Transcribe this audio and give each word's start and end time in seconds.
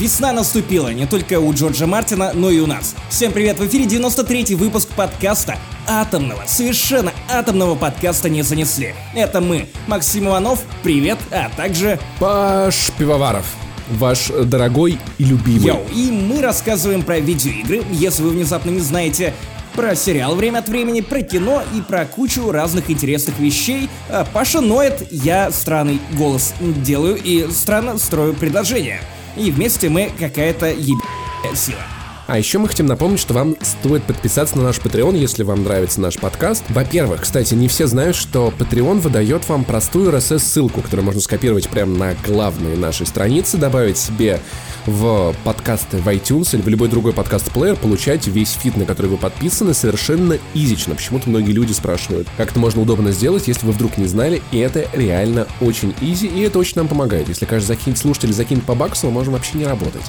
Весна 0.00 0.32
наступила 0.32 0.94
не 0.94 1.06
только 1.06 1.38
у 1.38 1.52
Джорджа 1.52 1.86
Мартина, 1.86 2.32
но 2.32 2.48
и 2.48 2.58
у 2.58 2.66
нас. 2.66 2.94
Всем 3.10 3.32
привет, 3.32 3.58
в 3.58 3.66
эфире 3.66 3.84
93-й 3.84 4.54
выпуск 4.54 4.88
подкаста 4.88 5.58
атомного, 5.86 6.42
совершенно 6.46 7.12
атомного 7.28 7.74
подкаста 7.74 8.30
не 8.30 8.40
занесли. 8.40 8.94
Это 9.14 9.42
мы, 9.42 9.68
Максим 9.86 10.28
Иванов, 10.28 10.62
привет, 10.82 11.18
а 11.30 11.50
также... 11.54 12.00
Паш 12.18 12.92
Пивоваров 12.96 13.44
ваш 13.90 14.28
дорогой 14.46 14.98
и 15.18 15.24
любимый. 15.24 15.66
Йоу, 15.66 15.84
и 15.94 16.10
мы 16.10 16.40
рассказываем 16.40 17.02
про 17.02 17.18
видеоигры, 17.18 17.82
если 17.90 18.22
вы 18.22 18.30
внезапно 18.30 18.70
не 18.70 18.80
знаете, 18.80 19.34
про 19.74 19.94
сериал 19.94 20.34
время 20.34 20.60
от 20.60 20.68
времени, 20.70 21.02
про 21.02 21.20
кино 21.20 21.62
и 21.74 21.82
про 21.82 22.06
кучу 22.06 22.50
разных 22.50 22.90
интересных 22.90 23.38
вещей. 23.38 23.90
А 24.08 24.24
Паша 24.24 24.62
ноет, 24.62 25.06
я 25.10 25.50
странный 25.50 26.00
голос 26.16 26.54
делаю 26.60 27.20
и 27.22 27.50
странно 27.50 27.98
строю 27.98 28.32
предложения. 28.32 29.02
И 29.36 29.50
вместе 29.50 29.88
мы 29.88 30.10
какая-то 30.18 30.66
ебаная 30.70 31.54
сила. 31.54 31.99
А 32.30 32.38
еще 32.38 32.58
мы 32.58 32.68
хотим 32.68 32.86
напомнить, 32.86 33.18
что 33.18 33.34
вам 33.34 33.56
стоит 33.60 34.04
подписаться 34.04 34.56
на 34.56 34.62
наш 34.62 34.78
Patreon, 34.78 35.18
если 35.18 35.42
вам 35.42 35.64
нравится 35.64 36.00
наш 36.00 36.16
подкаст. 36.16 36.62
Во-первых, 36.68 37.22
кстати, 37.22 37.54
не 37.54 37.66
все 37.66 37.88
знают, 37.88 38.14
что 38.14 38.54
Patreon 38.56 39.00
выдает 39.00 39.48
вам 39.48 39.64
простую 39.64 40.12
RSS-ссылку, 40.12 40.80
которую 40.80 41.06
можно 41.06 41.20
скопировать 41.20 41.68
прямо 41.68 41.92
на 41.92 42.14
главной 42.24 42.76
нашей 42.76 43.06
странице, 43.06 43.56
добавить 43.56 43.98
себе 43.98 44.38
в 44.86 45.34
подкасты 45.42 45.96
в 45.96 46.06
iTunes 46.06 46.54
или 46.54 46.62
в 46.62 46.68
любой 46.68 46.88
другой 46.88 47.14
подкаст-плеер, 47.14 47.74
получать 47.74 48.28
весь 48.28 48.52
фид, 48.52 48.76
на 48.76 48.84
который 48.84 49.08
вы 49.08 49.16
подписаны, 49.16 49.74
совершенно 49.74 50.38
изично. 50.54 50.94
Почему-то 50.94 51.28
многие 51.28 51.50
люди 51.50 51.72
спрашивают, 51.72 52.28
как 52.36 52.52
это 52.52 52.60
можно 52.60 52.80
удобно 52.80 53.10
сделать, 53.10 53.48
если 53.48 53.66
вы 53.66 53.72
вдруг 53.72 53.98
не 53.98 54.06
знали, 54.06 54.40
и 54.52 54.58
это 54.58 54.86
реально 54.92 55.48
очень 55.60 55.96
easy, 56.00 56.28
и 56.28 56.42
это 56.42 56.60
очень 56.60 56.74
нам 56.76 56.86
помогает. 56.86 57.28
Если 57.28 57.44
каждый 57.44 57.66
закинет 57.66 57.98
слушатель 57.98 58.32
закинет 58.32 58.62
по 58.62 58.76
баксу, 58.76 59.08
мы 59.08 59.14
можем 59.14 59.32
вообще 59.32 59.58
не 59.58 59.66
работать. 59.66 60.04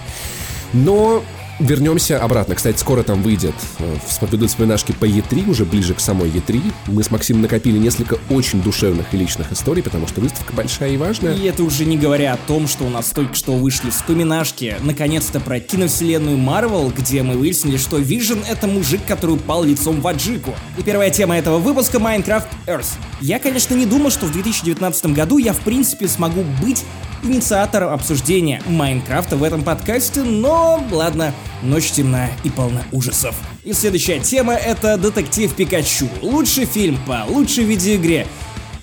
Но 0.74 1.24
вернемся 1.60 2.22
обратно. 2.22 2.56
Кстати, 2.56 2.78
скоро 2.78 3.04
там 3.04 3.22
выйдет, 3.22 3.56
э, 3.80 3.96
подведут 4.20 4.50
вспоминашки 4.50 4.92
по 4.92 5.06
Е3, 5.06 5.50
уже 5.50 5.66
ближе 5.66 5.94
к 5.94 6.00
самой 6.00 6.30
Е3. 6.30 6.62
Мы 6.88 7.04
с 7.04 7.12
Максимом 7.12 7.42
накопили 7.44 7.78
несколько 7.78 8.18
очень 8.30 8.62
душевных 8.62 9.14
и 9.14 9.18
личных 9.18 9.52
историй, 9.52 9.84
потому 9.84 10.08
что 10.08 10.22
выставка 10.22 10.54
большая 10.54 10.92
и 10.92 10.98
важная. 10.98 11.34
И 11.34 11.44
это 11.46 11.64
уже 11.64 11.86
не 11.86 11.98
говоря 11.98 12.34
о 12.34 12.38
том, 12.38 12.68
что 12.68 12.84
у 12.86 12.90
нас 12.90 13.10
только 13.10 13.36
что 13.36 13.54
вышли 13.54 13.90
вспоминашки, 13.90 14.76
наконец-то 14.82 15.40
про 15.40 15.60
киновселенную 15.60 16.38
Марвел, 16.38 16.92
где 16.96 17.24
мы 17.24 17.36
выяснили, 17.36 17.78
что 17.78 17.98
Вижен— 17.98 18.44
это 18.50 18.68
мужик, 18.68 19.02
который 19.08 19.36
упал 19.36 19.64
лицом 19.64 20.02
в 20.02 20.08
аджику. 20.08 20.54
И 20.78 20.84
первая 20.84 21.10
тема 21.10 21.38
этого 21.38 21.58
выпуска— 21.58 21.98
Minecraft 22.00 22.48
Earth. 22.68 22.88
Я, 23.22 23.40
конечно, 23.40 23.76
не 23.76 23.86
думал, 23.86 24.10
что 24.10 24.26
в 24.26 24.32
2019 24.32 25.08
году 25.08 25.38
я 25.38 25.54
в 25.54 25.60
принципе 25.60 26.08
смогу 26.08 26.44
быть 26.62 26.84
инициатором 27.24 27.94
обсуждения 27.94 28.62
Майнкрафта 28.68 29.36
в 29.36 29.44
этом 29.44 29.64
подкасте, 29.64 30.22
но 30.24 30.84
ладно, 30.92 31.34
ночь 31.62 31.92
темна 31.92 32.30
и 32.44 32.50
полна 32.50 32.84
ужасов. 32.92 33.36
И 33.64 33.74
следующая 33.74 34.20
тема 34.20 34.54
это 34.54 34.98
Детектив 34.98 35.54
Пикачу. 35.54 36.10
Лучший 36.22 36.66
фильм 36.66 36.98
по 37.06 37.24
лучшей 37.28 37.64
видеоигре. 37.64 38.28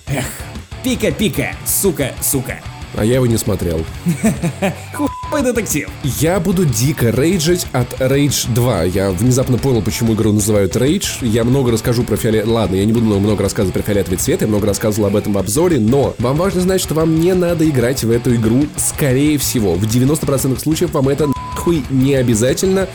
Эх, 0.07 0.25
пика-пика, 0.83 1.55
сука, 1.65 2.13
сука. 2.21 2.59
А 2.95 3.05
я 3.05 3.15
его 3.15 3.25
не 3.25 3.37
смотрел. 3.37 3.85
Хуй 5.29 5.43
детектив. 5.43 5.87
Я 6.03 6.39
буду 6.39 6.65
дико 6.65 7.11
рейджить 7.11 7.67
от 7.71 7.87
Rage 8.01 8.51
2. 8.53 8.83
Я 8.85 9.11
внезапно 9.11 9.57
понял, 9.57 9.81
почему 9.81 10.15
игру 10.15 10.33
называют 10.33 10.75
Rage. 10.75 11.25
Я 11.25 11.43
много 11.43 11.71
расскажу 11.71 12.03
про 12.03 12.17
фиолет... 12.17 12.47
Ладно, 12.47 12.75
я 12.75 12.85
не 12.85 12.93
буду 12.93 13.05
много 13.05 13.43
рассказывать 13.43 13.75
про 13.75 13.83
фиолетовый 13.83 14.17
цвет, 14.17 14.41
я 14.41 14.47
много 14.47 14.65
рассказывал 14.65 15.07
об 15.07 15.15
этом 15.15 15.33
в 15.33 15.37
обзоре, 15.37 15.79
но 15.79 16.15
вам 16.17 16.37
важно 16.37 16.61
знать, 16.61 16.81
что 16.81 16.95
вам 16.95 17.19
не 17.19 17.33
надо 17.33 17.69
играть 17.69 18.03
в 18.03 18.09
эту 18.09 18.35
игру, 18.35 18.65
скорее 18.75 19.37
всего. 19.37 19.75
В 19.75 19.83
90% 19.83 20.59
случаев 20.59 20.91
вам 20.93 21.09
это 21.09 21.27
нахуй 21.27 21.83
не 21.91 22.15
обязательно 22.15 22.87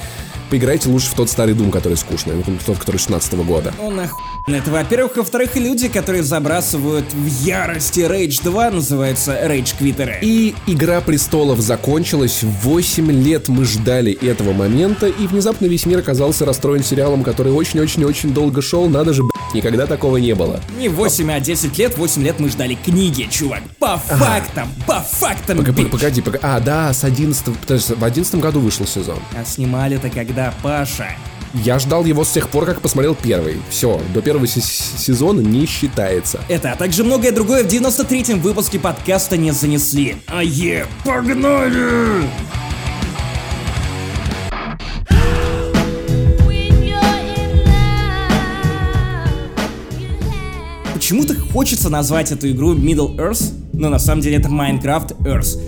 поиграйте 0.50 0.88
лучше 0.88 1.10
в 1.10 1.14
тот 1.14 1.30
старый 1.30 1.54
Doom, 1.54 1.70
который 1.70 1.96
скучный, 1.96 2.34
ну, 2.34 2.58
тот, 2.64 2.78
который 2.78 2.98
16 2.98 3.34
-го 3.34 3.44
года. 3.44 3.72
Ну 3.78 3.90
нахуй. 3.90 4.33
Это, 4.46 4.70
во-первых. 4.70 5.16
Во-вторых, 5.16 5.56
люди, 5.56 5.88
которые 5.88 6.22
забрасывают 6.22 7.10
в 7.14 7.44
ярости 7.44 8.00
Rage 8.00 8.42
2, 8.42 8.72
называются 8.72 9.32
Rage 9.32 9.74
Квиттеры. 9.78 10.18
И 10.20 10.54
Игра 10.66 11.00
Престолов 11.00 11.60
закончилась. 11.60 12.42
8 12.42 13.10
лет 13.10 13.48
мы 13.48 13.64
ждали 13.64 14.12
этого 14.12 14.52
момента, 14.52 15.06
и 15.06 15.26
внезапно 15.26 15.64
весь 15.64 15.86
мир 15.86 16.00
оказался 16.00 16.44
расстроен 16.44 16.84
сериалом, 16.84 17.24
который 17.24 17.52
очень-очень-очень 17.52 18.34
долго 18.34 18.60
шел. 18.60 18.86
Надо 18.88 19.14
же, 19.14 19.22
блядь, 19.22 19.54
никогда 19.54 19.86
такого 19.86 20.18
не 20.18 20.34
было. 20.34 20.60
Не 20.78 20.90
8, 20.90 21.32
а 21.32 21.40
10 21.40 21.78
лет. 21.78 21.96
8 21.96 22.22
лет 22.22 22.38
мы 22.38 22.50
ждали 22.50 22.74
книги, 22.74 23.26
чувак. 23.30 23.62
По 23.78 23.96
фактам, 23.96 24.68
по 24.86 25.00
фактам, 25.00 25.56
Погоди, 25.56 25.86
погоди, 25.86 26.20
погоди. 26.20 26.44
А, 26.44 26.60
да, 26.60 26.92
с 26.92 27.02
11 27.02 27.46
в 27.46 28.04
11 28.04 28.34
году 28.36 28.60
вышел 28.60 28.86
сезон. 28.86 29.18
А 29.34 29.42
снимали-то 29.44 30.10
когда, 30.10 30.52
Паша? 30.62 31.16
Я 31.54 31.78
ждал 31.78 32.04
его 32.04 32.24
с 32.24 32.30
тех 32.32 32.48
пор, 32.48 32.66
как 32.66 32.80
посмотрел 32.80 33.14
первый. 33.14 33.58
Все, 33.70 34.00
до 34.12 34.20
первого 34.20 34.44
сезона 34.48 35.40
не 35.40 35.66
считается. 35.66 36.40
Это, 36.48 36.72
а 36.72 36.76
также 36.76 37.04
многое 37.04 37.30
другое 37.30 37.62
в 37.62 37.68
93-м 37.68 38.40
выпуске 38.40 38.80
подкаста 38.80 39.36
не 39.36 39.52
занесли. 39.52 40.16
А 40.26 40.42
е, 40.42 40.86
погнали! 41.04 42.28
Почему-то 50.92 51.36
хочется 51.52 51.88
назвать 51.88 52.32
эту 52.32 52.50
игру 52.50 52.74
Middle 52.74 53.14
Earth, 53.16 53.52
но 53.72 53.90
на 53.90 54.00
самом 54.00 54.22
деле 54.22 54.38
это 54.38 54.48
Minecraft 54.48 55.18
Earth. 55.22 55.60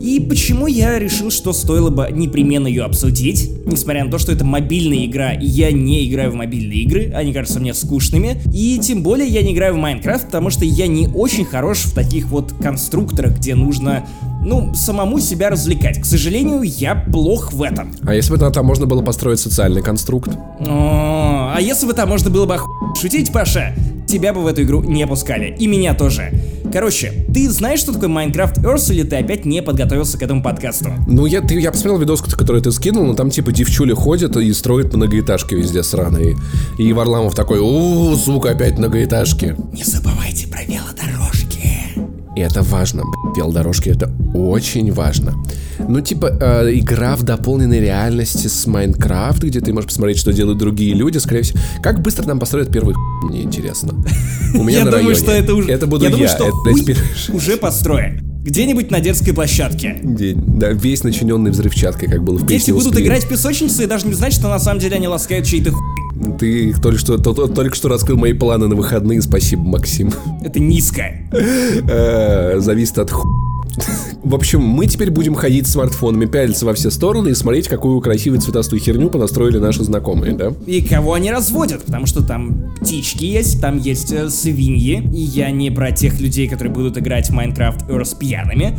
И 0.00 0.20
почему 0.20 0.66
я 0.66 0.98
решил, 0.98 1.30
что 1.30 1.52
стоило 1.52 1.90
бы 1.90 2.08
непременно 2.10 2.66
ее 2.66 2.84
обсудить, 2.84 3.50
несмотря 3.66 4.04
на 4.04 4.10
то, 4.10 4.18
что 4.18 4.32
это 4.32 4.44
мобильная 4.44 5.06
игра, 5.06 5.32
и 5.32 5.46
я 5.46 5.70
не 5.70 6.08
играю 6.08 6.32
в 6.32 6.34
мобильные 6.34 6.80
игры, 6.80 7.12
они 7.14 7.32
кажутся 7.32 7.60
мне 7.60 7.72
скучными, 7.72 8.40
и 8.52 8.78
тем 8.82 9.02
более 9.02 9.28
я 9.28 9.42
не 9.42 9.52
играю 9.52 9.74
в 9.74 9.78
Майнкрафт, 9.78 10.26
потому 10.26 10.50
что 10.50 10.64
я 10.64 10.86
не 10.86 11.08
очень 11.08 11.44
хорош 11.44 11.84
в 11.84 11.94
таких 11.94 12.26
вот 12.26 12.52
конструкторах, 12.60 13.36
где 13.38 13.54
нужно 13.54 14.06
ну, 14.44 14.74
самому 14.74 15.20
себя 15.20 15.50
развлекать. 15.50 16.00
К 16.00 16.04
сожалению, 16.04 16.62
я 16.62 16.94
плох 16.94 17.52
в 17.52 17.62
этом. 17.62 17.92
А 18.04 18.14
если 18.14 18.32
бы 18.32 18.38
там 18.38 18.66
можно 18.66 18.86
было 18.86 19.02
построить 19.02 19.38
социальный 19.38 19.82
конструкт? 19.82 20.30
О, 20.60 21.52
а 21.54 21.60
если 21.60 21.86
бы 21.86 21.92
там 21.92 22.08
можно 22.08 22.30
было 22.30 22.46
бы 22.46 22.58
шутить, 23.00 23.32
Паша, 23.32 23.74
тебя 24.06 24.32
бы 24.32 24.42
в 24.42 24.46
эту 24.46 24.62
игру 24.62 24.82
не 24.82 25.06
пускали. 25.06 25.54
И 25.58 25.66
меня 25.66 25.94
тоже. 25.94 26.32
Короче, 26.72 27.26
ты 27.32 27.50
знаешь, 27.50 27.80
что 27.80 27.92
такое 27.92 28.08
Minecraft 28.08 28.62
Earth, 28.62 28.90
или 28.90 29.02
ты 29.02 29.16
опять 29.16 29.44
не 29.44 29.60
подготовился 29.60 30.16
к 30.16 30.22
этому 30.22 30.42
подкасту? 30.42 30.90
Ну, 31.06 31.26
я, 31.26 31.42
ты, 31.42 31.60
я 31.60 31.70
посмотрел 31.70 31.98
видос, 31.98 32.22
который 32.22 32.62
ты 32.62 32.72
скинул, 32.72 33.04
но 33.04 33.14
там 33.14 33.28
типа 33.28 33.52
девчули 33.52 33.92
ходят 33.92 34.36
и 34.38 34.52
строят 34.54 34.94
многоэтажки 34.94 35.54
везде 35.54 35.82
сраные. 35.82 36.36
И 36.78 36.92
Варламов 36.94 37.34
такой, 37.34 37.58
у 37.58 38.16
сука, 38.16 38.52
опять 38.52 38.78
многоэтажки. 38.78 39.54
Не 39.74 39.84
забывайте 39.84 40.48
про 40.48 40.62
велодорожки. 40.64 41.41
И 42.34 42.40
это 42.40 42.62
важно, 42.62 43.02
блядь, 43.04 43.36
велодорожки, 43.36 43.90
это 43.90 44.10
очень 44.34 44.90
важно. 44.92 45.34
Ну, 45.78 46.00
типа, 46.00 46.26
э, 46.40 46.70
игра 46.74 47.16
в 47.16 47.24
дополненной 47.24 47.80
реальности 47.80 48.46
с 48.46 48.66
Майнкрафт, 48.66 49.42
где 49.42 49.60
ты 49.60 49.72
можешь 49.72 49.88
посмотреть, 49.88 50.18
что 50.18 50.32
делают 50.32 50.58
другие 50.58 50.94
люди, 50.94 51.18
скорее 51.18 51.42
всего. 51.42 51.58
Как 51.82 52.00
быстро 52.00 52.26
нам 52.26 52.38
построят 52.38 52.70
первый 52.70 52.94
мне 53.22 53.42
интересно. 53.42 53.94
У 54.54 54.62
меня 54.62 54.78
я 54.78 54.84
на 54.84 54.90
думаю, 54.90 55.06
районе. 55.08 55.14
что 55.14 55.32
это 55.32 55.54
уже... 55.54 55.70
Это 55.70 55.86
буду 55.86 56.04
я. 56.04 56.10
Думаю, 56.10 56.28
что 56.28 56.44
это 56.44 57.32
уже 57.34 57.56
построен. 57.56 58.31
Где-нибудь 58.44 58.90
на 58.90 59.00
детской 59.00 59.32
площадке. 59.32 60.00
День. 60.02 60.42
Да, 60.58 60.70
весь 60.70 61.04
начиненный 61.04 61.52
взрывчаткой, 61.52 62.08
как 62.08 62.24
было 62.24 62.36
в 62.36 62.46
Дети 62.46 62.72
будут 62.72 62.98
играть 62.98 63.24
в 63.24 63.28
песочницы 63.28 63.84
и 63.84 63.86
даже 63.86 64.06
не 64.06 64.14
знать, 64.14 64.32
что 64.32 64.48
на 64.48 64.58
самом 64.58 64.80
деле 64.80 64.96
они 64.96 65.06
ласкают 65.06 65.46
чей-то 65.46 65.70
хуй. 65.70 65.82
Ты 66.38 66.74
только 66.80 66.98
что, 66.98 67.18
то, 67.18 67.32
только 67.32 67.74
что 67.76 67.88
раскрыл 67.88 68.16
мои 68.16 68.32
планы 68.32 68.66
на 68.66 68.74
выходные, 68.74 69.22
спасибо, 69.22 69.62
Максим. 69.62 70.12
Это 70.42 70.60
низко. 70.60 71.02
Э, 71.88 72.58
зависит 72.60 72.98
от 72.98 73.10
ху... 73.10 73.28
В 74.22 74.34
общем, 74.34 74.60
мы 74.62 74.86
теперь 74.86 75.10
будем 75.10 75.34
ходить 75.34 75.66
с 75.66 75.72
смартфонами, 75.72 76.26
пялиться 76.26 76.66
во 76.66 76.74
все 76.74 76.90
стороны 76.90 77.30
и 77.30 77.34
смотреть, 77.34 77.68
какую 77.68 78.00
красивую 78.00 78.40
цветастую 78.40 78.80
херню 78.80 79.10
понастроили 79.10 79.58
наши 79.58 79.82
знакомые, 79.84 80.34
да? 80.34 80.52
И 80.66 80.82
кого 80.82 81.14
они 81.14 81.30
разводят, 81.30 81.84
потому 81.84 82.06
что 82.06 82.22
там 82.22 82.74
птички 82.80 83.24
есть, 83.24 83.60
там 83.60 83.78
есть 83.78 84.12
э, 84.12 84.28
свиньи, 84.28 85.02
и 85.12 85.20
я 85.20 85.50
не 85.50 85.70
про 85.70 85.92
тех 85.92 86.20
людей, 86.20 86.48
которые 86.48 86.72
будут 86.72 86.98
играть 86.98 87.30
в 87.30 87.34
Minecraft 87.34 87.88
Earth 87.88 88.18
пьяными. 88.18 88.78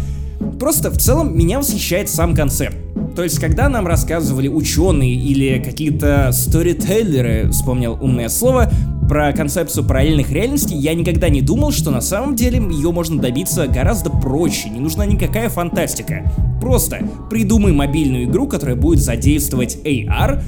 Просто 0.60 0.92
в 0.92 0.98
целом 0.98 1.38
меня 1.38 1.60
восхищает 1.60 2.10
сам 2.10 2.36
концепт. 2.36 2.78
То 3.16 3.24
есть, 3.24 3.40
когда 3.40 3.70
нам 3.70 3.86
рассказывали 3.86 4.48
ученые 4.48 5.14
или 5.14 5.62
какие-то 5.64 6.32
сторителлеры, 6.32 7.50
вспомнил 7.52 7.98
умное 8.02 8.30
слово, 8.30 8.72
про 9.08 9.32
концепцию 9.34 9.86
параллельных 9.86 10.32
реальностей, 10.32 10.76
я 10.76 10.96
никогда 10.96 11.30
не 11.30 11.42
думал, 11.42 11.72
что 11.72 11.92
на 11.92 12.02
самом 12.02 12.36
деле 12.36 12.58
ее 12.58 12.92
можно 12.92 13.22
добиться 13.22 13.68
гораздо 13.68 14.10
проще, 14.10 14.70
не 14.70 14.80
нужна 14.80 15.06
никакая 15.06 15.50
фантастика. 15.50 16.24
Просто 16.60 17.08
придумай 17.30 17.74
мобильную 17.74 18.24
игру, 18.24 18.48
которая 18.48 18.76
будет 18.76 19.00
задействовать 19.00 19.78
AR, 19.84 20.42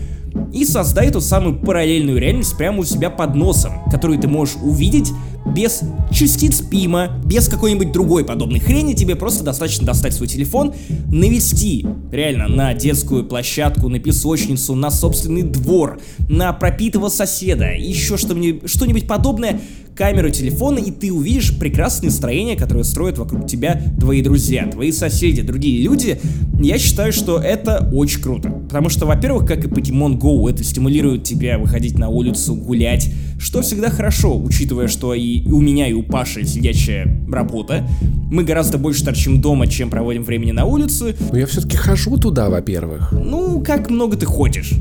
и 0.54 0.66
создай 0.66 1.12
ту 1.12 1.22
самую 1.22 1.60
параллельную 1.60 2.20
реальность 2.20 2.58
прямо 2.58 2.80
у 2.80 2.84
себя 2.84 3.10
под 3.10 3.36
носом, 3.36 3.84
которую 3.92 4.20
ты 4.20 4.28
можешь 4.28 4.56
увидеть 4.62 5.12
без 5.46 5.82
частиц 6.12 6.62
пима, 6.62 7.22
без 7.24 7.48
какой-нибудь 7.48 7.92
другой 7.92 8.26
подобной 8.26 8.60
хрени, 8.60 8.94
тебе 8.94 9.16
просто 9.16 9.44
достаточно 9.44 9.86
достать 9.86 10.14
свой 10.14 10.28
телефон, 10.28 10.74
навести 11.12 11.86
реально 12.12 12.48
на 12.48 12.74
детскую 12.74 13.26
площадку, 13.26 13.90
на 13.90 14.00
песочницу, 14.00 14.76
на 14.76 14.90
собственный 14.90 15.44
двор, 15.44 16.00
на 16.30 16.52
пропитого 16.54 17.10
соседа, 17.10 17.72
еще 17.72 18.18
что-нибудь, 18.18 18.70
что-нибудь 18.70 19.08
подобное, 19.08 19.62
камеру 19.96 20.30
телефона, 20.30 20.80
и 20.80 20.92
ты 20.92 21.12
увидишь 21.12 21.58
прекрасное 21.58 22.10
настроение, 22.10 22.58
которое 22.58 22.84
строят 22.84 23.18
вокруг 23.18 23.48
тебя 23.48 23.82
твои 24.00 24.22
друзья, 24.22 24.68
твои 24.68 24.92
соседи, 24.92 25.42
другие 25.42 25.82
люди. 25.82 26.20
Я 26.60 26.78
считаю, 26.78 27.14
что 27.14 27.40
это 27.40 27.90
очень 27.94 28.22
круто. 28.22 28.50
Потому 28.50 28.90
что, 28.90 29.06
во-первых, 29.06 29.48
как 29.48 29.64
и 29.64 29.68
Pokemon 29.68 30.20
Go, 30.20 30.50
это 30.50 30.64
стимулирует 30.64 31.24
тебя 31.24 31.58
выходить 31.58 31.98
на 31.98 32.10
улицу, 32.10 32.56
гулять, 32.56 33.10
что 33.40 33.62
всегда 33.62 33.90
хорошо, 33.90 34.38
учитывая, 34.38 34.88
что 34.88 35.14
и 35.14 35.48
у 35.50 35.62
меня, 35.62 35.88
и 35.88 35.94
у 35.94 36.04
Паши 36.04 36.46
сидячая 36.46 37.26
работа. 37.30 37.88
Мы 38.32 38.44
гораздо 38.44 38.78
больше 38.78 39.04
торчим 39.06 39.42
дома, 39.42 39.68
чем 39.68 39.90
проводим 39.90 40.24
времени 40.24 40.52
на 40.52 40.66
улице. 40.66 41.16
Но 41.32 41.38
я 41.38 41.46
все-таки 41.46 41.78
хожу 41.78 42.18
туда, 42.18 42.50
во-первых. 42.50 43.12
Ну, 43.12 43.62
как 43.62 43.90
много 43.90 44.18
ты 44.18 44.26
ходишь? 44.26 44.74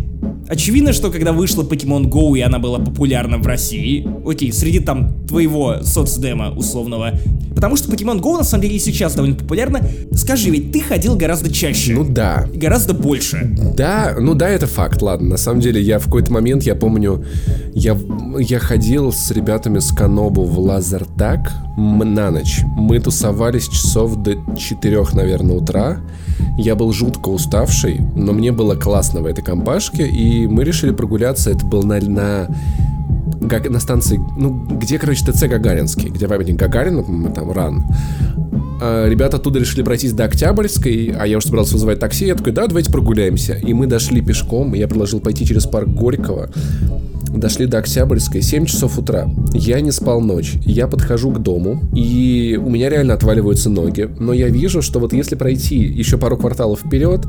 Очевидно, 0.49 0.93
что 0.93 1.11
когда 1.11 1.33
вышла 1.33 1.63
Pokemon 1.63 2.11
Go 2.11 2.37
и 2.37 2.41
она 2.41 2.59
была 2.59 2.79
популярна 2.79 3.39
в 3.39 3.47
России, 3.47 4.07
окей, 4.27 4.53
среди 4.53 4.81
там 4.81 5.27
твоего 5.27 5.79
соцдема 5.83 6.51
условного, 6.51 7.13
потому 7.55 7.77
что 7.77 7.91
Pokemon 7.91 8.21
Go 8.21 8.37
на 8.37 8.45
самом 8.45 8.63
деле 8.63 8.77
и 8.77 8.79
сейчас 8.79 9.15
довольно 9.15 9.37
популярна, 9.37 9.81
скажи, 10.13 10.51
ведь 10.51 10.73
ты 10.73 10.81
ходил 10.81 11.17
гораздо 11.17 11.53
чаще. 11.53 11.95
Ну 11.95 12.05
да. 12.05 12.47
И 12.53 12.59
гораздо 12.59 12.95
больше. 12.95 13.51
Да, 13.75 14.17
ну 14.21 14.35
да, 14.35 14.49
это 14.49 14.67
факт, 14.67 15.01
ладно. 15.03 15.31
На 15.31 15.37
самом 15.37 15.61
деле, 15.61 15.81
я 15.81 15.99
в 15.99 16.05
какой-то 16.05 16.33
момент, 16.33 16.65
я 16.65 16.75
помню, 16.75 17.25
я, 17.75 17.99
я 18.39 18.59
ходил 18.59 19.13
с 19.13 19.31
ребятами 19.31 19.79
с 19.79 19.93
Канобу 19.93 20.45
в 20.45 20.59
Лазертак 20.59 21.53
на 21.77 22.31
ночь. 22.31 22.61
Мы 22.77 23.01
тусовались 23.01 23.69
часов 23.69 24.17
до 24.17 24.37
4, 24.57 25.05
наверное, 25.15 25.57
утра. 25.57 26.01
Я 26.59 26.75
был 26.75 26.93
жутко 26.93 27.29
уставший, 27.29 28.01
но 28.15 28.33
мне 28.33 28.53
было 28.53 28.75
классно 28.75 29.21
в 29.21 29.27
этой 29.27 29.43
компашке, 29.43 30.07
и 30.07 30.47
мы 30.47 30.65
решили 30.65 30.93
прогуляться. 30.93 31.51
Это 31.51 31.65
был 31.67 31.83
на, 31.83 32.01
на 32.01 32.49
на 33.69 33.81
станции, 33.81 34.19
ну, 34.37 34.51
где, 34.81 34.99
короче, 34.99 35.25
ТЦ 35.25 35.45
Гагаринский, 35.45 36.09
где 36.09 36.27
памятник 36.29 36.57
Гагарина, 36.57 37.03
мы 37.03 37.31
там, 37.31 37.53
ран. 37.53 37.85
А, 38.81 39.09
ребята 39.09 39.37
оттуда 39.37 39.59
решили 39.59 39.83
пройтись 39.83 40.13
до 40.13 40.25
Октябрьской, 40.25 41.15
а 41.19 41.27
я 41.27 41.37
уже 41.37 41.47
собрался 41.47 41.75
вызывать 41.75 42.01
такси, 42.01 42.27
я 42.27 42.35
такой, 42.35 42.53
да, 42.53 42.67
давайте 42.67 42.91
прогуляемся. 42.91 43.55
И 43.55 43.73
мы 43.75 43.87
дошли 43.87 44.21
пешком, 44.21 44.75
и 44.75 44.79
я 44.79 44.89
предложил 44.89 45.21
пойти 45.21 45.47
через 45.47 45.67
парк 45.67 45.89
Горького. 45.89 46.51
Дошли 47.35 47.67
до 47.67 47.79
Октябрьской, 47.79 48.43
7 48.43 48.65
часов 48.67 48.97
утра. 48.97 49.29
Я 49.53 49.81
не 49.81 49.91
спал 49.91 50.21
ночь. 50.21 50.55
Я 50.65 50.87
подхожу 50.87 51.33
к 51.33 51.43
дому, 51.43 51.83
и 51.93 52.59
у 52.63 52.71
меня 52.71 52.89
реально 52.89 53.15
отваливаются 53.15 53.69
ноги. 53.69 54.09
Но 54.21 54.33
я 54.33 54.49
вижу, 54.49 54.83
что 54.83 55.01
вот 55.01 55.13
если 55.13 55.35
пройти 55.35 55.77
еще 55.77 56.17
пару 56.17 56.37
кварталов 56.37 56.81
вперед, 56.81 57.27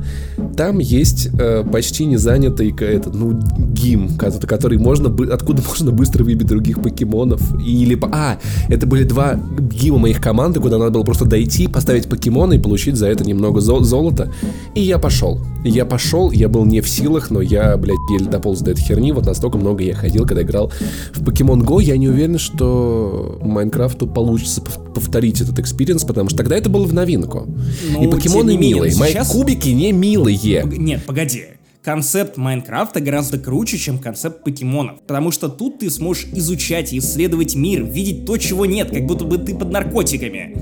там 0.55 0.77
есть 0.77 1.29
э, 1.39 1.63
почти 1.69 2.05
не 2.05 2.17
занятый 2.17 2.73
этот, 2.79 3.15
ну, 3.15 3.39
гим, 3.73 4.09
который 4.17 4.77
можно, 4.77 5.09
откуда 5.33 5.63
можно 5.67 5.91
быстро 5.91 6.23
выбить 6.23 6.47
других 6.47 6.81
покемонов. 6.81 7.41
Или, 7.59 7.97
а, 8.11 8.37
это 8.69 8.85
были 8.85 9.03
два 9.03 9.39
гима 9.59 9.97
моих 9.97 10.21
команды, 10.21 10.59
куда 10.59 10.77
надо 10.77 10.91
было 10.91 11.03
просто 11.03 11.25
дойти, 11.25 11.67
поставить 11.67 12.07
покемона 12.07 12.53
и 12.53 12.59
получить 12.59 12.95
за 12.95 13.07
это 13.07 13.23
немного 13.23 13.59
зо- 13.59 13.83
золота. 13.83 14.31
И 14.75 14.81
я 14.81 14.99
пошел. 14.99 15.39
Я 15.63 15.85
пошел, 15.85 16.29
я 16.29 16.47
был 16.47 16.63
не 16.63 16.81
в 16.81 16.87
силах, 16.87 17.31
но 17.31 17.41
я, 17.41 17.75
блядь, 17.75 17.97
еле 18.11 18.29
дополз 18.29 18.59
до 18.59 18.71
этой 18.71 18.81
херни, 18.81 19.11
вот 19.11 19.25
настолько 19.25 19.57
много 19.57 19.83
я 19.83 19.94
ходил, 19.95 20.25
когда 20.25 20.43
играл 20.43 20.71
в 21.13 21.23
Pokemon 21.23 21.61
Go, 21.65 21.81
я 21.81 21.97
не 21.97 22.07
уверен, 22.07 22.37
что 22.37 23.39
Майнкрафту 23.41 24.07
получится 24.07 24.61
повторить 24.61 25.41
этот 25.41 25.59
experience, 25.59 26.03
потому 26.03 26.29
что 26.29 26.37
тогда 26.37 26.55
это 26.55 26.69
было 26.69 26.85
в 26.85 26.93
новинку. 26.93 27.47
Ну, 27.91 28.03
и 28.03 28.11
покемоны 28.11 28.57
милые, 28.57 28.91
сейчас... 28.91 29.33
мои 29.33 29.41
кубики 29.41 29.69
не 29.69 29.91
милые. 29.91 30.63
Нет, 30.65 31.03
погоди 31.05 31.45
концепт 31.85 32.35
Майнкрафта 32.35 32.99
гораздо 32.99 33.37
круче, 33.37 33.77
чем 33.77 33.99
концепт 33.99 34.43
покемонов. 34.43 34.99
Потому 35.01 35.29
что 35.31 35.47
тут 35.47 35.79
ты 35.79 35.91
сможешь 35.91 36.25
изучать 36.33 36.91
и 36.91 36.97
исследовать 36.97 37.55
мир, 37.55 37.83
видеть 37.83 38.25
то, 38.25 38.37
чего 38.37 38.65
нет, 38.65 38.89
как 38.89 39.05
будто 39.05 39.23
бы 39.23 39.37
ты 39.37 39.53
под 39.53 39.71
наркотиками 39.71 40.55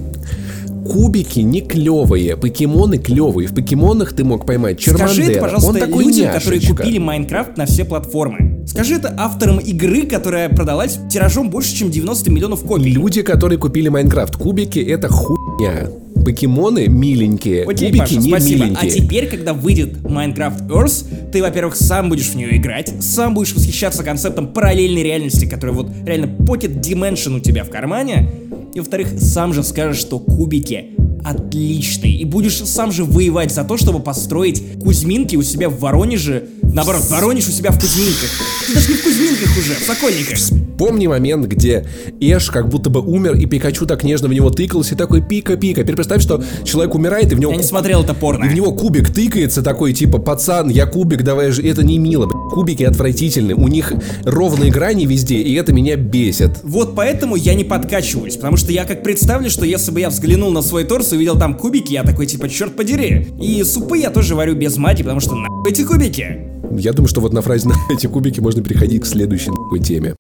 кубики 0.84 1.40
не 1.40 1.62
клевые, 1.62 2.36
покемоны 2.38 2.98
клевые. 2.98 3.48
В 3.48 3.56
покемонах 3.56 4.14
ты 4.14 4.24
мог 4.24 4.46
поймать 4.46 4.80
Чермандера. 4.80 5.08
Скажи 5.08 5.32
это, 5.32 5.40
пожалуйста, 5.40 5.70
Он 5.72 5.80
такой 5.80 6.04
людям, 6.04 6.26
няшечка. 6.26 6.40
которые 6.40 6.68
купили 6.68 6.98
Майнкрафт 6.98 7.58
на 7.58 7.66
все 7.66 7.86
платформы. 7.86 8.63
Скажи 8.74 8.96
это 8.96 9.14
авторам 9.20 9.60
игры, 9.60 10.08
которая 10.08 10.50
продалась 10.50 10.98
тиражом 11.08 11.52
больше, 11.52 11.76
чем 11.76 11.92
90 11.92 12.32
миллионов 12.32 12.64
копий. 12.64 12.90
Люди, 12.90 13.22
которые 13.22 13.60
купили 13.60 13.88
Майнкрафт. 13.88 14.36
Кубики 14.36 14.80
это 14.80 15.10
хуйня. 15.10 15.92
Покемоны 16.26 16.88
миленькие, 16.88 17.66
Окей, 17.66 17.90
кубики 17.90 18.00
Паша, 18.00 18.16
не 18.16 18.30
спасибо. 18.30 18.64
миленькие. 18.64 18.92
А 18.92 18.96
теперь, 18.96 19.28
когда 19.28 19.54
выйдет 19.54 19.98
Minecraft 19.98 20.68
Earth, 20.70 21.32
ты, 21.32 21.44
во-первых, 21.44 21.76
сам 21.76 22.10
будешь 22.10 22.30
в 22.30 22.36
нее 22.36 22.58
играть, 22.58 22.92
сам 23.00 23.36
будешь 23.36 23.54
восхищаться 23.54 24.04
концептом 24.04 24.48
параллельной 24.48 25.04
реальности, 25.04 25.46
которая 25.46 25.76
вот 25.76 25.92
реально 26.04 26.26
Pocket 26.26 26.82
Dimension 26.82 27.38
у 27.38 27.40
тебя 27.42 27.64
в 27.64 27.70
кармане, 27.70 28.28
и 28.74 28.80
во-вторых, 28.80 29.10
сам 29.20 29.54
же 29.54 29.64
скажешь, 29.64 30.00
что 30.00 30.18
кубики 30.18 30.96
отличный. 31.24 32.12
И 32.14 32.26
будешь 32.26 32.58
сам 32.58 32.92
же 32.92 33.04
воевать 33.04 33.52
за 33.52 33.64
то, 33.64 33.78
чтобы 33.78 34.00
построить 34.00 34.64
Кузьминки 34.82 35.36
у 35.36 35.42
себя 35.42 35.70
в 35.70 35.80
Воронеже. 35.80 36.48
Наоборот, 36.74 37.04
Воронеж 37.08 37.48
у 37.48 37.52
себя 37.52 37.70
в 37.70 37.80
Кузьминках. 37.80 38.30
Ты 38.66 38.74
даже 38.74 38.90
не 38.90 38.96
в 38.96 39.04
Кузьминках 39.04 39.58
уже, 39.58 39.76
в 39.76 39.84
Сокольниках. 39.84 40.40
Помни 40.80 41.06
момент, 41.06 41.46
где 41.46 41.88
Эш 42.20 42.50
как 42.50 42.68
будто 42.68 42.90
бы 42.90 43.00
умер, 43.00 43.36
и 43.36 43.46
Пикачу 43.46 43.86
так 43.86 44.04
нежно 44.04 44.28
в 44.28 44.34
него 44.34 44.50
тыкался, 44.50 44.96
и 44.96 44.98
такой 44.98 45.22
пика-пика. 45.22 45.84
Теперь 45.84 45.96
представь, 45.96 46.24
что 46.24 46.44
человек 46.64 46.96
умирает, 46.96 47.32
и 47.32 47.36
в 47.36 47.40
него... 47.40 47.52
Я 47.52 47.58
не 47.58 47.64
смотрел 47.64 48.02
это 48.02 48.16
порно. 48.16 48.46
И 48.46 48.50
в 48.50 48.56
него 48.56 48.72
кубик 48.72 49.14
тыкается 49.14 49.62
такой, 49.62 49.94
типа, 49.94 50.18
пацан, 50.18 50.70
я 50.70 50.88
кубик, 50.88 51.22
давай 51.22 51.52
же... 51.52 51.62
Это 51.62 51.84
не 51.84 52.00
мило, 52.00 52.26
блядь. 52.26 52.52
Кубики 52.52 52.82
отвратительны, 52.82 53.54
у 53.54 53.68
них 53.68 53.94
ровные 54.24 54.72
грани 54.72 55.06
везде, 55.06 55.36
и 55.36 55.54
это 55.54 55.74
меня 55.74 55.96
бесит. 55.96 56.60
Вот 56.64 56.96
поэтому 56.96 57.36
я 57.36 57.54
не 57.54 57.64
подкачиваюсь, 57.64 58.36
потому 58.36 58.58
что 58.58 58.72
я 58.72 58.86
как 58.86 59.04
представлю, 59.04 59.52
что 59.52 59.64
если 59.64 59.92
бы 59.92 60.00
я 60.00 60.10
взглянул 60.10 60.50
на 60.50 60.64
свой 60.64 60.86
торс 60.86 61.14
и 61.14 61.18
увидел 61.18 61.38
там 61.38 61.56
кубики, 61.56 61.94
я 61.94 62.04
такой, 62.04 62.26
типа, 62.26 62.50
черт 62.50 62.76
подери. 62.76 63.28
И 63.40 63.64
супы 63.64 64.00
я 64.00 64.10
тоже 64.10 64.34
варю 64.34 64.56
без 64.56 64.76
мати, 64.78 65.04
потому 65.04 65.20
что 65.20 65.36
нахуй 65.36 65.72
эти 65.72 65.84
кубики. 65.84 66.54
Я 66.78 66.94
думаю, 66.94 67.08
что 67.08 67.22
вот 67.22 67.34
на 67.34 67.42
фразе 67.42 67.70
на 67.70 67.76
эти 67.90 68.08
кубики 68.08 68.40
можно 68.40 68.64
переходить 68.64 69.04
к 69.04 69.06
следующей 69.06 69.52
нахуй 69.52 69.80
теме. 69.80 70.16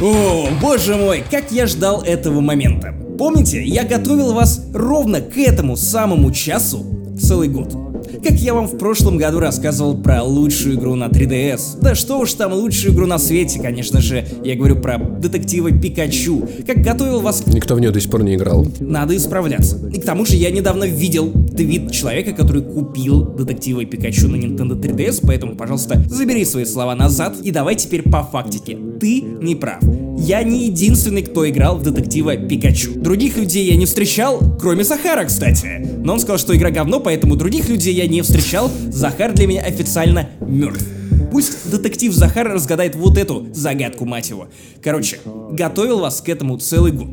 О, 0.00 0.48
боже 0.60 0.96
мой, 0.96 1.24
как 1.30 1.52
я 1.52 1.66
ждал 1.66 2.02
этого 2.02 2.40
момента. 2.40 2.94
Помните, 3.18 3.62
я 3.62 3.84
готовил 3.84 4.32
вас 4.32 4.66
ровно 4.74 5.20
к 5.20 5.36
этому 5.36 5.76
самому 5.76 6.32
часу 6.32 6.84
целый 7.20 7.48
год. 7.48 7.91
Как 8.22 8.34
я 8.34 8.54
вам 8.54 8.66
в 8.66 8.76
прошлом 8.76 9.16
году 9.16 9.40
рассказывал 9.40 9.96
про 9.96 10.22
лучшую 10.22 10.76
игру 10.76 10.94
на 10.94 11.04
3DS. 11.04 11.80
Да 11.80 11.94
что 11.94 12.18
уж 12.18 12.32
там 12.34 12.52
лучшую 12.52 12.94
игру 12.94 13.06
на 13.06 13.18
свете, 13.18 13.60
конечно 13.60 14.00
же. 14.00 14.26
Я 14.44 14.56
говорю 14.56 14.76
про 14.76 14.98
детектива 14.98 15.70
Пикачу. 15.70 16.48
Как 16.66 16.82
готовил 16.82 17.20
вас... 17.20 17.46
Никто 17.46 17.74
в 17.74 17.80
нее 17.80 17.90
до 17.90 18.00
сих 18.00 18.10
пор 18.10 18.22
не 18.22 18.34
играл. 18.34 18.66
Надо 18.80 19.16
исправляться. 19.16 19.78
И 19.92 20.00
к 20.00 20.04
тому 20.04 20.26
же 20.26 20.36
я 20.36 20.50
недавно 20.50 20.84
видел 20.84 21.32
твит 21.32 21.90
человека, 21.92 22.32
который 22.32 22.62
купил 22.62 23.24
детектива 23.34 23.84
Пикачу 23.84 24.28
на 24.28 24.36
Nintendo 24.36 24.78
3DS, 24.78 25.20
поэтому, 25.26 25.56
пожалуйста, 25.56 26.02
забери 26.08 26.44
свои 26.44 26.64
слова 26.64 26.94
назад 26.94 27.36
и 27.42 27.50
давай 27.50 27.76
теперь 27.76 28.02
по 28.02 28.22
фактике. 28.22 28.78
Ты 29.00 29.20
не 29.20 29.54
прав. 29.54 29.82
Я 30.22 30.44
не 30.44 30.66
единственный, 30.66 31.22
кто 31.22 31.50
играл 31.50 31.78
в 31.78 31.82
детектива 31.82 32.36
Пикачу. 32.36 32.92
Других 32.94 33.36
людей 33.36 33.66
я 33.68 33.74
не 33.74 33.86
встречал, 33.86 34.40
кроме 34.60 34.84
Захара, 34.84 35.24
кстати. 35.24 35.84
Но 36.04 36.12
он 36.12 36.20
сказал, 36.20 36.38
что 36.38 36.54
игра 36.54 36.70
говно, 36.70 37.00
поэтому 37.00 37.34
других 37.34 37.68
людей 37.68 37.92
я 37.92 38.06
не 38.06 38.22
встречал. 38.22 38.70
Захар 38.88 39.32
для 39.32 39.48
меня 39.48 39.62
официально 39.62 40.28
мертв. 40.40 40.86
Пусть 41.32 41.68
детектив 41.68 42.12
Захар 42.12 42.46
разгадает 42.46 42.94
вот 42.94 43.18
эту 43.18 43.48
загадку, 43.52 44.04
мать 44.04 44.30
его. 44.30 44.46
Короче, 44.80 45.18
готовил 45.50 45.98
вас 45.98 46.20
к 46.20 46.28
этому 46.28 46.56
целый 46.56 46.92
год. 46.92 47.08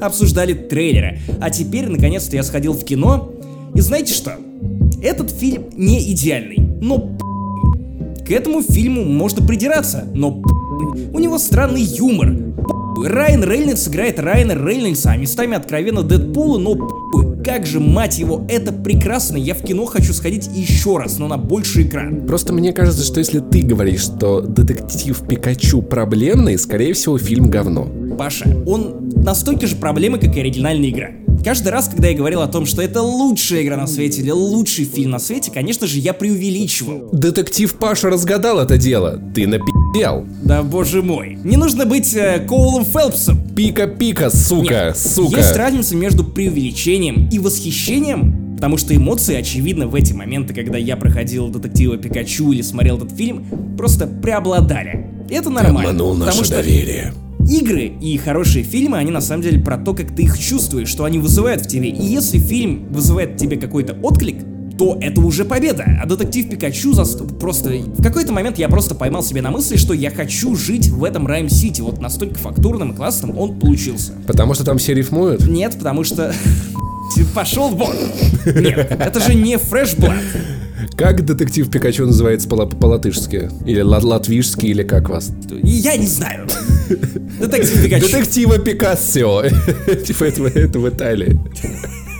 Обсуждали 0.00 0.52
трейлеры. 0.52 1.18
А 1.40 1.50
теперь, 1.50 1.88
наконец-то, 1.88 2.36
я 2.36 2.44
сходил 2.44 2.74
в 2.74 2.84
кино. 2.84 3.34
И 3.74 3.80
знаете 3.80 4.14
что? 4.14 4.36
Этот 5.02 5.32
фильм 5.32 5.64
не 5.76 6.12
идеальный, 6.12 6.58
но 6.80 7.18
к 8.24 8.30
этому 8.30 8.62
фильму 8.62 9.04
можно 9.04 9.44
придираться, 9.44 10.04
но 10.14 10.40
у 10.84 11.18
него 11.18 11.38
странный 11.38 11.82
юмор. 11.82 12.36
Райан 13.04 13.42
Рейнольдс 13.42 13.88
играет 13.88 14.20
Райана 14.20 14.52
Рейнольдса, 14.52 15.12
а 15.12 15.16
местами 15.16 15.56
откровенно 15.56 16.02
Дэдпула, 16.02 16.58
но 16.58 16.76
как 17.44 17.66
же, 17.66 17.80
мать 17.80 18.18
его, 18.18 18.46
это 18.48 18.72
прекрасно, 18.72 19.36
я 19.36 19.54
в 19.54 19.62
кино 19.62 19.84
хочу 19.86 20.12
сходить 20.12 20.48
еще 20.54 20.98
раз, 20.98 21.18
но 21.18 21.26
на 21.26 21.38
больший 21.38 21.84
экран. 21.84 22.26
Просто 22.26 22.52
мне 22.52 22.72
кажется, 22.72 23.04
что 23.04 23.18
если 23.18 23.40
ты 23.40 23.62
говоришь, 23.62 24.02
что 24.02 24.40
детектив 24.40 25.20
Пикачу 25.26 25.82
проблемный, 25.82 26.58
скорее 26.58 26.92
всего, 26.92 27.18
фильм 27.18 27.50
говно. 27.50 27.88
Паша, 28.16 28.62
он 28.66 29.10
настолько 29.16 29.66
же 29.66 29.76
проблемы, 29.76 30.18
как 30.18 30.36
и 30.36 30.40
оригинальная 30.40 30.90
игра. 30.90 31.10
Каждый 31.44 31.70
раз, 31.70 31.88
когда 31.88 32.06
я 32.06 32.16
говорил 32.16 32.40
о 32.40 32.46
том, 32.46 32.66
что 32.66 32.82
это 32.82 33.02
лучшая 33.02 33.64
игра 33.64 33.76
на 33.76 33.88
свете 33.88 34.20
или 34.20 34.30
лучший 34.30 34.84
фильм 34.84 35.10
на 35.10 35.18
свете, 35.18 35.50
конечно 35.50 35.88
же, 35.88 35.98
я 35.98 36.12
преувеличивал. 36.12 37.08
Детектив 37.12 37.74
Паша 37.74 38.10
разгадал 38.10 38.60
это 38.60 38.78
дело. 38.78 39.20
Ты 39.34 39.48
на 39.48 39.58
охуел. 39.92 40.26
Да 40.42 40.62
боже 40.62 41.02
мой. 41.02 41.38
Не 41.44 41.56
нужно 41.56 41.86
быть 41.86 42.14
э, 42.14 42.44
Коулом 42.46 42.84
Фелпсом. 42.84 43.38
Пика-пика, 43.54 44.30
сука, 44.30 44.86
Нет, 44.86 44.96
сука. 44.98 45.38
Есть 45.38 45.56
разница 45.56 45.96
между 45.96 46.24
преувеличением 46.24 47.28
и 47.30 47.38
восхищением, 47.38 48.54
потому 48.56 48.76
что 48.76 48.94
эмоции, 48.96 49.34
очевидно, 49.36 49.86
в 49.86 49.94
эти 49.94 50.12
моменты, 50.12 50.54
когда 50.54 50.78
я 50.78 50.96
проходил 50.96 51.48
детектива 51.48 51.96
Пикачу 51.96 52.52
или 52.52 52.62
смотрел 52.62 52.96
этот 52.96 53.12
фильм, 53.12 53.44
просто 53.76 54.06
преобладали. 54.06 55.06
И 55.28 55.34
Это 55.34 55.50
нормально. 55.50 55.90
Обманул 55.90 56.12
потому 56.14 56.26
наше 56.26 56.44
что 56.44 56.56
доверие. 56.56 57.12
игры 57.48 57.92
и 58.00 58.16
хорошие 58.18 58.64
фильмы, 58.64 58.98
они 58.98 59.10
на 59.10 59.20
самом 59.20 59.42
деле 59.42 59.60
про 59.60 59.76
то, 59.78 59.94
как 59.94 60.14
ты 60.14 60.22
их 60.24 60.38
чувствуешь, 60.38 60.88
что 60.88 61.04
они 61.04 61.18
вызывают 61.18 61.62
в 61.62 61.68
тебе. 61.68 61.88
И 61.88 62.02
если 62.04 62.38
фильм 62.38 62.86
вызывает 62.90 63.32
в 63.34 63.36
тебе 63.36 63.56
какой-то 63.56 63.94
отклик, 64.02 64.36
то 64.82 64.98
это 65.00 65.20
уже 65.20 65.44
победа. 65.44 65.84
А 66.02 66.06
детектив 66.06 66.50
Пикачу 66.50 66.92
за... 66.92 67.04
просто... 67.16 67.70
В 67.70 68.02
какой-то 68.02 68.32
момент 68.32 68.58
я 68.58 68.68
просто 68.68 68.96
поймал 68.96 69.22
себе 69.22 69.40
на 69.40 69.52
мысли, 69.52 69.76
что 69.76 69.94
я 69.94 70.10
хочу 70.10 70.56
жить 70.56 70.88
в 70.88 71.04
этом 71.04 71.24
Райм-Сити. 71.28 71.80
Вот 71.82 72.00
настолько 72.00 72.34
фактурным 72.40 72.90
и 72.90 72.96
классным 72.96 73.38
он 73.38 73.60
получился. 73.60 74.12
Потому 74.26 74.54
что 74.54 74.64
там 74.64 74.78
все 74.78 74.92
рифмуют? 74.94 75.46
Нет, 75.46 75.76
потому 75.78 76.02
что... 76.02 76.34
Пошел 77.34 77.68
вон! 77.68 77.94
Нет, 78.44 78.96
это 78.98 79.20
же 79.20 79.34
не 79.34 79.54
Fresh 79.54 79.96
Blood. 79.98 80.18
Как 80.96 81.24
детектив 81.24 81.70
Пикачу 81.70 82.04
называется 82.06 82.48
по- 82.48 82.66
по-латышски? 82.66 83.50
Или 83.64 83.82
ла- 83.82 84.00
латвишски, 84.02 84.66
или 84.66 84.82
как 84.82 85.10
вас? 85.10 85.30
Я 85.62 85.96
не 85.96 86.08
знаю. 86.08 86.48
Детектив 87.38 87.84
Пикачу. 87.84 88.06
Детектива 88.06 88.58
Пикассио. 88.58 89.42
Типа 90.06 90.24
это 90.24 90.44
это 90.46 90.78
в 90.80 90.88
Италии. 90.88 91.38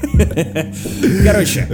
Короче, 1.24 1.66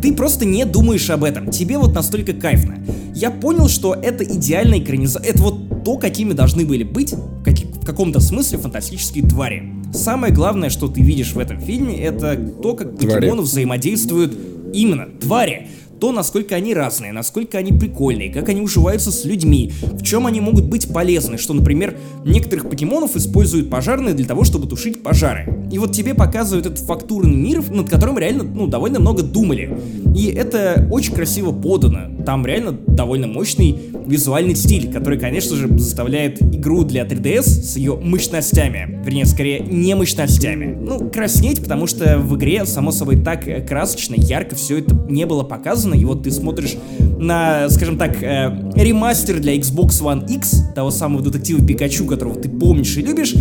ты 0.00 0.12
просто 0.14 0.44
не 0.44 0.64
думаешь 0.64 1.08
об 1.10 1.24
этом. 1.24 1.50
Тебе 1.50 1.78
вот 1.78 1.94
настолько 1.94 2.32
кайфно. 2.32 2.76
Я 3.14 3.30
понял, 3.30 3.68
что 3.68 3.94
это 3.94 4.24
идеальная 4.24 4.78
экранизация. 4.78 5.30
Это 5.30 5.42
вот 5.42 5.84
то, 5.84 5.96
какими 5.98 6.32
должны 6.32 6.64
были 6.64 6.82
быть 6.84 7.12
в, 7.12 7.42
каки- 7.42 7.66
в 7.66 7.84
каком-то 7.84 8.20
смысле 8.20 8.58
фантастические 8.58 9.24
твари. 9.26 9.72
Самое 9.92 10.32
главное, 10.32 10.70
что 10.70 10.88
ты 10.88 11.02
видишь 11.02 11.32
в 11.32 11.38
этом 11.38 11.60
фильме, 11.60 12.00
это 12.02 12.36
то, 12.36 12.74
как 12.74 12.96
покемоны 12.98 13.42
взаимодействуют 13.42 14.32
именно 14.72 15.06
твари. 15.20 15.68
То, 16.02 16.10
насколько 16.10 16.56
они 16.56 16.74
разные, 16.74 17.12
насколько 17.12 17.58
они 17.58 17.70
прикольные, 17.70 18.28
как 18.28 18.48
они 18.48 18.60
уживаются 18.60 19.12
с 19.12 19.24
людьми, 19.24 19.72
в 19.82 20.02
чем 20.02 20.26
они 20.26 20.40
могут 20.40 20.64
быть 20.64 20.92
полезны, 20.92 21.38
что, 21.38 21.54
например, 21.54 21.96
некоторых 22.24 22.68
покемонов 22.68 23.14
используют 23.14 23.70
пожарные 23.70 24.12
для 24.12 24.26
того, 24.26 24.42
чтобы 24.42 24.66
тушить 24.66 25.04
пожары. 25.04 25.64
И 25.70 25.78
вот 25.78 25.92
тебе 25.92 26.14
показывают 26.14 26.66
этот 26.66 26.80
фактурный 26.80 27.36
мир, 27.36 27.62
над 27.70 27.88
которым 27.88 28.18
реально, 28.18 28.42
ну, 28.42 28.66
довольно 28.66 28.98
много 28.98 29.22
думали. 29.22 29.78
И 30.16 30.26
это 30.26 30.88
очень 30.90 31.14
красиво 31.14 31.52
подано. 31.52 32.24
Там 32.26 32.44
реально 32.44 32.72
довольно 32.72 33.28
мощный 33.28 33.78
визуальный 34.06 34.56
стиль, 34.56 34.92
который, 34.92 35.18
конечно 35.18 35.56
же, 35.56 35.68
заставляет 35.78 36.42
игру 36.42 36.82
для 36.84 37.04
3DS 37.04 37.42
с 37.42 37.76
ее 37.76 37.96
мощностями, 37.96 39.00
вернее, 39.04 39.26
скорее, 39.26 39.60
не 39.60 39.94
мощностями, 39.94 40.76
ну, 40.78 41.08
краснеть, 41.10 41.60
потому 41.60 41.86
что 41.86 42.18
в 42.18 42.36
игре, 42.36 42.66
само 42.66 42.90
собой, 42.90 43.22
так 43.22 43.66
красочно, 43.66 44.14
ярко 44.16 44.56
все 44.56 44.78
это 44.78 44.94
не 45.08 45.26
было 45.26 45.44
показано, 45.44 45.91
и 45.94 46.04
вот 46.04 46.24
ты 46.24 46.30
смотришь 46.30 46.76
на, 47.18 47.68
скажем 47.70 47.98
так, 47.98 48.22
э, 48.22 48.72
ремастер 48.74 49.40
для 49.40 49.56
Xbox 49.56 50.02
One 50.02 50.30
X, 50.30 50.64
того 50.74 50.90
самого 50.90 51.22
детектива 51.22 51.64
Пикачу, 51.64 52.06
которого 52.06 52.36
ты 52.36 52.48
помнишь 52.48 52.96
и 52.96 53.02
любишь, 53.02 53.34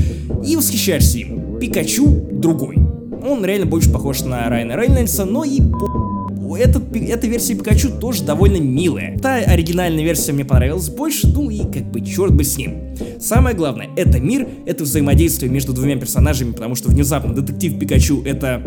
и 0.46 0.56
восхищаешься 0.56 1.20
им. 1.20 1.60
Пикачу 1.60 2.08
другой. 2.32 2.78
Он 3.28 3.46
реально 3.46 3.66
больше 3.66 3.92
похож 3.92 4.22
на 4.22 4.50
Райана 4.50 4.76
Рейнольдса, 4.76 5.26
но 5.26 5.44
и 5.44 5.62
этот, 6.56 6.96
эта 6.96 7.28
версия 7.28 7.56
Пикачу 7.56 7.90
тоже 7.90 8.24
довольно 8.24 8.58
милая. 8.58 9.18
Та 9.20 9.36
оригинальная 9.36 10.04
версия 10.04 10.34
мне 10.34 10.46
понравилась 10.46 10.90
больше, 10.90 11.28
ну 11.28 11.50
и 11.50 11.60
как 11.60 11.92
бы 11.92 12.02
черт 12.02 12.34
бы 12.34 12.44
с 12.44 12.58
ним. 12.58 12.96
Самое 13.20 13.56
главное, 13.56 13.90
это 13.96 14.20
мир, 14.20 14.48
это 14.66 14.84
взаимодействие 14.84 15.52
между 15.52 15.74
двумя 15.74 15.98
персонажами, 15.98 16.52
потому 16.52 16.76
что 16.76 16.90
внезапно 16.90 17.34
детектив 17.34 17.80
Пикачу 17.80 18.24
это 18.24 18.62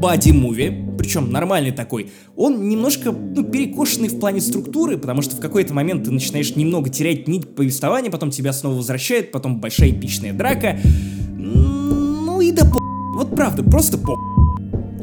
бади-муви, 0.00 0.72
причем 0.98 1.30
нормальный 1.30 1.72
такой, 1.72 2.10
он 2.36 2.68
немножко 2.68 3.12
ну, 3.12 3.44
перекошенный 3.44 4.08
в 4.08 4.18
плане 4.18 4.40
структуры, 4.40 4.98
потому 4.98 5.22
что 5.22 5.36
в 5.36 5.40
какой-то 5.40 5.74
момент 5.74 6.04
ты 6.04 6.10
начинаешь 6.10 6.54
немного 6.56 6.90
терять 6.90 7.28
нить 7.28 7.54
повествования, 7.54 8.10
потом 8.10 8.30
тебя 8.30 8.52
снова 8.52 8.76
возвращает, 8.76 9.32
потом 9.32 9.60
большая 9.60 9.90
эпичная 9.90 10.32
драка. 10.32 10.78
Ну 11.36 12.40
и 12.40 12.52
да 12.52 12.64
по... 12.64 12.78
Вот 13.16 13.34
правда, 13.34 13.62
просто 13.62 13.98
по... 13.98 14.35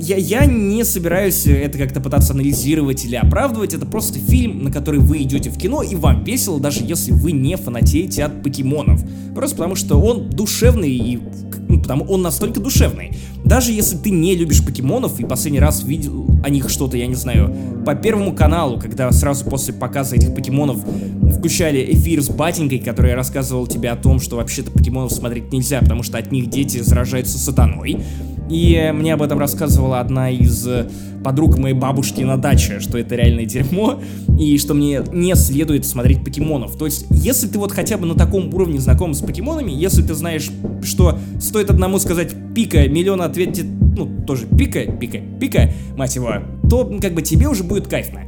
Я, 0.04 0.18
я 0.18 0.46
не 0.46 0.84
собираюсь 0.84 1.46
это 1.46 1.78
как-то 1.78 2.02
пытаться 2.02 2.34
анализировать 2.34 3.06
или 3.06 3.16
оправдывать, 3.16 3.74
это 3.74 3.86
просто 3.86 4.20
фильм, 4.20 4.66
на 4.66 4.70
который 4.70 5.00
вы 5.00 5.22
идете 5.22 5.50
в 5.50 5.58
кино, 5.58 5.82
и 5.82 5.96
вам 5.96 6.26
весело, 6.26 6.60
даже 6.60 6.82
если 6.84 7.14
вы 7.14 7.32
не 7.32 7.56
фанатеете 7.56 8.26
от 8.26 8.44
покемонов. 8.44 9.02
Просто 9.34 9.56
потому 9.56 9.76
что 9.76 9.96
он 9.96 10.30
душевный, 10.30 10.92
и 10.92 11.22
ну, 11.70 11.82
потому 11.82 12.04
он 12.04 12.22
настолько 12.22 12.60
душевный. 12.60 13.14
Даже 13.46 13.72
если 13.72 13.96
ты 13.96 14.10
не 14.10 14.36
любишь 14.36 14.66
покемонов 14.66 15.22
и 15.22 15.26
последний 15.26 15.62
раз 15.62 15.86
видел 15.86 16.28
о 16.44 16.50
них 16.50 16.70
что-то, 16.70 16.98
я 16.98 17.08
не 17.08 17.16
знаю, 17.16 17.56
по 17.86 17.96
первому 17.96 18.34
каналу, 18.34 18.82
когда 18.82 19.10
сразу 19.12 19.46
после 19.46 19.74
показа 19.74 20.18
этих 20.18 20.36
покемонов 20.36 20.84
включали 21.38 21.94
эфир 21.94 22.22
с 22.22 22.28
батенькой, 22.28 22.80
который 22.80 23.14
рассказывал 23.16 23.68
тебе 23.68 23.90
о 23.90 23.96
том, 23.96 24.20
что 24.20 24.36
вообще-то 24.36 24.70
покемонов 24.70 25.14
смотреть 25.14 25.54
нельзя, 25.54 25.80
потому 25.80 26.04
что 26.04 26.18
от 26.18 26.30
них 26.34 26.50
дети 26.50 26.80
заражаются 26.80 27.38
сатаной. 27.38 28.04
И 28.50 28.92
мне 28.94 29.14
об 29.14 29.22
этом 29.22 29.40
рассказывала 29.40 30.00
одна 30.00 30.30
из 30.30 30.68
э, 30.68 30.88
подруг 31.24 31.58
моей 31.58 31.74
бабушки 31.74 32.22
на 32.22 32.38
даче, 32.38 32.80
что 32.80 32.98
это 32.98 33.16
реальное 33.16 33.46
дерьмо, 33.46 34.02
и 34.38 34.58
что 34.58 34.74
мне 34.74 35.02
не 35.12 35.36
следует 35.36 35.86
смотреть 35.86 36.24
покемонов. 36.24 36.76
То 36.78 36.86
есть, 36.86 37.06
если 37.10 37.48
ты 37.48 37.58
вот 37.58 37.72
хотя 37.72 37.98
бы 37.98 38.06
на 38.06 38.16
таком 38.16 38.54
уровне 38.54 38.80
знаком 38.80 39.14
с 39.14 39.22
покемонами, 39.22 39.72
если 39.72 40.02
ты 40.02 40.14
знаешь, 40.14 40.50
что 40.84 41.18
стоит 41.40 41.70
одному 41.70 42.00
сказать 42.00 42.34
пика, 42.54 42.88
миллион 42.88 43.22
ответит, 43.22 43.66
ну, 43.66 44.10
тоже 44.26 44.46
пика, 44.46 44.92
пика, 44.92 45.20
пика, 45.40 45.72
мать 45.96 46.16
его, 46.16 46.34
то 46.70 46.86
как 47.02 47.14
бы 47.14 47.22
тебе 47.22 47.48
уже 47.48 47.64
будет 47.64 47.88
кайфно. 47.88 48.22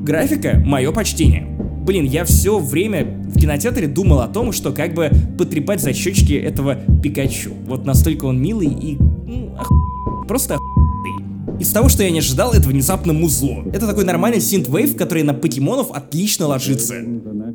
Графика— 0.00 0.62
мое 0.64 0.92
почтение. 0.92 1.46
Блин, 1.84 2.04
я 2.04 2.24
все 2.24 2.58
время 2.58 3.04
в 3.04 3.38
кинотеатре 3.38 3.88
думал 3.88 4.20
о 4.20 4.28
том, 4.28 4.52
что 4.52 4.72
как 4.72 4.94
бы 4.94 5.10
потрепать 5.38 5.80
за 5.80 5.92
щечки 5.92 6.34
этого 6.34 6.76
Пикачу. 7.02 7.52
Вот 7.66 7.84
настолько 7.84 8.26
он 8.26 8.40
милый 8.40 8.68
и... 8.68 8.98
Оху... 9.60 10.24
Просто 10.26 10.54
охуенный. 10.56 11.60
Из 11.60 11.70
того, 11.72 11.88
что 11.88 12.02
я 12.02 12.10
не 12.10 12.20
ожидал, 12.20 12.52
это 12.52 12.68
внезапно 12.68 13.12
музло. 13.12 13.62
Это 13.72 13.86
такой 13.86 14.04
нормальный 14.04 14.40
синт-вейв, 14.40 14.96
который 14.96 15.22
на 15.22 15.34
покемонов 15.34 15.90
отлично 15.92 16.46
ложится. 16.46 16.94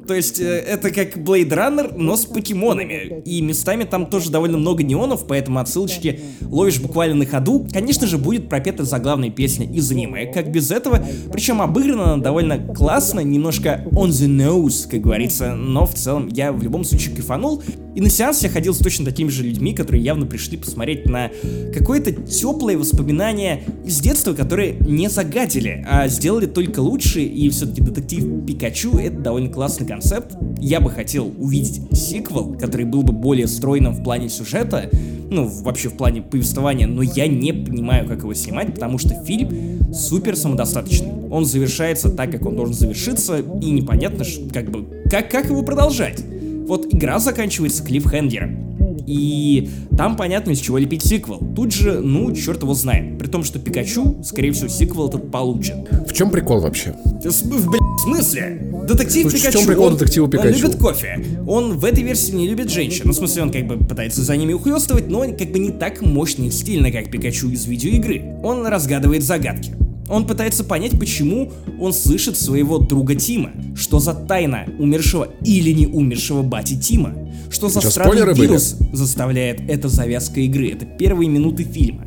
То 0.08 0.14
есть, 0.14 0.40
э, 0.40 0.46
это 0.46 0.92
как 0.92 1.18
Blade 1.18 1.50
Runner, 1.50 1.94
но 1.96 2.16
с 2.16 2.26
покемонами. 2.26 3.22
И 3.26 3.42
местами 3.42 3.84
там 3.84 4.06
тоже 4.06 4.30
довольно 4.30 4.58
много 4.58 4.84
неонов, 4.84 5.26
поэтому 5.28 5.60
отсылочки 5.60 6.20
ловишь 6.42 6.80
буквально 6.80 7.16
на 7.16 7.26
ходу. 7.26 7.68
Конечно 7.72 8.08
же, 8.08 8.18
будет 8.18 8.50
пропета 8.50 8.84
заглавная 8.84 9.30
песня 9.30 9.66
из 9.66 9.90
аниме, 9.92 10.28
как 10.28 10.52
без 10.52 10.72
этого. 10.72 11.04
Причем 11.32 11.62
обыграна 11.62 12.14
она 12.14 12.24
довольно 12.24 12.60
классно, 12.60 13.22
немножко 13.22 13.86
on 13.92 14.10
the 14.10 14.28
nose, 14.28 14.88
как 14.90 15.02
говорится. 15.02 15.56
Но 15.56 15.86
в 15.86 15.94
целом 15.96 16.30
я 16.32 16.52
в 16.52 16.62
любом 16.62 16.84
случае 16.84 17.16
кайфанул. 17.16 17.64
И 17.96 18.02
на 18.02 18.10
сеанс 18.10 18.44
я 18.44 18.50
ходил 18.50 18.74
с 18.74 18.78
точно 18.78 19.06
такими 19.06 19.30
же 19.30 19.44
людьми, 19.44 19.74
которые 19.74 20.04
явно 20.04 20.26
пришли 20.26 20.58
посмотреть 20.58 21.06
на 21.06 21.32
какое-то 21.74 22.12
теплое 22.12 22.78
воспоминание 22.78 23.64
из 23.86 24.02
детства, 24.02 24.34
которые 24.34 24.76
не 24.82 25.10
загадили, 25.10 25.86
а 25.90 26.08
сделали 26.10 26.46
только 26.46 26.82
лучше. 26.82 27.22
И 27.22 27.50
все-таки 27.50 27.82
детектив 27.82 28.46
Пикачу 28.46 28.98
это 28.98 29.18
довольно 29.18 29.50
классный 29.50 29.88
концепт. 29.96 30.36
Я 30.60 30.82
бы 30.82 30.92
хотел 30.92 31.32
увидеть 31.38 31.82
сиквел, 31.98 32.58
который 32.60 32.86
был 32.86 33.04
бы 33.04 33.14
более 33.14 33.48
стройным 33.48 33.94
в 33.94 34.04
плане 34.04 34.28
сюжета, 34.28 34.90
ну, 35.30 35.48
вообще 35.48 35.88
в 35.88 35.94
плане 35.96 36.22
повествования, 36.22 36.86
но 36.86 37.02
я 37.02 37.28
не 37.28 37.54
понимаю, 37.54 38.06
как 38.08 38.20
его 38.20 38.34
снимать, 38.34 38.74
потому 38.74 38.98
что 38.98 39.16
фильм 39.24 39.94
супер 39.94 40.36
самодостаточный. 40.36 41.30
Он 41.32 41.46
завершается 41.46 42.10
так, 42.10 42.32
как 42.32 42.46
он 42.46 42.58
должен 42.58 42.76
завершиться, 42.76 43.38
и 43.38 43.72
непонятно, 43.72 44.26
как 44.54 44.70
бы, 44.70 44.86
как, 45.10 45.32
как 45.32 45.46
его 45.46 45.64
продолжать. 45.64 46.22
Вот 46.68 46.94
игра 46.94 47.20
заканчивается 47.20 47.84
клиффхенгером. 47.84 48.65
И 49.08 49.70
там 49.98 50.16
понятно, 50.16 50.52
из 50.52 50.60
чего 50.60 50.78
лепить 50.78 51.04
сиквел. 51.04 51.38
Тут 51.56 51.72
же, 51.72 52.00
ну, 52.02 52.32
черт 52.34 52.62
его 52.64 52.74
знает. 52.74 53.18
При 53.18 53.28
том, 53.28 53.44
что 53.44 53.60
Пикачу, 53.60 54.18
скорее 54.24 54.52
всего, 54.52 54.68
сиквел 54.68 55.10
этот 55.10 55.32
получит. 55.32 55.76
В 56.08 56.14
чем 56.14 56.30
прикол 56.32 56.60
вообще? 56.62 56.96
В, 57.24 57.70
блядь, 57.70 57.82
в 57.82 58.00
смысле? 58.04 58.72
Детектив 58.88 59.28
В 59.28 59.32
чем 59.32 59.52
Пикачу. 59.52 59.68
прикол 59.68 59.86
он- 59.88 59.98
детектива 59.98 60.26
Он 60.26 60.32
Пикачу? 60.32 60.58
любит 60.60 60.76
кофе. 60.78 61.26
Он 61.48 61.78
в 61.78 61.86
этой 61.86 62.04
версии 62.04 62.32
не 62.34 62.48
любит 62.48 62.70
женщин. 62.70 63.04
Ну, 63.06 63.12
в 63.12 63.16
смысле, 63.16 63.44
он 63.44 63.52
как 63.52 63.68
бы 63.68 63.78
пытается 63.78 64.22
за 64.24 64.36
ними 64.38 64.54
ухлёстывать, 64.54 65.08
но 65.08 65.20
он 65.20 65.36
как 65.36 65.52
бы 65.52 65.60
не 65.60 65.72
так 65.72 66.02
мощно 66.02 66.44
и 66.44 66.52
стильно, 66.52 66.92
как 66.92 67.10
Пикачу 67.12 67.50
из 67.50 67.66
видеоигры. 67.66 68.24
Он 68.44 68.66
разгадывает 68.66 69.24
загадки. 69.24 69.74
Он 70.10 70.28
пытается 70.28 70.64
понять, 70.64 71.00
почему 71.00 71.52
он 71.80 71.94
слышит 71.94 72.38
своего 72.38 72.78
друга 72.78 73.16
Тима. 73.16 73.52
Что 73.76 74.00
за 74.00 74.14
тайна 74.14 74.66
умершего 74.78 75.28
или 75.44 75.72
не 75.72 75.88
умершего 75.88 76.42
бати 76.42 76.78
Тима? 76.80 77.14
Что 77.50 77.70
за 77.70 77.82
Что, 77.82 77.90
странный 77.90 78.12
спойлеры 78.12 78.36
были? 78.36 78.48
вирус 78.48 78.78
заставляет 78.94 79.62
эта 79.70 79.90
завязка 79.90 80.40
игры? 80.42 80.70
Это 80.70 80.86
первые 80.86 81.30
минуты 81.30 81.64
фильма 81.64 82.06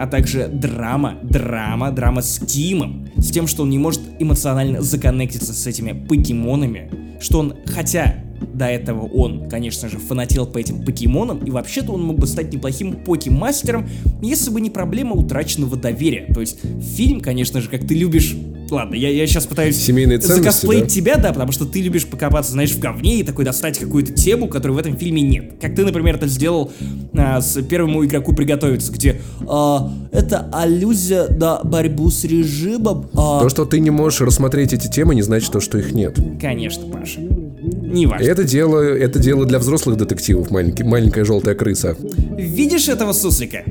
а 0.00 0.06
также 0.06 0.48
драма, 0.48 1.18
драма, 1.22 1.90
драма 1.90 2.22
с 2.22 2.38
Тимом, 2.38 3.10
с 3.18 3.30
тем, 3.30 3.46
что 3.46 3.64
он 3.64 3.70
не 3.70 3.78
может 3.78 4.00
эмоционально 4.18 4.80
законнектиться 4.80 5.52
с 5.52 5.66
этими 5.66 5.92
покемонами, 5.92 6.90
что 7.20 7.40
он, 7.40 7.54
хотя 7.66 8.16
до 8.40 8.66
этого 8.66 9.06
он, 9.06 9.48
конечно 9.48 9.88
же, 9.88 9.98
фанател 9.98 10.46
по 10.46 10.58
этим 10.58 10.84
покемонам, 10.84 11.44
и 11.44 11.50
вообще-то 11.50 11.92
он 11.92 12.02
мог 12.02 12.18
бы 12.18 12.26
стать 12.26 12.52
неплохим 12.52 12.92
покемастером, 13.04 13.88
если 14.22 14.50
бы 14.50 14.60
не 14.60 14.70
проблема 14.70 15.12
утраченного 15.12 15.76
доверия. 15.76 16.32
То 16.32 16.40
есть 16.40 16.58
фильм, 16.96 17.20
конечно 17.20 17.60
же, 17.60 17.68
как 17.68 17.86
ты 17.86 17.94
любишь 17.94 18.36
Ладно, 18.70 18.94
я, 18.94 19.08
я 19.10 19.26
сейчас 19.26 19.46
пытаюсь 19.46 19.76
Семейные 19.76 20.20
закосплеить 20.20 20.84
да? 20.84 20.88
тебя, 20.88 21.16
да, 21.16 21.32
потому 21.32 21.52
что 21.52 21.66
ты 21.66 21.82
любишь 21.82 22.06
покопаться, 22.06 22.52
знаешь, 22.52 22.70
в 22.70 22.78
говне 22.78 23.20
и 23.20 23.22
такой 23.22 23.44
достать 23.44 23.78
какую-то 23.78 24.12
тему, 24.12 24.48
которой 24.48 24.72
в 24.72 24.78
этом 24.78 24.96
фильме 24.96 25.22
нет. 25.22 25.54
Как 25.60 25.74
ты, 25.74 25.84
например, 25.84 26.16
это 26.16 26.26
сделал 26.28 26.70
а, 27.14 27.40
с 27.40 27.60
первому 27.62 28.04
игроку 28.04 28.34
приготовиться, 28.34 28.92
где 28.92 29.20
а, 29.48 29.92
это 30.12 30.48
аллюзия 30.52 31.28
на 31.28 31.60
борьбу 31.64 32.10
с 32.10 32.24
режимом. 32.24 33.10
А... 33.14 33.40
То, 33.40 33.48
что 33.48 33.64
ты 33.64 33.80
не 33.80 33.90
можешь 33.90 34.20
рассмотреть 34.20 34.72
эти 34.72 34.88
темы, 34.88 35.14
не 35.14 35.22
значит 35.22 35.50
то, 35.50 35.60
что 35.60 35.78
их 35.78 35.92
нет. 35.92 36.18
Конечно, 36.40 36.86
Паша. 36.86 37.20
Не 37.90 38.06
важно. 38.06 38.24
Это 38.24 38.44
дело, 38.44 38.80
это 38.80 39.18
дело 39.18 39.46
для 39.46 39.58
взрослых 39.58 39.96
детективов, 39.96 40.50
маленький, 40.50 40.84
маленькая 40.84 41.24
желтая 41.24 41.54
крыса. 41.54 41.96
Видишь 42.36 42.88
этого 42.88 43.12
суслика? 43.12 43.64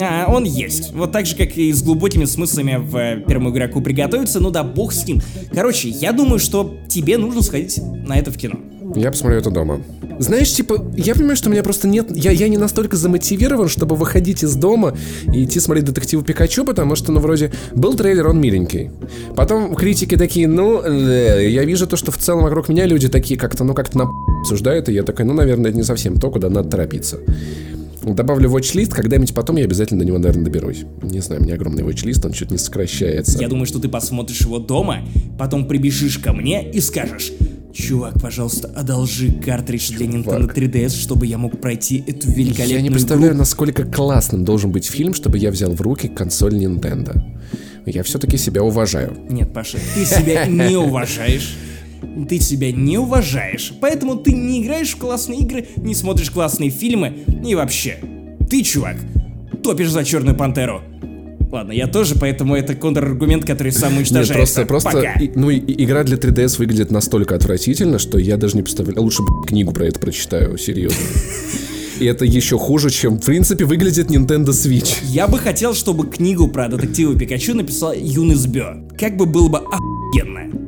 А, 0.00 0.26
он 0.28 0.44
есть. 0.44 0.92
Вот 0.92 1.12
так 1.12 1.26
же, 1.26 1.36
как 1.36 1.56
и 1.56 1.72
с 1.72 1.82
глубокими 1.82 2.24
смыслами 2.24 2.76
в 2.78 2.96
э, 2.96 3.24
первому 3.26 3.50
игроку 3.50 3.80
приготовиться, 3.80 4.40
ну 4.40 4.50
да 4.50 4.62
бог 4.62 4.92
с 4.92 5.06
ним. 5.06 5.20
Короче, 5.52 5.88
я 5.88 6.12
думаю, 6.12 6.38
что 6.38 6.76
тебе 6.88 7.18
нужно 7.18 7.42
сходить 7.42 7.80
на 8.06 8.16
это 8.18 8.30
в 8.30 8.36
кино. 8.36 8.58
Я 8.94 9.10
посмотрю 9.10 9.38
это 9.38 9.50
дома. 9.50 9.80
Знаешь, 10.18 10.52
типа, 10.52 10.84
я 10.96 11.14
понимаю, 11.14 11.36
что 11.36 11.48
у 11.48 11.52
меня 11.52 11.62
просто 11.62 11.88
нет... 11.88 12.14
Я, 12.14 12.30
я 12.30 12.48
не 12.48 12.58
настолько 12.58 12.96
замотивирован, 12.96 13.68
чтобы 13.68 13.96
выходить 13.96 14.42
из 14.42 14.54
дома 14.54 14.94
и 15.32 15.44
идти 15.44 15.60
смотреть 15.60 15.86
детективу 15.86 16.22
Пикачу, 16.22 16.64
потому 16.64 16.94
что, 16.94 17.10
ну, 17.10 17.20
вроде, 17.20 17.52
был 17.74 17.94
трейлер, 17.94 18.28
он 18.28 18.40
миленький. 18.40 18.90
Потом 19.34 19.74
критики 19.74 20.16
такие, 20.16 20.46
ну, 20.46 20.82
э, 20.82 21.48
я 21.48 21.64
вижу 21.64 21.86
то, 21.86 21.96
что 21.96 22.12
в 22.12 22.18
целом 22.18 22.42
вокруг 22.42 22.68
меня 22.68 22.84
люди 22.84 23.08
такие 23.08 23.38
как-то, 23.40 23.64
ну, 23.64 23.72
как-то 23.72 23.96
на 23.96 24.10
обсуждают, 24.40 24.88
и 24.88 24.92
я 24.92 25.04
такой, 25.04 25.24
ну, 25.24 25.32
наверное, 25.32 25.70
это 25.70 25.78
не 25.78 25.84
совсем 25.84 26.18
то, 26.18 26.30
куда 26.30 26.50
надо 26.50 26.68
торопиться. 26.68 27.18
Добавлю 28.02 28.50
watch-лист, 28.50 28.92
когда-нибудь 28.92 29.34
потом 29.34 29.56
я 29.56 29.64
обязательно 29.64 30.00
до 30.00 30.06
него, 30.06 30.18
наверное, 30.18 30.44
доберусь. 30.44 30.84
Не 31.02 31.20
знаю, 31.20 31.42
у 31.42 31.44
меня 31.44 31.54
огромный 31.54 31.82
watch-лист, 31.82 32.24
он 32.24 32.32
чуть 32.32 32.50
не 32.50 32.58
сокращается. 32.58 33.38
Я 33.38 33.48
думаю, 33.48 33.66
что 33.66 33.78
ты 33.78 33.88
посмотришь 33.88 34.40
его 34.40 34.58
дома, 34.58 35.00
потом 35.38 35.66
прибежишь 35.66 36.18
ко 36.18 36.32
мне 36.32 36.70
и 36.70 36.80
скажешь, 36.80 37.32
Чувак, 37.72 38.20
пожалуйста, 38.20 38.68
одолжи 38.74 39.30
картридж 39.30 39.92
для 39.92 40.06
Nintendo 40.06 40.52
3DS, 40.52 40.90
чтобы 40.90 41.26
я 41.26 41.38
мог 41.38 41.60
пройти 41.60 42.02
эту 42.06 42.30
великолепную 42.30 42.76
Я 42.76 42.80
не 42.80 42.90
представляю, 42.90 43.32
игру. 43.32 43.38
насколько 43.38 43.84
классным 43.84 44.44
должен 44.44 44.72
быть 44.72 44.86
фильм, 44.86 45.14
чтобы 45.14 45.38
я 45.38 45.50
взял 45.50 45.70
в 45.72 45.80
руки 45.80 46.08
консоль 46.08 46.54
Nintendo. 46.54 47.22
Я 47.86 48.02
все-таки 48.02 48.36
себя 48.36 48.62
уважаю. 48.62 49.16
Нет, 49.28 49.52
Паша, 49.52 49.78
ты 49.94 50.04
себя 50.04 50.46
не 50.46 50.76
уважаешь 50.76 51.56
ты 52.28 52.40
себя 52.40 52.72
не 52.72 52.98
уважаешь, 52.98 53.72
поэтому 53.80 54.16
ты 54.16 54.32
не 54.32 54.62
играешь 54.62 54.94
в 54.94 54.98
классные 54.98 55.40
игры, 55.40 55.66
не 55.76 55.94
смотришь 55.94 56.30
классные 56.30 56.70
фильмы 56.70 57.24
и 57.44 57.54
вообще. 57.54 57.98
Ты, 58.48 58.62
чувак, 58.62 58.96
топишь 59.62 59.90
за 59.90 60.04
Черную 60.04 60.36
Пантеру. 60.36 60.82
Ладно, 61.50 61.72
я 61.72 61.88
тоже, 61.88 62.14
поэтому 62.14 62.54
это 62.54 62.74
контраргумент, 62.74 63.44
который 63.44 63.72
сам 63.72 63.96
уничтожается. 63.96 64.60
Нет, 64.60 64.68
просто, 64.68 64.90
просто, 64.90 65.14
и, 65.20 65.32
ну, 65.34 65.50
и, 65.50 65.84
игра 65.84 66.04
для 66.04 66.16
3DS 66.16 66.58
выглядит 66.58 66.90
настолько 66.92 67.34
отвратительно, 67.34 67.98
что 67.98 68.18
я 68.18 68.36
даже 68.36 68.56
не 68.56 68.62
представляю. 68.62 69.02
Лучше 69.02 69.22
книгу 69.46 69.72
про 69.72 69.86
это 69.86 69.98
прочитаю, 69.98 70.56
серьезно. 70.58 71.02
И 71.98 72.06
это 72.06 72.24
еще 72.24 72.56
хуже, 72.56 72.90
чем, 72.90 73.18
в 73.18 73.26
принципе, 73.26 73.64
выглядит 73.64 74.10
Nintendo 74.10 74.50
Switch. 74.50 74.98
Я 75.02 75.26
бы 75.26 75.38
хотел, 75.38 75.74
чтобы 75.74 76.06
книгу 76.06 76.48
про 76.48 76.68
детектива 76.68 77.18
Пикачу 77.18 77.54
написал 77.54 77.92
Юнис 77.92 78.46
Бё. 78.46 78.86
Как 78.98 79.16
бы 79.16 79.26
было 79.26 79.48
бы 79.48 79.58
охуенно 79.58 80.60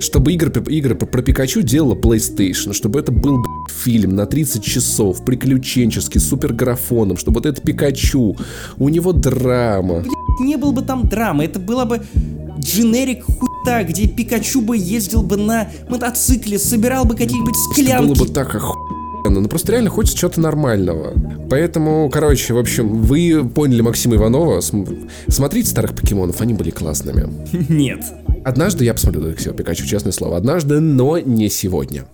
чтобы 0.00 0.32
игры, 0.32 0.52
игры 0.68 0.94
про, 0.94 1.06
про 1.06 1.22
Пикачу 1.22 1.62
делала 1.62 1.94
PlayStation, 1.94 2.72
чтобы 2.72 3.00
это 3.00 3.12
был 3.12 3.44
фильм 3.88 4.16
на 4.16 4.26
30 4.26 4.62
часов, 4.62 5.24
приключенческий, 5.24 6.20
с 6.20 6.28
суперграфоном, 6.28 7.16
чтобы 7.16 7.36
вот 7.36 7.46
это 7.46 7.62
Пикачу, 7.62 8.36
у 8.76 8.88
него 8.90 9.14
драма. 9.14 10.04
Не 10.40 10.56
было 10.56 10.72
бы 10.72 10.82
там 10.82 11.08
драмы, 11.08 11.44
это 11.44 11.58
было 11.58 11.86
бы 11.86 12.02
дженерик 12.58 13.24
хуйта, 13.24 13.84
где 13.84 14.06
Пикачу 14.06 14.60
бы 14.60 14.76
ездил 14.76 15.22
бы 15.22 15.38
на 15.38 15.70
мотоцикле, 15.88 16.58
собирал 16.58 17.06
бы 17.06 17.16
какие-нибудь 17.16 17.56
склянки. 17.56 17.92
Это 17.92 18.14
было 18.14 18.26
бы 18.26 18.30
так 18.30 18.54
охуенно. 18.54 19.40
Ну 19.40 19.48
просто 19.48 19.72
реально 19.72 19.88
хочется 19.88 20.18
чего-то 20.18 20.42
нормального. 20.42 21.14
Поэтому, 21.48 22.10
короче, 22.10 22.52
в 22.52 22.58
общем, 22.58 23.00
вы 23.00 23.42
поняли 23.48 23.80
Максима 23.80 24.16
Иванова. 24.16 24.60
Смотрите 25.28 25.70
старых 25.70 25.94
покемонов, 25.94 26.42
они 26.42 26.52
были 26.52 26.68
классными. 26.68 27.26
Нет. 27.72 28.04
Однажды 28.44 28.84
я 28.84 28.92
посмотрю 28.92 29.22
Детектива 29.22 29.54
Пикачу, 29.54 29.86
честное 29.86 30.12
слово. 30.12 30.36
Однажды, 30.36 30.78
но 30.78 31.18
не 31.18 31.48
сегодня. 31.48 32.04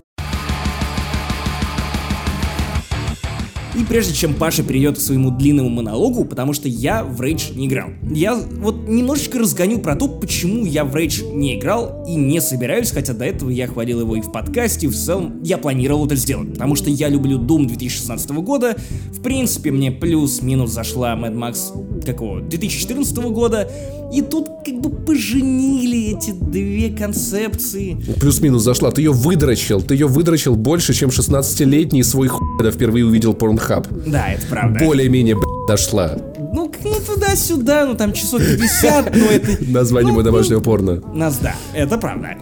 И 3.77 3.83
прежде 3.83 4.15
чем 4.15 4.35
Паша 4.35 4.63
перейдет 4.63 4.99
к 4.99 5.01
своему 5.01 5.33
длинному 5.33 5.69
монологу, 5.69 6.25
потому 6.25 6.53
что 6.53 6.69
я 6.69 7.03
в 7.03 7.21
Rage 7.21 7.57
не 7.57 7.67
играл. 7.67 7.89
Я 8.09 8.37
вот 8.37 8.87
немножечко 8.87 9.41
разгоню 9.41 9.81
про 9.81 9.97
то, 9.97 10.07
почему 10.07 10.65
я 10.65 10.85
в 10.85 10.95
Rage 10.95 11.35
не 11.35 11.59
играл 11.59 12.05
и 12.07 12.15
не 12.15 12.41
собираюсь, 12.41 12.93
хотя 12.93 13.15
до 13.15 13.25
этого 13.25 13.51
я 13.51 13.67
хвалил 13.67 14.01
его 14.01 14.15
и 14.15 14.21
в 14.21 14.31
подкасте, 14.31 14.87
в 14.87 14.95
целом 14.95 15.43
я 15.43 15.59
планировал 15.59 16.07
это 16.07 16.15
сделать, 16.15 16.53
потому 16.53 16.77
что 16.77 16.89
я 16.89 17.09
люблю 17.09 17.39
Doom 17.39 17.67
2016 17.67 18.31
года, 18.31 18.77
в 19.11 19.21
принципе 19.23 19.73
мне 19.73 19.91
плюс-минус 19.91 20.71
зашла 20.71 21.15
Mad 21.17 21.35
Max 21.35 22.05
какого, 22.05 22.43
2014 22.43 23.17
года, 23.17 23.69
и 24.13 24.23
тут 24.23 24.49
как 24.65 24.81
бы 24.81 24.91
поженили 24.91 26.17
эти 26.17 26.31
две 26.31 26.91
концепции. 26.91 27.97
Плюс-минус 28.21 28.63
зашла. 28.63 28.91
Ты 28.91 29.03
ее 29.03 29.13
выдрочил. 29.13 29.83
Ты 29.83 29.95
ее 29.95 30.07
выдрочил 30.07 30.55
больше, 30.55 30.95
чем 30.95 31.11
16-летний 31.11 32.03
свой 32.03 32.29
хуй, 32.29 32.47
когда 32.57 32.71
впервые 32.71 33.07
увидел 33.07 33.35
Pornhub. 33.65 34.11
Да, 34.11 34.33
это 34.33 34.47
правда. 34.47 34.85
Более-менее, 34.85 35.37
дошла. 35.69 36.17
Ну, 36.53 36.71
не 36.85 37.01
туда-сюда, 37.01 37.87
ну 37.87 37.95
там 37.95 38.13
часов 38.13 38.41
50, 38.41 39.17
но 39.17 39.25
это... 39.27 39.65
Название 39.69 40.13
ну, 40.13 40.23
домашнего 40.23 40.59
ну, 40.59 40.65
порно. 40.65 41.03
Нас, 41.13 41.39
да, 41.39 41.55
это 41.73 41.99
правда. 41.99 42.37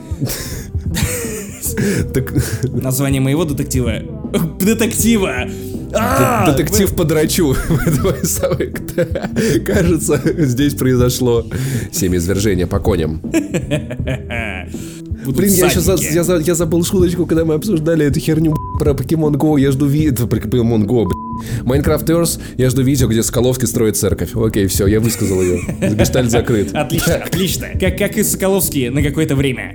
Так... 2.13 2.33
Название 2.65 3.21
моего 3.21 3.45
детектива... 3.45 3.95
Детектива! 4.61 5.49
А, 5.95 6.51
детектив 6.51 6.95
подрачу. 6.95 7.55
Кажется, 9.67 10.21
здесь 10.39 10.75
произошло 10.75 11.47
семяизвержение 11.91 12.67
по 12.67 12.81
коням. 12.81 13.21
Блин, 15.27 15.53
я, 15.53 15.67
еще 15.67 15.81
за, 15.81 15.95
я, 15.95 16.25
за, 16.25 16.39
я 16.39 16.55
забыл 16.55 16.85
шуточку, 16.85 17.27
когда 17.27 17.45
мы 17.45 17.55
обсуждали 17.55 18.07
эту 18.07 18.21
херню 18.21 18.55
про 18.79 18.93
Pokemon 18.93 19.35
Go. 19.35 19.61
Я 19.61 19.71
жду 19.73 19.87
видео 19.87 20.27
про 20.27 20.39
Pokemon 20.39 20.87
Go, 20.87 21.07
Minecraft 21.65 22.07
Earth, 22.07 22.41
я 22.57 22.71
жду 22.71 22.83
видео, 22.83 23.09
где 23.09 23.23
Соколовский 23.23 23.69
строит 23.69 23.97
церковь. 23.97 24.35
Окей, 24.35 24.67
все, 24.67 24.87
я 24.87 25.01
высказал 25.01 25.41
ее. 25.41 25.61
Гештальт 25.81 26.31
закрыт. 26.31 26.71
Отлично, 26.75 27.15
отлично. 27.25 27.67
Как, 27.79 27.99
как 27.99 28.17
и 28.17 28.23
Соколовский 28.23 28.89
на 28.89 29.03
какое-то 29.03 29.37
время. 29.37 29.75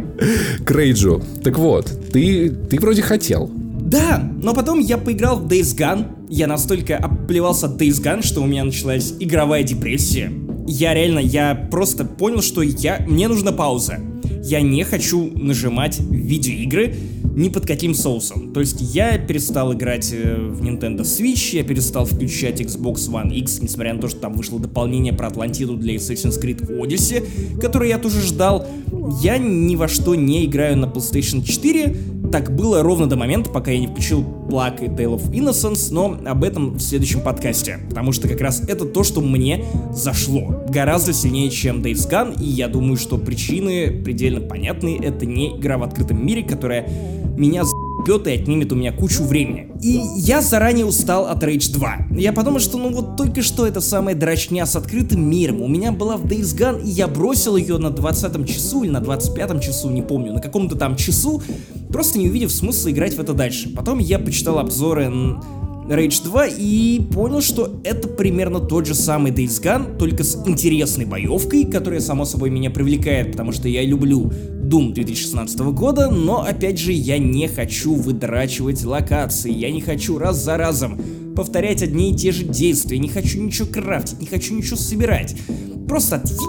Крейджу. 0.65 1.23
Так 1.43 1.57
вот, 1.57 1.91
ты, 2.11 2.49
ты 2.49 2.79
вроде 2.79 3.01
хотел. 3.01 3.49
Да, 3.79 4.29
но 4.41 4.53
потом 4.53 4.79
я 4.79 4.97
поиграл 4.97 5.37
в 5.37 5.47
Days 5.47 5.77
Gone, 5.77 6.07
я 6.29 6.47
настолько 6.47 6.97
оплевался 6.97 7.67
от 7.67 7.81
Days 7.81 8.03
Gone, 8.03 8.25
что 8.25 8.41
у 8.41 8.45
меня 8.45 8.65
началась 8.65 9.13
игровая 9.17 9.63
депрессия. 9.63 10.29
Я 10.67 10.93
реально, 10.93 11.19
я 11.19 11.55
просто 11.71 12.03
понял, 12.03 12.41
что 12.41 12.61
я, 12.61 13.05
мне 13.07 13.29
нужна 13.29 13.53
пауза. 13.53 13.99
Я 14.49 14.61
не 14.61 14.85
хочу 14.85 15.29
нажимать 15.35 15.99
видеоигры 15.99 16.95
ни 17.37 17.49
под 17.49 17.67
каким 17.67 17.93
соусом. 17.93 18.51
То 18.51 18.61
есть 18.61 18.81
я 18.81 19.17
перестал 19.19 19.71
играть 19.73 20.11
э, 20.11 20.35
в 20.35 20.63
Nintendo 20.63 21.01
Switch, 21.01 21.55
я 21.55 21.63
перестал 21.63 22.05
включать 22.05 22.59
Xbox 22.59 23.09
One 23.11 23.31
X, 23.31 23.61
несмотря 23.61 23.93
на 23.93 24.01
то, 24.01 24.07
что 24.07 24.19
там 24.19 24.33
вышло 24.33 24.59
дополнение 24.59 25.13
про 25.13 25.27
Атлантиду 25.27 25.77
для 25.77 25.95
Assassin's 25.95 26.41
Creed 26.41 26.67
Odyssey, 26.67 27.59
которое 27.61 27.89
я 27.89 27.99
тоже 27.99 28.21
ждал. 28.21 28.65
Я 29.21 29.37
ни 29.37 29.75
во 29.75 29.87
что 29.87 30.15
не 30.15 30.45
играю 30.45 30.77
на 30.77 30.85
PlayStation 30.85 31.43
4, 31.43 31.95
так 32.31 32.55
было 32.55 32.81
ровно 32.81 33.07
до 33.07 33.15
момента, 33.15 33.51
пока 33.51 33.71
я 33.71 33.79
не 33.79 33.87
включил 33.87 34.21
Black 34.21 34.83
и 34.83 34.87
Tale 34.87 35.15
of 35.15 35.31
Innocence, 35.31 35.89
но 35.91 36.17
об 36.25 36.43
этом 36.43 36.73
в 36.73 36.79
следующем 36.79 37.21
подкасте, 37.21 37.79
потому 37.87 38.11
что 38.11 38.27
как 38.27 38.41
раз 38.41 38.61
это 38.67 38.85
то, 38.85 39.03
что 39.03 39.21
мне 39.21 39.63
зашло. 39.93 40.65
Гораздо 40.69 41.13
сильнее, 41.13 41.51
чем 41.51 41.81
Days 41.81 42.09
Gone, 42.09 42.41
и 42.41 42.47
я 42.47 42.67
думаю, 42.67 42.97
что 42.97 43.17
причины 43.17 43.91
предельно 44.03 44.41
понятны. 44.41 44.99
Это 45.01 45.25
не 45.25 45.55
игра 45.57 45.77
в 45.77 45.83
открытом 45.83 46.25
мире, 46.25 46.43
которая 46.43 46.89
меня 47.37 47.63
за***ет 47.63 48.27
и 48.27 48.31
отнимет 48.31 48.71
у 48.71 48.75
меня 48.75 48.91
кучу 48.91 49.23
времени. 49.23 49.71
И 49.81 50.01
я 50.15 50.41
заранее 50.41 50.85
устал 50.85 51.27
от 51.27 51.43
Rage 51.43 51.71
2. 51.71 52.07
Я 52.17 52.33
подумал, 52.33 52.59
что 52.59 52.77
ну 52.77 52.91
вот 52.91 53.15
только 53.15 53.41
что 53.41 53.67
это 53.67 53.81
самая 53.81 54.15
дрочня 54.15 54.65
с 54.65 54.75
открытым 54.75 55.29
миром. 55.29 55.61
У 55.61 55.67
меня 55.67 55.91
была 55.91 56.17
в 56.17 56.25
Days 56.25 56.57
Gone, 56.57 56.83
и 56.83 56.89
я 56.89 57.07
бросил 57.07 57.55
ее 57.57 57.77
на 57.77 57.89
20 57.89 58.47
часу 58.47 58.83
или 58.83 58.91
на 58.91 59.01
25 59.01 59.63
часу, 59.63 59.89
не 59.89 60.01
помню, 60.01 60.33
на 60.33 60.41
каком-то 60.41 60.75
там 60.75 60.95
часу, 60.95 61.41
просто 61.89 62.19
не 62.19 62.27
увидев 62.27 62.51
смысла 62.51 62.89
играть 62.91 63.15
в 63.15 63.19
это 63.19 63.33
дальше. 63.33 63.69
Потом 63.69 63.99
я 63.99 64.19
почитал 64.19 64.59
обзоры 64.59 65.11
Rage 65.87 66.23
2 66.23 66.47
и 66.47 67.01
понял, 67.13 67.41
что 67.41 67.79
это 67.83 68.09
примерно 68.09 68.59
тот 68.59 68.85
же 68.85 68.93
самый 68.93 69.31
Days 69.31 69.61
Gone, 69.61 69.97
только 69.97 70.23
с 70.23 70.35
интересной 70.45 71.05
боевкой, 71.05 71.65
которая, 71.65 72.01
само 72.01 72.25
собой, 72.25 72.49
меня 72.49 72.69
привлекает, 72.69 73.31
потому 73.31 73.53
что 73.53 73.69
я 73.69 73.83
люблю 73.83 74.31
Doom 74.63 74.91
2016 74.93 75.59
года, 75.59 76.09
но 76.09 76.43
опять 76.43 76.77
же 76.77 76.91
я 76.91 77.17
не 77.17 77.47
хочу 77.47 77.95
выдрачивать 77.95 78.83
локации, 78.83 79.51
я 79.51 79.71
не 79.71 79.79
хочу 79.79 80.17
раз 80.17 80.43
за 80.43 80.57
разом 80.57 80.99
повторять 81.35 81.81
одни 81.81 82.11
и 82.11 82.15
те 82.15 82.31
же 82.31 82.43
действия, 82.43 82.99
не 82.99 83.07
хочу 83.07 83.41
ничего 83.41 83.67
крафтить, 83.67 84.19
не 84.19 84.27
хочу 84.27 84.55
ничего 84.55 84.75
собирать. 84.75 85.35
Просто 85.87 86.17
отъеб 86.17 86.39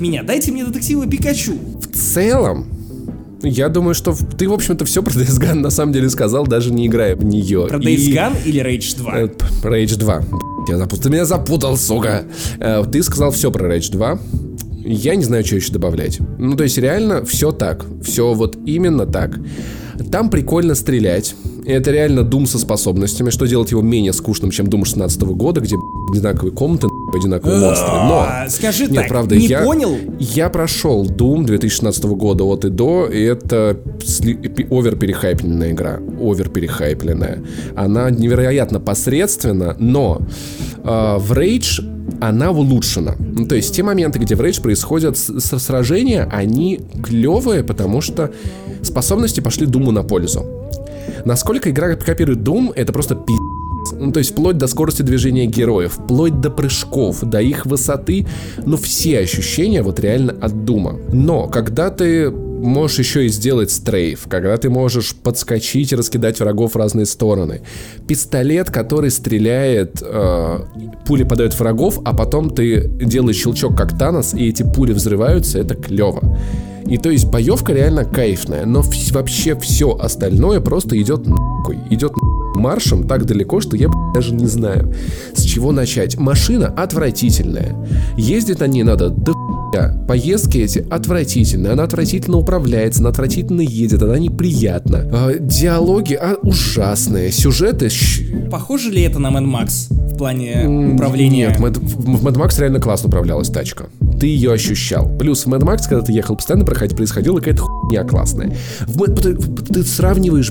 меня, 0.00 0.22
дайте 0.22 0.52
мне 0.52 0.64
детектива 0.64 1.06
Пикачу. 1.06 1.54
В 1.80 1.94
целом, 1.94 2.66
я 3.42 3.68
думаю, 3.68 3.94
что 3.94 4.14
ты, 4.38 4.48
в 4.48 4.52
общем-то, 4.52 4.84
все 4.84 5.02
про 5.02 5.12
Days 5.12 5.40
Gone 5.40 5.54
на 5.54 5.70
самом 5.70 5.92
деле 5.92 6.08
сказал, 6.08 6.46
даже 6.46 6.72
не 6.72 6.86
играя 6.86 7.16
в 7.16 7.24
нее. 7.24 7.66
Про 7.68 7.78
Days 7.78 7.96
и... 7.96 8.14
Gone 8.14 8.36
или 8.44 8.62
Rage 8.62 8.96
2? 8.96 9.18
Э, 9.18 9.28
Rage 9.62 9.96
2. 9.98 10.22
Я 10.68 10.78
запутал. 10.78 11.02
Ты 11.02 11.10
меня 11.10 11.24
запутал, 11.24 11.76
сука. 11.76 12.24
Э, 12.58 12.82
ты 12.90 13.02
сказал 13.02 13.30
все 13.30 13.50
про 13.50 13.74
Rage 13.74 13.92
2. 13.92 14.18
Я 14.84 15.16
не 15.16 15.24
знаю, 15.24 15.44
что 15.44 15.56
еще 15.56 15.72
добавлять. 15.72 16.18
Ну, 16.38 16.56
то 16.56 16.64
есть, 16.64 16.78
реально, 16.78 17.24
все 17.24 17.52
так. 17.52 17.84
Все 18.02 18.32
вот 18.34 18.56
именно 18.66 19.06
так. 19.06 19.38
Там 20.10 20.30
прикольно 20.30 20.74
стрелять. 20.74 21.34
Это 21.66 21.90
реально 21.90 22.20
Doom 22.20 22.46
со 22.46 22.58
способностями, 22.58 23.30
что 23.30 23.46
делать 23.46 23.72
его 23.72 23.82
менее 23.82 24.12
скучным, 24.12 24.50
чем 24.52 24.66
Doom 24.66 24.84
16 24.84 25.20
года, 25.22 25.60
где 25.60 25.74
одинаковые 26.12 26.52
комнаты, 26.52 26.86
одинаковые 27.16 27.60
монстры. 27.60 27.92
Но, 27.92 28.26
скажи 28.48 28.86
нет, 28.86 29.02
так, 29.02 29.08
правда, 29.08 29.36
не 29.36 29.46
я, 29.46 29.62
понял? 29.62 29.96
Я 30.18 30.48
прошел 30.48 31.06
Doom 31.06 31.44
2016 31.44 32.04
года 32.04 32.44
от 32.44 32.64
и 32.64 32.70
до, 32.70 33.06
и 33.06 33.22
это 33.22 33.78
овер 34.70 34.96
перехайпленная 34.96 35.72
игра. 35.72 36.00
Овер 36.20 36.48
перехайпленная. 36.48 37.42
Она 37.74 38.10
невероятно 38.10 38.80
посредственна, 38.80 39.76
но 39.78 40.20
э, 40.82 41.16
в 41.18 41.32
Rage 41.32 41.82
она 42.20 42.50
улучшена. 42.50 43.14
Ну, 43.18 43.46
то 43.46 43.54
есть 43.54 43.74
те 43.74 43.82
моменты, 43.82 44.18
где 44.18 44.34
в 44.34 44.40
Rage 44.40 44.62
происходят 44.62 45.18
сражения, 45.18 46.28
они 46.32 46.80
клевые, 47.02 47.62
потому 47.64 48.00
что 48.00 48.32
способности 48.82 49.40
пошли 49.40 49.66
Думу 49.66 49.90
на 49.90 50.02
пользу. 50.02 50.46
Насколько 51.24 51.70
игра 51.70 51.94
копирует 51.94 52.40
Doom, 52.40 52.72
это 52.74 52.92
просто 52.92 53.14
пи***. 53.14 53.34
Ну, 53.92 54.12
то 54.12 54.18
есть 54.18 54.32
вплоть 54.32 54.58
до 54.58 54.66
скорости 54.66 55.02
движения 55.02 55.46
героев, 55.46 55.94
вплоть 55.94 56.40
до 56.40 56.50
прыжков, 56.50 57.20
до 57.20 57.40
их 57.40 57.66
высоты, 57.66 58.26
ну, 58.64 58.76
все 58.76 59.20
ощущения 59.20 59.82
вот 59.82 60.00
реально 60.00 60.34
от 60.40 60.64
Дума. 60.64 60.98
Но, 61.12 61.48
когда 61.48 61.90
ты 61.90 62.30
можешь 62.30 62.98
еще 62.98 63.26
и 63.26 63.28
сделать 63.28 63.70
стрейф, 63.70 64.26
когда 64.28 64.56
ты 64.56 64.70
можешь 64.70 65.14
подскочить 65.14 65.92
и 65.92 65.96
раскидать 65.96 66.40
врагов 66.40 66.72
в 66.72 66.76
разные 66.76 67.06
стороны. 67.06 67.62
Пистолет, 68.06 68.70
который 68.70 69.10
стреляет, 69.10 70.02
э, 70.02 70.58
пули 71.06 71.24
подают 71.24 71.58
врагов, 71.58 72.00
а 72.04 72.14
потом 72.14 72.50
ты 72.50 72.88
делаешь 72.88 73.36
щелчок 73.36 73.76
как 73.76 73.96
Танос, 73.98 74.34
и 74.34 74.48
эти 74.48 74.62
пули 74.62 74.92
взрываются, 74.92 75.58
это 75.58 75.74
клево. 75.74 76.38
И 76.86 76.98
то 76.98 77.10
есть 77.10 77.26
боевка 77.26 77.72
реально 77.72 78.04
кайфная, 78.04 78.64
но 78.64 78.82
вообще 79.10 79.58
все 79.58 79.96
остальное 79.96 80.60
просто 80.60 81.00
идет 81.00 81.26
нахуй. 81.26 81.78
Идет 81.90 82.12
маршем 82.56 83.06
так 83.06 83.24
далеко, 83.24 83.60
что 83.60 83.76
я 83.76 83.88
даже 84.14 84.34
не 84.34 84.46
знаю, 84.46 84.92
с 85.34 85.42
чего 85.42 85.72
начать. 85.72 86.18
Машина 86.18 86.68
отвратительная. 86.68 87.76
Ездить 88.16 88.60
на 88.60 88.66
ней 88.66 88.82
надо 88.82 89.10
до 89.10 89.34
Поездки 90.06 90.58
эти 90.58 90.86
отвратительные, 90.90 91.72
она 91.72 91.84
отвратительно 91.84 92.38
управляется, 92.38 93.00
она 93.00 93.10
отвратительно 93.10 93.60
едет, 93.60 94.02
она 94.02 94.18
неприятна. 94.18 95.08
А, 95.12 95.32
диалоги 95.38 96.14
а, 96.14 96.36
ужасные, 96.42 97.32
сюжеты... 97.32 97.90
Похоже 98.50 98.90
ли 98.90 99.02
это 99.02 99.18
на 99.18 99.28
Mad 99.28 99.44
Max 99.44 99.92
в 100.12 100.16
плане 100.16 100.94
управления? 100.94 101.48
Нет, 101.48 101.60
Mad, 101.60 101.78
в 101.78 102.26
Mad 102.26 102.36
Max 102.36 102.60
реально 102.60 102.80
классно 102.80 103.08
управлялась 103.08 103.48
тачка. 103.48 103.86
Ты 104.20 104.28
ее 104.28 104.52
ощущал. 104.52 105.10
Плюс 105.18 105.44
в 105.44 105.52
Mad 105.52 105.62
Max, 105.62 105.82
когда 105.88 106.02
ты 106.02 106.12
ехал, 106.12 106.36
постоянно 106.36 106.64
происходила 106.64 107.38
какая-то 107.38 107.62
хуйня 107.62 108.04
классная. 108.04 108.56
В, 108.86 109.04
ты, 109.14 109.34
ты 109.34 109.82
сравниваешь, 109.82 110.50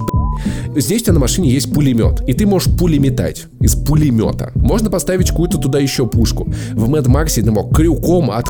Здесь 0.75 1.01
у 1.01 1.05
тебя 1.05 1.13
на 1.13 1.19
машине 1.19 1.49
есть 1.49 1.73
пулемет, 1.73 2.21
и 2.27 2.33
ты 2.33 2.45
можешь 2.45 2.73
пули 2.75 2.97
метать 2.97 3.47
из 3.61 3.75
пулемета. 3.75 4.51
Можно 4.55 4.89
поставить 4.89 5.29
какую-то 5.29 5.57
туда 5.57 5.79
еще 5.79 6.05
пушку. 6.07 6.51
В 6.73 6.89
Mad 6.89 7.05
Max 7.05 7.41
ты 7.41 7.49
мог 7.49 7.75
крюком 7.75 8.31
от 8.31 8.45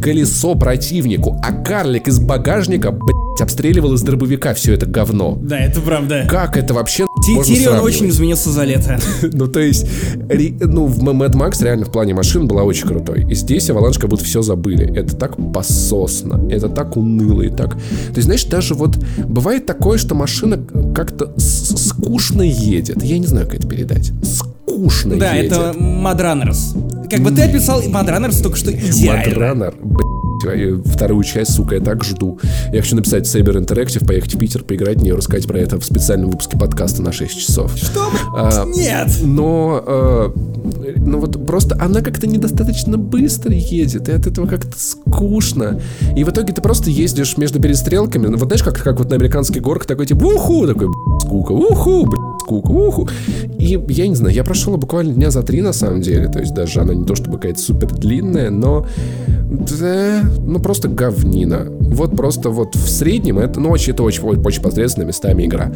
колесо 0.00 0.54
противнику, 0.54 1.36
а 1.42 1.52
карлик 1.52 2.08
из 2.08 2.18
багажника, 2.18 2.90
блядь, 2.90 3.40
обстреливал 3.40 3.94
из 3.94 4.02
дробовика 4.02 4.54
все 4.54 4.74
это 4.74 4.86
говно. 4.86 5.38
Да, 5.40 5.58
это 5.58 5.80
правда. 5.80 6.26
Как 6.28 6.56
это 6.56 6.74
вообще 6.74 7.06
Тирион 7.44 7.80
очень 7.80 8.08
изменился 8.08 8.50
за 8.50 8.64
лето. 8.64 8.98
ну, 9.22 9.46
то 9.48 9.60
есть, 9.60 9.86
ну, 10.60 10.86
в 10.86 11.02
Mad 11.02 11.34
Max 11.34 11.62
реально 11.62 11.86
в 11.86 11.92
плане 11.92 12.14
машин 12.14 12.46
была 12.46 12.62
очень 12.62 12.86
крутой. 12.86 13.26
И 13.30 13.34
здесь 13.34 13.68
Avalanche 13.70 14.00
как 14.00 14.10
будто 14.10 14.24
все 14.24 14.42
забыли. 14.42 14.92
Это 14.96 15.16
так 15.16 15.36
пососно, 15.52 16.48
это 16.50 16.68
так 16.68 16.96
уныло 16.96 17.42
и 17.42 17.50
так... 17.50 17.74
То 17.74 18.16
есть, 18.16 18.24
знаешь, 18.24 18.44
даже 18.44 18.74
вот 18.74 18.96
бывает 19.24 19.66
такое, 19.66 19.98
что 19.98 20.14
машина 20.14 20.58
как-то 20.94 21.32
скучно 21.38 22.42
едет. 22.42 23.02
Я 23.02 23.18
не 23.18 23.26
знаю, 23.26 23.46
как 23.46 23.56
это 23.56 23.68
передать. 23.68 24.12
Скучно 24.22 24.57
да, 25.16 25.34
едет. 25.34 25.52
Это 25.52 25.74
Runners. 25.78 27.08
Как 27.08 27.20
бы 27.20 27.30
ты 27.30 27.42
описал 27.42 27.82
Мадранерс 27.82 28.40
только 28.40 28.56
что 28.56 28.70
идеально. 28.70 29.24
Мадранер, 29.30 29.74
вторую 30.84 31.24
часть, 31.24 31.54
сука, 31.54 31.76
я 31.76 31.80
так 31.80 32.04
жду. 32.04 32.38
Я 32.72 32.82
хочу 32.82 32.96
написать 32.96 33.24
Saber 33.24 33.56
Interactive, 33.64 34.06
поехать 34.06 34.34
в 34.34 34.38
Питер, 34.38 34.62
поиграть 34.62 34.98
в 34.98 35.02
нее, 35.02 35.14
рассказать 35.14 35.46
про 35.46 35.58
это 35.58 35.80
в 35.80 35.84
специальном 35.84 36.30
выпуске 36.30 36.58
подкаста 36.58 37.02
на 37.02 37.12
6 37.12 37.38
часов. 37.38 37.76
Что? 37.76 38.10
А, 38.36 38.64
Нет! 38.66 39.08
Но, 39.22 39.82
а, 39.86 40.32
ну 40.96 41.20
вот 41.20 41.44
просто 41.46 41.76
она 41.80 42.02
как-то 42.02 42.26
недостаточно 42.26 42.98
быстро 42.98 43.52
едет, 43.52 44.08
и 44.08 44.12
от 44.12 44.26
этого 44.26 44.46
как-то 44.46 44.78
скучно. 44.78 45.80
И 46.16 46.24
в 46.24 46.30
итоге 46.30 46.52
ты 46.52 46.60
просто 46.60 46.90
ездишь 46.90 47.36
между 47.36 47.60
перестрелками. 47.60 48.26
Ну, 48.26 48.36
вот 48.36 48.48
знаешь, 48.48 48.62
как, 48.62 48.78
как 48.82 48.98
вот 48.98 49.10
на 49.10 49.16
американских 49.16 49.62
горках 49.62 49.86
такой 49.86 50.06
типа 50.06 50.24
уху, 50.24 50.66
такой 50.66 50.88
скука, 51.20 51.52
уху, 51.52 52.06
скука, 52.48 52.70
уху. 52.70 53.08
И 53.58 53.78
я 53.88 54.08
не 54.08 54.14
знаю, 54.14 54.34
я 54.34 54.44
прошел 54.44 54.76
буквально 54.76 55.12
дня 55.12 55.30
за 55.30 55.42
три 55.42 55.60
на 55.60 55.72
самом 55.72 56.00
деле, 56.00 56.28
то 56.28 56.38
есть 56.38 56.54
даже 56.54 56.80
она 56.80 56.94
не 56.94 57.04
то 57.04 57.14
чтобы 57.14 57.36
какая-то 57.36 57.60
супер 57.60 57.92
длинная, 57.92 58.50
но 58.50 58.86
да, 59.50 60.22
ну 60.40 60.58
просто 60.58 60.88
говнина. 60.88 61.68
Вот 61.80 62.14
просто 62.16 62.50
вот 62.50 62.74
в 62.74 62.88
среднем 62.88 63.38
это, 63.38 63.60
ну 63.60 63.70
очень, 63.70 63.92
это 63.92 64.02
очень, 64.02 64.22
очень 64.22 64.62
посредственная 64.62 65.08
местами 65.08 65.46
игра. 65.46 65.72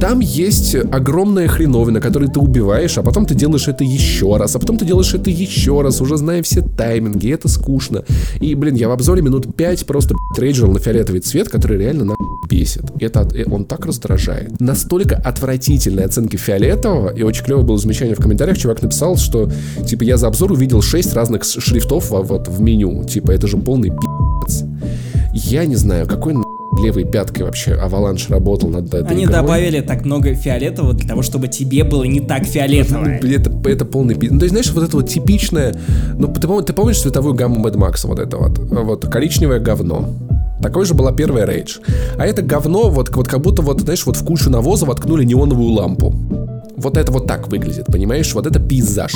Там 0.00 0.18
есть 0.18 0.74
огромная 0.74 1.46
хреновина, 1.46 2.00
которую 2.00 2.30
ты 2.30 2.40
убиваешь, 2.40 2.98
а 2.98 3.02
потом 3.02 3.24
ты 3.24 3.34
делаешь 3.34 3.68
это 3.68 3.84
еще 3.84 4.36
раз, 4.36 4.56
а 4.56 4.58
потом 4.58 4.78
ты 4.78 4.84
делаешь 4.84 5.14
это 5.14 5.30
еще 5.30 5.80
раз, 5.82 6.00
уже 6.00 6.16
зная 6.16 6.42
все 6.42 6.62
тайминги, 6.62 7.26
и 7.26 7.30
это 7.30 7.48
скучно. 7.48 8.02
И, 8.40 8.54
блин, 8.54 8.74
я 8.74 8.88
в 8.88 8.92
обзоре 8.92 9.22
минут 9.22 9.54
5 9.54 9.86
просто 9.86 10.14
трейджил 10.34 10.68
на 10.68 10.80
фиолетовый 10.80 11.20
цвет, 11.20 11.48
который 11.48 11.78
реально 11.78 12.04
на 12.04 12.14
бесит. 12.48 12.84
Это, 13.00 13.26
он 13.50 13.64
так 13.64 13.86
раздражает. 13.86 14.60
Настолько 14.60 15.16
отвратительные 15.16 16.06
оценки 16.06 16.36
фиолетового, 16.36 17.10
и 17.10 17.22
очень 17.22 17.44
клевое 17.44 17.64
было 17.64 17.78
замечание 17.78 18.14
в 18.14 18.20
комментариях, 18.20 18.58
чувак 18.58 18.82
написал, 18.82 19.16
что, 19.16 19.50
типа, 19.86 20.02
я 20.02 20.16
за 20.16 20.26
обзор 20.26 20.52
увидел 20.52 20.82
6 20.82 21.14
разных 21.14 21.44
шрифтов 21.44 22.10
вот 22.10 22.48
в 22.48 22.60
меню. 22.60 23.03
Типа, 23.06 23.32
это 23.32 23.46
же 23.46 23.56
полный 23.56 23.90
пи***ц. 23.90 24.66
Я 25.32 25.64
не 25.66 25.76
знаю, 25.76 26.06
какой 26.06 26.34
левой 26.82 27.04
пяткой 27.04 27.44
вообще 27.44 27.74
Аваланш 27.74 28.28
работал 28.30 28.68
над 28.68 28.92
этой 28.92 29.06
Они 29.06 29.24
игрой. 29.24 29.36
добавили 29.36 29.80
так 29.80 30.04
много 30.04 30.34
фиолетового 30.34 30.92
для 30.94 31.08
того, 31.08 31.22
чтобы 31.22 31.48
тебе 31.48 31.84
было 31.84 32.04
не 32.04 32.20
так 32.20 32.44
фиолетово. 32.44 33.06
Это, 33.06 33.50
это 33.68 33.84
полный 33.84 34.14
пи... 34.16 34.28
Ну, 34.28 34.38
то 34.38 34.44
есть, 34.44 34.50
знаешь, 34.52 34.72
вот 34.72 34.84
это 34.84 34.96
вот 34.96 35.08
типичное... 35.08 35.74
Ну, 36.18 36.28
ты, 36.28 36.40
ты 36.40 36.72
помнишь 36.72 37.00
цветовую 37.00 37.34
гамму 37.34 37.64
Mad 37.64 37.76
Max, 37.76 38.06
вот 38.06 38.18
это 38.18 38.38
вот? 38.38 38.58
Вот 38.58 39.06
коричневое 39.06 39.60
говно. 39.60 40.08
Такой 40.62 40.84
же 40.84 40.94
была 40.94 41.12
первая 41.12 41.46
Рейдж. 41.46 41.78
А 42.16 42.26
это 42.26 42.42
говно, 42.42 42.88
вот, 42.88 43.14
вот 43.14 43.28
как 43.28 43.40
будто 43.40 43.62
вот, 43.62 43.80
знаешь, 43.80 44.04
вот 44.06 44.16
в 44.16 44.24
кучу 44.24 44.50
навоза 44.50 44.86
воткнули 44.86 45.24
неоновую 45.24 45.70
лампу. 45.70 46.14
Вот 46.76 46.96
это 46.96 47.12
вот 47.12 47.26
так 47.26 47.48
выглядит, 47.48 47.86
понимаешь? 47.86 48.32
Вот 48.34 48.46
это 48.46 48.58
пейзаж. 48.58 49.12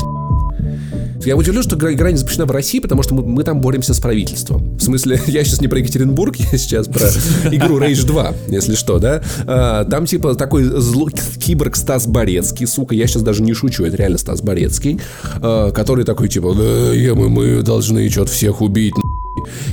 Я 1.25 1.37
удивлен, 1.37 1.63
что 1.63 1.77
игра, 1.77 2.11
не 2.11 2.17
запрещена 2.17 2.47
в 2.47 2.51
России, 2.51 2.79
потому 2.79 3.03
что 3.03 3.15
мы, 3.15 3.25
мы 3.25 3.45
там 3.45 3.61
боремся 3.61 3.93
с 3.93 4.01
правительством. 4.01 4.77
В 4.77 4.83
смысле, 4.83 5.21
я 5.27 5.45
сейчас 5.45 5.61
не 5.61 5.69
про 5.69 5.79
Екатеринбург, 5.79 6.37
я 6.53 6.59
сейчас 6.59 6.87
про 6.87 7.09
игру 7.53 7.79
Rage 7.79 8.07
2, 8.07 8.35
если 8.49 8.75
что, 8.75 8.99
да? 8.99 9.23
А, 9.47 9.85
там 9.85 10.07
типа 10.07 10.35
такой 10.35 10.65
зло, 10.65 11.09
киборг 11.39 11.77
Стас 11.77 12.07
Борецкий, 12.07 12.67
сука, 12.67 12.95
я 12.95 13.07
сейчас 13.07 13.23
даже 13.23 13.43
не 13.43 13.53
шучу, 13.53 13.85
это 13.85 13.97
реально 13.97 14.19
Стас 14.19 14.43
Борецкий, 14.43 15.01
а, 15.43 15.71
который 15.73 16.05
такой 16.05 16.29
типа, 16.29 16.55
да, 16.55 17.15
мы, 17.15 17.29
мы 17.29 17.63
должны 17.63 18.09
что-то 18.09 18.31
всех 18.31 18.61
убить, 18.61 18.95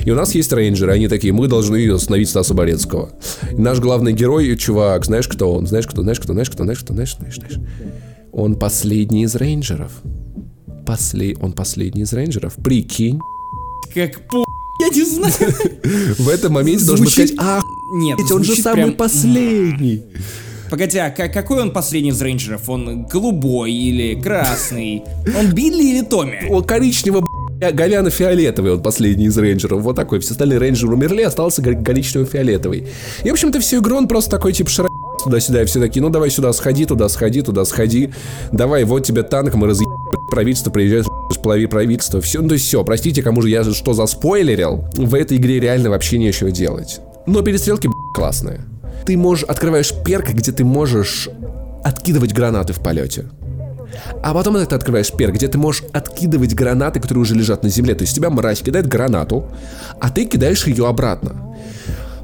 и 0.04 0.10
у 0.10 0.14
нас 0.14 0.34
есть 0.34 0.52
рейнджеры, 0.52 0.92
они 0.92 1.08
такие, 1.08 1.32
мы 1.32 1.48
должны 1.48 1.88
остановить 1.90 2.28
Стаса 2.28 2.54
Борецкого. 2.54 3.10
Наш 3.52 3.78
главный 3.78 4.12
герой, 4.12 4.56
чувак, 4.56 5.04
знаешь, 5.04 5.28
кто 5.28 5.52
он? 5.52 5.66
Знаешь, 5.66 5.86
кто, 5.86 6.02
знаешь, 6.02 6.20
кто, 6.20 6.32
знаешь, 6.32 6.50
кто, 6.50 6.64
знаешь, 6.64 6.80
кто, 6.80 6.94
знаешь, 6.94 7.16
знаешь, 7.18 7.36
знаешь. 7.36 7.58
Он 8.32 8.56
последний 8.56 9.24
из 9.24 9.34
рейнджеров. 9.34 9.90
После... 10.86 11.36
Он 11.40 11.52
последний 11.52 12.02
из 12.02 12.12
рейнджеров. 12.12 12.54
Прикинь. 12.56 13.20
Как 13.94 14.26
по... 14.28 14.44
Я 14.80 14.88
не 14.88 15.04
знаю. 15.04 15.34
В 16.18 16.28
этом 16.28 16.52
моменте 16.52 16.84
должен 16.84 17.06
сказать, 17.06 17.32
а, 17.38 17.60
нет, 17.92 18.18
он 18.30 18.44
же 18.44 18.54
самый 18.56 18.92
последний. 18.92 20.02
Погоди, 20.70 20.98
а 20.98 21.10
какой 21.10 21.62
он 21.62 21.70
последний 21.70 22.10
из 22.10 22.20
рейнджеров? 22.20 22.68
Он 22.68 23.06
голубой 23.06 23.72
или 23.72 24.20
красный? 24.20 25.02
Он 25.38 25.52
Билли 25.52 25.82
или 25.82 26.02
Томми? 26.02 26.48
Он 26.50 26.64
коричневый, 26.64 27.22
говяно-фиолетовый 27.60 28.72
он 28.72 28.82
последний 28.82 29.26
из 29.26 29.38
рейнджеров. 29.38 29.80
Вот 29.80 29.96
такой. 29.96 30.20
Все 30.20 30.32
остальные 30.32 30.58
рейнджеры 30.58 30.92
умерли, 30.92 31.22
остался 31.22 31.62
коричнево-фиолетовый. 31.62 32.88
И, 33.24 33.30
в 33.30 33.32
общем-то, 33.32 33.60
всю 33.60 33.80
игру 33.80 33.96
он 33.96 34.08
просто 34.08 34.30
такой, 34.30 34.52
типа, 34.52 34.68
шара 34.68 34.88
туда-сюда, 35.22 35.62
и 35.62 35.64
все 35.64 35.80
такие, 35.80 36.02
ну 36.02 36.10
давай 36.10 36.30
сюда 36.30 36.52
сходи, 36.52 36.84
туда 36.84 37.08
сходи, 37.08 37.42
туда 37.42 37.64
сходи. 37.64 38.10
Давай, 38.52 38.84
вот 38.84 39.04
тебе 39.04 39.22
танк, 39.22 39.54
мы 39.54 39.66
разъеб 39.66 39.88
правительство 40.30 40.70
приезжает 40.70 41.06
полови 41.42 41.66
правительства. 41.66 42.20
Все, 42.20 42.42
ну 42.42 42.48
то 42.48 42.54
есть 42.54 42.66
все, 42.66 42.82
простите, 42.82 43.22
кому 43.22 43.40
же 43.40 43.50
я 43.50 43.62
что 43.62 43.94
за 43.94 44.06
спойлерил. 44.06 44.84
В 44.96 45.14
этой 45.14 45.36
игре 45.36 45.60
реально 45.60 45.90
вообще 45.90 46.18
нечего 46.18 46.50
делать. 46.50 47.00
Но 47.26 47.42
перестрелки 47.42 47.88
классные. 48.14 48.62
Ты 49.04 49.16
можешь, 49.16 49.44
открываешь 49.44 49.92
перк, 50.04 50.30
где 50.30 50.50
ты 50.50 50.64
можешь 50.64 51.28
откидывать 51.84 52.32
гранаты 52.32 52.72
в 52.72 52.80
полете. 52.80 53.26
А 54.22 54.34
потом 54.34 54.54
ты 54.54 54.74
открываешь 54.74 55.12
перк, 55.12 55.34
где 55.34 55.46
ты 55.46 55.58
можешь 55.58 55.84
откидывать 55.92 56.54
гранаты, 56.54 56.98
которые 56.98 57.22
уже 57.22 57.34
лежат 57.34 57.62
на 57.62 57.68
земле. 57.68 57.94
То 57.94 58.02
есть 58.02 58.16
тебя 58.16 58.30
мразь 58.30 58.60
кидает 58.60 58.88
гранату, 58.88 59.48
а 60.00 60.10
ты 60.10 60.24
кидаешь 60.24 60.66
ее 60.66 60.88
обратно. 60.88 61.45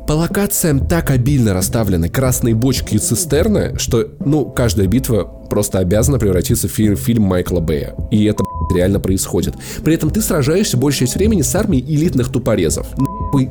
По 0.07 0.13
локациям 0.13 0.87
так 0.87 1.11
обильно 1.11 1.55
расставлены 1.55 2.09
красные 2.09 2.55
бочки 2.55 2.97
и 2.97 2.99
цистерны, 2.99 3.79
что, 3.79 4.09
ну, 4.25 4.47
каждая 4.47 4.87
битва 4.89 5.25
просто 5.49 5.79
обязана 5.79 6.19
превратиться 6.19 6.67
в 6.67 6.73
фильм, 6.73 6.97
фильм 6.97 7.23
Майкла 7.23 7.61
Бэя. 7.61 7.95
И 8.11 8.25
это 8.25 8.43
реально 8.75 9.01
происходит. 9.01 9.55
При 9.85 9.95
этом 9.95 10.11
ты 10.11 10.21
сражаешься 10.21 10.77
большую 10.77 11.07
часть 11.07 11.17
времени 11.17 11.43
с 11.43 11.55
армией 11.55 11.85
элитных 11.95 12.31
тупорезов. 12.31 12.87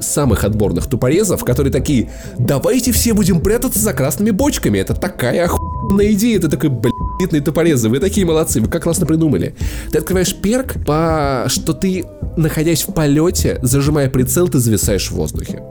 самых 0.02 0.44
отборных 0.44 0.88
тупорезов, 0.88 1.44
которые 1.46 1.72
такие, 1.72 2.10
давайте 2.38 2.92
все 2.92 3.14
будем 3.14 3.40
прятаться 3.42 3.80
за 3.80 3.94
красными 3.94 4.32
бочками. 4.32 4.78
Это 4.78 4.94
такая 4.94 5.46
охуенная 5.46 6.12
идея. 6.12 6.40
Ты 6.40 6.50
такой, 6.50 6.70
блин, 6.70 6.94
элитные 7.20 7.42
тупорезы, 7.42 7.90
вы 7.90 8.00
такие 8.00 8.26
молодцы, 8.26 8.62
вы 8.62 8.68
как 8.68 8.84
классно 8.84 9.06
придумали. 9.06 9.56
Ты 9.92 10.00
открываешь 10.00 10.36
перк, 10.36 10.84
по 10.86 11.46
что 11.48 11.74
ты, 11.74 12.06
находясь 12.38 12.84
в 12.84 12.94
полете, 12.94 13.60
зажимая 13.62 14.10
прицел, 14.10 14.48
ты 14.48 14.60
зависаешь 14.60 15.10
в 15.10 15.16
воздухе 15.16 15.62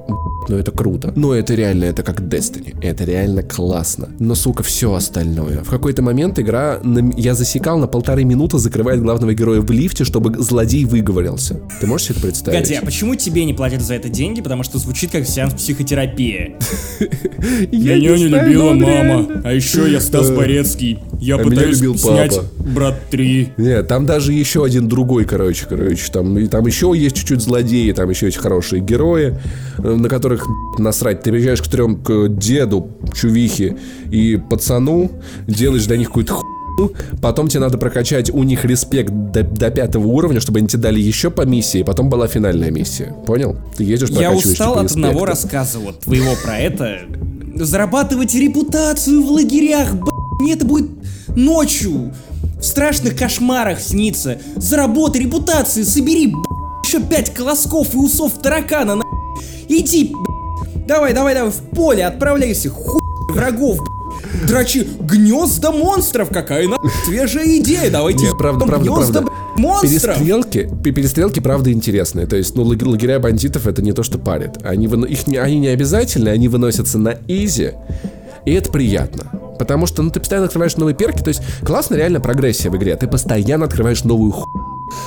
но 0.51 0.59
это 0.59 0.73
круто. 0.73 1.13
Но 1.15 1.33
это 1.35 1.55
реально, 1.55 1.85
это 1.85 2.03
как 2.03 2.21
Destiny. 2.21 2.77
Это 2.83 3.05
реально 3.05 3.43
классно. 3.43 4.09
Но, 4.19 4.35
сука, 4.35 4.63
все 4.63 4.93
остальное. 4.93 5.63
В 5.63 5.71
какой-то 5.71 6.03
момент 6.03 6.39
игра, 6.39 6.81
я 7.17 7.35
засекал, 7.35 7.79
на 7.79 7.87
полторы 7.87 8.25
минуты 8.25 8.59
закрывает 8.59 9.01
главного 9.01 9.33
героя 9.33 9.61
в 9.61 9.71
лифте, 9.71 10.05
чтобы 10.05 10.37
злодей 10.43 10.85
выговорился. 10.85 11.61
Ты 11.81 11.87
можешь 11.87 12.09
себе 12.09 12.17
это 12.17 12.27
представить? 12.27 12.69
Гадя, 12.69 12.81
а 12.83 12.85
почему 12.85 13.15
тебе 13.15 13.45
не 13.45 13.55
платят 13.55 13.83
за 13.83 13.95
это 13.95 14.09
деньги? 14.09 14.41
Потому 14.41 14.65
что 14.65 14.79
звучит 14.79 15.13
как 15.13 15.27
сеанс 15.27 15.55
психотерапии. 15.55 16.57
Я 17.71 17.97
не 17.97 18.27
любила 18.27 18.73
мама. 18.73 19.43
А 19.45 19.53
еще 19.53 19.91
я 19.91 20.01
Стас 20.01 20.31
Борецкий. 20.31 20.99
Я 21.21 21.37
а 21.37 21.39
пытаюсь 21.39 21.79
снять 21.79 22.39
Брат 22.59 23.01
3. 23.11 23.53
Нет, 23.59 23.89
там 23.89 24.07
даже 24.07 24.33
еще 24.33 24.65
один 24.65 24.89
другой, 24.89 25.25
короче, 25.25 25.67
короче. 25.69 26.11
Там, 26.13 26.39
и 26.39 26.47
там 26.47 26.67
еще 26.67 26.93
есть 26.95 27.17
чуть-чуть 27.17 27.41
злодеи, 27.41 27.93
там 27.93 28.09
еще 28.11 28.27
есть 28.27 28.39
хорошие 28.39 28.81
герои, 28.81 29.39
э, 29.79 29.95
на 29.95 30.09
которых 30.09 30.47
насрать. 30.79 31.23
Ты 31.23 31.31
приезжаешь 31.31 31.63
к 31.63 31.69
трем 31.69 31.97
к 31.97 32.29
деду, 32.29 32.91
чувихе 33.15 33.77
и 34.11 34.41
пацану, 34.51 35.11
делаешь 35.47 35.87
для 35.87 35.97
них 35.97 36.09
какую-то 36.09 36.35
ху 36.35 36.47
Потом 37.21 37.49
тебе 37.49 37.61
надо 37.61 37.77
прокачать 37.77 38.31
у 38.31 38.43
них 38.43 38.65
респект 38.65 39.13
до, 39.13 39.43
до 39.43 39.71
пятого 39.71 40.07
уровня, 40.07 40.41
чтобы 40.41 40.61
они 40.61 40.69
тебе 40.69 40.83
дали 40.83 41.01
еще 41.01 41.31
по 41.31 41.43
миссии, 41.43 41.83
потом 41.83 42.09
была 42.09 42.27
финальная 42.27 42.71
миссия. 42.71 43.15
Понял? 43.27 43.57
Ты 43.77 43.85
едешь, 43.85 44.09
Я 44.09 44.33
устал 44.33 44.75
типа, 44.75 44.81
от 44.81 44.91
одного 44.93 45.27
рассказа 45.27 45.79
вот 45.79 46.01
твоего 46.01 46.35
про 46.43 46.59
это. 46.59 47.01
Зарабатывать 47.55 48.35
репутацию 48.35 49.23
в 49.23 49.31
лагерях, 49.31 49.93
блядь, 49.95 50.30
мне 50.41 50.55
это 50.55 50.65
будет 50.65 50.89
ночью. 51.37 52.13
В 52.59 52.65
страшных 52.65 53.17
кошмарах 53.17 53.81
снится. 53.81 54.39
Заработай 54.57 55.23
репутацию, 55.23 55.85
собери, 55.85 56.35
еще 56.85 57.01
пять 57.01 57.33
колосков 57.33 57.95
и 57.95 57.97
усов 57.97 58.33
таракана, 58.43 58.97
на 58.97 59.05
Иди, 59.69 60.13
Давай, 60.87 61.15
давай, 61.15 61.35
давай, 61.35 61.53
в 61.53 61.61
поле 61.71 62.05
отправляйся, 62.05 62.69
хуй 62.69 63.01
врагов, 63.33 63.79
драчи 64.49 64.89
гнезда 65.01 65.71
монстров, 65.71 66.31
какая 66.31 66.67
на 66.67 66.79
свежая 67.07 67.59
идея, 67.59 67.91
давайте 67.91 68.25
Нет, 68.25 68.37
правда, 68.37 68.67
правда, 68.67 68.89
гнезда, 68.89 69.23
правда. 69.23 69.33
монстров. 69.57 70.19
Перестрелки, 70.19 70.69
перестрелки, 70.83 71.39
правда, 71.39 71.73
интересные, 71.73 72.27
то 72.27 72.35
есть, 72.35 72.57
ну, 72.57 72.65
лагеря 72.65 73.21
бандитов 73.21 73.69
это 73.69 73.83
не 73.83 73.93
то, 73.93 74.03
что 74.03 74.19
парит, 74.19 74.59
они, 74.65 74.87
их, 74.87 75.21
они 75.29 75.61
не 75.61 75.69
обязательны, 75.69 76.29
они 76.29 76.49
выносятся 76.49 76.99
на 76.99 77.17
изи, 77.29 77.71
и 78.45 78.53
это 78.53 78.71
приятно. 78.71 79.25
Потому 79.59 79.87
что, 79.87 80.03
ну, 80.03 80.11
ты 80.11 80.21
постоянно 80.21 80.47
открываешь 80.47 80.77
новые 80.77 80.95
перки, 80.95 81.23
то 81.23 81.29
есть 81.29 81.43
классно 81.65 81.95
реально 81.97 82.21
прогрессия 82.21 82.71
в 82.71 82.77
игре. 82.77 82.97
Ты 82.97 83.07
постоянно 83.07 83.67
открываешь 83.67 84.05
новую 84.05 84.33
ху 84.33 84.49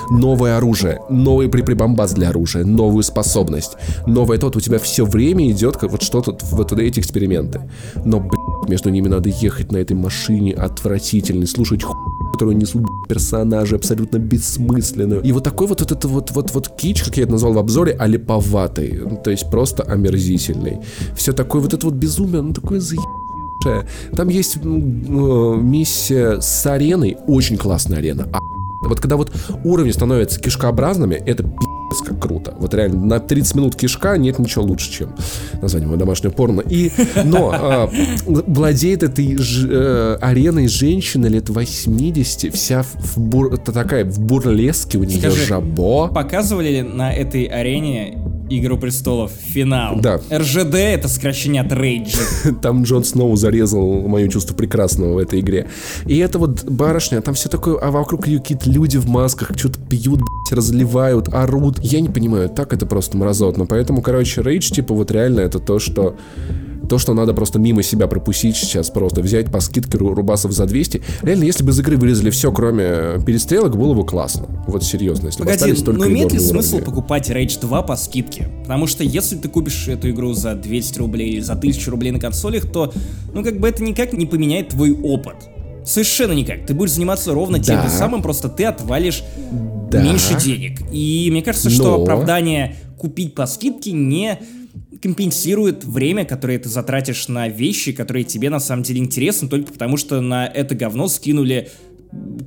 новое 0.09 0.57
оружие, 0.57 1.01
новый 1.09 1.49
приприбамбас 1.49 2.13
для 2.13 2.29
оружия, 2.29 2.63
новую 2.63 3.03
способность, 3.03 3.73
новое 4.05 4.37
тот, 4.37 4.55
у 4.55 4.59
тебя 4.59 4.79
все 4.79 5.05
время 5.05 5.49
идет 5.51 5.77
как 5.77 5.91
вот 5.91 6.01
что-то, 6.01 6.37
вот 6.51 6.71
эти 6.73 6.99
эксперименты. 6.99 7.69
Но, 8.05 8.19
блядь, 8.19 8.69
между 8.69 8.89
ними 8.89 9.07
надо 9.07 9.29
ехать 9.29 9.71
на 9.71 9.77
этой 9.77 9.95
машине 9.95 10.53
отвратительной, 10.53 11.47
слушать 11.47 11.83
ху 11.83 11.93
которую 12.33 12.57
несут 12.57 12.83
персонажи 13.07 13.75
абсолютно 13.75 14.17
бессмысленную. 14.17 15.21
И 15.21 15.31
вот 15.31 15.43
такой 15.43 15.67
вот, 15.67 15.81
вот 15.81 15.91
это 15.91 16.07
вот, 16.07 16.31
вот, 16.31 16.51
вот 16.51 16.69
кич, 16.69 17.03
как 17.03 17.15
я 17.17 17.23
это 17.23 17.33
назвал 17.33 17.53
в 17.53 17.59
обзоре, 17.59 17.93
алиповатый. 17.93 19.01
То 19.23 19.29
есть 19.29 19.51
просто 19.51 19.83
омерзительный. 19.83 20.79
Все 21.15 21.31
такое 21.31 21.61
вот 21.61 21.75
это 21.75 21.85
вот 21.85 21.93
безумие, 21.93 22.41
ну 22.41 22.51
такое 22.51 22.79
заеб 22.79 23.22
там 24.15 24.29
есть 24.29 24.57
э, 24.57 24.59
миссия 24.67 26.39
с 26.41 26.65
ареной, 26.65 27.17
очень 27.27 27.57
классная 27.57 27.99
арена. 27.99 28.27
А 28.31 28.87
вот 28.87 28.99
когда 28.99 29.15
вот 29.15 29.31
уровни 29.63 29.91
становятся 29.91 30.39
кишкообразными, 30.39 31.15
это 31.15 31.43
пи***ц 31.43 32.03
как 32.05 32.19
круто. 32.21 32.53
Вот 32.59 32.73
реально, 32.73 33.05
на 33.05 33.19
30 33.19 33.55
минут 33.55 33.75
кишка 33.75 34.17
нет 34.17 34.39
ничего 34.39 34.65
лучше, 34.65 34.91
чем 34.91 35.15
название 35.61 35.87
моего 35.87 35.99
домашнего 35.99 36.31
порно. 36.31 36.61
И, 36.61 36.91
но 37.23 37.87
э, 37.87 37.87
владеет 38.25 39.03
этой 39.03 39.37
ж, 39.37 39.67
э, 39.69 40.17
ареной 40.21 40.67
женщина 40.67 41.27
лет 41.27 41.49
80, 41.49 42.53
вся 42.53 42.83
в, 42.83 43.17
бур, 43.17 43.57
такая 43.57 44.03
в 44.03 44.19
бурлеске, 44.19 44.97
у 44.97 45.03
нее 45.05 45.19
Скажи, 45.19 45.45
жабо. 45.45 46.09
Показывали 46.09 46.69
ли 46.69 46.81
на 46.81 47.13
этой 47.13 47.45
арене 47.45 48.17
Игру 48.55 48.77
престолов, 48.77 49.31
финал. 49.31 49.99
Да. 49.99 50.21
РЖД 50.31 50.75
это 50.75 51.07
сокращение 51.07 51.63
от 51.63 51.71
Рейджа. 51.71 52.19
Там 52.61 52.83
Джон 52.83 53.03
Сноу 53.03 53.35
зарезал 53.35 54.07
мое 54.07 54.27
чувство 54.27 54.53
прекрасного 54.53 55.13
в 55.13 55.17
этой 55.17 55.39
игре. 55.39 55.67
И 56.05 56.17
это 56.17 56.37
вот 56.37 56.63
барышня, 56.63 57.21
там 57.21 57.33
все 57.33 57.49
такое, 57.49 57.79
а 57.79 57.89
вокруг 57.89 58.27
ее 58.27 58.39
какие-то 58.39 58.69
люди 58.69 58.97
в 58.97 59.07
масках, 59.07 59.57
что-то 59.57 59.79
пьют, 59.79 60.21
разливают, 60.53 61.33
орут. 61.33 61.79
Я 61.81 62.01
не 62.01 62.09
понимаю, 62.09 62.49
так 62.49 62.73
это 62.73 62.85
просто 62.85 63.17
мразотно. 63.17 63.65
Поэтому, 63.65 64.01
короче, 64.01 64.41
Рейдж, 64.41 64.71
типа, 64.71 64.93
вот 64.93 65.11
реально 65.11 65.41
это 65.41 65.59
то, 65.59 65.79
что 65.79 66.15
то, 66.89 66.97
что 66.97 67.13
надо 67.13 67.33
просто 67.33 67.59
мимо 67.59 67.81
себя 67.81 68.07
пропустить 68.07 68.55
сейчас, 68.55 68.89
просто 68.89 69.21
взять 69.21 69.51
по 69.51 69.59
скидке 69.61 69.97
рубасов 69.97 70.51
за 70.51 70.65
200. 70.65 71.01
Реально, 71.21 71.45
если 71.45 71.63
бы 71.63 71.71
из 71.71 71.79
игры 71.79 71.97
вырезали 71.97 72.29
все, 72.29 72.51
кроме 72.51 73.19
перестрелок, 73.25 73.77
было 73.77 73.93
бы 73.93 74.05
классно. 74.05 74.47
Вот 74.67 74.83
серьезно, 74.83 75.27
если 75.27 75.43
Погоди, 75.43 75.71
бы 75.71 75.77
только 75.81 76.01
ну 76.01 76.09
имеет 76.09 76.33
ли 76.33 76.39
смысл 76.39 76.75
уровня? 76.75 76.91
покупать 76.91 77.29
Rage 77.29 77.59
2 77.61 77.81
по 77.83 77.95
скидке? 77.95 78.49
Потому 78.63 78.87
что 78.87 79.03
если 79.03 79.37
ты 79.37 79.47
купишь 79.47 79.87
эту 79.87 80.09
игру 80.09 80.33
за 80.33 80.55
200 80.55 80.99
рублей 80.99 81.31
или 81.31 81.39
за 81.39 81.53
1000 81.53 81.89
рублей 81.89 82.11
на 82.11 82.19
консолях, 82.19 82.69
то, 82.71 82.93
ну, 83.33 83.43
как 83.43 83.59
бы 83.59 83.67
это 83.69 83.81
никак 83.83 84.13
не 84.13 84.25
поменяет 84.25 84.69
твой 84.69 84.91
опыт. 84.91 85.35
Совершенно 85.85 86.33
никак. 86.33 86.65
Ты 86.65 86.73
будешь 86.73 86.91
заниматься 86.91 87.33
ровно 87.33 87.57
да. 87.57 87.63
тем 87.63 87.81
же 87.83 87.89
самым, 87.89 88.21
просто 88.21 88.49
ты 88.49 88.65
отвалишь 88.65 89.23
да. 89.91 90.01
меньше 90.01 90.39
денег. 90.39 90.79
И 90.91 91.27
мне 91.31 91.41
кажется, 91.41 91.69
Но... 91.69 91.75
что 91.75 92.01
оправдание 92.01 92.75
купить 92.97 93.35
по 93.35 93.45
скидке 93.45 93.91
не 93.91 94.39
компенсирует 95.01 95.83
время, 95.83 96.23
которое 96.23 96.57
ты 96.59 96.69
затратишь 96.69 97.27
на 97.27 97.49
вещи, 97.49 97.91
которые 97.91 98.23
тебе 98.23 98.49
на 98.49 98.61
самом 98.61 98.83
деле 98.83 98.99
интересны, 98.99 99.49
только 99.49 99.73
потому 99.73 99.97
что 99.97 100.21
на 100.21 100.47
это 100.47 100.75
говно 100.75 101.09
скинули 101.09 101.69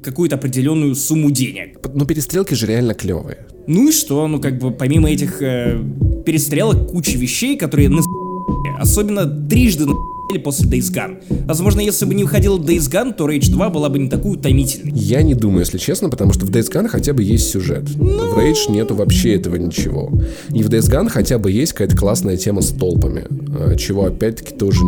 какую-то 0.03 0.37
определенную 0.37 0.95
сумму 0.95 1.31
денег. 1.31 1.79
Но 1.93 2.07
перестрелки 2.07 2.55
же 2.55 2.67
реально 2.67 2.95
клевые. 2.95 3.47
Ну 3.67 3.89
и 3.89 3.93
что? 3.93 4.27
Ну 4.27 4.41
как 4.41 4.59
бы 4.59 4.71
помимо 4.71 5.11
этих 5.11 5.43
э, 5.43 5.79
перестрелок 6.25 6.91
куча 6.91 7.19
вещей, 7.19 7.59
которые 7.59 7.91
на 7.91 8.03
особенно 8.79 9.27
трижды 9.27 9.87
на 9.87 9.95
или 10.31 10.39
после 10.39 10.67
Days 10.69 10.93
Gone. 10.93 11.23
Возможно, 11.47 11.81
если 11.81 12.05
бы 12.05 12.15
не 12.15 12.25
выходил 12.25 12.59
Days 12.59 12.91
Gone, 12.91 13.15
то 13.15 13.29
Rage 13.29 13.51
2 13.51 13.71
была 13.71 13.89
бы 13.89 13.99
не 13.99 14.09
такой 14.09 14.33
утомительной. 14.33 14.93
Я 14.95 15.23
не 15.23 15.35
думаю, 15.35 15.61
если 15.61 15.79
честно, 15.79 16.11
потому 16.11 16.33
что 16.33 16.47
в 16.47 16.51
Days 16.51 16.71
Gone 16.71 16.89
хотя 16.89 17.13
бы 17.13 17.23
есть 17.23 17.51
сюжет. 17.51 17.85
Ну... 17.97 18.35
В 18.35 18.39
Rage 18.39 18.71
нету 18.71 18.95
вообще 18.95 19.35
этого 19.35 19.57
ничего. 19.57 20.11
И 20.51 20.63
в 20.63 20.69
Days 20.69 20.91
Gone 20.91 21.09
хотя 21.09 21.39
бы 21.39 21.51
есть 21.51 21.73
какая-то 21.73 21.97
классная 21.97 22.37
тема 22.37 22.63
с 22.63 22.69
толпами, 22.69 23.25
а, 23.55 23.77
чего 23.77 24.07
опять-таки 24.07 24.55
тоже 24.55 24.81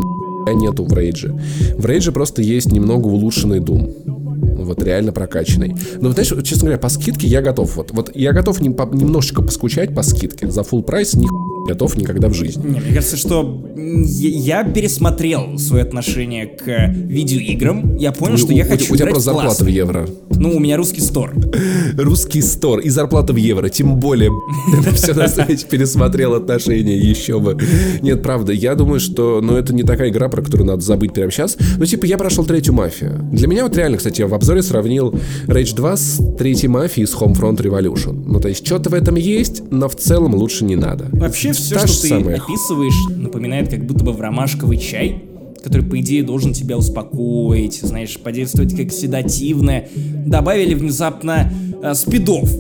нету 0.54 0.84
в 0.84 0.92
Рейдже. 0.94 1.34
В 1.76 1.84
Рейдже 1.84 2.12
просто 2.12 2.42
есть 2.42 2.72
немного 2.72 3.06
улучшенный 3.06 3.60
Doom 3.60 4.18
вот 4.64 4.82
реально 4.82 5.12
прокачанный. 5.12 5.74
Но, 6.00 6.10
знаешь, 6.12 6.32
честно 6.44 6.64
говоря, 6.64 6.78
по 6.78 6.88
скидке 6.88 7.26
я 7.26 7.42
готов. 7.42 7.76
Вот, 7.76 7.90
вот 7.92 8.10
я 8.14 8.32
готов 8.32 8.60
нем, 8.60 8.74
по, 8.74 8.84
немножечко 8.84 9.42
поскучать 9.42 9.94
по 9.94 10.02
скидке. 10.02 10.50
За 10.50 10.62
full 10.62 10.82
прайс 10.82 11.14
ни 11.14 11.26
готов 11.68 11.96
никогда 11.96 12.28
в 12.28 12.34
жизни. 12.34 12.66
Не, 12.66 12.80
мне 12.80 12.94
кажется, 12.94 13.16
что 13.16 13.62
я 13.76 14.64
пересмотрел 14.64 15.58
свое 15.58 15.82
отношение 15.82 16.46
к 16.46 16.88
видеоиграм. 16.88 17.96
Я 17.96 18.12
понял, 18.12 18.38
что 18.38 18.52
я 18.52 18.64
хочу 18.64 18.94
У 18.94 18.96
тебя 18.96 19.08
просто 19.08 19.32
зарплата 19.32 19.64
в 19.64 19.68
евро. 19.68 20.08
Ну, 20.30 20.56
у 20.56 20.60
меня 20.60 20.76
русский 20.76 21.00
стор. 21.00 21.34
Русский 21.98 22.42
стор 22.42 22.80
и 22.80 22.88
зарплата 22.88 23.32
в 23.32 23.36
евро, 23.36 23.68
тем 23.68 23.98
более. 23.98 24.30
Все 24.94 25.12
на 25.14 25.28
свете 25.28 25.66
пересмотрел 25.66 26.34
отношения, 26.34 26.96
еще 26.96 27.38
бы. 27.38 27.58
Нет, 28.02 28.22
правда, 28.22 28.52
я 28.52 28.74
думаю, 28.74 29.00
что, 29.00 29.40
ну, 29.42 29.56
это 29.56 29.74
не 29.74 29.82
такая 29.82 30.10
игра, 30.10 30.28
про 30.28 30.42
которую 30.42 30.66
надо 30.66 30.80
забыть 30.80 31.12
прямо 31.12 31.30
сейчас. 31.30 31.58
Ну, 31.76 31.84
типа, 31.84 32.06
я 32.06 32.16
прошел 32.16 32.44
третью 32.44 32.72
мафию. 32.72 33.20
Для 33.32 33.48
меня 33.48 33.64
вот 33.64 33.76
реально, 33.76 33.98
кстати, 33.98 34.22
в 34.22 34.32
обзоре 34.32 34.47
сравнил 34.62 35.14
Rage 35.46 35.74
2 35.74 35.96
с 35.96 36.22
третьей 36.38 36.68
мафией 36.68 37.06
с 37.06 37.14
Homefront 37.14 37.58
Revolution. 37.58 38.24
Ну, 38.26 38.40
то 38.40 38.48
есть, 38.48 38.66
что-то 38.66 38.90
в 38.90 38.94
этом 38.94 39.16
есть, 39.16 39.62
но 39.70 39.88
в 39.88 39.96
целом 39.96 40.34
лучше 40.34 40.64
не 40.64 40.76
надо. 40.76 41.06
Вообще, 41.12 41.52
все, 41.52 41.76
Та 41.76 41.86
что 41.86 42.02
ты 42.02 42.08
самая... 42.08 42.36
описываешь, 42.36 43.16
напоминает 43.16 43.68
как 43.68 43.84
будто 43.84 44.04
бы 44.04 44.12
в 44.12 44.20
ромашковый 44.20 44.78
чай, 44.78 45.22
который, 45.62 45.84
по 45.84 45.98
идее, 46.00 46.22
должен 46.22 46.52
тебя 46.52 46.76
успокоить, 46.78 47.80
знаешь, 47.80 48.18
подействовать 48.18 48.76
как 48.76 48.92
седативное. 48.92 49.88
Добавили 50.26 50.74
внезапно 50.74 51.52
э, 51.82 51.94
спидов. 51.94 52.50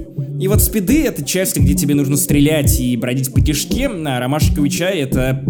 И 0.40 0.46
вот 0.46 0.62
спиды— 0.62 1.02
это 1.04 1.24
часть, 1.24 1.56
где 1.58 1.74
тебе 1.74 1.94
нужно 1.94 2.16
стрелять 2.16 2.78
и 2.80 2.96
бродить 2.96 3.32
по 3.32 3.40
кишке, 3.40 3.88
а 3.88 4.20
ромашковый 4.20 4.70
чай— 4.70 4.98
это 5.00 5.42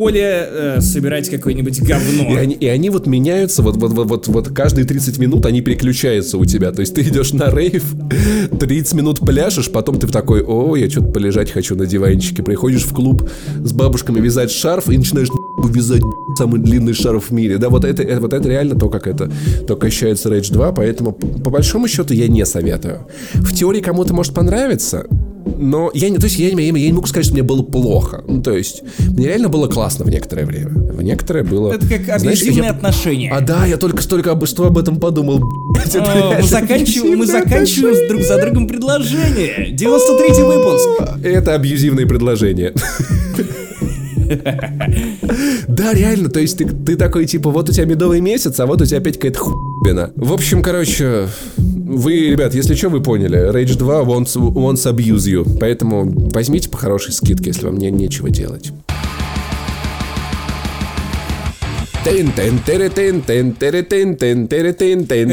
поле 0.00 0.48
э, 0.50 0.80
собирать 0.80 1.28
какое-нибудь 1.28 1.82
говно. 1.82 2.32
И 2.32 2.34
они, 2.34 2.54
и 2.54 2.66
они 2.66 2.88
вот 2.88 3.06
меняются, 3.06 3.62
вот, 3.62 3.76
вот, 3.76 3.92
вот, 3.92 4.08
вот, 4.08 4.28
вот 4.28 4.48
каждые 4.48 4.86
30 4.86 5.18
минут 5.18 5.44
они 5.44 5.60
переключаются 5.60 6.38
у 6.38 6.46
тебя. 6.46 6.72
То 6.72 6.80
есть 6.80 6.94
ты 6.94 7.02
идешь 7.02 7.34
на 7.34 7.50
рейв, 7.50 7.84
30 8.58 8.94
минут 8.94 9.20
пляшешь, 9.20 9.70
потом 9.70 9.98
ты 9.98 10.06
в 10.06 10.10
такой, 10.10 10.42
о, 10.42 10.74
я 10.74 10.88
что-то 10.88 11.08
полежать 11.08 11.50
хочу 11.50 11.76
на 11.76 11.84
диванчике. 11.84 12.42
Приходишь 12.42 12.84
в 12.84 12.94
клуб 12.94 13.28
с 13.62 13.74
бабушками 13.74 14.20
вязать 14.20 14.50
шарф 14.50 14.88
и 14.88 14.96
начинаешь 14.96 15.28
вязать 15.68 16.02
самый 16.38 16.60
длинный 16.60 16.94
шарф 16.94 17.28
в 17.28 17.32
мире. 17.34 17.58
Да, 17.58 17.68
вот 17.68 17.84
это, 17.84 18.02
это, 18.02 18.22
вот 18.22 18.32
это 18.32 18.48
реально 18.48 18.76
то, 18.76 18.88
как 18.88 19.06
это, 19.06 19.30
то, 19.68 19.78
ощущается 19.82 20.30
Rage 20.30 20.50
2, 20.50 20.72
поэтому 20.72 21.12
по 21.12 21.50
большому 21.50 21.88
счету 21.88 22.14
я 22.14 22.26
не 22.26 22.46
советую. 22.46 23.06
В 23.34 23.54
теории 23.54 23.82
кому-то 23.82 24.14
может 24.14 24.32
понравиться, 24.32 25.06
но 25.44 25.90
я 25.94 26.10
не, 26.10 26.16
то 26.16 26.24
есть 26.24 26.38
я, 26.38 26.48
я, 26.48 26.60
я 26.60 26.70
не 26.70 26.92
могу 26.92 27.06
сказать, 27.06 27.26
что 27.26 27.34
мне 27.34 27.42
было 27.42 27.62
плохо. 27.62 28.24
Ну, 28.26 28.42
то 28.42 28.52
есть, 28.52 28.82
мне 28.98 29.26
реально 29.26 29.48
было 29.48 29.68
классно 29.68 30.04
в 30.04 30.10
некоторое 30.10 30.46
время. 30.46 30.70
В 30.70 31.02
некоторое 31.02 31.44
было... 31.44 31.72
Это 31.72 31.86
как 31.86 32.08
абьюзивные 32.08 32.64
я... 32.64 32.70
отношения. 32.70 33.30
А 33.32 33.40
да, 33.40 33.66
я 33.66 33.76
только 33.76 34.02
столько 34.02 34.32
об, 34.32 34.46
что 34.46 34.66
об 34.66 34.78
этом 34.78 34.96
подумал. 34.98 35.38
О, 35.38 36.34
мы 36.36 36.42
заканчиваем, 36.42 37.18
мы 37.18 37.26
заканчиваем 37.26 38.08
друг 38.08 38.22
за 38.22 38.40
другом 38.40 38.68
предложение. 38.68 39.74
93-й 39.74 40.44
выпуск. 40.44 40.88
Это 41.24 41.54
абьюзивные 41.54 42.06
предложения. 42.06 42.72
Да, 45.68 45.92
реально, 45.92 46.28
то 46.28 46.40
есть 46.40 46.58
ты, 46.58 46.66
ты 46.66 46.96
такой, 46.96 47.26
типа, 47.26 47.50
вот 47.50 47.68
у 47.68 47.72
тебя 47.72 47.84
медовый 47.84 48.20
месяц, 48.20 48.60
а 48.60 48.66
вот 48.66 48.80
у 48.80 48.84
тебя 48.84 48.98
опять 48.98 49.16
какая-то 49.16 49.38
хуйня. 49.38 50.10
В 50.16 50.32
общем, 50.32 50.62
короче, 50.62 51.28
вы, 51.90 52.30
ребят, 52.30 52.54
если 52.54 52.74
что, 52.74 52.88
вы 52.88 53.02
поняли. 53.02 53.50
Rage 53.52 53.76
2 53.76 54.02
wants, 54.02 54.36
wants 54.36 54.86
abuse 54.86 55.26
you. 55.28 55.58
Поэтому 55.58 56.04
возьмите 56.30 56.68
по 56.70 56.78
хорошей 56.78 57.12
скидке, 57.12 57.50
если 57.50 57.66
вам 57.66 57.78
не, 57.78 57.90
нечего 57.90 58.30
делать. 58.30 58.72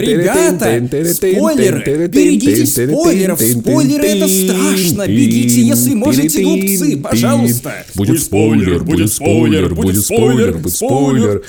Ребята, 0.02 0.66
спойлеры, 1.14 2.08
берегитесь 2.08 2.74
спойлеров, 2.74 3.40
спойлеры 3.42 4.04
это 4.06 4.28
страшно, 4.28 5.08
бегите, 5.08 5.62
если 5.62 5.94
можете, 5.94 6.44
глупцы, 6.44 6.98
пожалуйста. 6.98 7.86
Будет 7.96 8.22
спойлер, 8.22 8.84
будет 8.84 9.12
спойлер, 9.14 9.76
будет 9.76 10.04
спойлер, 10.04 10.58
будет 10.58 10.74
спойлер, 10.74 11.44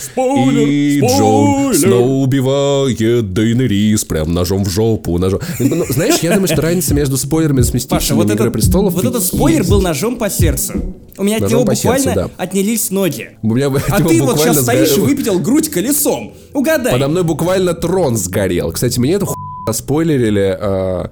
и 0.68 1.00
Джон 1.00 1.74
снова 1.74 2.10
убивает 2.22 3.32
Дейнерис 3.32 4.04
прям 4.04 4.32
ножом 4.32 4.64
в 4.64 4.70
жопу, 4.70 5.18
ножом. 5.18 5.40
Ну, 5.58 5.84
знаешь, 5.90 6.18
я 6.22 6.30
думаю, 6.34 6.46
что 6.48 6.62
разница 6.62 6.94
между 6.94 7.16
спойлерами 7.16 7.62
с 7.62 7.74
Мстителями 7.74 7.98
вот 8.18 8.30
Игры 8.30 8.50
Престолов 8.50 8.94
Вот 8.94 9.04
этот 9.04 9.22
спойлер 9.24 9.64
был 9.64 9.80
ножом 9.82 10.16
по 10.16 10.30
сердцу. 10.30 10.94
У 11.18 11.24
меня 11.24 11.38
от 11.38 11.50
него 11.50 11.64
буквально 11.64 12.30
отнялись 12.36 12.90
ноги. 12.90 13.30
А 13.42 14.02
ты 14.02 14.22
вот 14.22 14.38
сейчас 14.38 14.62
стоишь 14.62 14.96
и 14.96 15.00
выпятил 15.00 15.38
грудь 15.38 15.68
колесом. 15.68 16.32
Угадай. 16.54 16.92
Подо 16.92 17.08
мной 17.08 17.22
буквально 17.24 17.74
трон 17.74 18.16
сгорел. 18.16 18.72
Кстати, 18.72 18.98
мне 18.98 19.14
эту 19.14 19.26
ху... 19.26 19.34
спойлерили. 19.72 20.56
А... 20.60 21.10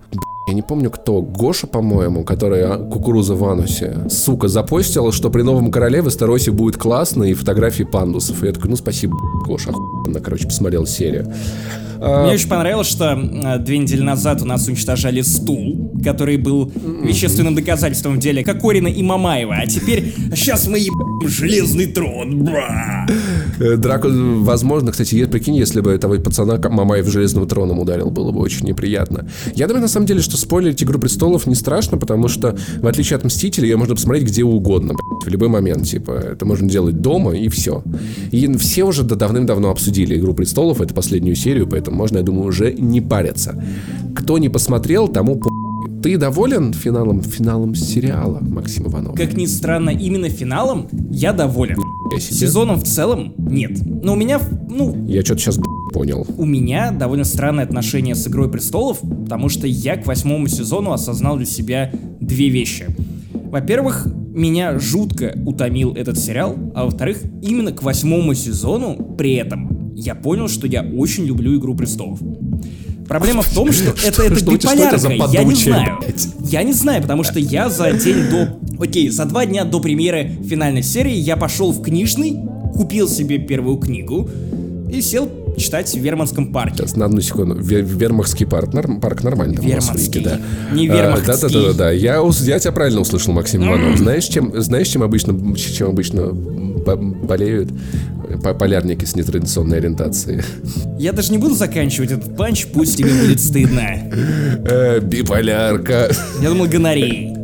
Я 0.49 0.55
не 0.55 0.63
помню 0.63 0.93
кто, 0.93 1.23
Гоша, 1.23 1.67
по-моему, 1.67 2.23
который 2.23 2.63
а, 2.63 2.79
кукуруза 2.79 3.35
в 3.35 3.45
анусе, 3.45 4.09
сука, 4.09 4.47
запостил, 4.47 5.11
что 5.11 5.29
при 5.29 5.43
новом 5.43 5.73
короле 5.73 6.03
в 6.03 6.09
Эстеросе 6.09 6.53
будет 6.53 6.77
классно 6.77 7.25
и 7.25 7.35
фотографии 7.35 7.83
пандусов. 7.83 8.45
И 8.45 8.47
я 8.47 8.53
такой, 8.53 8.71
ну 8.71 8.77
спасибо, 8.77 9.17
Гоша, 9.45 9.71
охуенно, 9.71 10.21
короче, 10.21 10.47
посмотрел 10.47 10.87
серию. 10.87 11.35
А, 12.01 12.25
Мне 12.25 12.35
очень 12.35 12.49
понравилось, 12.49 12.89
что 12.89 13.13
а, 13.13 13.59
две 13.59 13.79
недели 13.79 14.03
назад 14.03 14.43
у 14.43 14.45
нас 14.45 14.67
уничтожали 14.69 15.23
стул, 15.23 15.93
который 16.03 16.37
был 16.37 16.71
вещественным 17.03 17.55
доказательством 17.55 18.17
в 18.17 18.19
деле 18.19 18.45
Кокорина 18.45 18.89
и 18.89 19.03
Мамаева, 19.03 19.55
а 19.55 19.67
теперь 19.67 20.15
сейчас 20.35 20.67
мы 20.67 20.79
ебем 20.79 21.29
железный 21.29 21.87
трон, 21.87 22.45
бра! 22.45 23.07
Э, 23.59 23.77
Драку, 23.77 24.09
возможно, 24.11 24.93
кстати, 24.93 25.25
прикинь, 25.27 25.57
если 25.57 25.81
бы 25.81 25.91
этого 25.91 26.17
пацана 26.19 26.59
Мамаев 26.69 27.07
железным 27.07 27.47
троном 27.47 27.79
ударил, 27.79 28.11
было 28.11 28.33
бы 28.33 28.41
очень 28.41 28.67
неприятно. 28.67 29.29
Я 29.55 29.67
думаю, 29.67 29.83
на 29.83 29.89
самом 29.89 30.07
деле, 30.07 30.21
что 30.21 30.37
спойлерить 30.37 30.83
Игру 30.83 30.99
Престолов 30.99 31.47
не 31.47 31.55
страшно, 31.55 31.99
потому 31.99 32.29
что, 32.29 32.57
в 32.81 32.87
отличие 32.87 33.17
от 33.17 33.25
Мстителей, 33.25 33.71
ее 33.71 33.77
можно 33.77 33.95
посмотреть 33.95 34.27
где 34.29 34.45
угодно, 34.45 34.95
в 35.25 35.29
любой 35.29 35.49
момент, 35.49 35.87
типа, 35.87 36.13
это 36.13 36.45
можно 36.45 36.69
делать 36.69 37.01
дома, 37.01 37.37
и 37.37 37.49
все. 37.49 37.83
И 38.31 38.53
все 38.57 38.85
уже 38.85 39.03
давным-давно 39.03 39.71
обсудили 39.71 40.17
Игру 40.17 40.35
Престолов, 40.35 40.81
это 40.81 40.95
последнюю 40.95 41.37
серию, 41.37 41.67
поэтому 41.67 41.86
поэтому 41.87 41.97
можно, 41.97 42.19
я 42.19 42.23
думаю, 42.23 42.49
уже 42.49 42.73
не 42.73 43.01
париться. 43.01 43.63
Кто 44.15 44.39
не 44.39 44.49
посмотрел, 44.49 45.09
тому 45.09 45.37
по... 45.37 45.51
Ты 46.03 46.19
доволен 46.19 46.73
финалом, 46.73 47.23
финалом 47.23 47.75
сериала, 47.75 48.39
Максим 48.41 48.87
Иванов? 48.87 49.17
Как 49.17 49.37
ни 49.37 49.47
странно, 49.47 49.91
именно 49.91 50.29
финалом 50.29 50.89
я 51.11 51.33
доволен. 51.33 51.77
Сезоном 52.19 52.77
в 52.77 52.85
целом 52.85 53.35
нет. 53.39 53.79
Но 53.85 54.13
у 54.13 54.17
меня, 54.17 54.41
ну... 54.69 55.07
Я 55.07 55.23
что-то 55.23 55.41
сейчас 55.41 55.59
понял. 55.93 56.27
У 56.37 56.45
меня 56.45 56.91
довольно 56.91 57.25
странное 57.25 57.65
отношение 57.65 58.15
с 58.15 58.27
Игрой 58.29 58.51
Престолов, 58.51 59.01
потому 59.01 59.49
что 59.49 59.67
я 59.67 59.97
к 59.97 60.07
восьмому 60.07 60.49
сезону 60.49 60.93
осознал 60.93 61.37
для 61.37 61.47
себя 61.47 61.91
две 62.21 62.49
вещи. 62.49 62.87
Во-первых, 63.33 64.07
меня 64.35 64.79
жутко 64.79 65.35
утомил 65.47 65.95
этот 65.95 66.19
сериал, 66.19 66.57
а 66.75 66.85
во-вторых, 66.85 67.19
именно 67.43 67.73
к 67.73 67.83
восьмому 67.83 68.35
сезону 68.35 69.15
при 69.17 69.35
этом 69.35 69.76
я 69.97 70.15
понял, 70.15 70.49
что 70.49 70.67
я 70.67 70.83
очень 70.83 71.25
люблю 71.25 71.57
«Игру 71.59 71.75
престолов». 71.75 72.21
Проблема 73.09 73.43
в 73.43 73.55
том, 73.55 73.73
что 73.73 73.95
это, 74.07 74.25
это 74.25 74.45
биполярка, 74.45 75.09
я 75.33 75.45
не 75.45 75.55
знаю. 75.55 75.99
Я 76.45 76.63
не 76.63 76.73
знаю, 76.73 77.03
потому 77.03 77.25
что 77.25 77.39
я 77.39 77.71
за 77.71 77.93
день 77.93 78.29
до... 78.31 78.59
Окей, 78.79 79.09
за 79.09 79.25
два 79.25 79.47
дня 79.47 79.65
до 79.65 79.81
премьеры 79.81 80.33
финальной 80.47 80.83
серии 80.83 81.15
я 81.15 81.37
пошел 81.37 81.73
в 81.73 81.83
книжный, 81.83 82.37
купил 82.75 83.09
себе 83.09 83.39
первую 83.39 83.79
книгу 83.79 84.29
и 84.93 85.01
сел 85.01 85.31
читать 85.57 85.91
в 85.95 85.99
Верманском 85.99 86.53
парке. 86.53 86.79
Сейчас, 86.79 86.97
на 86.97 87.07
одну 87.07 87.21
секунду. 87.21 87.55
Вер 87.55 87.85
Вермахский 87.85 88.47
парк, 88.47 88.75
нар 88.75 89.01
парк 89.01 89.23
нормально. 89.23 89.59
Верманский, 89.61 90.21
да. 90.21 90.41
Не 90.73 90.89
Вермахский. 90.89 91.33
А, 91.33 91.37
да, 91.37 91.49
да, 91.49 91.61
да, 91.69 91.73
да. 91.73 91.91
Я, 91.91 92.23
я 92.43 92.59
тебя 92.59 92.73
правильно 92.73 93.01
услышал, 93.01 93.33
Максим 93.33 93.65
Иванов. 93.65 93.99
Знаешь, 93.99 94.25
чем, 94.25 94.61
знаешь, 94.61 94.89
чем 94.89 95.03
обычно, 95.03 95.57
чем 95.57 95.89
обычно 95.89 96.33
болеют 96.95 97.71
полярники 98.59 99.05
с 99.05 99.17
нетрадиционной 99.17 99.79
ориентацией. 99.79 100.43
Я 100.99 101.13
даже 101.13 101.33
не 101.33 101.39
буду 101.39 101.55
заканчивать 101.55 102.13
этот 102.13 102.37
панч, 102.37 102.67
пусть 102.67 102.99
тебе 102.99 103.11
будет 103.11 103.41
стыдно. 103.41 103.83
Э, 104.69 105.01
биполярка. 105.01 106.11
Я 106.41 106.49
думал, 106.49 106.67
гонореей. 106.67 107.37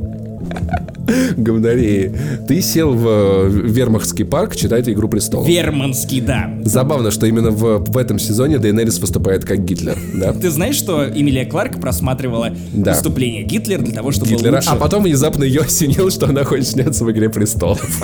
Говнореи. 1.37 2.12
Ты 2.47 2.61
сел 2.62 2.93
в 2.95 3.07
э, 3.07 3.49
Вермахский 3.49 4.25
парк 4.25 4.57
читать 4.57 4.88
«Игру 4.88 5.09
престолов». 5.09 5.49
Верманский, 5.49 6.21
да. 6.21 6.51
Забавно, 6.65 7.11
что 7.11 7.27
именно 7.27 7.51
в, 7.51 7.79
в 7.79 7.97
этом 7.97 8.19
сезоне 8.19 8.59
Дейнерис 8.59 8.99
выступает 8.99 9.45
как 9.45 9.65
Гитлер, 9.65 9.99
да? 10.15 10.33
Ты 10.33 10.51
знаешь, 10.51 10.77
что 10.77 11.09
Эмилия 11.09 11.45
Кларк 11.45 11.81
просматривала 11.81 12.51
да. 12.73 12.93
выступление 12.93 13.43
Гитлера 13.43 13.83
для 13.83 13.95
того, 13.95 14.12
чтобы 14.12 14.31
Гитлера, 14.31 14.57
лучше... 14.57 14.71
а 14.71 14.77
потом 14.77 15.03
внезапно 15.05 15.45
ее 15.45 15.62
осенило, 15.62 16.11
что 16.11 16.27
она 16.27 16.45
хочет 16.45 16.69
сняться 16.69 17.05
в 17.05 17.11
«Игре 17.11 17.31
престолов». 17.31 17.81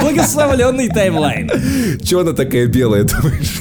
Благословленный 0.00 0.88
таймлайн. 0.88 1.50
Чего 2.02 2.20
она 2.20 2.32
такая 2.32 2.66
белая, 2.66 3.04
думаешь? 3.04 3.60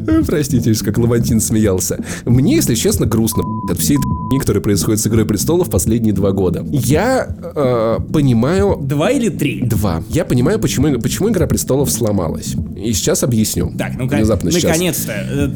Простите, 0.26 0.72
как 0.84 0.98
Лавантин 0.98 1.40
смеялся. 1.40 1.98
Мне, 2.24 2.56
если 2.56 2.74
честно, 2.74 3.06
грустно 3.06 3.42
от 3.70 3.78
всей 3.78 3.96
которые 4.38 4.62
происходят 4.62 4.99
с 5.00 5.06
Игрой 5.06 5.24
Престолов 5.24 5.70
последние 5.70 6.12
два 6.12 6.32
года. 6.32 6.64
Я 6.70 7.26
э, 7.28 7.98
понимаю... 8.12 8.78
Два 8.80 9.10
или 9.10 9.28
три? 9.28 9.62
Два. 9.62 10.02
Я 10.10 10.24
понимаю, 10.24 10.60
почему, 10.60 11.00
почему 11.00 11.30
Игра 11.30 11.46
Престолов 11.46 11.90
сломалась. 11.90 12.54
И 12.76 12.92
сейчас 12.92 13.24
объясню. 13.24 13.72
Так, 13.76 13.92
ну 13.98 14.04
наконец-то. 14.04 15.12
Э, 15.12 15.50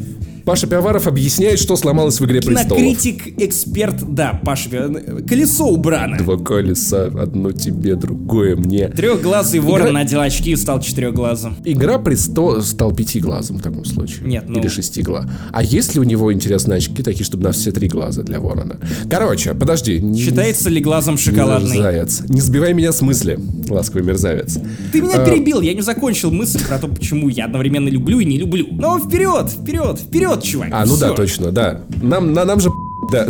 Паша 0.45 0.67
Пиаваров 0.67 1.07
объясняет, 1.07 1.57
что 1.57 1.75
сломалось 1.75 2.19
в 2.19 2.25
«Игре 2.25 2.39
престолов». 2.39 2.77
Кинокритик, 2.77 3.39
эксперт, 3.39 3.95
да, 4.13 4.39
Паша 4.45 4.69
Пиаваров. 4.69 5.25
Колесо 5.27 5.65
убрано. 5.67 6.17
Два 6.19 6.37
колеса, 6.37 7.05
одно 7.05 7.51
тебе, 7.51 7.95
другое 7.95 8.55
мне. 8.55 8.89
Трехглазый 8.89 9.59
ворон 9.59 9.87
Игра... 9.87 9.93
надел 9.93 10.21
очки 10.21 10.51
и 10.51 10.55
стал 10.55 10.81
четырехглазым. 10.81 11.57
«Игра 11.65 11.97
престолов» 11.97 12.63
стал 12.63 12.93
пятиглазым 12.93 13.57
в 13.57 13.63
таком 13.63 13.85
случае. 13.85 14.27
Нет, 14.27 14.45
ну... 14.47 14.59
Или 14.59 14.67
шестиглаз. 14.67 15.25
А 15.51 15.63
есть 15.63 15.95
ли 15.95 15.99
у 15.99 16.03
него, 16.03 16.31
интересные 16.31 16.77
очки 16.77 17.01
такие, 17.01 17.25
чтобы 17.25 17.43
на 17.43 17.51
все 17.51 17.71
три 17.71 17.87
глаза 17.87 18.21
для 18.21 18.39
ворона? 18.39 18.77
Короче, 19.09 19.55
подожди. 19.55 19.99
Считается 20.15 20.69
ли 20.69 20.79
глазом 20.79 21.17
шоколадный? 21.17 21.77
Мерзавец. 21.77 22.21
Не 22.29 22.41
сбивай 22.41 22.73
меня 22.73 22.91
с 22.91 23.01
мысли, 23.01 23.39
ласковый 23.67 24.03
мерзавец. 24.03 24.59
Ты 24.91 25.01
меня 25.01 25.23
а... 25.23 25.25
перебил, 25.25 25.61
я 25.61 25.73
не 25.73 25.81
закончил 25.81 26.29
мысль 26.29 26.63
про 26.67 26.77
то, 26.77 26.87
почему 26.87 27.29
я 27.29 27.45
одновременно 27.45 27.89
люблю 27.89 28.19
и 28.19 28.25
не 28.25 28.37
люблю. 28.37 28.67
Но 28.69 28.99
вперед, 28.99 29.49
вперед, 29.49 29.99
вперед, 29.99 30.34
чувак. 30.43 30.69
А, 30.71 30.85
ну 30.85 30.95
Все. 30.95 31.07
да, 31.07 31.13
точно, 31.13 31.51
да. 31.51 31.81
Нам, 32.01 32.33
на, 32.33 32.45
нам 32.45 32.59
же 32.59 32.69
да, 33.11 33.27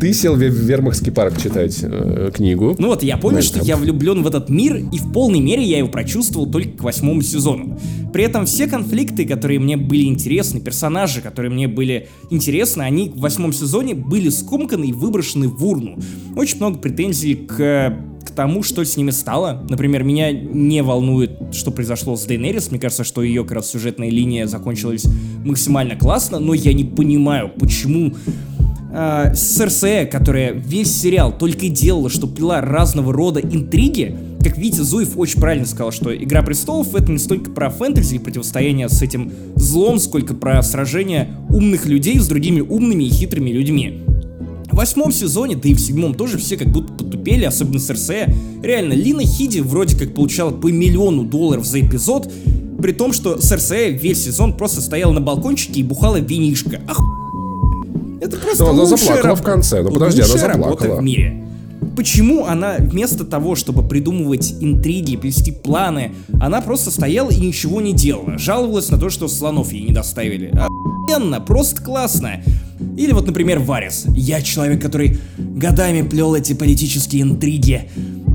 ты 0.00 0.12
сел 0.12 0.34
в 0.34 0.38
Вермахский 0.38 1.12
парк 1.12 1.40
читать 1.40 1.78
э, 1.82 2.30
книгу. 2.34 2.74
Ну 2.78 2.88
вот, 2.88 3.02
я 3.02 3.16
понял, 3.16 3.42
что 3.42 3.60
я 3.60 3.76
влюблен 3.76 4.22
в 4.22 4.26
этот 4.26 4.48
мир, 4.48 4.76
и 4.76 4.98
в 4.98 5.12
полной 5.12 5.40
мере 5.40 5.62
я 5.62 5.78
его 5.78 5.88
прочувствовал 5.88 6.50
только 6.50 6.78
к 6.78 6.82
восьмому 6.82 7.22
сезону. 7.22 7.78
При 8.12 8.24
этом 8.24 8.46
все 8.46 8.66
конфликты, 8.66 9.26
которые 9.26 9.60
мне 9.60 9.76
были 9.76 10.04
интересны, 10.04 10.60
персонажи, 10.60 11.20
которые 11.20 11.52
мне 11.52 11.68
были 11.68 12.08
интересны, 12.30 12.82
они 12.82 13.10
в 13.10 13.20
восьмом 13.20 13.52
сезоне 13.52 13.94
были 13.94 14.28
скомканы 14.28 14.86
и 14.86 14.92
выброшены 14.92 15.48
в 15.48 15.64
урну. 15.64 15.98
Очень 16.36 16.56
много 16.58 16.78
претензий 16.78 17.34
к 17.34 17.96
к 18.28 18.30
тому, 18.30 18.62
что 18.62 18.84
с 18.84 18.96
ними 18.96 19.10
стало. 19.10 19.66
Например, 19.68 20.04
меня 20.04 20.30
не 20.30 20.82
волнует, 20.82 21.32
что 21.52 21.70
произошло 21.70 22.16
с 22.16 22.24
Дейнерис. 22.24 22.70
Мне 22.70 22.78
кажется, 22.78 23.04
что 23.04 23.22
ее 23.22 23.42
как 23.42 23.52
раз 23.52 23.70
сюжетная 23.70 24.10
линия 24.10 24.46
закончилась 24.46 25.04
максимально 25.44 25.96
классно, 25.96 26.38
но 26.38 26.54
я 26.54 26.72
не 26.72 26.84
понимаю, 26.84 27.50
почему 27.58 28.14
э, 28.92 30.06
которая 30.10 30.52
весь 30.52 30.94
сериал 30.94 31.36
только 31.36 31.66
и 31.66 31.68
делала, 31.68 32.10
что 32.10 32.26
пила 32.26 32.60
разного 32.60 33.12
рода 33.12 33.40
интриги, 33.40 34.16
как 34.42 34.56
видите, 34.56 34.82
Зуев 34.82 35.18
очень 35.18 35.40
правильно 35.40 35.66
сказал, 35.66 35.90
что 35.90 36.14
«Игра 36.14 36.42
престолов»— 36.42 36.94
это 36.96 37.10
не 37.10 37.18
столько 37.18 37.50
про 37.50 37.70
фэнтези 37.70 38.16
и 38.16 38.18
противостояние 38.18 38.88
с 38.88 39.02
этим 39.02 39.32
злом, 39.56 39.98
сколько 39.98 40.34
про 40.34 40.62
сражение 40.62 41.36
умных 41.48 41.86
людей 41.86 42.18
с 42.20 42.28
другими 42.28 42.60
умными 42.60 43.04
и 43.04 43.10
хитрыми 43.10 43.50
людьми. 43.50 44.04
В 44.78 44.80
восьмом 44.80 45.10
сезоне, 45.10 45.56
да 45.56 45.68
и 45.68 45.74
в 45.74 45.80
седьмом 45.80 46.14
тоже 46.14 46.38
все 46.38 46.56
как 46.56 46.68
будто 46.68 46.92
потупели, 46.92 47.44
особенно 47.44 47.80
Серсея. 47.80 48.32
Реально, 48.62 48.92
Лина 48.92 49.24
Хиди 49.24 49.58
вроде 49.58 49.96
как 49.96 50.14
получала 50.14 50.52
по 50.52 50.68
миллиону 50.68 51.24
долларов 51.24 51.66
за 51.66 51.80
эпизод, 51.80 52.30
при 52.80 52.92
том, 52.92 53.12
что 53.12 53.40
Серсея 53.40 53.90
весь 53.90 54.22
сезон 54.22 54.56
просто 54.56 54.80
стояла 54.80 55.10
на 55.10 55.20
балкончике 55.20 55.80
и 55.80 55.82
бухала 55.82 56.20
винишко. 56.20 56.80
Ах, 56.86 57.00
это 58.20 58.36
просто 58.36 58.62
Но 58.62 58.70
она 58.70 58.86
заплакала 58.86 59.30
раб... 59.30 59.40
в 59.40 59.42
конце. 59.42 59.82
Ну 59.82 59.90
подожди, 59.90 60.22
она 60.22 60.38
заплакала. 60.38 61.00
в 61.00 61.02
мире. 61.02 61.44
Почему 61.96 62.46
она 62.46 62.76
вместо 62.78 63.24
того, 63.24 63.56
чтобы 63.56 63.82
придумывать 63.82 64.54
интриги, 64.60 65.16
плести 65.16 65.50
планы, 65.50 66.12
она 66.40 66.60
просто 66.60 66.92
стояла 66.92 67.30
и 67.30 67.40
ничего 67.40 67.80
не 67.80 67.92
делала. 67.92 68.38
Жаловалась 68.38 68.90
на 68.90 68.98
то, 68.98 69.10
что 69.10 69.26
слонов 69.26 69.72
ей 69.72 69.82
не 69.82 69.92
доставили. 69.92 70.52
Охуенно, 71.08 71.40
просто 71.40 71.82
классно. 71.82 72.42
Или 72.96 73.12
вот, 73.12 73.26
например, 73.26 73.58
Варис. 73.60 74.04
Я 74.14 74.42
человек, 74.42 74.82
который 74.82 75.18
годами 75.38 76.02
плел 76.02 76.34
эти 76.34 76.52
политические 76.52 77.22
интриги. 77.22 77.88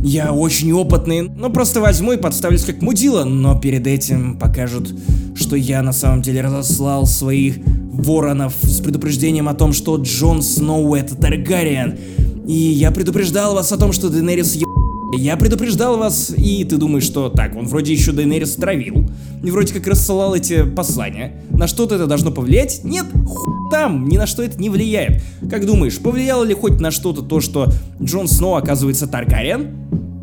Я 0.03 0.33
очень 0.33 0.73
опытный, 0.73 1.21
но 1.21 1.49
просто 1.49 1.79
возьму 1.79 2.13
и 2.13 2.17
подставлюсь 2.17 2.65
как 2.65 2.81
мудила, 2.81 3.23
но 3.23 3.57
перед 3.59 3.87
этим 3.87 4.37
покажут, 4.37 4.93
что 5.35 5.55
я 5.55 5.81
на 5.81 5.93
самом 5.93 6.21
деле 6.21 6.41
разослал 6.41 7.05
своих 7.05 7.57
воронов 7.93 8.53
с 8.63 8.81
предупреждением 8.81 9.47
о 9.47 9.53
том, 9.53 9.71
что 9.71 9.95
Джон 9.95 10.41
Сноу 10.41 10.95
это 10.95 11.15
Таргариен. 11.15 11.97
И 12.47 12.53
я 12.53 12.91
предупреждал 12.91 13.53
вас 13.53 13.71
о 13.71 13.77
том, 13.77 13.93
что 13.93 14.09
Дейнерис 14.09 14.55
еб... 14.55 14.67
Я 15.17 15.37
предупреждал 15.37 15.97
вас, 15.97 16.33
и 16.35 16.63
ты 16.63 16.77
думаешь, 16.77 17.03
что 17.03 17.29
так, 17.29 17.55
он 17.55 17.67
вроде 17.67 17.93
еще 17.93 18.11
Дейнерис 18.11 18.55
травил, 18.55 19.09
и 19.43 19.51
вроде 19.51 19.73
как 19.73 19.85
рассылал 19.87 20.35
эти 20.35 20.63
послания. 20.63 21.33
На 21.51 21.67
что-то 21.67 21.95
это 21.95 22.07
должно 22.07 22.31
повлиять? 22.31 22.81
Нет, 22.83 23.05
ху 23.25 23.69
там, 23.69 24.07
ни 24.07 24.17
на 24.17 24.27
что 24.27 24.43
это 24.43 24.59
не 24.59 24.69
влияет. 24.69 25.23
Как 25.49 25.65
думаешь, 25.65 25.97
повлияло 25.97 26.43
ли 26.43 26.53
хоть 26.53 26.79
на 26.79 26.91
что-то 26.91 27.21
то, 27.21 27.41
что 27.41 27.71
Джон 28.01 28.27
Сноу 28.27 28.55
оказывается 28.55 29.07
Таргариен? 29.07 29.71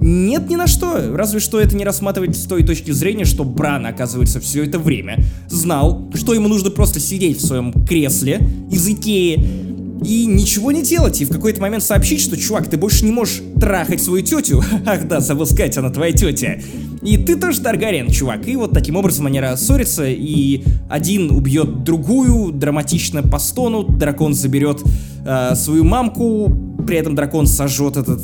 Нет, 0.01 0.49
ни 0.49 0.57
на 0.57 0.67
что. 0.67 1.15
Разве 1.15 1.41
что 1.41 1.61
это 1.61 1.77
не 1.77 1.85
рассматривать 1.85 2.37
с 2.37 2.45
той 2.45 2.65
точки 2.65 2.91
зрения, 2.91 3.25
что 3.25 3.45
Бран, 3.45 3.87
оказывается, 3.87 4.41
все 4.41 4.65
это 4.65 4.79
время 4.79 5.19
знал, 5.49 6.11
что 6.15 6.33
ему 6.33 6.49
нужно 6.49 6.71
просто 6.71 7.01
сидеть 7.01 7.39
в 7.39 7.47
своем 7.47 7.73
кресле 7.87 8.41
из 8.71 8.89
Икеи 8.89 9.70
и 10.05 10.27
ничего 10.27 10.73
не 10.73 10.83
делать, 10.83 11.21
и 11.21 11.25
в 11.25 11.31
какой-то 11.31 11.61
момент 11.61 11.83
сообщить, 11.83 12.21
что, 12.21 12.37
чувак, 12.37 12.69
ты 12.69 12.77
больше 12.77 13.05
не 13.05 13.13
можешь 13.13 13.43
трахать 13.61 14.03
свою 14.03 14.25
тетю. 14.25 14.63
Ах 14.87 15.07
да, 15.07 15.21
забыл 15.21 15.47
сказать, 15.47 15.77
она 15.77 15.91
твоя 15.91 16.13
тетя. 16.13 16.59
И 17.03 17.17
ты 17.17 17.37
тоже 17.37 17.61
Таргариен, 17.61 18.11
чувак. 18.11 18.47
И 18.47 18.57
вот 18.57 18.73
таким 18.73 18.97
образом 18.97 19.27
они 19.27 19.41
рассорятся, 19.41 20.07
и 20.07 20.63
один 20.89 21.31
убьет 21.31 21.83
другую, 21.85 22.53
драматично 22.53 23.23
по 23.23 23.39
стону, 23.39 23.85
дракон 23.85 24.35
заберет 24.35 24.83
э, 25.25 25.55
свою 25.55 25.85
мамку, 25.85 26.53
при 26.87 26.97
этом 26.97 27.15
дракон 27.15 27.47
сожжет 27.47 27.97
этот 27.97 28.21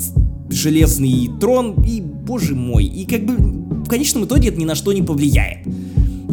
железный 0.51 1.31
трон, 1.41 1.83
и, 1.87 2.01
боже 2.01 2.55
мой, 2.55 2.85
и 2.85 3.07
как 3.07 3.25
бы 3.25 3.35
в 3.37 3.89
конечном 3.89 4.25
итоге 4.25 4.49
это 4.49 4.59
ни 4.59 4.65
на 4.65 4.75
что 4.75 4.93
не 4.93 5.03
повлияет. 5.03 5.67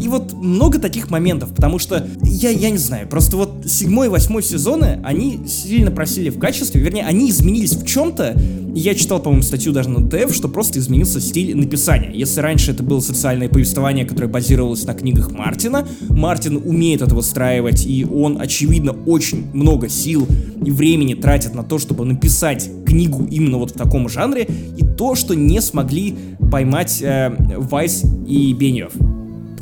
И 0.04 0.08
вот 0.08 0.34
много 0.34 0.78
таких 0.78 1.08
моментов, 1.08 1.54
потому 1.54 1.78
что 1.78 2.06
я, 2.22 2.50
я 2.50 2.68
не 2.68 2.76
знаю, 2.76 3.08
просто 3.08 3.38
вот 3.38 3.64
седьмой 3.64 4.08
и 4.08 4.10
восьмой 4.10 4.42
сезоны, 4.42 5.00
они 5.02 5.40
сильно 5.46 5.90
просили 5.90 6.28
в 6.28 6.38
качестве, 6.38 6.78
вернее, 6.78 7.06
они 7.06 7.30
изменились 7.30 7.72
в 7.72 7.86
чем-то. 7.86 8.38
Я 8.74 8.94
читал, 8.94 9.18
по-моему, 9.22 9.42
статью 9.42 9.72
даже 9.72 9.88
на 9.88 10.06
ТФ, 10.06 10.34
что 10.34 10.48
просто 10.48 10.78
изменился 10.78 11.22
стиль 11.22 11.56
написания. 11.56 12.10
Если 12.12 12.40
раньше 12.40 12.72
это 12.72 12.82
было 12.82 13.00
социальное 13.00 13.48
повествование, 13.48 14.04
которое 14.04 14.26
базировалось 14.26 14.84
на 14.84 14.92
книгах 14.92 15.32
Мартина, 15.32 15.88
Мартин 16.10 16.56
умеет 16.62 17.00
это 17.00 17.14
выстраивать, 17.14 17.86
и 17.86 18.04
он, 18.04 18.38
очевидно, 18.38 18.92
очень 19.06 19.46
много 19.54 19.88
сил 19.88 20.28
и 20.62 20.70
времени 20.70 21.14
тратит 21.14 21.54
на 21.54 21.62
то, 21.62 21.78
чтобы 21.78 22.04
написать 22.04 22.68
книгу 22.84 23.26
именно 23.30 23.56
вот 23.56 23.70
в 23.70 23.74
таком 23.74 24.10
жанре, 24.10 24.46
и 24.76 24.84
то, 24.84 25.14
что 25.14 25.32
не 25.34 25.62
смогли 25.62 26.14
поймать 26.50 27.00
э, 27.00 27.34
Вайс 27.56 28.04
и 28.28 28.52
Беньев. 28.52 28.92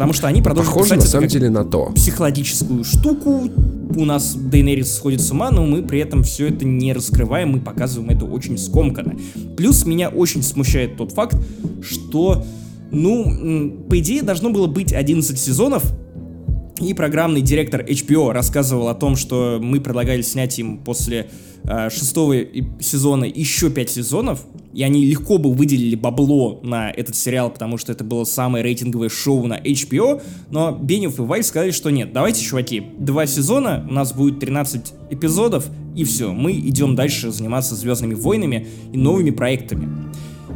Потому 0.03 0.15
что 0.15 0.27
они 0.27 0.43
продолжат 0.43 0.75
Похоже, 0.75 0.97
на 0.97 1.03
самом 1.03 1.29
деле, 1.29 1.49
на 1.49 1.65
то. 1.65 1.93
Психологическую 1.95 2.83
штуку. 2.83 3.49
У 3.95 4.05
нас 4.05 4.35
Дейнерис 4.35 4.93
сходит 4.97 5.21
с 5.21 5.31
ума, 5.31 5.53
но 5.53 5.65
мы 5.65 5.85
при 5.85 6.01
этом 6.01 6.25
все 6.25 6.49
это 6.49 6.65
не 6.65 6.93
раскрываем, 6.93 7.51
мы 7.51 7.61
показываем 7.61 8.11
это 8.11 8.25
очень 8.25 8.59
скомканно. 8.59 9.15
Плюс 9.57 9.87
меня 9.87 10.09
очень 10.09 10.43
смущает 10.43 10.97
тот 10.97 11.13
факт, 11.13 11.37
что, 11.83 12.45
ну, 12.91 13.87
по 13.89 14.01
идее, 14.01 14.23
должно 14.23 14.51
было 14.51 14.67
быть 14.67 14.93
11 14.93 15.39
сезонов, 15.39 15.85
и 16.81 16.95
программный 16.95 17.41
директор 17.41 17.81
HBO 17.81 18.33
рассказывал 18.33 18.89
о 18.89 18.95
том, 18.95 19.15
что 19.15 19.61
мы 19.63 19.81
предлагали 19.81 20.23
снять 20.23 20.59
им 20.59 20.79
после 20.79 21.29
э, 21.63 21.91
шестого 21.91 22.35
сезона 22.81 23.25
еще 23.25 23.71
пять 23.71 23.91
сезонов, 23.91 24.45
и 24.73 24.83
они 24.83 25.05
легко 25.05 25.39
бы 25.39 25.53
выделили 25.53 25.95
бабло 25.95 26.61
на 26.63 26.91
этот 26.91 27.17
сериал, 27.17 27.51
потому 27.51 27.79
что 27.79 27.93
это 27.93 28.05
было 28.05 28.25
самое 28.25 28.65
рейтинговое 28.65 29.09
шоу 29.09 29.47
на 29.47 29.59
HBO, 29.59 30.23
но 30.51 30.73
Бенев 30.73 31.19
и 31.19 31.23
Вайс 31.23 31.49
сказали, 31.49 31.71
что 31.71 31.91
нет, 31.91 32.13
давайте, 32.13 32.43
чуваки, 32.43 32.83
два 32.99 33.27
сезона, 33.27 33.87
у 33.89 33.93
нас 33.93 34.13
будет 34.13 34.41
13 34.41 34.93
эпизодов, 35.11 35.69
и 35.95 36.05
все, 36.05 36.33
мы 36.33 36.53
идем 36.53 36.95
дальше 36.95 37.31
заниматься 37.31 37.75
Звездными 37.75 38.15
войнами 38.15 38.67
и 38.93 38.97
новыми 38.97 39.31
проектами. 39.31 39.89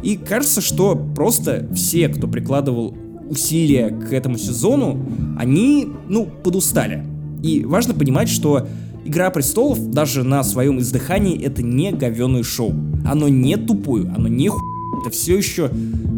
И 0.03 0.17
кажется, 0.17 0.61
что 0.61 0.95
просто 1.15 1.67
все, 1.73 2.07
кто 2.09 2.27
прикладывал 2.27 2.95
усилия 3.29 3.89
к 3.89 4.13
этому 4.13 4.37
сезону, 4.37 5.05
они, 5.37 5.87
ну, 6.07 6.25
подустали. 6.25 7.03
И 7.43 7.63
важно 7.65 7.93
понимать, 7.93 8.29
что 8.29 8.67
Игра 9.07 9.29
престолов 9.29 9.89
даже 9.89 10.25
на 10.25 10.43
своем 10.43 10.79
издыхании 10.79 11.41
это 11.41 11.63
не 11.63 11.93
говёное 11.93 12.43
шоу. 12.43 12.73
Оно 13.05 13.29
не 13.29 13.55
тупое, 13.55 14.11
оно 14.13 14.27
не 14.27 14.49
ху... 14.49 14.59
Это 14.99 15.15
все 15.15 15.37
еще 15.37 15.71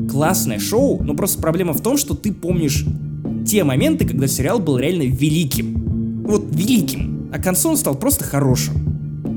классное 0.09 0.57
шоу, 0.57 0.99
но 1.03 1.13
просто 1.13 1.39
проблема 1.39 1.73
в 1.73 1.81
том, 1.81 1.97
что 1.97 2.15
ты 2.15 2.33
помнишь 2.33 2.87
те 3.45 3.63
моменты, 3.63 4.07
когда 4.07 4.25
сериал 4.25 4.57
был 4.57 4.79
реально 4.79 5.03
великим. 5.03 6.23
Вот 6.23 6.47
великим. 6.49 7.29
А 7.31 7.37
к 7.37 7.43
концу 7.43 7.69
он 7.69 7.77
стал 7.77 7.93
просто 7.93 8.23
хорошим. 8.23 8.73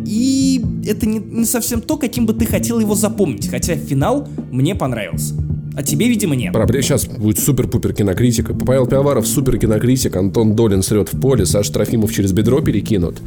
И 0.06 0.64
это 0.86 1.06
не, 1.06 1.18
не 1.18 1.44
совсем 1.44 1.82
то, 1.82 1.98
каким 1.98 2.24
бы 2.24 2.32
ты 2.32 2.46
хотел 2.46 2.80
его 2.80 2.94
запомнить, 2.94 3.48
хотя 3.48 3.76
финал 3.76 4.28
мне 4.50 4.74
понравился. 4.74 5.34
А 5.74 5.82
тебе, 5.82 6.08
видимо, 6.08 6.34
нет. 6.34 6.52
Проблема 6.52 6.82
сейчас 6.82 7.06
будет 7.06 7.38
супер-пупер 7.38 7.94
кинокритика. 7.94 8.54
Павел 8.54 8.86
Пиаваров 8.86 9.26
супер 9.26 9.58
кинокритик, 9.58 10.14
Антон 10.16 10.54
Долин 10.54 10.82
срет 10.82 11.12
в 11.12 11.20
поле, 11.20 11.46
Саша 11.46 11.72
Трофимов 11.72 12.12
через 12.12 12.32
бедро 12.32 12.60
перекинут. 12.60 13.22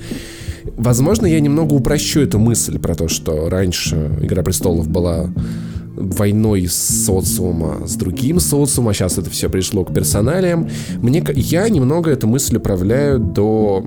Возможно, 0.78 1.26
я 1.26 1.40
немного 1.40 1.74
упрощу 1.74 2.22
эту 2.22 2.40
мысль 2.40 2.80
про 2.80 2.96
то, 2.96 3.08
что 3.08 3.50
раньше 3.50 4.18
«Игра 4.22 4.44
престолов» 4.44 4.88
была 4.88 5.32
войной 5.96 6.68
социума 6.68 7.88
с 7.88 7.96
другим 7.96 8.40
социумом, 8.40 8.90
а 8.90 8.94
сейчас 8.94 9.18
это 9.18 9.30
все 9.30 9.50
пришло 9.50 9.86
к 9.86 9.94
персоналиям. 9.94 10.70
Мне, 11.02 11.24
я 11.36 11.70
немного 11.70 12.12
эту 12.12 12.28
мысль 12.28 12.58
управляю 12.58 13.20
до 13.20 13.84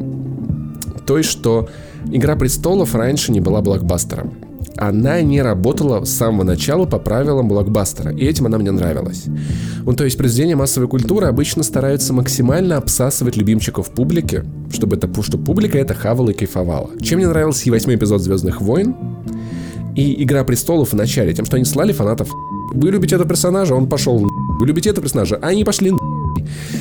той, 1.06 1.22
что 1.22 1.68
«Игра 2.10 2.36
престолов» 2.36 2.94
раньше 2.94 3.32
не 3.32 3.40
была 3.40 3.60
блокбастером 3.60 4.47
она 4.78 5.20
не 5.22 5.42
работала 5.42 6.04
с 6.04 6.10
самого 6.10 6.44
начала 6.44 6.86
по 6.86 6.98
правилам 6.98 7.48
блокбастера, 7.48 8.12
и 8.12 8.24
этим 8.24 8.46
она 8.46 8.58
мне 8.58 8.70
нравилась. 8.70 9.24
Ну, 9.84 9.92
то 9.92 10.04
есть 10.04 10.16
произведения 10.16 10.56
массовой 10.56 10.88
культуры 10.88 11.26
обычно 11.26 11.62
стараются 11.62 12.12
максимально 12.12 12.76
обсасывать 12.76 13.36
любимчиков 13.36 13.90
публики, 13.90 14.44
чтобы 14.72 14.96
это, 14.96 15.10
чтобы 15.22 15.44
публика 15.44 15.78
это 15.78 15.94
хавала 15.94 16.30
и 16.30 16.34
кайфовала. 16.34 16.90
Чем 17.00 17.18
мне 17.18 17.28
нравился 17.28 17.64
и 17.66 17.70
восьмой 17.70 17.96
эпизод 17.96 18.22
«Звездных 18.22 18.60
войн», 18.60 18.94
и 19.96 20.22
«Игра 20.22 20.44
престолов» 20.44 20.92
в 20.92 20.96
начале, 20.96 21.34
тем, 21.34 21.44
что 21.44 21.56
они 21.56 21.64
слали 21.64 21.92
фанатов 21.92 22.32
вы 22.70 22.90
любите 22.90 23.14
этого 23.14 23.28
персонажа, 23.28 23.74
он 23.74 23.88
пошел 23.88 24.18
Вы 24.60 24.66
любите 24.66 24.90
этого 24.90 25.02
персонажа, 25.02 25.38
а 25.40 25.48
они 25.48 25.64
пошли 25.64 25.92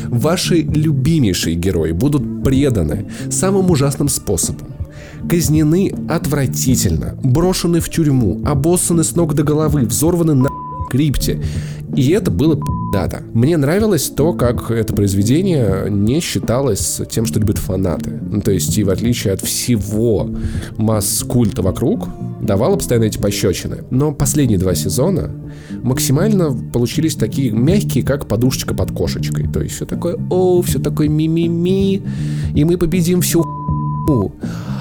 Ваши 0.10 0.56
любимейшие 0.56 1.56
герои 1.56 1.92
будут 1.92 2.44
преданы 2.44 3.10
самым 3.30 3.72
ужасным 3.72 4.10
способом 4.10 4.77
казнены 5.30 5.94
отвратительно, 6.10 7.18
брошены 7.24 7.80
в 7.80 7.90
тюрьму, 7.90 8.42
обоссаны 8.46 9.04
с 9.04 9.16
ног 9.16 9.34
до 9.34 9.44
головы, 9.44 9.82
взорваны 9.82 10.34
на 10.34 10.50
крипте. 10.90 11.42
И 11.96 12.10
это 12.10 12.32
было 12.32 12.60
дата. 12.92 13.24
Мне 13.34 13.58
нравилось 13.58 14.10
то, 14.10 14.34
как 14.34 14.72
это 14.72 14.94
произведение 14.94 15.88
не 15.90 16.20
считалось 16.20 17.02
тем, 17.10 17.26
что 17.26 17.40
любят 17.40 17.58
фанаты. 17.58 18.20
Ну, 18.30 18.42
то 18.42 18.52
есть, 18.52 18.78
и 18.78 18.84
в 18.84 18.90
отличие 18.90 19.34
от 19.34 19.42
всего 19.42 20.30
масс-культа 20.78 21.62
вокруг, 21.62 22.10
давало 22.42 22.76
постоянно 22.76 23.06
эти 23.06 23.18
пощечины. 23.18 23.78
Но 23.90 24.14
последние 24.14 24.60
два 24.60 24.76
сезона 24.76 25.32
максимально 25.82 26.56
получились 26.74 27.16
такие 27.16 27.52
мягкие, 27.52 28.04
как 28.04 28.28
подушечка 28.28 28.74
под 28.74 28.92
кошечкой. 28.92 29.48
То 29.48 29.62
есть 29.62 29.76
все 29.76 29.86
такое, 29.86 30.18
о, 30.30 30.62
все 30.62 30.80
такое 30.80 31.08
ми-ми-ми, 31.08 32.02
и 32.54 32.64
мы 32.64 32.78
победим 32.78 33.22
всю 33.22 33.44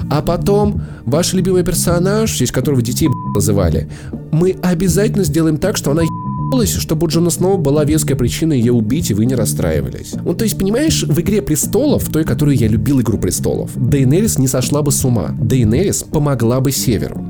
а 0.09 0.21
потом 0.21 0.81
ваш 1.05 1.33
любимый 1.33 1.63
персонаж, 1.63 2.31
честь 2.31 2.51
которого 2.51 2.81
детей 2.81 3.09
называли, 3.35 3.89
мы 4.31 4.55
обязательно 4.61 5.23
сделаем 5.23 5.57
так, 5.57 5.77
что 5.77 5.91
она 5.91 6.03
ебалась, 6.03 6.73
чтобы 6.73 7.05
у 7.05 7.09
Джона 7.09 7.29
Сноу 7.29 7.57
была 7.57 7.83
веская 7.83 8.15
причина 8.15 8.53
ее 8.53 8.71
убить, 8.71 9.11
и 9.11 9.13
вы 9.13 9.25
не 9.25 9.35
расстраивались. 9.35 10.13
Ну, 10.23 10.33
то 10.33 10.43
есть, 10.45 10.57
понимаешь, 10.57 11.03
в 11.03 11.19
«Игре 11.19 11.41
престолов», 11.41 12.07
той, 12.09 12.23
которую 12.23 12.57
я 12.57 12.67
любил 12.67 13.01
«Игру 13.01 13.17
престолов», 13.17 13.71
Дейнерис 13.75 14.37
не 14.39 14.47
сошла 14.47 14.81
бы 14.81 14.91
с 14.91 15.03
ума. 15.03 15.31
Дейнерис 15.39 16.03
помогла 16.03 16.61
бы 16.61 16.71
Северу. 16.71 17.21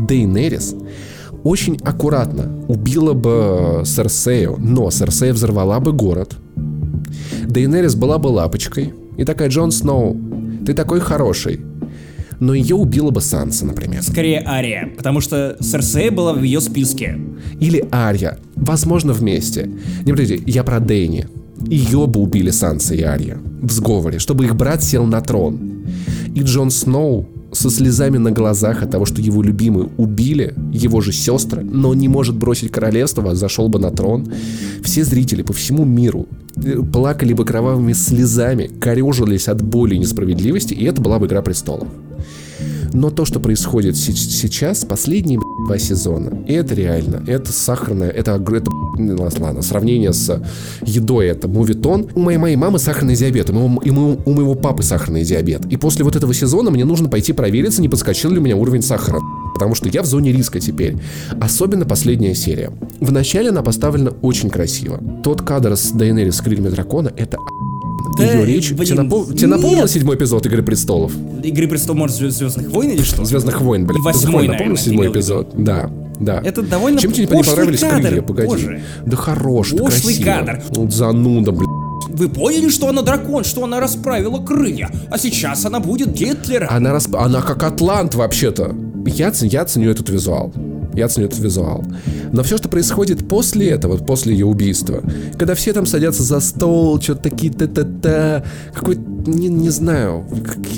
Дейнерис 0.00 0.74
очень 1.44 1.78
аккуратно 1.84 2.64
убила 2.66 3.12
бы 3.12 3.82
Серсею, 3.84 4.56
но 4.58 4.90
Серсея 4.90 5.32
взорвала 5.32 5.78
бы 5.78 5.92
город. 5.92 6.36
Дейнерис 7.46 7.94
была 7.94 8.18
бы 8.18 8.28
лапочкой. 8.28 8.92
И 9.16 9.24
такая, 9.24 9.48
Джон 9.48 9.70
Сноу, 9.70 10.16
ты 10.66 10.74
такой 10.74 11.00
хороший 11.00 11.60
но 12.38 12.54
ее 12.54 12.74
убила 12.74 13.10
бы 13.10 13.20
Санса, 13.20 13.64
например. 13.64 14.02
Скорее 14.02 14.42
Ария, 14.46 14.92
потому 14.96 15.20
что 15.20 15.56
Серсея 15.60 16.10
была 16.10 16.34
в 16.34 16.42
ее 16.42 16.60
списке. 16.60 17.18
Или 17.60 17.86
Ария, 17.90 18.38
возможно 18.54 19.14
вместе. 19.14 19.70
Не 20.04 20.12
подожди, 20.12 20.42
я 20.46 20.62
про 20.62 20.80
Дэйни. 20.80 21.28
Ее 21.66 22.06
бы 22.06 22.20
убили 22.20 22.50
Санса 22.50 22.94
и 22.94 23.02
Ария 23.02 23.38
в 23.62 23.70
сговоре, 23.70 24.18
чтобы 24.18 24.44
их 24.44 24.54
брат 24.54 24.82
сел 24.84 25.06
на 25.06 25.20
трон. 25.22 25.86
И 26.34 26.42
Джон 26.42 26.70
Сноу 26.70 27.26
со 27.52 27.70
слезами 27.70 28.18
на 28.18 28.30
глазах 28.30 28.82
от 28.82 28.90
того, 28.90 29.04
что 29.04 29.20
его 29.20 29.42
любимые 29.42 29.88
убили, 29.96 30.54
его 30.72 31.00
же 31.00 31.12
сестры, 31.12 31.62
но 31.62 31.90
он 31.90 31.98
не 31.98 32.08
может 32.08 32.36
бросить 32.36 32.70
королевство, 32.70 33.34
зашел 33.34 33.68
бы 33.68 33.78
на 33.78 33.90
трон. 33.90 34.32
Все 34.82 35.04
зрители 35.04 35.42
по 35.42 35.52
всему 35.52 35.84
миру 35.84 36.26
э, 36.56 36.82
плакали 36.82 37.32
бы 37.32 37.44
кровавыми 37.44 37.92
слезами, 37.92 38.70
корежились 38.80 39.48
от 39.48 39.62
боли 39.62 39.94
и 39.94 39.98
несправедливости, 39.98 40.74
и 40.74 40.84
это 40.84 41.00
была 41.00 41.18
бы 41.18 41.26
«Игра 41.26 41.42
престолов». 41.42 41.88
Но 42.92 43.10
то, 43.10 43.24
что 43.24 43.40
происходит 43.40 43.96
сейчас, 43.96 44.84
последние 44.84 45.40
два 45.66 45.78
сезона, 45.78 46.44
это 46.46 46.74
реально, 46.74 47.22
это 47.26 47.52
сахарное, 47.52 48.10
это, 48.10 48.32
это 48.32 48.70
ну, 48.98 49.16
ладно, 49.40 49.62
сравнение 49.62 50.12
с 50.12 50.42
едой, 50.82 51.26
это 51.26 51.48
мувитон. 51.48 52.08
У 52.14 52.20
моей, 52.20 52.38
моей 52.38 52.56
мамы 52.56 52.78
сахарный 52.78 53.16
диабет, 53.16 53.50
у, 53.50 53.80
и 53.80 53.90
у 53.90 54.32
моего 54.32 54.54
папы 54.54 54.82
сахарный 54.82 55.24
диабет. 55.24 55.66
И 55.66 55.76
после 55.76 56.04
вот 56.04 56.16
этого 56.16 56.32
сезона 56.34 56.70
мне 56.70 56.84
нужно 56.84 57.08
пойти 57.08 57.32
провериться, 57.32 57.82
не 57.82 57.88
подскочил 57.88 58.30
ли 58.30 58.38
у 58.38 58.42
меня 58.42 58.56
уровень 58.56 58.82
сахара. 58.82 59.20
Потому 59.54 59.74
что 59.74 59.88
я 59.88 60.02
в 60.02 60.06
зоне 60.06 60.32
риска 60.32 60.60
теперь. 60.60 60.96
Особенно 61.40 61.86
последняя 61.86 62.34
серия. 62.34 62.72
Вначале 63.00 63.48
она 63.48 63.62
поставлена 63.62 64.10
очень 64.20 64.50
красиво. 64.50 65.00
Тот 65.24 65.40
кадр 65.40 65.76
с 65.76 65.92
Дейнерис 65.92 66.36
с 66.36 66.40
крыльями 66.42 66.68
дракона— 66.68 67.10
это 67.16 67.38
да, 68.16 68.24
ее 68.24 68.46
речь. 68.46 68.72
Блин, 68.72 68.86
тебе, 68.86 69.02
напом... 69.02 69.34
тебе 69.34 69.46
напомнил 69.48 69.88
седьмой 69.88 70.16
эпизод 70.16 70.46
Игры 70.46 70.62
престолов? 70.62 71.12
Игры 71.42 71.68
престолов, 71.68 71.98
может, 71.98 72.16
Звездных 72.16 72.70
войн 72.70 72.90
или 72.90 73.02
что? 73.02 73.24
Звездных 73.24 73.60
войн, 73.60 73.86
блин. 73.86 74.02
Восьмой, 74.02 74.48
напомнил 74.48 74.76
седьмой 74.76 75.08
эпизод? 75.08 75.50
Да. 75.56 75.90
Да. 76.18 76.40
Это 76.42 76.62
довольно 76.62 76.98
Чем 76.98 77.12
тебе 77.12 77.26
не 77.26 77.44
понравились 77.44 77.80
кадр, 77.80 78.00
крылья? 78.08 78.22
Погоди. 78.22 78.48
Боже. 78.48 78.82
Да 79.04 79.16
хорош, 79.16 79.70
Пошлый 79.70 80.14
красиво. 80.14 80.24
кадр. 80.24 80.62
Вот 80.70 80.92
зануда, 80.92 81.52
блин. 81.52 81.68
Вы 82.08 82.28
поняли, 82.30 82.70
что 82.70 82.88
она 82.88 83.02
дракон, 83.02 83.44
что 83.44 83.64
она 83.64 83.80
расправила 83.80 84.42
крылья, 84.42 84.90
а 85.10 85.18
сейчас 85.18 85.66
она 85.66 85.80
будет 85.80 86.12
Гитлером? 86.12 86.68
Она, 86.70 86.92
расп... 86.92 87.14
она 87.16 87.42
как 87.42 87.62
Атлант 87.62 88.14
вообще-то. 88.14 88.74
Я, 89.04 89.32
я 89.42 89.64
ценю 89.66 89.90
этот 89.90 90.08
визуал. 90.08 90.52
Я 90.96 91.08
ценю 91.08 91.26
этот 91.26 91.38
визуал. 91.38 91.84
Но 92.32 92.42
все, 92.42 92.56
что 92.56 92.68
происходит 92.68 93.28
после 93.28 93.68
этого, 93.68 93.96
после 93.98 94.32
ее 94.32 94.46
убийства, 94.46 95.02
когда 95.38 95.54
все 95.54 95.72
там 95.72 95.86
садятся 95.86 96.22
за 96.22 96.40
стол, 96.40 97.00
что-то 97.00 97.22
такие 97.22 97.52
та-та-та, 97.52 98.44
какой 98.74 98.96
не, 98.96 99.48
не 99.48 99.70
знаю, 99.70 100.24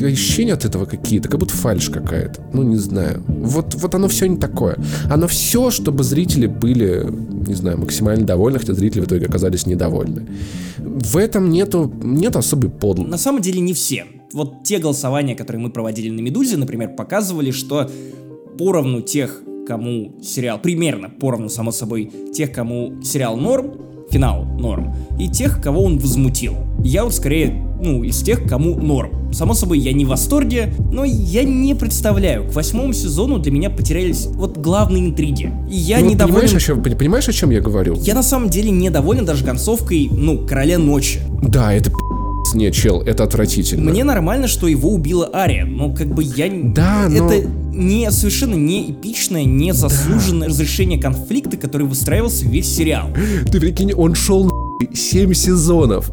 ощущения 0.03 0.55
от 0.55 0.65
этого 0.65 0.87
какие-то, 0.87 1.29
как 1.29 1.39
будто 1.39 1.55
фальш 1.55 1.91
какая-то. 1.91 2.41
Ну, 2.53 2.63
не 2.63 2.77
знаю. 2.77 3.23
Вот, 3.27 3.75
вот 3.75 3.95
оно 3.95 4.09
все 4.09 4.27
не 4.27 4.37
такое. 4.37 4.77
Оно 5.11 5.29
все, 5.29 5.71
чтобы 5.71 6.03
зрители 6.03 6.47
были, 6.47 7.07
не 7.47 7.55
знаю, 7.55 7.79
максимально 7.79 8.27
довольны, 8.27 8.59
хотя 8.59 8.75
зрители 8.75 9.03
в 9.03 9.05
итоге 9.05 9.27
оказались 9.27 9.67
недовольны. 9.67 10.27
В 10.79 11.17
этом 11.17 11.51
нету, 11.51 11.93
нет 12.03 12.37
особой 12.37 12.71
подлости. 12.71 13.11
На 13.11 13.19
самом 13.19 13.43
деле 13.43 13.61
не 13.61 13.73
все. 13.73 14.07
Вот 14.33 14.65
те 14.65 14.79
голосования, 14.79 15.35
которые 15.35 15.63
мы 15.63 15.71
проводили 15.71 16.11
на 16.11 16.21
«Медузе», 16.21 16.57
например, 16.57 16.95
показывали, 16.97 17.51
что 17.51 17.91
поровну 18.59 19.01
тех 19.01 19.43
кому 19.69 20.15
сериал, 20.23 20.59
примерно 20.59 21.11
поровну, 21.11 21.51
само 21.51 21.73
собой, 21.73 22.11
тех, 22.35 22.53
кому 22.53 23.03
сериал 23.03 23.37
норм, 23.37 23.75
финал 24.11 24.45
норм, 24.45 24.95
и 25.21 25.29
тех, 25.29 25.63
кого 25.63 25.85
он 25.85 25.99
возмутил. 25.99 26.55
Я 26.83 27.05
вот 27.05 27.15
скорее, 27.15 27.51
ну, 27.83 28.03
из 28.03 28.23
тех, 28.23 28.49
кому 28.49 28.77
норм. 28.77 29.31
Само 29.31 29.53
собой, 29.53 29.79
я 29.79 29.93
не 29.93 30.07
в 30.07 30.09
восторге, 30.09 30.73
но 30.91 31.05
я 31.05 31.45
не 31.45 31.75
представляю. 31.75 32.49
К 32.49 32.55
восьмому 32.55 32.95
сезону 32.95 33.39
для 33.39 33.53
меня 33.53 33.69
потерялись 33.69 34.25
вот 34.25 34.57
главные 34.57 35.05
интриги. 35.05 35.53
И 35.71 35.77
я 35.77 36.01
ну, 36.01 36.07
недоволен... 36.07 36.41
Понимаешь 36.41 36.55
о, 36.55 36.67
чем, 36.67 36.83
понимаешь, 36.83 37.29
о 37.29 37.33
чем 37.35 37.51
я 37.51 37.61
говорю? 37.61 37.97
Я 38.01 38.15
на 38.15 38.23
самом 38.23 38.49
деле 38.49 38.71
недоволен 38.71 39.27
даже 39.27 39.45
концовкой, 39.45 40.09
ну, 40.11 40.47
Короля 40.47 40.79
Ночи. 40.79 41.21
Да, 41.43 41.75
это 41.75 41.93
нет, 42.55 42.73
чел, 42.73 43.03
это 43.03 43.25
отвратительно. 43.25 43.91
Мне 43.91 44.05
нормально, 44.05 44.49
что 44.49 44.67
его 44.67 44.91
убила 44.91 45.29
Ария, 45.35 45.67
но 45.67 45.95
как 45.95 46.09
бы 46.09 46.23
я... 46.23 46.49
Да, 46.51 47.07
но... 47.11 47.31
Не 47.71 48.11
совершенно 48.11 48.55
не 48.55 48.91
эпичное, 48.91 49.45
не 49.45 49.73
заслуженное 49.73 50.49
разрешение 50.49 51.01
конфликта, 51.01 51.57
который 51.57 51.87
выстраивался 51.87 52.47
весь 52.47 52.75
сериал. 52.75 53.11
Ты 53.51 53.61
прикинь, 53.61 53.93
он 53.93 54.15
шел 54.15 54.51
7 54.93 55.33
сезонов. 55.35 56.11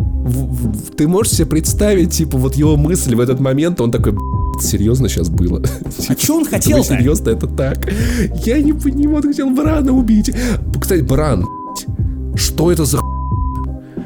Ты 0.98 1.08
можешь 1.08 1.34
себе 1.34 1.46
представить, 1.48 2.12
типа, 2.12 2.38
вот 2.38 2.56
его 2.56 2.78
мысль 2.78 3.16
в 3.16 3.20
этот 3.20 3.40
момент, 3.40 3.80
он 3.80 3.92
такой, 3.92 4.14
серьезно 4.62 5.10
сейчас 5.10 5.30
было? 5.30 5.64
А 6.08 6.14
что 6.18 6.38
он 6.38 6.46
хотел 6.46 6.80
-то? 6.80 6.88
Серьезно, 6.88 7.30
это 7.30 7.48
так? 7.48 7.92
Я 8.46 8.62
не 8.62 8.74
понимаю, 8.74 9.18
он 9.18 9.24
хотел 9.24 9.50
Брана 9.50 9.92
убить. 9.92 10.32
Кстати, 10.80 11.02
Бран, 11.02 11.46
что 12.36 12.72
это 12.72 12.86
за 12.86 13.00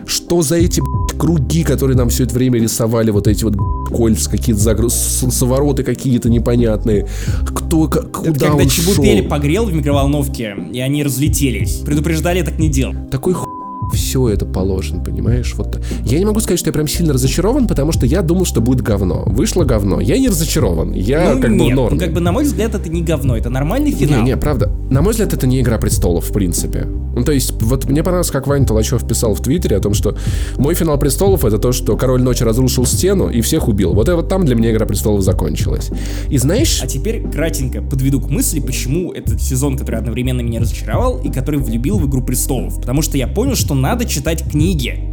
что 0.05 0.41
за 0.41 0.55
эти 0.55 0.81
круги, 1.19 1.63
которые 1.63 1.97
нам 1.97 2.09
все 2.09 2.23
это 2.23 2.33
время 2.33 2.59
рисовали, 2.59 3.11
вот 3.11 3.27
эти 3.27 3.43
вот 3.43 3.55
кольца, 3.89 4.29
какие-то 4.29 4.61
загруз... 4.61 4.93
солнцевороты 4.93 5.83
какие-то 5.83 6.29
непонятные. 6.29 7.07
Кто, 7.45 7.87
как, 7.87 8.11
куда 8.11 8.31
Это 8.31 8.39
когда 8.39 8.55
он 8.55 8.69
Чебупели 8.69 9.19
шел? 9.19 9.29
погрел 9.29 9.65
в 9.65 9.73
микроволновке, 9.73 10.55
и 10.71 10.79
они 10.79 11.03
разлетелись. 11.03 11.81
Предупреждали 11.85 12.41
так 12.41 12.57
не 12.57 12.69
делать. 12.69 13.09
Такой 13.11 13.33
х... 13.33 13.45
все 13.93 14.29
это 14.29 14.45
положено, 14.45 15.03
понимаешь? 15.03 15.53
Вот. 15.55 15.79
Я 16.03 16.19
не 16.19 16.25
могу 16.25 16.39
сказать, 16.39 16.59
что 16.59 16.69
я 16.69 16.73
прям 16.73 16.87
сильно 16.87 17.13
разочарован, 17.13 17.67
потому 17.67 17.91
что 17.91 18.05
я 18.05 18.21
думал, 18.21 18.45
что 18.45 18.61
будет 18.61 18.81
говно. 18.81 19.23
Вышло 19.25 19.63
говно. 19.63 19.99
Я 19.99 20.17
не 20.17 20.29
разочарован. 20.29 20.93
Я 20.93 21.33
ну, 21.35 21.41
как 21.41 21.51
нет, 21.51 21.69
бы 21.69 21.73
норм. 21.75 21.95
Ну, 21.95 21.99
как 21.99 22.13
бы, 22.13 22.19
на 22.19 22.31
мой 22.31 22.43
взгляд, 22.43 22.75
это 22.75 22.89
не 22.89 23.01
говно, 23.01 23.37
это 23.37 23.49
нормальный 23.49 23.91
финал. 23.91 24.21
Не, 24.21 24.31
не, 24.31 24.37
правда. 24.37 24.71
На 24.89 25.01
мой 25.01 25.11
взгляд, 25.11 25.33
это 25.33 25.47
не 25.47 25.61
Игра 25.61 25.77
Престолов, 25.77 26.29
в 26.29 26.33
принципе. 26.33 26.87
Ну, 27.15 27.23
то 27.23 27.31
есть, 27.31 27.61
вот 27.61 27.85
мне 27.89 28.03
понравилось, 28.03 28.31
как 28.31 28.47
Ваня 28.47 28.65
Толачев 28.65 29.05
писал 29.07 29.33
в 29.33 29.41
Твиттере 29.41 29.77
о 29.77 29.79
том, 29.79 29.93
что 29.93 30.15
мой 30.57 30.75
финал 30.75 30.97
Престолов 30.97 31.43
это 31.43 31.57
то, 31.57 31.71
что 31.71 31.97
Король 31.97 32.21
Ночи 32.21 32.43
разрушил 32.43 32.85
стену 32.85 33.29
и 33.29 33.41
всех 33.41 33.67
убил. 33.67 33.93
Вот 33.93 34.07
это 34.07 34.15
вот 34.15 34.29
там 34.29 34.45
для 34.45 34.55
меня 34.55 34.71
Игра 34.71 34.85
Престолов 34.85 35.21
закончилась. 35.21 35.89
И 36.29 36.37
знаешь... 36.37 36.81
А 36.83 36.87
теперь 36.87 37.27
кратенько 37.29 37.81
подведу 37.81 38.21
к 38.21 38.29
мысли, 38.29 38.59
почему 38.59 39.11
этот 39.11 39.41
сезон, 39.41 39.77
который 39.77 39.99
одновременно 39.99 40.41
меня 40.41 40.61
разочаровал 40.61 41.19
и 41.19 41.29
который 41.31 41.59
влюбил 41.59 41.97
в 41.97 42.07
Игру 42.07 42.21
Престолов. 42.21 42.79
Потому 42.79 43.01
что 43.01 43.17
я 43.17 43.27
понял, 43.27 43.55
что 43.55 43.73
надо 43.79 44.05
читать 44.05 44.43
книги. 44.49 45.03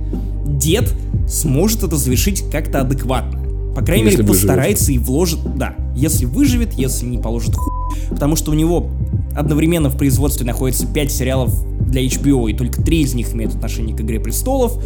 Дед 0.44 0.92
сможет 1.28 1.82
это 1.82 1.96
завершить 1.96 2.44
как-то 2.50 2.82
адекватно. 2.82 3.40
По 3.74 3.82
крайней 3.82 4.06
если 4.06 4.22
мере, 4.22 4.28
постарается 4.28 4.92
и 4.92 4.98
вложит... 4.98 5.40
Да, 5.56 5.74
если 5.94 6.24
выживет, 6.24 6.74
если 6.74 7.06
не 7.06 7.18
положит 7.18 7.54
ху... 7.54 7.70
Потому 8.10 8.36
что 8.36 8.50
у 8.50 8.54
него 8.54 8.90
одновременно 9.34 9.90
в 9.90 9.96
производстве 9.96 10.46
находится 10.46 10.86
5 10.86 11.12
сериалов 11.12 11.54
для 11.86 12.04
HBO, 12.04 12.50
и 12.50 12.54
только 12.54 12.82
3 12.82 13.00
из 13.00 13.14
них 13.14 13.34
имеют 13.34 13.54
отношение 13.54 13.96
к 13.96 14.00
Игре 14.00 14.18
Престолов. 14.18 14.82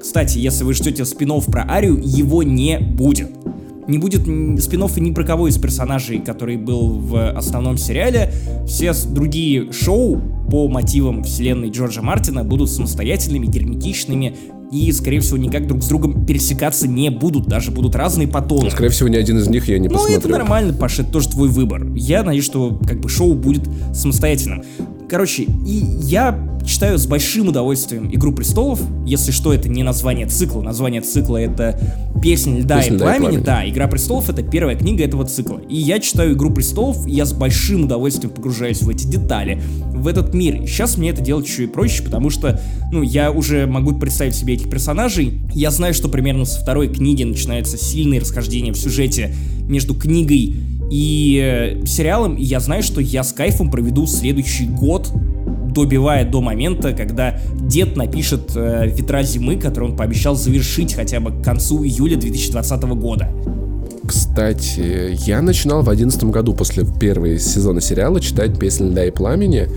Кстати, 0.00 0.38
если 0.38 0.64
вы 0.64 0.74
ждете 0.74 1.04
спин 1.06 1.40
про 1.40 1.62
Арию, 1.62 2.00
его 2.04 2.42
не 2.42 2.78
будет. 2.78 3.30
Не 3.86 3.98
будет 3.98 4.22
спин 4.22 5.04
ни 5.04 5.12
про 5.12 5.24
кого 5.24 5.48
из 5.48 5.58
персонажей, 5.58 6.18
который 6.18 6.56
был 6.56 6.98
в 6.98 7.30
основном 7.30 7.76
сериале. 7.76 8.32
Все 8.66 8.92
другие 9.08 9.72
шоу 9.72 10.20
по 10.50 10.68
мотивам 10.68 11.22
вселенной 11.22 11.70
Джорджа 11.70 12.02
Мартина 12.02 12.44
будут 12.44 12.70
самостоятельными, 12.70 13.46
герметичными, 13.46 14.36
и, 14.70 14.90
скорее 14.92 15.20
всего, 15.20 15.36
никак 15.36 15.66
друг 15.66 15.82
с 15.82 15.88
другом 15.88 16.26
пересекаться 16.26 16.88
не 16.88 17.10
будут, 17.10 17.46
даже 17.46 17.70
будут 17.70 17.94
разные 17.94 18.28
потоны. 18.28 18.70
Скорее 18.70 18.90
всего, 18.90 19.08
ни 19.08 19.16
один 19.16 19.38
из 19.38 19.48
них 19.48 19.68
я 19.68 19.78
не 19.78 19.88
ну, 19.88 19.94
посмотрю. 19.94 20.14
Ну, 20.14 20.20
это 20.20 20.28
нормально, 20.28 20.72
Паша, 20.72 21.02
это 21.02 21.12
тоже 21.12 21.28
твой 21.28 21.48
выбор. 21.48 21.86
Я 21.94 22.22
надеюсь, 22.22 22.44
что 22.44 22.78
как 22.86 23.00
бы 23.00 23.08
шоу 23.08 23.34
будет 23.34 23.68
самостоятельным. 23.92 24.62
Короче, 25.08 25.42
и 25.42 25.84
я 26.00 26.36
читаю 26.64 26.98
с 26.98 27.06
большим 27.06 27.48
удовольствием 27.48 28.10
«Игру 28.12 28.32
престолов». 28.32 28.80
Если 29.06 29.32
что, 29.32 29.52
это 29.52 29.68
не 29.68 29.82
название 29.82 30.26
цикла. 30.26 30.62
Название 30.62 31.02
цикла— 31.02 31.36
это 31.38 31.78
«Песнь 32.22 32.58
льда 32.58 32.78
Песнь 32.78 32.94
и 32.94 32.98
пламени». 32.98 33.20
пламени. 33.20 33.44
Да, 33.44 33.68
«Игра 33.68 33.86
престолов»— 33.86 34.28
это 34.30 34.42
первая 34.42 34.76
книга 34.76 35.04
этого 35.04 35.26
цикла. 35.26 35.60
И 35.68 35.76
я 35.76 36.00
читаю 36.00 36.32
«Игру 36.32 36.50
престолов», 36.50 37.06
и 37.06 37.12
я 37.12 37.26
с 37.26 37.32
большим 37.32 37.84
удовольствием 37.84 38.32
погружаюсь 38.32 38.82
в 38.82 38.88
эти 38.88 39.06
детали, 39.06 39.60
в 39.94 40.08
этот 40.08 40.34
мир. 40.34 40.66
сейчас 40.66 40.96
мне 40.96 41.10
это 41.10 41.20
делать 41.20 41.46
еще 41.46 41.64
и 41.64 41.66
проще, 41.66 42.02
потому 42.02 42.30
что, 42.30 42.60
ну, 42.90 43.02
я 43.02 43.30
уже 43.30 43.66
могу 43.66 43.92
представить 43.92 44.34
себе 44.34 44.53
этих 44.54 44.70
персонажей. 44.70 45.40
Я 45.52 45.70
знаю, 45.70 45.94
что 45.94 46.08
примерно 46.08 46.44
со 46.44 46.60
второй 46.60 46.88
книги 46.88 47.22
начинаются 47.22 47.76
сильные 47.76 48.20
расхождения 48.20 48.72
в 48.72 48.76
сюжете 48.76 49.34
между 49.68 49.94
книгой 49.94 50.54
и 50.90 51.40
э, 51.42 51.86
сериалом, 51.86 52.36
и 52.36 52.44
я 52.44 52.60
знаю, 52.60 52.82
что 52.82 53.00
я 53.00 53.22
с 53.22 53.32
кайфом 53.32 53.70
проведу 53.70 54.06
следующий 54.06 54.66
год, 54.66 55.10
добивая 55.74 56.24
до 56.24 56.40
момента, 56.40 56.92
когда 56.92 57.40
дед 57.54 57.96
напишет 57.96 58.52
э, 58.54 58.92
«Ветра 58.96 59.22
зимы», 59.22 59.56
который 59.56 59.90
он 59.90 59.96
пообещал 59.96 60.36
завершить 60.36 60.94
хотя 60.94 61.20
бы 61.20 61.32
к 61.32 61.42
концу 61.42 61.84
июля 61.84 62.16
2020 62.16 62.82
года. 62.82 63.28
Кстати, 64.06 65.16
я 65.26 65.40
начинал 65.40 65.82
в 65.82 65.88
одиннадцатом 65.88 66.30
году 66.30 66.54
после 66.54 66.84
первого 66.84 67.38
сезона 67.38 67.80
сериала 67.80 68.20
читать 68.20 68.58
«Песнь 68.58 68.90
льда 68.90 69.06
и 69.06 69.10
пламени», 69.10 69.68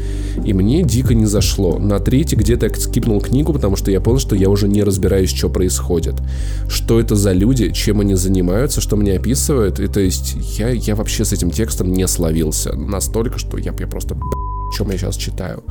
и 0.44 0.54
мне 0.54 0.84
дико 0.84 1.14
не 1.14 1.26
зашло. 1.26 1.78
На 1.78 2.00
третий 2.00 2.36
где-то 2.36 2.66
я 2.66 2.74
скипнул 2.76 3.22
книгу, 3.22 3.54
потому 3.54 3.76
что 3.76 3.90
я 3.90 4.02
понял, 4.02 4.20
что 4.20 4.36
я 4.36 4.50
уже 4.50 4.68
не 4.68 4.84
разбираюсь, 4.84 5.30
что 5.30 5.50
происходит. 5.50 6.16
Что 6.68 7.00
это 7.00 7.16
за 7.16 7.32
люди, 7.32 7.72
чем 7.72 8.02
они 8.02 8.16
занимаются, 8.16 8.82
что 8.82 8.98
мне 8.98 9.14
описывают. 9.14 9.80
И 9.80 9.88
то 9.88 10.00
есть 10.00 10.36
я, 10.58 10.70
я 10.70 10.96
вообще 10.96 11.24
с 11.24 11.32
этим 11.32 11.52
текстом 11.52 11.94
не 11.94 12.08
словился. 12.08 12.76
Настолько, 12.76 13.40
что 13.40 13.58
я, 13.58 13.74
я 13.80 13.88
просто 13.88 14.18
чем 14.76 14.92
я 14.92 14.98
сейчас 14.98 15.16
читаю. 15.16 15.64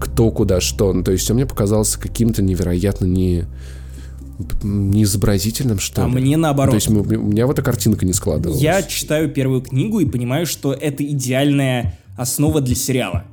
Кто, 0.00 0.30
куда, 0.30 0.60
что. 0.60 0.92
Ну, 0.92 1.04
то 1.04 1.12
есть 1.12 1.30
он 1.30 1.36
мне 1.36 1.46
показался 1.46 2.00
каким-то 2.00 2.42
невероятно 2.42 3.04
не 3.04 3.44
неизобразительным, 4.62 5.78
что 5.78 6.04
а 6.04 6.08
ли. 6.08 6.12
мне 6.12 6.36
наоборот. 6.36 6.72
То 6.72 6.76
есть 6.76 6.88
у 6.88 7.02
меня 7.02 7.46
вот 7.46 7.54
эта 7.58 7.62
картинка 7.62 8.06
не 8.06 8.12
складывалась. 8.12 8.60
Я 8.60 8.82
читаю 8.82 9.28
первую 9.30 9.62
книгу 9.62 10.00
и 10.00 10.04
понимаю, 10.04 10.46
что 10.46 10.72
это 10.72 11.04
идеальная 11.04 11.98
основа 12.16 12.60
для 12.60 12.74
сериала. 12.74 13.24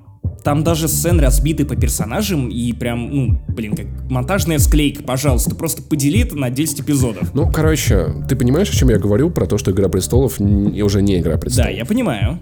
Там 0.44 0.64
даже 0.64 0.88
сцены 0.88 1.22
разбиты 1.22 1.66
по 1.66 1.76
персонажам 1.76 2.50
и 2.50 2.72
прям, 2.74 3.10
ну, 3.14 3.40
блин, 3.50 3.76
как 3.76 3.88
монтажная 4.10 4.58
склейка, 4.60 5.04
пожалуйста, 5.04 5.54
просто 5.54 5.82
подели 5.82 6.22
это 6.22 6.36
на 6.36 6.50
10 6.50 6.82
эпизодов. 6.82 7.34
Ну, 7.34 7.52
короче, 7.52 8.08
ты 8.28 8.36
понимаешь, 8.36 8.70
о 8.70 8.76
чем 8.76 8.90
я 8.90 8.98
говорю, 8.98 9.30
про 9.32 9.46
то, 9.46 9.58
что 9.58 9.72
«Игра 9.72 9.90
престолов» 9.90 10.40
уже 10.40 11.02
не 11.02 11.20
«Игра 11.20 11.38
престолов». 11.38 11.68
Да, 11.68 11.72
я 11.72 11.86
понимаю. 11.86 12.40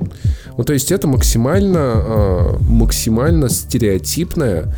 Ну, 0.58 0.64
то 0.64 0.74
есть 0.74 0.92
это 0.92 1.08
максимально, 1.08 1.78
э, 1.78 2.58
максимально 2.70 3.50
стереотипное 3.50 4.74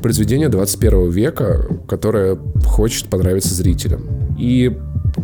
произведение 0.00 0.48
21 0.48 1.10
века, 1.10 1.66
которое 1.88 2.38
хочет 2.64 3.08
понравиться 3.08 3.54
зрителям. 3.54 4.34
И, 4.38 4.72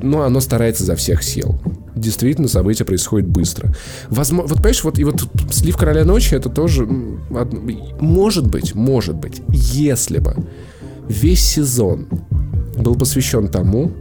ну, 0.02 0.22
оно 0.22 0.40
старается 0.40 0.84
за 0.84 0.96
всех 0.96 1.22
сил 1.22 1.60
действительно 1.96 2.46
события 2.46 2.84
происходят 2.84 3.26
быстро. 3.26 3.74
Возможно, 4.08 4.48
вот 4.48 4.58
понимаешь, 4.58 4.84
вот 4.84 4.98
и 4.98 5.04
вот 5.04 5.28
слив 5.50 5.76
короля 5.76 6.04
ночи 6.04 6.34
это 6.34 6.48
тоже 6.48 6.86
может 6.86 8.46
быть, 8.46 8.74
может 8.74 9.16
быть, 9.16 9.42
если 9.48 10.18
бы 10.18 10.36
весь 11.08 11.42
сезон 11.42 12.06
был 12.76 12.94
посвящен 12.94 13.48
тому, 13.48 13.92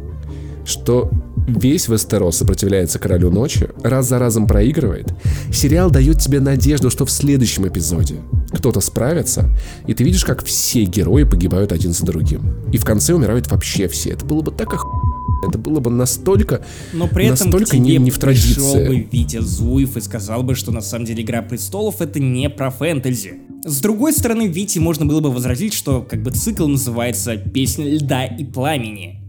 что 0.65 1.09
весь 1.47 1.87
Вестерос 1.87 2.37
сопротивляется 2.37 2.97
Королю 2.97 3.29
Ночи, 3.29 3.69
раз 3.83 4.09
за 4.09 4.17
разом 4.17 4.47
проигрывает, 4.47 5.13
сериал 5.53 5.91
дает 5.91 6.19
тебе 6.19 6.39
надежду, 6.39 6.89
что 6.89 7.05
в 7.05 7.11
следующем 7.11 7.67
эпизоде 7.67 8.15
кто-то 8.51 8.81
справится, 8.81 9.55
и 9.85 9.93
ты 9.93 10.03
видишь, 10.03 10.25
как 10.25 10.43
все 10.43 10.83
герои 10.83 11.23
погибают 11.23 11.71
один 11.71 11.93
за 11.93 12.03
другим. 12.03 12.55
И 12.73 12.77
в 12.77 12.83
конце 12.83 13.13
умирают 13.13 13.49
вообще 13.51 13.87
все. 13.87 14.09
Это 14.09 14.25
было 14.25 14.41
бы 14.41 14.51
так 14.51 14.73
охуенно 14.73 15.04
это 15.47 15.57
было 15.57 15.79
бы 15.79 15.91
настолько, 15.91 16.63
Но 16.93 17.07
при 17.07 17.25
этом 17.25 17.49
настолько 17.49 17.77
не, 17.77 17.97
не 17.97 18.11
в 18.11 18.17
традиции. 18.17 18.53
пришел 18.53 18.73
бы 18.75 19.07
Витя 19.11 19.41
Зуев 19.41 19.97
и 19.97 20.01
сказал 20.01 20.43
бы, 20.43 20.55
что 20.55 20.71
на 20.71 20.81
самом 20.81 21.05
деле 21.05 21.23
Игра 21.23 21.41
Престолов 21.41 22.01
это 22.01 22.19
не 22.19 22.49
про 22.49 22.71
фэнтези. 22.71 23.39
С 23.63 23.81
другой 23.81 24.13
стороны, 24.13 24.47
Вите 24.47 24.79
можно 24.79 25.05
было 25.05 25.21
бы 25.21 25.31
возразить, 25.31 25.73
что 25.73 26.01
как 26.01 26.21
бы 26.21 26.31
цикл 26.31 26.67
называется 26.67 27.35
«Песня 27.35 27.89
льда 27.89 28.25
и 28.25 28.43
пламени», 28.43 29.21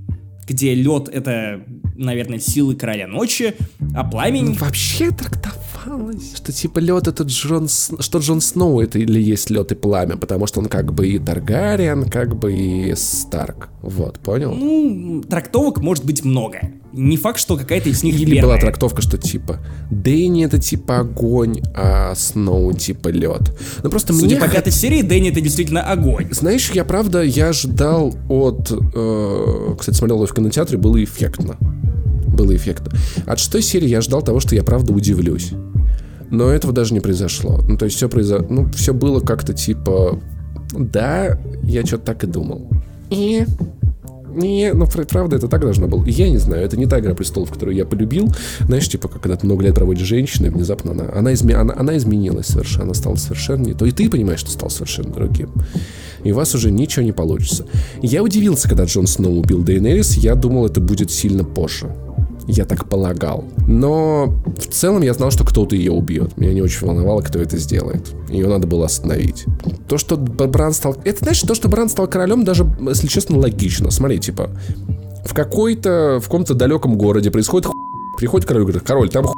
где 0.47 0.75
лед— 0.75 1.09
это, 1.13 1.63
наверное, 1.97 2.39
силы 2.39 2.77
Короля 2.77 3.07
Ночи, 3.07 3.55
а 3.95 4.05
пламень... 4.05 4.51
Ну, 4.51 4.55
вообще 4.55 5.11
трактовал 5.11 5.57
казалось, 5.87 6.33
что 6.35 6.53
типа 6.53 6.79
лед 6.79 7.09
это 7.09 7.23
Джон, 7.25 7.69
что 7.69 8.19
Джон 8.19 8.41
Сноу 8.41 8.81
это 8.81 8.99
или 8.99 9.21
есть 9.21 9.51
лед 9.51 9.73
и 9.73 9.75
пламя, 9.75 10.17
потому 10.17 10.47
что 10.47 10.61
он 10.61 10.67
как 10.67 10.93
бы 10.93 11.07
и 11.09 11.19
Таргариен, 11.19 12.09
как 12.09 12.37
бы 12.37 12.53
и 12.53 12.95
Старк. 12.95 13.69
Вот, 13.83 14.19
понял? 14.19 14.53
Ну, 14.53 15.23
трактовок 15.23 15.79
может 15.79 16.05
быть 16.05 16.25
много. 16.25 16.59
Не 16.93 17.17
факт, 17.17 17.39
что 17.39 17.57
какая-то 17.57 17.91
из 17.91 18.03
них 18.03 18.15
Или 18.15 18.37
верная. 18.37 18.43
была 18.43 18.59
трактовка, 18.59 19.03
что 19.03 19.19
типа 19.19 19.61
Дэнни 19.91 20.45
это 20.45 20.59
типа 20.59 21.01
огонь, 21.01 21.61
а 21.75 22.15
Сноу 22.15 22.73
типа 22.73 23.09
лед. 23.09 23.57
Ну 23.83 23.91
просто 23.91 24.13
Судя 24.13 24.37
мне... 24.37 24.45
по 24.45 24.49
пятой 24.51 24.73
серии, 24.73 25.03
Дэнни 25.03 25.31
это 25.31 25.41
действительно 25.41 25.83
огонь. 25.83 26.29
Знаешь, 26.33 26.71
я 26.73 26.85
правда, 26.85 27.23
я 27.23 27.53
ждал 27.53 28.15
от... 28.29 28.73
Э, 28.73 29.75
кстати, 29.79 29.97
смотрел 29.97 30.17
его 30.17 30.27
в 30.27 30.35
кинотеатре, 30.35 30.79
было 30.79 31.03
эффектно 31.03 31.57
было 32.37 32.55
эффектно. 32.55 32.93
От 33.25 33.39
шестой 33.41 33.63
серии 33.63 33.89
я 33.89 34.01
ждал 34.01 34.23
того, 34.23 34.41
что 34.41 34.55
я 34.55 34.63
правда 34.63 34.93
удивлюсь. 34.93 35.53
Но 36.31 36.51
этого 36.51 36.73
даже 36.73 36.95
не 36.95 37.01
произошло. 37.01 37.61
Ну, 37.67 37.77
то 37.77 37.85
есть 37.85 37.97
все 37.97 38.09
произошло... 38.09 38.47
Ну, 38.49 38.71
все 38.73 38.93
было 38.93 39.21
как-то 39.21 39.53
типа... 39.53 40.21
Да, 40.73 41.39
я 41.63 41.85
что-то 41.87 42.07
так 42.07 42.25
и 42.25 42.27
думал. 42.27 42.69
И... 43.11 43.47
Не, 44.37 44.75
ну 44.75 44.87
правда 44.87 45.37
это 45.37 45.49
так 45.49 45.63
должно 45.63 45.89
было. 45.89 46.05
Я 46.05 46.29
не 46.29 46.37
знаю, 46.37 46.63
это 46.63 46.77
не 46.77 46.85
та 46.85 47.01
игра 47.01 47.15
престолов, 47.15 47.51
которую 47.51 47.75
я 47.75 47.87
полюбил. 47.87 48.31
Знаешь, 48.61 48.87
типа, 48.87 49.09
когда 49.09 49.37
ты 49.37 49.47
много 49.47 49.65
лет 49.65 49.75
проводишь 49.75 50.07
женщиной, 50.07 50.51
внезапно 50.51 50.93
она, 50.93 51.05
она, 51.15 51.33
изме, 51.33 51.55
она, 51.55 51.75
она 51.75 51.97
изменилась 51.97 52.47
совершенно, 52.49 52.85
она 52.85 52.95
стала 52.95 53.17
совершенно 53.17 53.65
не 53.65 53.73
то. 53.73 53.87
И 53.87 53.93
ты 53.93 54.11
понимаешь, 54.11 54.41
что 54.41 54.51
стал 54.51 54.69
совершенно 54.69 55.11
другим. 55.11 55.51
И 56.23 56.33
у 56.33 56.35
вас 56.35 56.55
уже 56.55 56.71
ничего 56.71 57.03
не 57.03 57.13
получится. 57.13 57.65
Я 58.03 58.23
удивился, 58.23 58.69
когда 58.69 58.85
Джон 58.85 59.07
Сноу 59.07 59.39
убил 59.39 59.63
Дейнерис, 59.63 60.19
я 60.19 60.35
думал, 60.35 60.67
это 60.67 60.81
будет 60.83 61.11
сильно 61.11 61.43
позже. 61.43 61.87
Я 62.47 62.65
так 62.65 62.89
полагал. 62.89 63.45
Но 63.67 64.33
в 64.57 64.67
целом 64.67 65.03
я 65.03 65.15
знал, 65.15 65.31
что 65.31 65.45
кто-то 65.45 65.75
ее 65.75 65.91
убьет. 65.91 66.37
Меня 66.37 66.53
не 66.53 66.63
очень 66.63 66.87
волновало, 66.87 67.21
кто 67.21 67.41
это 67.41 67.57
сделает. 67.59 68.15
Ее 68.29 68.47
надо 68.47 68.67
было 68.67 68.87
остановить. 68.87 69.47
То, 69.89 69.99
что 69.99 70.17
Бран 70.17 70.73
стал... 70.73 70.97
Это, 71.05 71.19
знаешь, 71.19 71.41
то, 71.41 71.55
что 71.55 71.69
Бран 71.69 71.89
стал 71.89 72.07
королем, 72.07 72.45
даже, 72.45 72.65
если 72.81 73.09
честно, 73.09 73.39
логично. 73.39 73.91
Смотри, 73.91 74.19
типа, 74.19 74.51
в 75.25 75.35
какой-то, 75.35 76.21
в 76.21 76.25
каком-то 76.25 76.55
далеком 76.55 76.97
городе 76.97 77.31
происходит 77.31 77.67
ху... 77.67 77.75
Приходит 78.17 78.47
король 78.47 78.63
и 78.63 78.67
говорит, 78.67 78.83
король, 78.87 79.11
там 79.11 79.25
ху... 79.25 79.35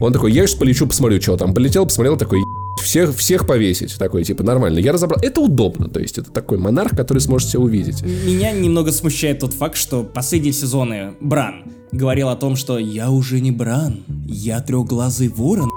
Он 0.00 0.12
такой, 0.12 0.32
я 0.32 0.46
сейчас 0.46 0.58
полечу, 0.58 0.86
посмотрю, 0.86 1.20
что 1.20 1.36
там. 1.36 1.52
Полетел, 1.52 1.84
посмотрел, 1.84 2.16
такой, 2.16 2.40
всех, 2.80 3.16
всех 3.16 3.46
повесить. 3.46 3.96
Такой, 3.98 4.24
типа, 4.24 4.42
нормально. 4.42 4.78
Я 4.78 4.92
разобрал. 4.92 5.20
Это 5.22 5.40
удобно, 5.40 5.88
то 5.88 6.00
есть 6.00 6.18
это 6.18 6.30
такой 6.30 6.58
монарх, 6.58 6.96
который 6.96 7.18
сможет 7.18 7.50
себя 7.50 7.60
увидеть. 7.60 8.02
Меня 8.02 8.52
немного 8.52 8.92
смущает 8.92 9.40
тот 9.40 9.52
факт, 9.52 9.76
что 9.76 10.02
последние 10.02 10.52
сезоны 10.52 11.14
Бран 11.20 11.64
говорил 11.92 12.28
о 12.28 12.36
том, 12.36 12.56
что 12.56 12.78
я 12.78 13.10
уже 13.10 13.40
не 13.40 13.50
Бран, 13.50 14.04
я 14.26 14.60
трехглазый 14.60 15.28
ворон. 15.28 15.70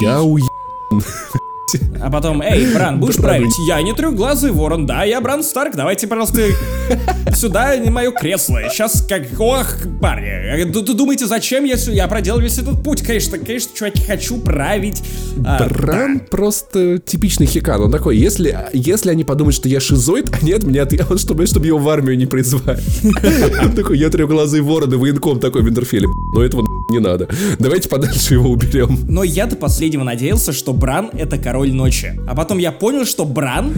Я 0.00 0.22
у 0.22 0.38
а 2.00 2.10
потом, 2.10 2.42
эй, 2.42 2.72
Бран, 2.72 3.00
будешь 3.00 3.16
править? 3.16 3.52
Я 3.66 3.80
не 3.82 3.92
трехглазый 3.92 4.50
ворон, 4.50 4.86
да, 4.86 5.04
я 5.04 5.20
Бран 5.20 5.42
Старк, 5.42 5.74
давайте, 5.74 6.06
пожалуйста, 6.06 6.40
сюда 7.34 7.76
не 7.76 7.90
мое 7.90 8.10
кресло. 8.10 8.60
Сейчас 8.70 9.04
как, 9.08 9.22
ох, 9.38 9.66
парни, 10.00 10.64
думаете, 10.72 11.26
зачем 11.26 11.64
я 11.64 11.76
сюда? 11.76 11.96
Я 11.96 12.08
проделал 12.08 12.40
весь 12.40 12.58
этот 12.58 12.82
путь, 12.82 13.02
конечно, 13.02 13.38
конечно, 13.38 13.70
чуваки, 13.74 14.02
хочу 14.02 14.38
править. 14.38 15.02
А, 15.44 15.68
Бран 15.68 16.20
просто 16.20 16.98
типичный 16.98 17.46
хикан, 17.46 17.82
он 17.82 17.92
такой, 17.92 18.16
если, 18.16 18.56
если 18.72 19.10
они 19.10 19.24
подумают, 19.24 19.54
что 19.54 19.68
я 19.68 19.80
шизоид, 19.80 20.30
а 20.32 20.44
нет, 20.44 20.64
меня, 20.64 20.86
он, 21.08 21.18
чтобы, 21.18 21.46
чтобы 21.46 21.66
его 21.66 21.78
в 21.78 21.88
армию 21.88 22.16
не 22.16 22.26
призвали. 22.26 22.80
Он 23.64 23.72
такой, 23.72 23.98
я 23.98 24.10
трехглазый 24.10 24.60
ворон 24.60 24.92
и 24.92 24.96
военком 24.96 25.40
такой 25.40 25.62
в 25.62 25.66
Винтерфеле. 25.66 26.06
Но 26.34 26.42
этого 26.42 26.67
не 26.88 26.98
надо. 26.98 27.28
Давайте 27.58 27.88
подальше 27.88 28.34
его 28.34 28.50
уберем. 28.50 28.98
Но 29.08 29.22
я 29.22 29.46
до 29.46 29.56
последнего 29.56 30.04
надеялся, 30.04 30.52
что 30.52 30.72
Бран 30.72 31.10
это 31.12 31.38
король 31.38 31.72
ночи. 31.72 32.18
А 32.26 32.34
потом 32.34 32.58
я 32.58 32.72
понял, 32.72 33.04
что 33.04 33.24
Бран 33.24 33.72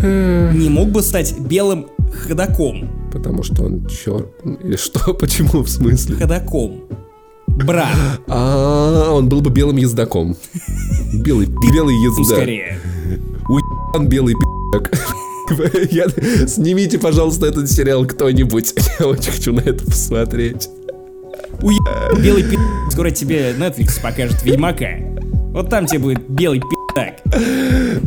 не 0.56 0.68
мог 0.68 0.90
бы 0.90 1.02
стать 1.02 1.38
белым 1.38 1.86
ходаком. 2.12 3.10
Потому 3.12 3.42
что 3.42 3.64
он 3.64 3.86
черт. 3.86 4.28
Или 4.62 4.76
что? 4.76 5.14
Почему 5.20 5.62
в 5.62 5.68
смысле? 5.68 6.16
Ходаком. 6.16 6.82
Бран. 7.46 7.96
А, 8.28 9.12
он 9.12 9.28
был 9.28 9.40
бы 9.40 9.50
белым 9.50 9.76
ездаком. 9.76 10.36
Белый, 11.12 11.48
белый 11.72 11.94
ездак. 11.96 12.18
Ну, 12.18 12.24
скорее. 12.24 12.78
Уебан 13.48 14.08
белый 14.08 14.34
пи***к. 14.34 14.90
Снимите, 16.48 16.98
пожалуйста, 16.98 17.46
этот 17.46 17.70
сериал 17.70 18.06
кто-нибудь. 18.06 18.74
Я 19.00 19.06
очень 19.06 19.32
хочу 19.32 19.52
на 19.52 19.60
это 19.60 19.84
посмотреть. 19.84 20.68
Уе... 21.62 21.76
Белый 22.22 22.42
пи***. 22.42 22.58
Скоро 22.90 23.10
тебе 23.10 23.52
Netflix 23.52 24.00
покажет 24.00 24.42
Ведьмака. 24.42 24.88
Вот 25.52 25.68
там 25.68 25.86
тебе 25.86 25.98
будет 25.98 26.28
белый 26.28 26.60
пи***так. 26.60 27.20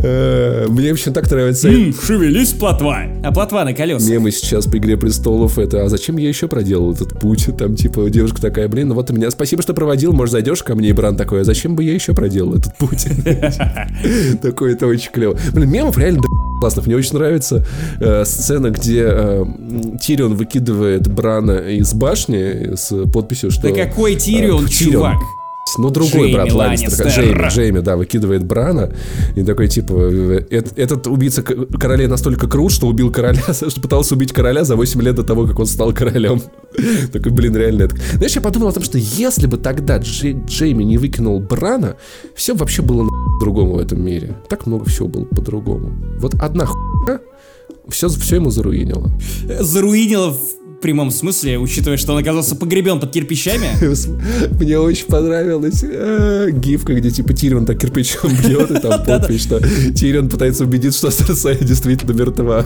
Э, 0.04 0.66
мне 0.70 0.90
вообще 0.90 1.12
так 1.12 1.30
нравится. 1.30 1.70
Шевелись, 1.70 2.54
плотва. 2.54 3.04
А 3.24 3.32
плотва 3.32 3.64
на 3.64 3.74
колесах. 3.74 4.10
Мемы 4.10 4.32
сейчас 4.32 4.66
по 4.66 4.78
Игре 4.78 4.98
Престолов 4.98 5.60
это, 5.60 5.84
а 5.84 5.90
зачем 5.90 6.18
я 6.18 6.28
еще 6.28 6.48
проделал 6.48 6.94
этот 6.94 7.20
путь? 7.20 7.48
Там 7.58 7.76
типа 7.76 8.10
девушка 8.10 8.42
такая, 8.42 8.68
блин, 8.68 8.90
ну 8.90 8.96
вот 8.96 9.12
у 9.12 9.14
меня 9.14 9.30
спасибо, 9.32 9.62
что 9.62 9.74
проводил, 9.74 10.14
может 10.14 10.34
зайдешь 10.34 10.64
ко 10.64 10.76
мне, 10.76 10.90
и 10.90 10.94
Бран 10.94 11.16
такой, 11.16 11.42
а 11.42 11.44
зачем 11.44 11.76
бы 11.76 11.84
я 11.84 11.94
еще 11.94 12.14
проделал 12.14 12.56
этот 12.56 12.76
путь? 12.78 13.08
Такой, 14.42 14.74
это 14.74 14.88
очень 14.88 15.12
клево. 15.12 15.38
Блин, 15.54 15.70
мемов 15.70 15.98
реально 15.98 16.22
классных. 16.64 16.86
Мне 16.86 16.96
очень 16.96 17.18
нравится 17.18 17.66
э, 18.00 18.24
сцена, 18.24 18.70
где 18.70 19.04
э, 19.06 19.46
Тирион 20.00 20.36
выкидывает 20.36 21.12
Брана 21.12 21.58
из 21.58 21.94
башни 21.94 22.74
с 22.76 23.06
подписью, 23.12 23.52
что... 23.52 23.68
Да 23.68 23.76
какой 23.76 24.16
Тирион, 24.16 24.66
э, 24.66 24.70
чувак? 24.70 25.18
Ну, 25.78 25.90
другой 25.90 26.32
Джейми 26.32 26.34
брат 26.34 26.54
Ланнистер, 26.54 27.08
Джейми, 27.08 27.50
Джейми, 27.50 27.80
да, 27.80 27.96
выкидывает 27.96 28.44
Брана. 28.46 28.92
И 29.36 29.44
такой, 29.44 29.68
типа, 29.68 29.94
этот 30.76 31.08
убийца 31.08 31.42
королей 31.44 32.08
настолько 32.08 32.48
крут, 32.48 32.72
что 32.72 32.88
убил 32.88 33.12
короля, 33.12 33.42
что 33.54 33.82
пытался 33.82 34.16
убить 34.16 34.34
короля 34.34 34.64
за 34.64 34.76
8 34.76 35.02
лет 35.02 35.16
до 35.16 35.24
того, 35.24 35.46
как 35.48 35.60
он 35.60 35.66
стал 35.66 35.94
королем. 35.94 36.42
Такой, 37.12 37.32
блин, 37.32 37.56
реально 37.56 37.84
это... 37.84 37.96
Знаешь, 38.14 38.36
я 38.36 38.42
подумал 38.42 38.70
о 38.70 38.72
том, 38.72 38.84
что 38.84 38.98
если 38.98 39.48
бы 39.48 39.58
тогда 39.58 39.98
Джей, 39.98 40.38
Джейми 40.48 40.84
не 40.84 40.98
выкинул 40.98 41.40
Брана, 41.40 41.96
все 42.36 42.56
вообще 42.56 42.82
было 42.82 43.08
по-другому 43.40 43.74
в 43.76 43.80
этом 43.80 44.04
мире. 44.04 44.36
Так 44.50 44.66
много 44.66 44.86
всего 44.86 45.08
было 45.08 45.26
по-другому. 45.26 45.94
Вот 46.20 46.36
одна 46.36 46.66
хуйня 46.66 47.20
все, 47.90 48.08
все 48.08 48.36
ему 48.38 48.50
заруинило. 48.50 49.12
Заруинило 49.60 50.36
прямом 50.84 51.10
смысле, 51.10 51.58
учитывая, 51.58 51.98
что 51.98 52.14
он 52.14 52.20
оказался 52.20 52.56
погребен 52.56 53.00
под 53.00 53.12
кирпичами. 53.12 53.70
Мне 54.62 54.78
очень 54.78 55.08
понравилась 55.08 55.84
э, 55.84 56.50
гифка, 56.52 56.94
где 56.94 57.10
типа 57.10 57.34
Тирион 57.34 57.66
так 57.66 57.80
кирпичом 57.80 58.32
бьет, 58.46 58.70
и 58.70 58.80
там 58.80 59.04
подпись, 59.06 59.42
что 59.42 59.60
Тирион 59.94 60.30
пытается 60.30 60.66
убедиться, 60.66 61.10
что 61.10 61.12
Серсея 61.12 61.58
действительно 61.58 62.12
мертва. 62.12 62.66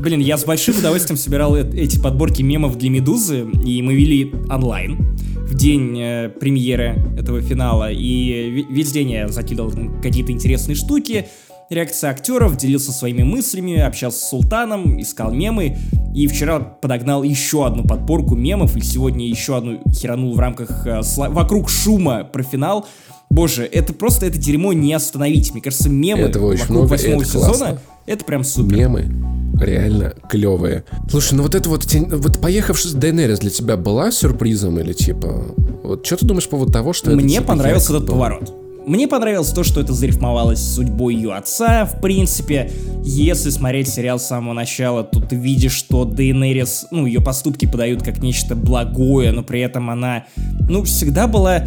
Блин, 0.00 0.20
я 0.20 0.36
с 0.38 0.44
большим 0.44 0.76
удовольствием 0.78 1.18
собирал 1.18 1.56
эти 1.56 2.00
подборки 2.00 2.42
мемов 2.42 2.76
для 2.78 2.90
Медузы, 2.90 3.46
и 3.64 3.82
мы 3.82 3.94
вели 3.94 4.32
онлайн 4.50 4.98
в 5.36 5.54
день 5.54 5.98
э, 6.00 6.28
премьеры 6.28 6.96
этого 7.18 7.40
финала, 7.40 7.90
и 7.92 8.64
весь 8.70 8.92
день 8.92 9.12
я 9.12 9.28
закидывал 9.28 9.72
какие-то 10.02 10.32
интересные 10.32 10.74
штуки, 10.74 11.26
реакция 11.70 12.10
актеров, 12.10 12.56
делился 12.56 12.92
своими 12.92 13.22
мыслями, 13.22 13.78
общался 13.78 14.18
с 14.18 14.28
Султаном, 14.30 15.00
искал 15.00 15.32
мемы, 15.32 15.76
и 16.14 16.26
вчера 16.26 16.58
подогнал 16.60 17.22
еще 17.22 17.66
одну 17.66 17.84
подборку 17.84 18.34
мемов, 18.34 18.76
и 18.76 18.80
сегодня 18.80 19.26
еще 19.28 19.56
одну 19.56 19.80
херанул 19.92 20.34
в 20.34 20.38
рамках 20.38 20.86
э, 20.86 21.00
сла- 21.00 21.30
«Вокруг 21.30 21.68
шума» 21.68 22.24
про 22.24 22.42
финал. 22.42 22.86
Боже, 23.30 23.64
это 23.64 23.92
просто, 23.92 24.24
это 24.26 24.38
дерьмо 24.38 24.72
не 24.72 24.92
остановить. 24.94 25.52
Мне 25.52 25.60
кажется, 25.60 25.90
мемы 25.90 26.22
Этого 26.22 26.46
очень 26.46 26.60
вокруг 26.62 26.76
много, 26.78 26.90
восьмого 26.90 27.20
это 27.20 27.30
сезона, 27.30 27.46
классно. 27.48 27.80
это 28.06 28.24
прям 28.24 28.42
супер. 28.44 28.76
Мемы 28.76 29.12
реально 29.60 30.14
клевые. 30.30 30.84
Слушай, 31.10 31.34
ну 31.34 31.42
вот 31.42 31.54
это 31.54 31.68
вот, 31.68 31.84
вот 31.92 32.40
поехавший 32.40 32.90
с 32.90 32.94
Дейнерис 32.94 33.40
для 33.40 33.50
тебя 33.50 33.76
была 33.76 34.10
сюрпризом 34.10 34.78
или 34.78 34.92
типа... 34.92 35.44
Вот 35.82 36.06
что 36.06 36.16
ты 36.16 36.26
думаешь 36.26 36.44
по 36.44 36.52
поводу 36.52 36.72
того, 36.72 36.92
что 36.92 37.10
Мне 37.10 37.24
это, 37.24 37.28
типа, 37.34 37.46
понравился 37.48 37.92
этот 37.92 38.06
был? 38.06 38.14
поворот. 38.14 38.54
Мне 38.88 39.06
понравилось 39.06 39.50
то, 39.50 39.64
что 39.64 39.82
это 39.82 39.92
зарифмовалось 39.92 40.60
судьбой 40.60 41.14
ее 41.14 41.34
отца, 41.34 41.84
в 41.84 42.00
принципе. 42.00 42.72
Если 43.04 43.50
смотреть 43.50 43.86
сериал 43.86 44.18
с 44.18 44.26
самого 44.26 44.54
начала, 44.54 45.04
то 45.04 45.20
ты 45.20 45.36
видишь, 45.36 45.72
что 45.72 46.06
Дейнерис, 46.06 46.86
ну, 46.90 47.04
ее 47.04 47.20
поступки 47.20 47.66
подают 47.66 48.02
как 48.02 48.22
нечто 48.22 48.56
благое, 48.56 49.30
но 49.30 49.42
при 49.42 49.60
этом 49.60 49.90
она, 49.90 50.24
ну, 50.70 50.84
всегда 50.84 51.26
была, 51.26 51.66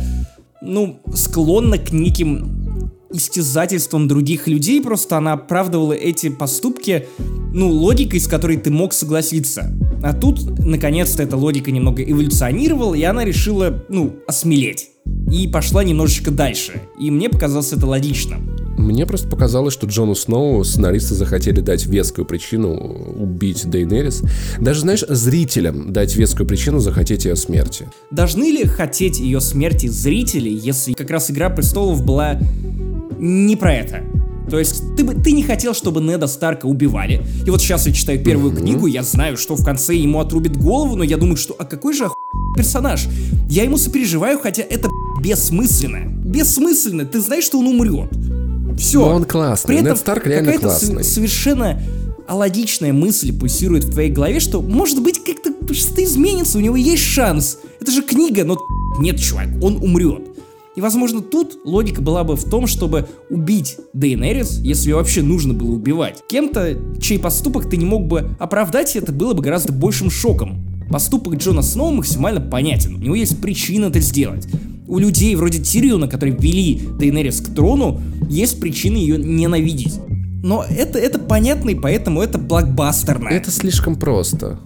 ну, 0.63 0.99
склонна 1.13 1.78
к 1.78 1.91
неким 1.91 2.91
истязательством 3.13 4.07
других 4.07 4.47
людей, 4.47 4.82
просто 4.82 5.17
она 5.17 5.34
оправдывала 5.34 5.93
эти 5.93 6.30
поступки, 6.30 7.05
ну, 7.53 7.69
логикой, 7.69 8.19
с 8.19 8.28
которой 8.28 8.57
ты 8.57 8.72
мог 8.72 8.93
согласиться. 8.93 9.72
А 10.01 10.13
тут, 10.13 10.57
наконец-то, 10.57 11.22
эта 11.22 11.38
логика 11.38 11.69
немного 11.69 12.01
эволюционировала, 12.01 12.95
и 12.95 13.03
она 13.03 13.24
решила, 13.24 13.86
ну, 13.89 14.15
осмелеть 14.26 14.91
и 15.32 15.47
пошла 15.47 15.84
немножечко 15.84 16.32
дальше. 16.32 16.82
И 16.99 17.09
мне 17.09 17.30
показалось 17.30 17.72
это 17.72 17.86
логичным. 17.86 18.49
Мне 18.78 19.05
просто 19.05 19.28
показалось, 19.28 19.74
что 19.74 19.86
Джону 19.88 20.16
Сноу 20.16 20.64
сценаристы 20.64 21.14
захотели 21.14 21.62
дать 21.62 21.86
вескую 21.86 22.26
причину 22.26 22.74
убить 22.74 23.70
Дейнерис. 23.70 24.24
Даже, 24.59 24.82
знаешь, 24.82 25.03
зрителям 25.07 25.93
дать 25.93 26.16
вескую 26.16 26.47
причину 26.47 26.80
захотеть 26.80 27.26
ее 27.26 27.36
смерти. 27.36 27.88
Должны 28.09 28.45
ли 28.51 28.66
хотеть 28.66 29.20
ее 29.20 29.39
смерти 29.39 29.88
зрители, 29.88 30.49
если 30.49 30.93
как 30.93 31.12
раз 31.12 31.30
«Игра 31.30 31.49
престолов» 31.49 32.03
была 32.03 32.39
не 33.20 33.55
про 33.55 33.74
это? 33.74 34.03
То 34.49 34.59
есть 34.59 34.95
ты 34.97 35.03
бы 35.03 35.14
ты 35.14 35.32
не 35.32 35.43
хотел, 35.43 35.74
чтобы 35.74 36.01
Неда 36.01 36.28
Старка 36.28 36.66
убивали. 36.66 37.24
И 37.45 37.49
вот 37.49 37.62
сейчас 37.62 37.88
я 37.88 37.93
читаю 37.93 38.22
первую 38.24 38.51
mm-hmm. 38.51 38.59
книгу, 38.59 38.88
я 38.88 39.03
знаю, 39.03 39.38
что 39.38 39.55
в 39.55 39.64
конце 39.64 39.95
ему 39.95 40.20
отрубит 40.20 40.57
голову, 40.57 40.95
но 40.95 41.03
я 41.03 41.18
думаю, 41.18 41.38
что 41.38 41.55
а 41.57 41.66
какой 41.66 41.93
же 41.93 42.05
оху... 42.05 42.16
персонаж? 42.56 43.08
Я 43.49 43.64
ему 43.64 43.78
сопереживаю, 43.78 44.39
хотя 44.39 44.64
это 44.64 44.89
бессмысленно. 45.22 46.10
Бессмысленно. 46.26 47.06
Ты 47.06 47.20
знаешь, 47.22 47.43
что 47.43 47.60
он 47.60 47.68
умрет. 47.68 48.10
Все. 48.78 48.99
Но 48.99 49.16
он 49.16 49.26
классный. 49.26 49.68
При 49.68 49.76
этом 49.78 49.91
Нед 49.91 49.97
Старк 49.97 50.26
реально 50.26 50.58
классный. 50.58 51.04
совершенно 51.04 51.82
алогичная 52.28 52.93
мысль 52.93 53.38
пульсирует 53.38 53.84
в 53.84 53.91
твоей 53.91 54.10
голове, 54.10 54.39
что 54.39 54.62
может 54.62 55.02
быть 55.02 55.22
как-то 55.24 55.52
что-то 55.74 56.04
изменится, 56.04 56.58
у 56.58 56.62
него 56.62 56.76
есть 56.76 57.04
шанс. 57.04 57.58
Это 57.80 57.91
же 57.91 58.02
книга, 58.02 58.43
но 58.43 58.58
нет, 58.99 59.20
чувак, 59.20 59.47
он 59.62 59.78
умрет. 59.78 60.28
И, 60.76 60.82
возможно, 60.82 61.22
тут 61.22 61.60
логика 61.66 62.02
была 62.02 62.24
бы 62.24 62.38
в 62.38 62.49
том, 62.49 62.66
чтобы 62.66 63.08
убить 63.30 63.78
Дейнерис, 63.93 64.60
если 64.60 64.89
ее 64.89 64.95
вообще 64.95 65.22
нужно 65.22 65.54
было 65.54 65.72
убивать. 65.72 66.24
Кем-то, 66.30 66.78
чей 67.02 67.20
поступок 67.20 67.70
ты 67.70 67.76
не 67.76 67.86
мог 67.86 68.08
бы 68.08 68.30
оправдать, 68.39 68.95
это 68.95 69.12
было 69.12 69.34
бы 69.34 69.43
гораздо 69.43 69.74
большим 69.74 70.10
шоком. 70.10 70.70
Поступок 70.92 71.36
Джона 71.36 71.62
Сноу 71.62 71.92
максимально 71.92 72.42
понятен, 72.42 72.96
у 72.96 73.00
него 73.00 73.16
есть 73.16 73.42
причина 73.42 73.86
это 73.86 74.00
сделать. 74.00 74.48
У 74.88 75.00
людей 75.00 75.36
вроде 75.36 75.60
Тириона, 75.60 76.08
которые 76.08 76.36
вели 76.38 76.82
Дейнерис 77.00 77.39
к 77.39 77.54
трону, 77.56 78.02
есть 78.30 78.60
причины 78.60 78.98
ее 78.98 79.18
ненавидеть. 79.18 80.00
Но 80.44 80.66
это, 80.68 81.00
это 81.00 81.18
понятно, 81.20 81.70
и 81.70 81.76
поэтому 81.76 82.22
это 82.22 82.38
блокбастерно. 82.38 83.30
Это 83.30 83.52
слишком 83.52 83.96
просто 83.96 84.60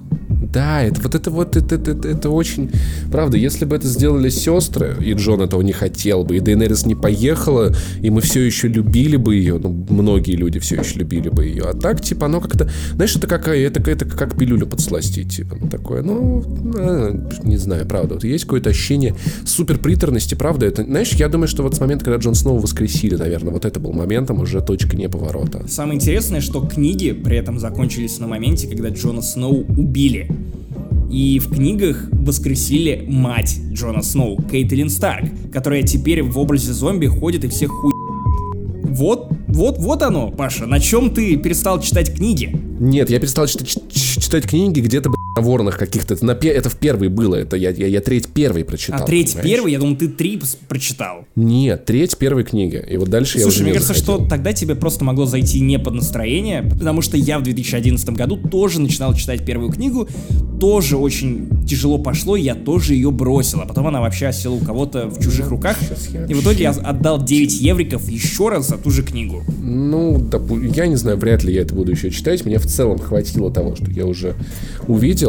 Да, 0.56 0.82
это 0.82 1.02
вот 1.02 1.16
это 1.16 1.32
вот 1.32 1.58
это, 1.58 1.76
это, 1.76 1.92
это, 1.92 2.08
это 2.08 2.30
очень... 2.30 2.72
Правда, 3.12 3.36
если 3.36 3.66
бы 3.66 3.76
это 3.76 3.88
сделали 3.88 4.30
сестры, 4.30 4.96
и 5.02 5.12
Джон 5.12 5.42
этого 5.42 5.62
не 5.62 5.74
хотел 5.74 6.24
бы, 6.24 6.38
и 6.38 6.40
Дейнерис 6.40 6.86
не 6.86 6.96
поехала, 6.96 7.76
и 8.02 8.10
мы 8.10 8.22
все 8.22 8.40
еще 8.40 8.70
любили 8.70 9.18
бы 9.18 9.36
ее, 9.36 9.58
ну, 9.58 9.86
многие 9.90 10.38
люди 10.38 10.60
все 10.60 10.78
еще 10.78 11.00
любили 11.00 11.28
бы 11.28 11.44
ее. 11.44 11.64
А 11.64 11.74
так, 11.74 12.02
типа, 12.02 12.28
оно 12.28 12.40
как-то... 12.40 12.70
Знаешь, 12.94 13.14
это 13.18 13.28
какая... 13.28 13.68
Это, 13.68 13.92
это 13.92 14.06
как 14.06 14.38
пилюлю 14.40 14.66
подсластить, 14.66 15.36
типа, 15.36 15.58
ну, 15.60 15.68
такое. 15.68 16.02
Ну, 16.04 16.42
э, 16.78 17.16
не 17.44 17.58
знаю, 17.58 17.86
правда. 17.86 18.14
Вот 18.14 18.24
есть 18.24 18.46
какое-то 18.46 18.70
ощущение 18.70 19.14
супер 19.46 19.78
приторности, 19.78 20.36
правда. 20.36 20.68
Это, 20.68 20.86
знаешь, 20.86 21.12
я 21.16 21.28
думаю, 21.28 21.50
что 21.50 21.64
вот 21.64 21.76
с 21.76 21.82
момента, 21.82 22.06
когда 22.06 22.18
Джон 22.18 22.34
снова 22.34 22.62
воскресили, 22.62 23.16
наверное, 23.16 23.52
вот 23.52 23.66
это 23.66 23.82
был 23.82 23.92
моментом 23.92 24.40
уже 24.40 24.62
точка 24.62 24.96
не 24.96 25.10
поворота. 25.10 25.68
Самое 25.68 25.98
интересное, 25.98 26.40
что 26.40 26.62
книги 26.62 27.12
при 27.12 27.36
этом 27.36 27.60
закончились 27.60 28.20
на 28.20 28.28
моменте, 28.28 28.70
когда 28.70 28.88
Джона 28.88 29.22
Сноу 29.22 29.66
убили. 29.68 30.32
И 31.16 31.40
в 31.40 31.50
книгах 31.50 32.10
воскресили 32.12 33.06
мать 33.08 33.58
Джона 33.72 34.02
Сноу, 34.02 34.38
Кейтлин 34.52 34.90
Старк, 34.90 35.30
которая 35.50 35.82
теперь 35.82 36.22
в 36.22 36.38
образе 36.38 36.74
зомби 36.74 37.08
ходит 37.08 37.46
и 37.46 37.48
всех 37.48 37.72
хуй... 37.72 37.94
Вот, 38.84 39.32
вот, 39.48 39.78
вот 39.78 40.02
оно, 40.02 40.30
Паша, 40.32 40.66
на 40.66 40.82
чем 40.82 41.10
ты 41.10 41.38
перестал 41.38 41.80
читать 41.80 42.14
книги? 42.14 42.54
Нет, 42.82 43.10
я 43.10 43.22
перестал 43.22 43.48
читать, 43.48 43.78
читать 43.94 44.46
книги 44.46 44.82
где-то, 44.82 45.10
ворных 45.42 45.78
каких-то. 45.78 46.14
Это, 46.14 46.26
на, 46.26 46.32
это 46.32 46.70
в 46.70 46.76
первый 46.78 47.10
было. 47.10 47.36
Это 47.36 47.56
я, 47.56 47.70
я, 47.70 47.88
я 47.88 48.02
треть 48.02 48.28
первый 48.28 48.64
прочитал. 48.64 49.04
А 49.04 49.06
треть 49.06 49.34
понимаешь? 49.34 49.50
первый? 49.50 49.72
Я 49.74 49.80
думал, 49.80 49.96
ты 49.96 50.08
три 50.08 50.42
прочитал. 50.68 51.26
Нет, 51.36 51.86
треть 51.86 52.18
первой 52.18 52.44
книги. 52.44 52.84
И 52.90 52.98
вот 52.98 53.10
дальше 53.10 53.40
Слушай, 53.40 53.42
я 53.42 53.48
уже 53.48 53.64
мне 53.64 53.74
кажется, 53.74 53.94
заходил. 53.94 54.16
что 54.18 54.30
тогда 54.30 54.54
тебе 54.54 54.76
просто 54.76 55.04
могло 55.04 55.26
зайти 55.26 55.60
не 55.60 55.80
под 55.80 55.96
настроение, 55.96 56.64
потому 56.64 57.02
что 57.02 57.18
я 57.18 57.40
в 57.40 57.44
2011 57.44 58.10
году 58.12 58.38
тоже 58.38 58.80
начинал 58.80 59.14
читать 59.14 59.46
первую 59.46 59.72
книгу, 59.72 60.08
тоже 60.60 60.98
очень 60.98 61.66
тяжело 61.66 61.98
пошло, 61.98 62.36
я 62.36 62.56
тоже 62.56 62.94
ее 62.94 63.12
бросил. 63.12 63.62
А 63.62 63.66
потом 63.66 63.88
она 63.88 64.02
вообще 64.02 64.28
осела 64.28 64.54
у 64.54 64.60
кого-то 64.60 65.08
в 65.08 65.22
чужих 65.22 65.50
руках. 65.50 65.78
И 66.30 66.34
в 66.34 66.42
итоге 66.42 66.64
я 66.64 66.72
отдал 66.72 67.24
9 67.24 67.62
евриков 67.62 68.08
еще 68.10 68.50
раз 68.50 68.68
за 68.68 68.78
ту 68.78 68.92
же 68.92 69.04
книгу. 69.04 69.44
Ну, 69.62 70.30
я 70.76 70.88
не 70.88 70.96
знаю, 70.96 71.18
вряд 71.18 71.44
ли 71.44 71.54
я 71.54 71.62
это 71.62 71.74
буду 71.74 71.92
еще 71.92 72.12
читать. 72.12 72.46
Мне 72.46 72.60
в 72.60 72.66
целом 72.66 73.00
хватило 73.00 73.52
того, 73.52 73.76
что 73.76 73.90
я 73.92 74.06
уже 74.06 74.36
увидел. 74.88 75.25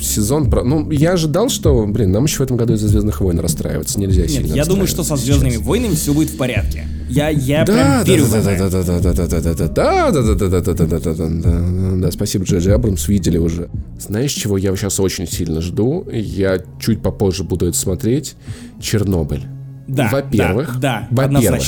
Сезон 0.00 0.50
про... 0.50 0.62
Ну, 0.62 0.90
я 0.90 1.12
ожидал, 1.12 1.48
что, 1.48 1.86
блин, 1.86 2.12
нам 2.12 2.24
еще 2.24 2.38
в 2.38 2.40
этом 2.40 2.56
году 2.56 2.74
из-за 2.74 2.88
Звездных 2.88 3.20
войн 3.20 3.38
расстраиваться 3.40 3.98
нельзя 4.00 4.22
Нет, 4.22 4.30
сильно 4.30 4.54
я 4.54 4.64
думаю, 4.64 4.86
что 4.86 5.02
со 5.02 5.16
Звездными 5.16 5.56
войнами 5.56 5.94
все 5.94 6.12
будет 6.12 6.30
в 6.30 6.36
порядке. 6.36 6.86
Я, 7.08 7.28
я 7.28 7.64
да, 7.64 7.72
прям 7.72 8.04
верю 8.04 8.24
да, 8.30 8.42
да, 8.42 8.56
да, 8.56 8.68
да, 8.68 8.82
да, 8.82 8.98
да, 8.98 9.14
да, 9.14 9.26
да, 9.26 9.40
да, 9.40 9.54
да, 9.54 10.22
да, 10.22 10.48
да, 10.48 10.60
да, 10.60 10.60
да, 10.60 10.86
да, 10.86 10.98
да, 10.98 11.14
да, 11.14 11.28
да, 11.28 11.96
да, 11.96 12.10
спасибо, 12.10 12.44
Джеджи 12.44 12.72
Абрамс, 12.72 13.06
видели 13.08 13.38
уже. 13.38 13.68
Знаешь, 13.98 14.32
чего 14.32 14.58
я 14.58 14.74
сейчас 14.74 14.98
очень 14.98 15.26
сильно 15.28 15.60
жду? 15.60 16.06
Я 16.10 16.58
чуть 16.80 17.02
попозже 17.02 17.44
буду 17.44 17.66
это 17.68 17.76
смотреть. 17.76 18.34
Чернобыль. 18.80 19.44
Да, 19.86 20.08
во-первых, 20.10 20.80
да, 20.80 21.06
да, 21.10 21.28
во-первых, 21.28 21.62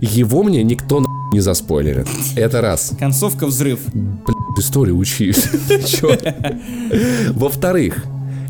его 0.00 0.42
мне 0.42 0.62
никто 0.62 1.00
на 1.00 1.06
не 1.32 1.40
заспойлерит. 1.40 2.06
Это 2.36 2.60
раз. 2.60 2.92
Концовка 2.98 3.46
взрыв. 3.46 3.80
Блин, 3.92 4.38
историю 4.58 4.96
учись. 4.96 5.48
Во-вторых, 7.32 8.04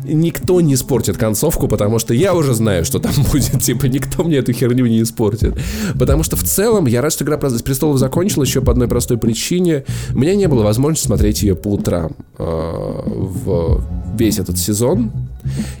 никто 0.07 0.61
не 0.61 0.73
испортит 0.75 1.17
концовку, 1.17 1.67
потому 1.67 1.99
что 1.99 2.13
я 2.13 2.33
уже 2.33 2.53
знаю, 2.53 2.85
что 2.85 2.99
там 2.99 3.11
будет. 3.31 3.61
Типа, 3.61 3.85
никто 3.85 4.23
мне 4.23 4.37
эту 4.37 4.53
херню 4.53 4.85
не 4.85 5.01
испортит. 5.01 5.55
Потому 5.97 6.23
что 6.23 6.35
в 6.35 6.43
целом 6.43 6.85
я 6.85 7.01
рад, 7.01 7.11
что 7.11 7.23
«Игра 7.23 7.37
престолов» 7.37 7.97
закончилась 7.97 8.49
еще 8.49 8.61
по 8.61 8.71
одной 8.71 8.87
простой 8.87 9.17
причине. 9.17 9.83
У 10.13 10.19
меня 10.19 10.35
не 10.35 10.47
было 10.47 10.63
возможности 10.63 11.07
смотреть 11.07 11.41
ее 11.41 11.55
по 11.55 11.69
утрам 11.69 12.11
э, 12.37 12.43
в 12.43 13.83
весь 14.17 14.39
этот 14.39 14.57
сезон. 14.57 15.11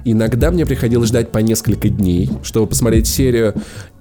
Иногда 0.05 0.51
мне 0.51 0.65
приходилось 0.65 1.09
ждать 1.09 1.31
по 1.31 1.39
несколько 1.39 1.89
дней, 1.89 2.29
чтобы 2.43 2.67
посмотреть 2.67 3.07
серию. 3.07 3.53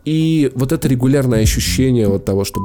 И 0.07 0.53
вот 0.55 0.73
это 0.73 0.89
регулярное 0.89 1.43
ощущение 1.43 2.09
вот 2.09 2.25
того, 2.25 2.45
что 2.45 2.61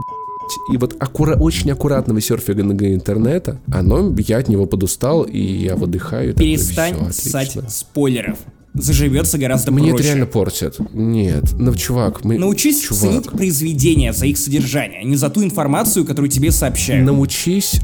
и 0.71 0.77
вот 0.77 0.95
аккура 0.99 1.35
очень 1.35 1.71
аккуратного 1.71 2.21
серфинга 2.21 2.93
интернета, 2.93 3.59
оно, 3.71 4.13
я 4.19 4.37
от 4.37 4.47
него 4.47 4.65
подустал, 4.65 5.23
и 5.23 5.39
я 5.39 5.75
выдыхаю. 5.75 6.35
Перестань 6.35 6.93
такой, 6.93 7.13
ссать 7.13 7.57
спойлеров 7.69 8.37
заживется 8.73 9.37
гораздо 9.37 9.71
Мне 9.71 9.89
проще. 9.89 9.95
это 9.95 10.03
реально 10.03 10.25
портит. 10.27 10.77
Нет, 10.93 11.43
ну, 11.57 11.73
чувак, 11.75 12.23
мы... 12.23 12.37
Научись 12.37 12.81
чувак. 12.81 13.01
ценить 13.01 13.29
произведения 13.29 14.13
за 14.13 14.27
их 14.27 14.37
содержание, 14.37 14.99
а 15.01 15.03
не 15.03 15.15
за 15.15 15.29
ту 15.29 15.43
информацию, 15.43 16.05
которую 16.05 16.29
тебе 16.29 16.51
сообщают. 16.51 17.05
Научись 17.05 17.81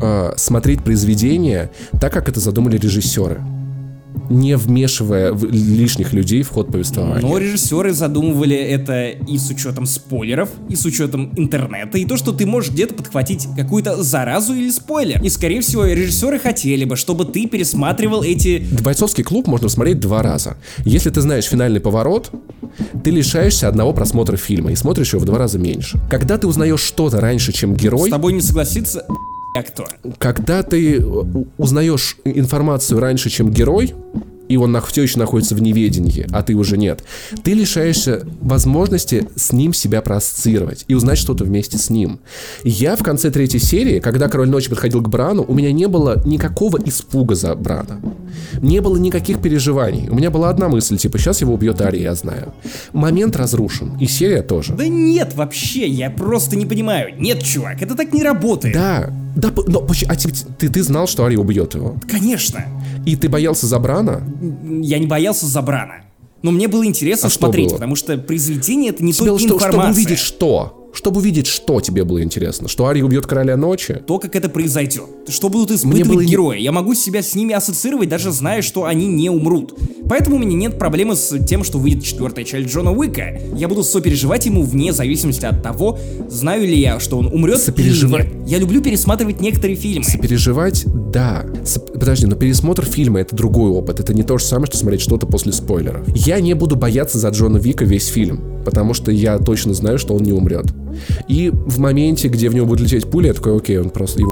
э, 0.00 0.32
смотреть 0.36 0.84
произведения 0.84 1.70
так, 2.00 2.12
как 2.12 2.28
это 2.28 2.40
задумали 2.40 2.78
режиссеры 2.78 3.40
не 4.30 4.56
вмешивая 4.56 5.34
лишних 5.34 6.12
людей 6.12 6.42
в 6.42 6.50
ход 6.50 6.70
повествования. 6.70 7.26
Но 7.26 7.38
режиссеры 7.38 7.92
задумывали 7.92 8.56
это 8.56 9.08
и 9.08 9.38
с 9.38 9.50
учетом 9.50 9.86
спойлеров, 9.86 10.50
и 10.68 10.76
с 10.76 10.84
учетом 10.84 11.32
интернета, 11.36 11.98
и 11.98 12.04
то, 12.04 12.16
что 12.16 12.32
ты 12.32 12.46
можешь 12.46 12.70
где-то 12.72 12.94
подхватить 12.94 13.48
какую-то 13.56 14.02
заразу 14.02 14.54
или 14.54 14.70
спойлер. 14.70 15.22
И, 15.22 15.28
скорее 15.28 15.60
всего, 15.60 15.84
режиссеры 15.84 16.38
хотели 16.38 16.84
бы, 16.84 16.96
чтобы 16.96 17.24
ты 17.24 17.46
пересматривал 17.46 18.22
эти... 18.22 18.66
Бойцовский 18.82 19.24
клуб 19.24 19.46
можно 19.46 19.68
смотреть 19.68 20.00
два 20.00 20.22
раза. 20.22 20.56
Если 20.84 21.10
ты 21.10 21.20
знаешь 21.20 21.44
финальный 21.44 21.80
поворот, 21.80 22.30
ты 23.02 23.10
лишаешься 23.10 23.68
одного 23.68 23.92
просмотра 23.92 24.36
фильма 24.36 24.72
и 24.72 24.76
смотришь 24.76 25.12
его 25.12 25.22
в 25.22 25.24
два 25.24 25.38
раза 25.38 25.58
меньше. 25.58 25.98
Когда 26.10 26.38
ты 26.38 26.46
узнаешь 26.46 26.80
что-то 26.80 27.20
раньше, 27.20 27.52
чем 27.52 27.74
герой... 27.74 28.08
С 28.08 28.12
тобой 28.12 28.32
не 28.32 28.40
согласиться 28.40 29.06
кто? 29.62 29.86
Когда 30.18 30.62
ты 30.62 31.04
узнаешь 31.56 32.16
информацию 32.24 33.00
раньше, 33.00 33.30
чем 33.30 33.50
герой, 33.50 33.94
и 34.48 34.56
он 34.56 34.76
все 34.88 35.02
еще 35.02 35.18
находится 35.18 35.54
в 35.54 35.62
неведении, 35.62 36.26
а 36.30 36.42
ты 36.42 36.54
уже 36.54 36.76
нет, 36.76 37.04
ты 37.42 37.52
лишаешься 37.52 38.26
возможности 38.40 39.28
с 39.36 39.52
ним 39.52 39.72
себя 39.72 40.02
проассоциировать 40.02 40.84
и 40.88 40.94
узнать 40.94 41.18
что-то 41.18 41.44
вместе 41.44 41.78
с 41.78 41.90
ним. 41.90 42.20
Я 42.64 42.96
в 42.96 43.02
конце 43.02 43.30
третьей 43.30 43.60
серии, 43.60 44.00
когда 44.00 44.28
Король 44.28 44.48
Ночи 44.48 44.70
подходил 44.70 45.02
к 45.02 45.08
Брану, 45.08 45.44
у 45.46 45.54
меня 45.54 45.72
не 45.72 45.86
было 45.86 46.22
никакого 46.24 46.78
испуга 46.84 47.34
за 47.34 47.54
Брана. 47.54 48.00
Не 48.62 48.80
было 48.80 48.96
никаких 48.96 49.40
переживаний. 49.40 50.08
У 50.08 50.14
меня 50.14 50.30
была 50.30 50.48
одна 50.48 50.68
мысль, 50.68 50.96
типа, 50.96 51.18
сейчас 51.18 51.40
его 51.40 51.54
убьет 51.54 51.80
Ари, 51.80 52.00
я 52.00 52.14
знаю. 52.14 52.54
Момент 52.92 53.36
разрушен, 53.36 53.96
и 54.00 54.06
серия 54.06 54.42
тоже. 54.42 54.74
Да 54.74 54.86
нет, 54.86 55.34
вообще, 55.34 55.86
я 55.86 56.10
просто 56.10 56.56
не 56.56 56.66
понимаю. 56.66 57.14
Нет, 57.18 57.42
чувак, 57.42 57.82
это 57.82 57.94
так 57.94 58.12
не 58.12 58.22
работает. 58.22 58.74
Да, 58.74 59.10
да, 59.36 59.52
но 59.66 59.86
а 60.08 60.16
ты, 60.16 60.30
ты, 60.58 60.68
ты 60.68 60.82
знал, 60.82 61.06
что 61.06 61.24
Ари 61.24 61.36
убьет 61.36 61.74
его? 61.74 61.96
Конечно. 62.10 62.64
И 63.06 63.16
ты 63.16 63.28
боялся 63.28 63.66
Забрана? 63.66 64.22
Я 64.40 64.98
не 64.98 65.06
боялся 65.06 65.46
Забрана. 65.46 66.04
Но 66.42 66.50
мне 66.52 66.68
было 66.68 66.86
интересно 66.86 67.26
а 67.26 67.30
смотреть, 67.30 67.72
потому 67.72 67.96
что 67.96 68.16
произведение 68.16 68.90
это 68.90 69.02
не 69.02 69.12
Тебе 69.12 69.26
только 69.26 69.44
информация. 69.44 69.72
Чтобы 69.72 69.92
увидеть 69.92 70.18
что? 70.18 70.77
Чтобы 70.98 71.20
увидеть, 71.20 71.46
что 71.46 71.80
тебе 71.80 72.02
было 72.02 72.20
интересно. 72.24 72.66
Что 72.66 72.88
Ари 72.88 73.02
убьет 73.02 73.24
короля 73.24 73.56
ночи? 73.56 74.02
То, 74.04 74.18
как 74.18 74.34
это 74.34 74.48
произойдет. 74.48 75.04
Что 75.28 75.48
будут 75.48 75.70
испытывать 75.70 76.06
Мне 76.06 76.14
было... 76.16 76.24
герои. 76.24 76.60
Я 76.60 76.72
могу 76.72 76.92
себя 76.94 77.22
с 77.22 77.36
ними 77.36 77.54
ассоциировать, 77.54 78.08
даже 78.08 78.32
зная, 78.32 78.62
что 78.62 78.84
они 78.84 79.06
не 79.06 79.30
умрут. 79.30 79.78
Поэтому 80.08 80.36
у 80.36 80.38
меня 80.40 80.56
нет 80.56 80.76
проблемы 80.76 81.14
с 81.14 81.38
тем, 81.44 81.62
что 81.62 81.78
выйдет 81.78 82.02
четвертая 82.02 82.44
часть 82.44 82.68
Джона 82.68 82.90
Уика. 82.90 83.40
Я 83.54 83.68
буду 83.68 83.84
сопереживать 83.84 84.46
ему 84.46 84.64
вне 84.64 84.92
зависимости 84.92 85.44
от 85.44 85.62
того, 85.62 86.00
знаю 86.28 86.62
ли 86.62 86.76
я, 86.76 86.98
что 86.98 87.16
он 87.18 87.28
умрет 87.28 87.60
Сопереживать. 87.60 88.26
Я 88.44 88.58
люблю 88.58 88.82
пересматривать 88.82 89.40
некоторые 89.40 89.76
фильмы. 89.76 90.02
Сопереживать, 90.02 90.84
да. 91.12 91.46
С... 91.64 91.78
Подожди, 91.78 92.26
но 92.26 92.34
пересмотр 92.34 92.84
фильма 92.84 93.20
это 93.20 93.36
другой 93.36 93.70
опыт. 93.70 94.00
Это 94.00 94.14
не 94.14 94.24
то 94.24 94.36
же 94.36 94.44
самое, 94.44 94.66
что 94.66 94.78
смотреть 94.78 95.02
что-то 95.02 95.28
после 95.28 95.52
спойлеров. 95.52 96.02
Я 96.16 96.40
не 96.40 96.54
буду 96.54 96.74
бояться 96.74 97.18
за 97.18 97.28
Джона 97.28 97.58
Вика 97.58 97.84
весь 97.84 98.08
фильм, 98.08 98.57
потому 98.70 98.94
что 98.94 99.10
я 99.10 99.38
точно 99.38 99.74
знаю, 99.74 99.98
что 99.98 100.14
он 100.14 100.22
не 100.22 100.32
умрет. 100.32 100.66
И 101.28 101.50
в 101.52 101.78
моменте, 101.78 102.28
где 102.28 102.48
в 102.48 102.54
него 102.54 102.66
будет 102.66 102.80
лететь 102.80 103.06
пуля, 103.10 103.28
я 103.28 103.34
такой, 103.34 103.56
окей, 103.56 103.78
он 103.78 103.90
просто 103.90 104.20
его 104.20 104.30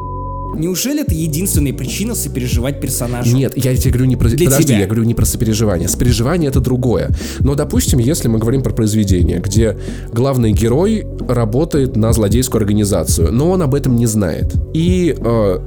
Неужели 0.56 1.02
это 1.02 1.14
единственная 1.14 1.72
причина 1.72 2.14
сопереживать 2.14 2.80
персонажу? 2.80 3.36
Нет, 3.36 3.52
я 3.56 3.76
тебе 3.76 3.90
говорю 3.92 4.06
не 4.06 4.16
про... 4.16 4.28
Для 4.30 4.46
Подожди, 4.46 4.68
тебя. 4.68 4.78
я 4.80 4.86
говорю 4.86 5.04
не 5.04 5.14
про 5.14 5.26
сопереживание. 5.26 5.88
Сопереживание— 5.88 6.48
это 6.50 6.60
другое. 6.60 7.10
Но, 7.40 7.54
допустим, 7.54 7.98
если 7.98 8.28
мы 8.28 8.38
говорим 8.38 8.62
про 8.62 8.72
произведение, 8.72 9.40
где 9.40 9.76
главный 10.12 10.52
герой 10.52 11.06
работает 11.28 11.96
на 11.96 12.12
злодейскую 12.12 12.60
организацию, 12.60 13.32
но 13.32 13.50
он 13.50 13.62
об 13.62 13.74
этом 13.74 13.96
не 13.96 14.06
знает. 14.06 14.54
И 14.72 15.14
э, 15.18 15.58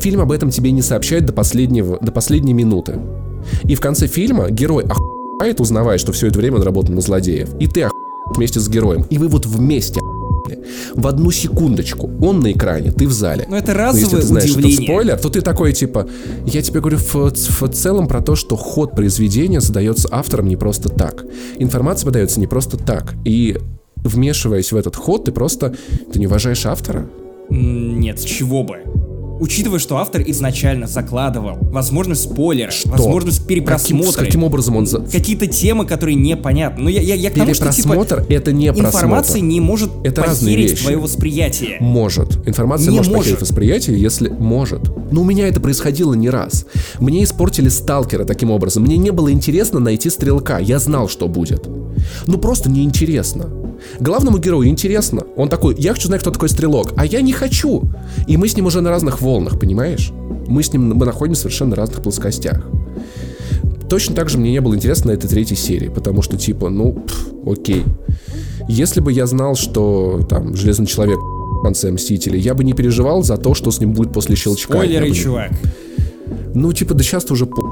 фильм 0.00 0.20
об 0.20 0.32
этом 0.32 0.50
тебе 0.50 0.70
не 0.70 0.82
сообщает 0.82 1.26
до, 1.26 1.32
последнего, 1.32 1.98
до 2.00 2.10
последней 2.10 2.54
минуты. 2.54 2.98
И 3.64 3.74
в 3.74 3.80
конце 3.80 4.06
фильма 4.06 4.50
герой 4.50 4.84
охуевает, 4.84 5.60
узнавая, 5.60 5.98
что 5.98 6.12
все 6.12 6.28
это 6.28 6.38
время 6.38 6.56
он 6.56 6.62
работал 6.62 6.94
на 6.94 7.02
злодеев. 7.02 7.50
И 7.60 7.66
ты 7.66 7.82
охуеваешь 7.82 8.01
вместе 8.36 8.60
с 8.60 8.68
героем. 8.68 9.06
И 9.10 9.18
вы 9.18 9.28
вот 9.28 9.46
вместе 9.46 10.00
в 10.94 11.06
одну 11.06 11.30
секундочку. 11.30 12.10
Он 12.20 12.40
на 12.40 12.52
экране, 12.52 12.90
ты 12.92 13.06
в 13.06 13.12
зале. 13.12 13.46
Но 13.48 13.56
это 13.56 13.74
разовое 13.74 13.92
Но 13.92 13.98
если 13.98 14.16
ты 14.16 14.22
знаешь, 14.22 14.50
удивление. 14.50 14.72
что 14.72 14.82
это 14.82 14.92
спойлер, 14.92 15.18
то 15.18 15.28
ты 15.30 15.40
такой, 15.40 15.72
типа, 15.72 16.08
я 16.46 16.62
тебе 16.62 16.80
говорю 16.80 16.98
в, 16.98 17.14
в 17.14 17.68
целом 17.70 18.08
про 18.08 18.20
то, 18.20 18.34
что 18.34 18.56
ход 18.56 18.92
произведения 18.94 19.60
задается 19.60 20.08
автором 20.10 20.48
не 20.48 20.56
просто 20.56 20.88
так. 20.88 21.24
Информация 21.58 22.06
подается 22.06 22.40
не 22.40 22.46
просто 22.46 22.76
так. 22.76 23.14
И 23.24 23.58
вмешиваясь 23.96 24.72
в 24.72 24.76
этот 24.76 24.96
ход, 24.96 25.24
ты 25.24 25.32
просто, 25.32 25.74
ты 26.12 26.18
не 26.18 26.26
уважаешь 26.26 26.66
автора? 26.66 27.06
Нет, 27.50 28.20
с 28.20 28.24
чего 28.24 28.62
бы? 28.62 28.78
Учитывая, 29.42 29.80
что 29.80 29.96
автор 29.96 30.22
изначально 30.24 30.86
закладывал 30.86 31.58
возможность 31.60 32.30
спойлера, 32.30 32.70
возможность 32.84 33.44
перепросмотра. 33.44 34.12
Каким, 34.12 34.24
каким 34.24 34.44
образом 34.44 34.76
он... 34.76 34.86
За... 34.86 35.00
Какие-то 35.00 35.48
темы, 35.48 35.84
которые 35.84 36.14
непонятны. 36.14 36.84
Но 36.84 36.88
я, 36.88 37.00
я, 37.00 37.16
я 37.16 37.28
к 37.28 37.34
тому, 37.34 37.52
что, 37.52 37.72
типа, 37.72 38.06
это 38.28 38.52
не 38.52 38.68
информация 38.68 39.40
не 39.40 39.60
может 39.60 39.90
это 40.04 40.22
похерить 40.22 40.80
твое 40.80 40.96
восприятие. 40.96 41.78
Может. 41.80 42.46
Информация 42.46 42.92
Не 42.92 42.98
может, 42.98 43.12
может. 43.12 43.40
восприятие, 43.40 44.00
если 44.00 44.28
может. 44.28 44.82
Но 45.10 45.22
у 45.22 45.24
меня 45.24 45.48
это 45.48 45.58
происходило 45.58 46.14
не 46.14 46.30
раз. 46.30 46.64
Мне 47.00 47.24
испортили 47.24 47.68
сталкера 47.68 48.24
таким 48.24 48.52
образом. 48.52 48.84
Мне 48.84 48.96
не 48.96 49.10
было 49.10 49.32
интересно 49.32 49.80
найти 49.80 50.08
стрелка. 50.08 50.58
Я 50.58 50.78
знал, 50.78 51.08
что 51.08 51.26
будет. 51.26 51.66
Ну 52.28 52.38
просто 52.38 52.70
неинтересно. 52.70 53.50
Главному 53.98 54.38
герою 54.38 54.68
интересно. 54.68 55.21
Он 55.36 55.48
такой, 55.48 55.74
я 55.78 55.94
хочу 55.94 56.08
знать, 56.08 56.20
кто 56.20 56.30
такой 56.30 56.48
стрелок, 56.48 56.92
а 56.96 57.06
я 57.06 57.22
не 57.22 57.32
хочу. 57.32 57.82
И 58.26 58.36
мы 58.36 58.48
с 58.48 58.56
ним 58.56 58.66
уже 58.66 58.80
на 58.80 58.90
разных 58.90 59.22
волнах, 59.22 59.58
понимаешь? 59.58 60.12
Мы 60.46 60.62
с 60.62 60.72
ним 60.72 60.90
мы 60.94 61.06
находимся 61.06 61.40
в 61.40 61.42
совершенно 61.44 61.74
разных 61.74 62.02
плоскостях. 62.02 62.60
Точно 63.88 64.14
так 64.14 64.28
же 64.28 64.38
мне 64.38 64.50
не 64.50 64.60
было 64.60 64.74
интересно 64.74 65.10
на 65.10 65.16
этой 65.16 65.28
третьей 65.28 65.56
серии, 65.56 65.88
потому 65.88 66.22
что 66.22 66.36
типа, 66.36 66.68
ну, 66.70 66.94
пф, 66.94 67.28
окей. 67.46 67.84
Если 68.68 69.00
бы 69.00 69.12
я 69.12 69.26
знал, 69.26 69.54
что 69.54 70.20
там 70.28 70.54
Железный 70.54 70.86
Человек 70.86 71.18
в 71.18 71.62
конце 71.62 71.90
Мстителей, 71.90 72.40
я 72.40 72.54
бы 72.54 72.64
не 72.64 72.72
переживал 72.72 73.22
за 73.22 73.36
то, 73.36 73.54
что 73.54 73.70
с 73.70 73.80
ним 73.80 73.92
будет 73.92 74.12
после 74.12 74.36
щелчка. 74.36 74.74
Спойлеры, 74.74 75.08
бы- 75.08 75.14
чувак. 75.14 75.50
Ну, 76.54 76.72
типа, 76.72 76.94
да 76.94 77.02
сейчас 77.02 77.30
уже 77.30 77.46
по... 77.46 77.62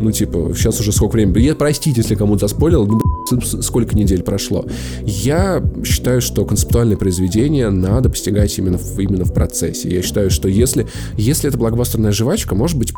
Ну, 0.00 0.10
типа, 0.12 0.52
сейчас 0.54 0.78
уже 0.80 0.92
сколько 0.92 1.14
времени... 1.14 1.42
Я, 1.42 1.54
простите, 1.54 2.00
если 2.00 2.14
кому-то 2.14 2.48
заспойлил, 2.48 2.86
ну, 2.86 3.00
сколько 3.62 3.96
недель 3.96 4.22
прошло. 4.22 4.64
Я 5.04 5.62
считаю, 5.84 6.20
что 6.20 6.44
концептуальное 6.44 6.96
произведение 6.96 7.70
надо 7.70 8.08
постигать 8.10 8.56
именно 8.58 8.78
в, 8.78 8.98
именно 8.98 9.24
в 9.24 9.32
процессе. 9.32 9.88
Я 9.88 10.02
считаю, 10.02 10.30
что 10.30 10.48
если, 10.48 10.86
если 11.16 11.48
это 11.48 11.58
блокбастерная 11.58 12.12
жвачка, 12.12 12.54
может 12.54 12.78
быть, 12.78 12.92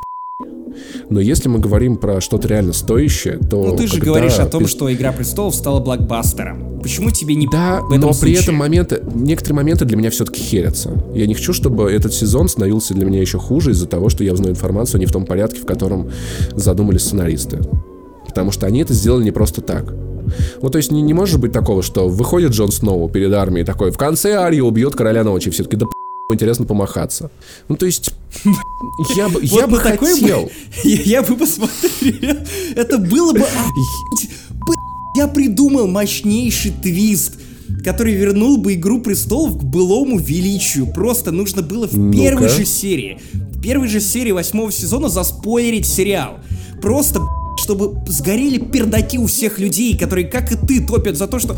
но 1.10 1.20
если 1.20 1.48
мы 1.48 1.58
говорим 1.58 1.96
про 1.96 2.20
что-то 2.20 2.48
реально 2.48 2.72
стоящее, 2.72 3.38
то... 3.38 3.64
Ну 3.66 3.76
ты 3.76 3.86
же 3.86 3.98
говоришь 4.00 4.38
о 4.38 4.46
том, 4.46 4.64
ты- 4.64 4.68
что 4.70 4.92
Игра 4.92 5.10
престолов 5.12 5.54
стала 5.54 5.80
блокбастером. 5.80 6.80
Почему 6.80 7.10
тебе 7.10 7.34
не 7.34 7.48
Да, 7.50 7.80
в 7.80 7.88
этом 7.88 8.00
но 8.00 8.08
при 8.10 8.14
случае? 8.34 8.42
этом 8.42 8.54
моменты, 8.56 9.02
некоторые 9.14 9.56
моменты 9.56 9.84
для 9.84 9.96
меня 9.96 10.10
все-таки 10.10 10.40
херятся. 10.40 10.90
Я 11.14 11.26
не 11.26 11.34
хочу, 11.34 11.52
чтобы 11.52 11.90
этот 11.90 12.12
сезон 12.14 12.48
становился 12.48 12.94
для 12.94 13.04
меня 13.06 13.20
еще 13.20 13.38
хуже 13.38 13.70
из-за 13.72 13.86
того, 13.86 14.08
что 14.10 14.22
я 14.22 14.32
узнаю 14.32 14.52
информацию 14.52 15.00
не 15.00 15.06
в 15.06 15.12
том 15.12 15.24
порядке, 15.26 15.60
в 15.60 15.66
котором 15.66 16.10
задумали 16.54 16.98
сценаристы. 16.98 17.58
Потому 18.26 18.52
что 18.52 18.66
они 18.66 18.80
это 18.80 18.92
сделали 18.94 19.24
не 19.24 19.32
просто 19.32 19.62
так. 19.62 19.92
Ну, 20.62 20.70
то 20.70 20.78
есть 20.78 20.92
не, 20.92 21.02
не 21.02 21.14
может 21.14 21.40
быть 21.40 21.52
такого, 21.52 21.82
что 21.82 22.08
выходит 22.08 22.52
Джон 22.52 22.70
Сноу 22.70 23.08
перед 23.08 23.32
армией 23.32 23.64
такой, 23.64 23.90
в 23.90 23.98
конце 23.98 24.34
Ария 24.34 24.62
убьет 24.62 24.94
короля 24.94 25.24
ночи, 25.24 25.50
все-таки 25.50 25.76
да 25.76 25.86
интересно 26.30 26.66
помахаться. 26.66 27.30
Ну, 27.68 27.76
то 27.76 27.86
есть, 27.86 28.10
я 29.16 29.28
бы, 29.28 29.40
я 29.42 29.62
Вот 29.62 29.70
бы 29.70 29.78
хотел. 29.78 30.50
Я, 30.84 31.22
бы 31.22 31.36
посмотрел. 31.36 32.36
Это 32.76 32.98
было 32.98 33.32
бы... 33.32 33.44
Я 35.16 35.26
придумал 35.26 35.88
мощнейший 35.88 36.70
твист, 36.70 37.40
который 37.82 38.12
вернул 38.12 38.58
бы 38.58 38.74
Игру 38.74 39.00
Престолов 39.00 39.58
к 39.58 39.62
былому 39.62 40.18
величию. 40.18 40.86
Просто 40.86 41.32
нужно 41.32 41.62
было 41.62 41.86
в 41.86 42.12
первой 42.12 42.48
же 42.48 42.64
серии, 42.64 43.18
в 43.32 43.60
первой 43.60 43.88
же 43.88 44.00
серии 44.00 44.32
восьмого 44.32 44.70
сезона 44.70 45.08
заспойлерить 45.08 45.86
сериал. 45.86 46.38
Просто, 46.80 47.20
чтобы 47.68 48.00
сгорели 48.06 48.56
пердаки 48.56 49.18
у 49.18 49.26
всех 49.26 49.58
людей, 49.58 49.94
которые, 49.94 50.26
как 50.26 50.50
и 50.50 50.56
ты, 50.56 50.80
топят 50.80 51.18
за 51.18 51.26
то, 51.26 51.38
что... 51.38 51.54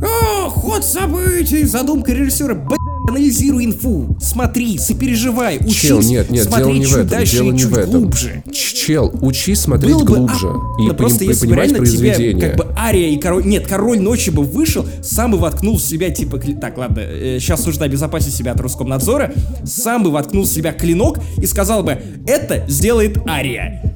«А, 0.00 0.48
ход 0.48 0.84
событий, 0.84 1.64
задумка 1.64 2.12
режиссера, 2.12 2.54
Б***ь, 2.54 3.10
анализируй 3.10 3.64
инфу, 3.66 4.16
смотри, 4.20 4.78
сопереживай, 4.78 5.58
учись 5.58 5.80
Чел, 5.80 6.00
нет, 6.00 6.30
нет, 6.30 6.44
дело 6.48 6.54
смотреть 6.54 6.78
не 6.78 6.84
в 6.84 6.88
чуть 6.88 6.96
этом, 6.96 7.08
дальше 7.08 7.36
дело 7.36 7.48
и 7.48 7.50
не 7.50 7.58
чуть 7.58 7.68
в 7.68 7.76
этом. 7.76 7.90
глубже. 7.90 8.42
Чел, 8.52 9.12
учись 9.20 9.60
смотреть 9.60 9.92
Было 9.92 10.04
бы 10.04 10.16
глубже 10.16 10.46
и 10.46 10.50
охуенно, 10.50 10.94
просто 10.94 11.24
поним- 11.24 11.28
если 11.28 11.46
бы 11.46 11.50
понимать 11.50 11.68
реально 11.68 11.78
произведение. 11.78 12.48
как 12.48 12.56
бы 12.56 12.74
Ария 12.78 13.08
и 13.10 13.18
Король... 13.18 13.44
Нет, 13.44 13.66
Король 13.66 14.00
Ночи 14.00 14.30
бы 14.30 14.42
вышел, 14.42 14.86
сам 15.02 15.32
бы 15.32 15.38
воткнул 15.38 15.76
в 15.76 15.82
себя, 15.82 16.10
типа... 16.10 16.38
Так, 16.38 16.78
ладно, 16.78 17.02
сейчас 17.38 17.66
нужно 17.66 17.84
обезопасить 17.84 18.32
себя 18.34 18.52
от 18.52 18.60
Роскомнадзора, 18.60 19.34
сам 19.64 20.04
бы 20.04 20.10
воткнул 20.10 20.44
в 20.44 20.48
себя 20.48 20.72
клинок 20.72 21.18
и 21.36 21.46
сказал 21.46 21.82
бы, 21.82 21.98
это 22.26 22.64
сделает 22.68 23.18
Ария. 23.28 23.89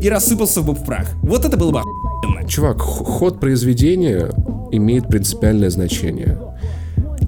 И 0.00 0.08
рассыпался 0.08 0.62
бы 0.62 0.74
в 0.74 0.84
прах. 0.84 1.10
Вот 1.22 1.44
это 1.44 1.56
было 1.56 1.70
бы 1.70 1.80
охуенно. 1.80 2.48
Чувак, 2.48 2.80
ход 2.80 3.38
произведения 3.40 4.30
имеет 4.72 5.08
принципиальное 5.08 5.70
значение. 5.70 6.38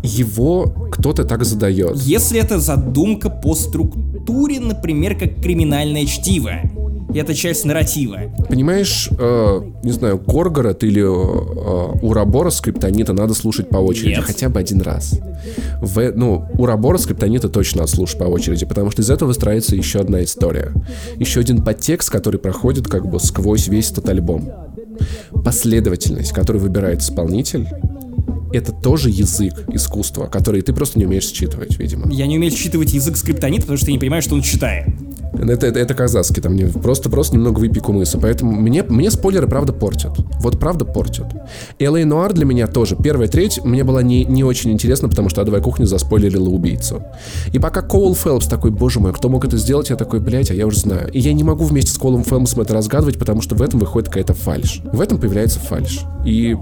Его 0.02 0.72
кто-то 0.90 1.24
так 1.24 1.44
задает. 1.44 1.96
Если 1.96 2.40
это 2.40 2.58
задумка 2.58 3.30
по 3.30 3.54
структуре, 3.54 4.58
например, 4.58 5.16
как 5.18 5.40
криминальное 5.40 6.06
чтиво. 6.06 6.52
И 7.14 7.18
это 7.18 7.34
часть 7.34 7.64
нарратива. 7.64 8.18
Понимаешь, 8.48 9.08
э, 9.18 9.60
не 9.82 9.92
знаю, 9.92 10.18
Горгород 10.18 10.84
или 10.84 11.02
э, 11.02 11.98
Урабора 12.02 12.50
скриптонита 12.50 13.12
надо 13.12 13.34
слушать 13.34 13.68
по 13.68 13.76
очереди 13.76 14.16
Нет. 14.16 14.24
хотя 14.24 14.48
бы 14.48 14.60
один 14.60 14.80
раз. 14.80 15.18
В, 15.80 16.12
ну, 16.14 16.46
Урабора 16.58 16.98
скриптонита 16.98 17.48
точно 17.48 17.82
надо 17.82 17.92
слушать 17.92 18.18
по 18.18 18.24
очереди, 18.24 18.66
потому 18.66 18.90
что 18.90 19.02
из 19.02 19.10
этого 19.10 19.28
выстраивается 19.28 19.76
еще 19.76 20.00
одна 20.00 20.22
история. 20.22 20.72
Еще 21.16 21.40
один 21.40 21.62
подтекст, 21.62 22.10
который 22.10 22.40
проходит 22.40 22.88
как 22.88 23.08
бы 23.08 23.18
сквозь 23.20 23.68
весь 23.68 23.90
этот 23.90 24.08
альбом. 24.08 24.50
Последовательность, 25.44 26.32
которую 26.32 26.62
выбирает 26.62 27.00
исполнитель, 27.00 27.66
это 28.52 28.72
тоже 28.72 29.08
язык 29.10 29.64
искусства, 29.72 30.26
который 30.26 30.60
ты 30.62 30.72
просто 30.72 30.98
не 30.98 31.06
умеешь 31.06 31.24
считывать, 31.24 31.78
видимо. 31.78 32.12
Я 32.12 32.26
не 32.26 32.36
умею 32.36 32.52
считывать 32.52 32.92
язык 32.92 33.16
скриптонита, 33.16 33.62
потому 33.62 33.78
что 33.78 33.86
я 33.86 33.92
не 33.92 33.98
понимаю, 33.98 34.22
что 34.22 34.34
он 34.34 34.42
читает. 34.42 34.88
Это, 35.34 35.66
это, 35.66 35.78
это 35.78 35.94
казахский, 35.94 36.42
там 36.42 36.54
не, 36.56 36.64
просто, 36.64 37.08
просто 37.08 37.36
немного 37.36 37.58
выпей 37.58 37.80
кумыса. 37.80 38.18
Поэтому 38.18 38.52
мне, 38.52 38.82
мне 38.82 39.10
спойлеры 39.10 39.46
правда 39.46 39.72
портят. 39.72 40.12
Вот 40.40 40.58
правда 40.58 40.84
портят. 40.84 41.26
Л.А. 41.78 42.04
Нуар 42.04 42.32
для 42.32 42.44
меня 42.44 42.66
тоже. 42.66 42.96
Первая 42.96 43.28
треть 43.28 43.64
мне 43.64 43.84
была 43.84 44.02
не, 44.02 44.24
не 44.24 44.44
очень 44.44 44.72
интересна, 44.72 45.08
потому 45.08 45.28
что 45.28 45.40
адовая 45.40 45.60
кухня 45.60 45.86
заспойлерила 45.86 46.48
убийцу. 46.48 47.02
И 47.52 47.58
пока 47.58 47.82
Коул 47.82 48.14
Фелпс 48.14 48.46
такой, 48.46 48.70
боже 48.70 49.00
мой, 49.00 49.12
кто 49.12 49.28
мог 49.28 49.44
это 49.44 49.56
сделать, 49.56 49.90
я 49.90 49.96
такой, 49.96 50.20
блядь, 50.20 50.50
а 50.50 50.54
я 50.54 50.66
уже 50.66 50.78
знаю. 50.78 51.10
И 51.12 51.18
я 51.18 51.32
не 51.32 51.44
могу 51.44 51.64
вместе 51.64 51.92
с 51.92 51.98
Коулом 51.98 52.24
Фелпсом 52.24 52.60
это 52.60 52.74
разгадывать, 52.74 53.18
потому 53.18 53.40
что 53.40 53.54
в 53.54 53.62
этом 53.62 53.80
выходит 53.80 54.08
какая-то 54.08 54.34
фальш. 54.34 54.80
В 54.92 55.00
этом 55.00 55.18
появляется 55.18 55.60
фальш. 55.60 56.00
И 56.24 56.56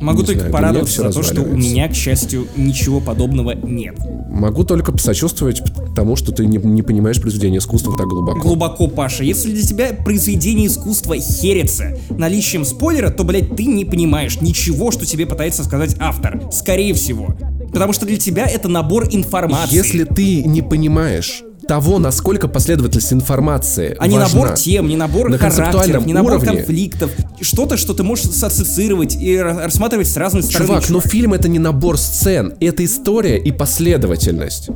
Могу 0.00 0.20
не 0.20 0.26
только 0.26 0.40
знаю, 0.40 0.52
порадоваться 0.52 1.02
за 1.02 1.12
то, 1.12 1.22
что 1.22 1.42
у 1.42 1.56
меня, 1.56 1.88
к 1.88 1.94
счастью, 1.94 2.46
ничего 2.56 3.00
подобного 3.00 3.52
нет. 3.52 3.96
Могу 4.30 4.64
только 4.64 4.92
посочувствовать 4.92 5.62
тому, 5.94 6.16
что 6.16 6.32
ты 6.32 6.46
не, 6.46 6.56
не 6.56 6.82
понимаешь 6.82 7.20
произведение 7.20 7.58
искусства 7.58 7.96
так 7.96 8.06
глубоко. 8.06 8.40
Глубоко, 8.40 8.88
Паша. 8.88 9.24
Если 9.24 9.52
для 9.52 9.62
тебя 9.62 9.92
произведение 9.92 10.68
искусства 10.68 11.16
херится 11.16 11.98
наличием 12.10 12.64
спойлера, 12.64 13.10
то, 13.10 13.24
блядь, 13.24 13.54
ты 13.54 13.66
не 13.66 13.84
понимаешь 13.84 14.40
ничего, 14.40 14.90
что 14.90 15.04
тебе 15.04 15.26
пытается 15.26 15.64
сказать 15.64 15.96
автор. 15.98 16.42
Скорее 16.50 16.94
всего. 16.94 17.36
Потому 17.72 17.92
что 17.92 18.06
для 18.06 18.16
тебя 18.16 18.46
это 18.46 18.68
набор 18.68 19.08
информации. 19.10 19.74
Если 19.74 20.04
ты 20.04 20.42
не 20.44 20.62
понимаешь 20.62 21.44
того, 21.66 21.98
насколько 21.98 22.48
последовательность 22.48 23.12
информации 23.12 23.96
а 23.98 24.06
не 24.06 24.18
важна, 24.18 24.40
набор 24.40 24.56
тем, 24.56 24.88
не 24.88 24.96
набор 24.96 25.30
на 25.30 25.38
характеров, 25.38 26.06
не 26.06 26.12
набор 26.12 26.32
уровне. 26.34 26.56
конфликтов. 26.56 27.10
Что-то, 27.40 27.76
что 27.76 27.94
ты 27.94 28.02
можешь 28.02 28.26
ассоциировать 28.26 29.16
и 29.16 29.34
ра- 29.36 29.64
рассматривать 29.64 30.08
с 30.08 30.16
разной 30.16 30.42
стороны. 30.42 30.66
Чувак, 30.66 30.82
но 30.90 31.00
чувак. 31.00 31.06
фильм 31.12 31.34
это 31.34 31.48
не 31.48 31.58
набор 31.58 31.98
сцен, 31.98 32.54
это 32.60 32.84
история 32.84 33.38
и 33.38 33.52
последовательность. 33.52 34.68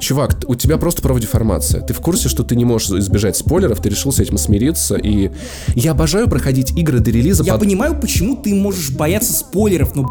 Чувак, 0.00 0.36
у 0.48 0.54
тебя 0.54 0.76
просто 0.76 1.02
профдеформация. 1.02 1.80
Ты 1.80 1.94
в 1.94 2.00
курсе, 2.00 2.28
что 2.28 2.42
ты 2.42 2.56
не 2.56 2.64
можешь 2.64 2.90
избежать 2.90 3.36
спойлеров, 3.36 3.80
ты 3.80 3.88
решил 3.90 4.12
с 4.12 4.18
этим 4.18 4.38
смириться, 4.38 4.96
и 4.96 5.30
я 5.74 5.92
обожаю 5.92 6.28
проходить 6.28 6.76
игры 6.76 6.98
до 7.00 7.10
релиза 7.10 7.44
Я 7.44 7.52
под- 7.52 7.62
понимаю, 7.62 7.98
почему 8.00 8.36
ты 8.36 8.54
можешь 8.54 8.90
бояться 8.90 9.32
спойлеров, 9.32 9.94
но 9.94 10.10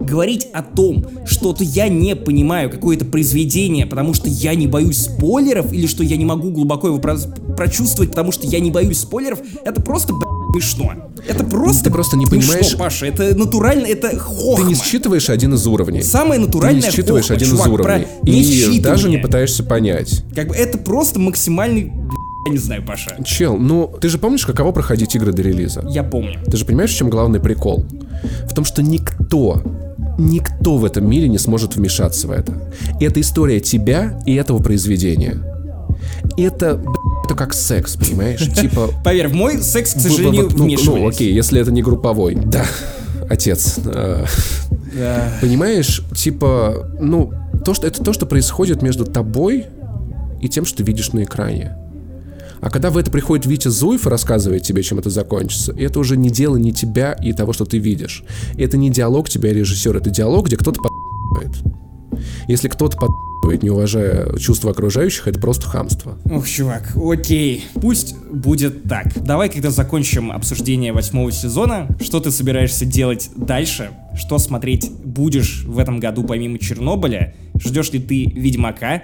говорить 0.00 0.48
о 0.52 0.62
том, 0.62 1.06
что-то 1.24 1.64
я 1.64 1.88
не 1.88 2.14
понимаю 2.14 2.70
какое-то 2.70 3.04
произведение, 3.04 3.86
потому 3.86 4.14
что 4.14 4.28
я 4.28 4.54
не 4.54 4.66
боюсь 4.66 4.98
спойлеров, 5.02 5.72
или 5.72 5.86
что 5.86 6.02
я 6.04 6.16
не 6.16 6.24
могу 6.24 6.50
глубоко 6.50 6.88
его 6.88 6.98
про- 6.98 7.16
прочувствовать, 7.56 8.10
потому 8.10 8.32
что 8.32 8.46
я 8.46 8.60
не 8.60 8.70
боюсь 8.70 8.98
спойлеров, 8.98 9.40
это 9.64 9.80
просто 9.82 10.12
б***ь, 10.12 10.26
смешно. 10.52 10.92
Это 11.26 11.44
просто 11.44 11.84
Ты 11.84 11.90
просто 11.90 12.16
не 12.16 12.26
смешно, 12.26 12.52
понимаешь- 12.52 12.76
Паша, 12.76 13.06
это 13.06 13.34
натурально, 13.36 13.86
это 13.86 14.10
Ты 14.10 14.16
хохма. 14.18 14.64
не 14.66 14.74
считываешь 14.74 15.28
один 15.30 15.54
из 15.54 15.66
уровней. 15.66 16.02
Самое 16.02 16.40
Ты 16.40 16.46
натуральное 16.46 16.82
не 16.82 16.90
считываешь 16.90 17.24
хохма, 17.26 17.36
один 17.36 17.48
чувак, 17.50 17.66
из 17.66 17.72
уровней. 17.72 17.84
про 18.06 18.30
И 18.30 18.38
несчитывание. 18.38 18.80
даже 18.82 19.08
не 19.08 19.16
пытаешься 19.18 19.62
понять. 19.64 20.24
Как 20.34 20.48
бы 20.48 20.54
это 20.54 20.78
просто 20.78 21.18
максимальный, 21.20 21.92
я 22.46 22.52
не 22.52 22.58
знаю, 22.58 22.84
Паша. 22.84 23.16
Чел, 23.24 23.56
ну 23.56 23.92
ты 24.00 24.08
же 24.08 24.18
помнишь, 24.18 24.44
каково 24.44 24.72
проходить 24.72 25.14
игры 25.14 25.32
до 25.32 25.42
релиза? 25.42 25.84
Я 25.88 26.02
помню. 26.02 26.40
Ты 26.44 26.56
же 26.56 26.64
понимаешь, 26.64 26.90
в 26.92 26.96
чем 26.96 27.08
главный 27.08 27.38
прикол? 27.40 27.84
В 28.48 28.54
том, 28.54 28.64
что 28.64 28.82
никто, 28.82 29.62
никто 30.18 30.76
в 30.76 30.84
этом 30.84 31.08
мире 31.08 31.28
не 31.28 31.38
сможет 31.38 31.76
вмешаться 31.76 32.26
в 32.26 32.30
это. 32.32 32.72
Это 33.00 33.20
история 33.20 33.60
тебя 33.60 34.20
и 34.26 34.34
этого 34.34 34.60
произведения. 34.62 35.36
Это, 36.36 36.82
это 37.24 37.34
как 37.34 37.54
секс, 37.54 37.96
понимаешь? 37.96 38.46
Типа... 38.60 38.90
Поверь, 39.04 39.28
в 39.28 39.34
мой 39.34 39.58
секс, 39.62 39.94
к 39.94 40.00
сожалению, 40.00 40.50
ну, 40.54 40.66
ну, 40.66 41.08
окей, 41.08 41.32
если 41.32 41.60
это 41.60 41.72
не 41.72 41.82
групповой. 41.82 42.34
Да, 42.34 42.64
отец. 43.28 43.78
Понимаешь, 45.40 46.02
типа, 46.14 46.90
ну, 47.00 47.32
то, 47.64 47.74
что, 47.74 47.86
это 47.86 48.02
то, 48.02 48.12
что 48.12 48.26
происходит 48.26 48.82
между 48.82 49.04
тобой 49.04 49.66
и 50.40 50.48
тем, 50.48 50.64
что 50.64 50.78
ты 50.78 50.82
видишь 50.82 51.12
на 51.12 51.22
экране. 51.22 51.76
А 52.60 52.70
когда 52.70 52.90
в 52.90 52.96
это 52.96 53.10
приходит 53.10 53.46
Витя 53.46 53.68
Зуев 53.68 54.06
и 54.06 54.10
рассказывает 54.10 54.62
тебе, 54.62 54.82
чем 54.82 54.98
это 54.98 55.10
закончится, 55.10 55.72
это 55.76 55.98
уже 55.98 56.16
не 56.16 56.30
дело 56.30 56.56
не 56.56 56.72
тебя 56.72 57.12
и 57.12 57.32
того, 57.32 57.52
что 57.52 57.64
ты 57.64 57.78
видишь. 57.78 58.22
Это 58.56 58.76
не 58.76 58.88
диалог 58.88 59.28
тебя 59.28 59.50
и 59.50 59.54
режиссера, 59.54 59.98
это 59.98 60.10
диалог, 60.10 60.46
где 60.46 60.56
кто-то 60.56 60.80
под***ывает. 60.80 61.52
Если 62.46 62.68
кто-то 62.68 62.96
под 62.96 63.10
не 63.50 63.70
уважая 63.70 64.36
чувства 64.38 64.70
окружающих, 64.70 65.26
это 65.28 65.40
просто 65.40 65.66
хамство. 65.66 66.16
Ох, 66.30 66.48
чувак, 66.48 66.92
окей. 66.96 67.64
Пусть 67.74 68.16
будет 68.30 68.84
так. 68.84 69.06
Давай, 69.24 69.48
когда 69.48 69.70
закончим 69.70 70.30
обсуждение 70.32 70.92
восьмого 70.92 71.32
сезона, 71.32 71.88
что 72.00 72.20
ты 72.20 72.30
собираешься 72.30 72.84
делать 72.84 73.30
дальше? 73.36 73.90
Что 74.16 74.38
смотреть 74.38 74.90
будешь 75.04 75.64
в 75.64 75.78
этом 75.78 75.98
году 76.00 76.24
помимо 76.24 76.58
Чернобыля? 76.58 77.34
Ждешь 77.58 77.92
ли 77.92 77.98
ты 77.98 78.24
Ведьмака? 78.26 79.02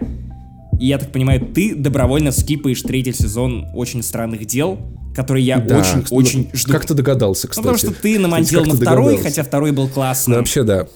И 0.80 0.86
я 0.86 0.98
так 0.98 1.10
понимаю, 1.10 1.40
ты 1.40 1.74
добровольно 1.74 2.30
скипаешь 2.30 2.82
третий 2.82 3.12
сезон 3.12 3.66
«Очень 3.74 4.02
странных 4.02 4.46
дел», 4.46 4.78
который 5.16 5.42
я 5.42 5.58
Да, 5.58 5.78
очень-очень 5.78 6.48
ну, 6.52 6.56
жду. 6.58 6.72
Как 6.72 6.86
ты 6.86 6.94
догадался, 6.94 7.46
Ну, 7.46 7.50
кстати? 7.50 7.64
потому 7.66 7.78
что 7.78 7.90
ты 8.00 8.18
намонтил 8.20 8.60
Как 8.60 8.68
на 8.68 8.74
второй, 8.76 9.04
догадался? 9.14 9.24
хотя 9.24 9.42
второй 9.42 9.72
был 9.72 9.84
Ну, 9.86 9.92
классный. 9.92 10.36
вообще, 10.36 10.62
да. 10.62 10.86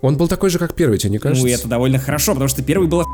Он 0.00 0.16
был 0.16 0.28
такой 0.28 0.50
же, 0.50 0.58
как 0.58 0.74
первый, 0.74 0.98
тебе 0.98 1.10
не 1.12 1.18
кажется? 1.18 1.46
Ну, 1.46 1.52
это 1.52 1.68
довольно 1.68 1.98
хорошо, 1.98 2.32
потому 2.32 2.48
что 2.48 2.62
первый 2.62 2.88
был 2.88 3.04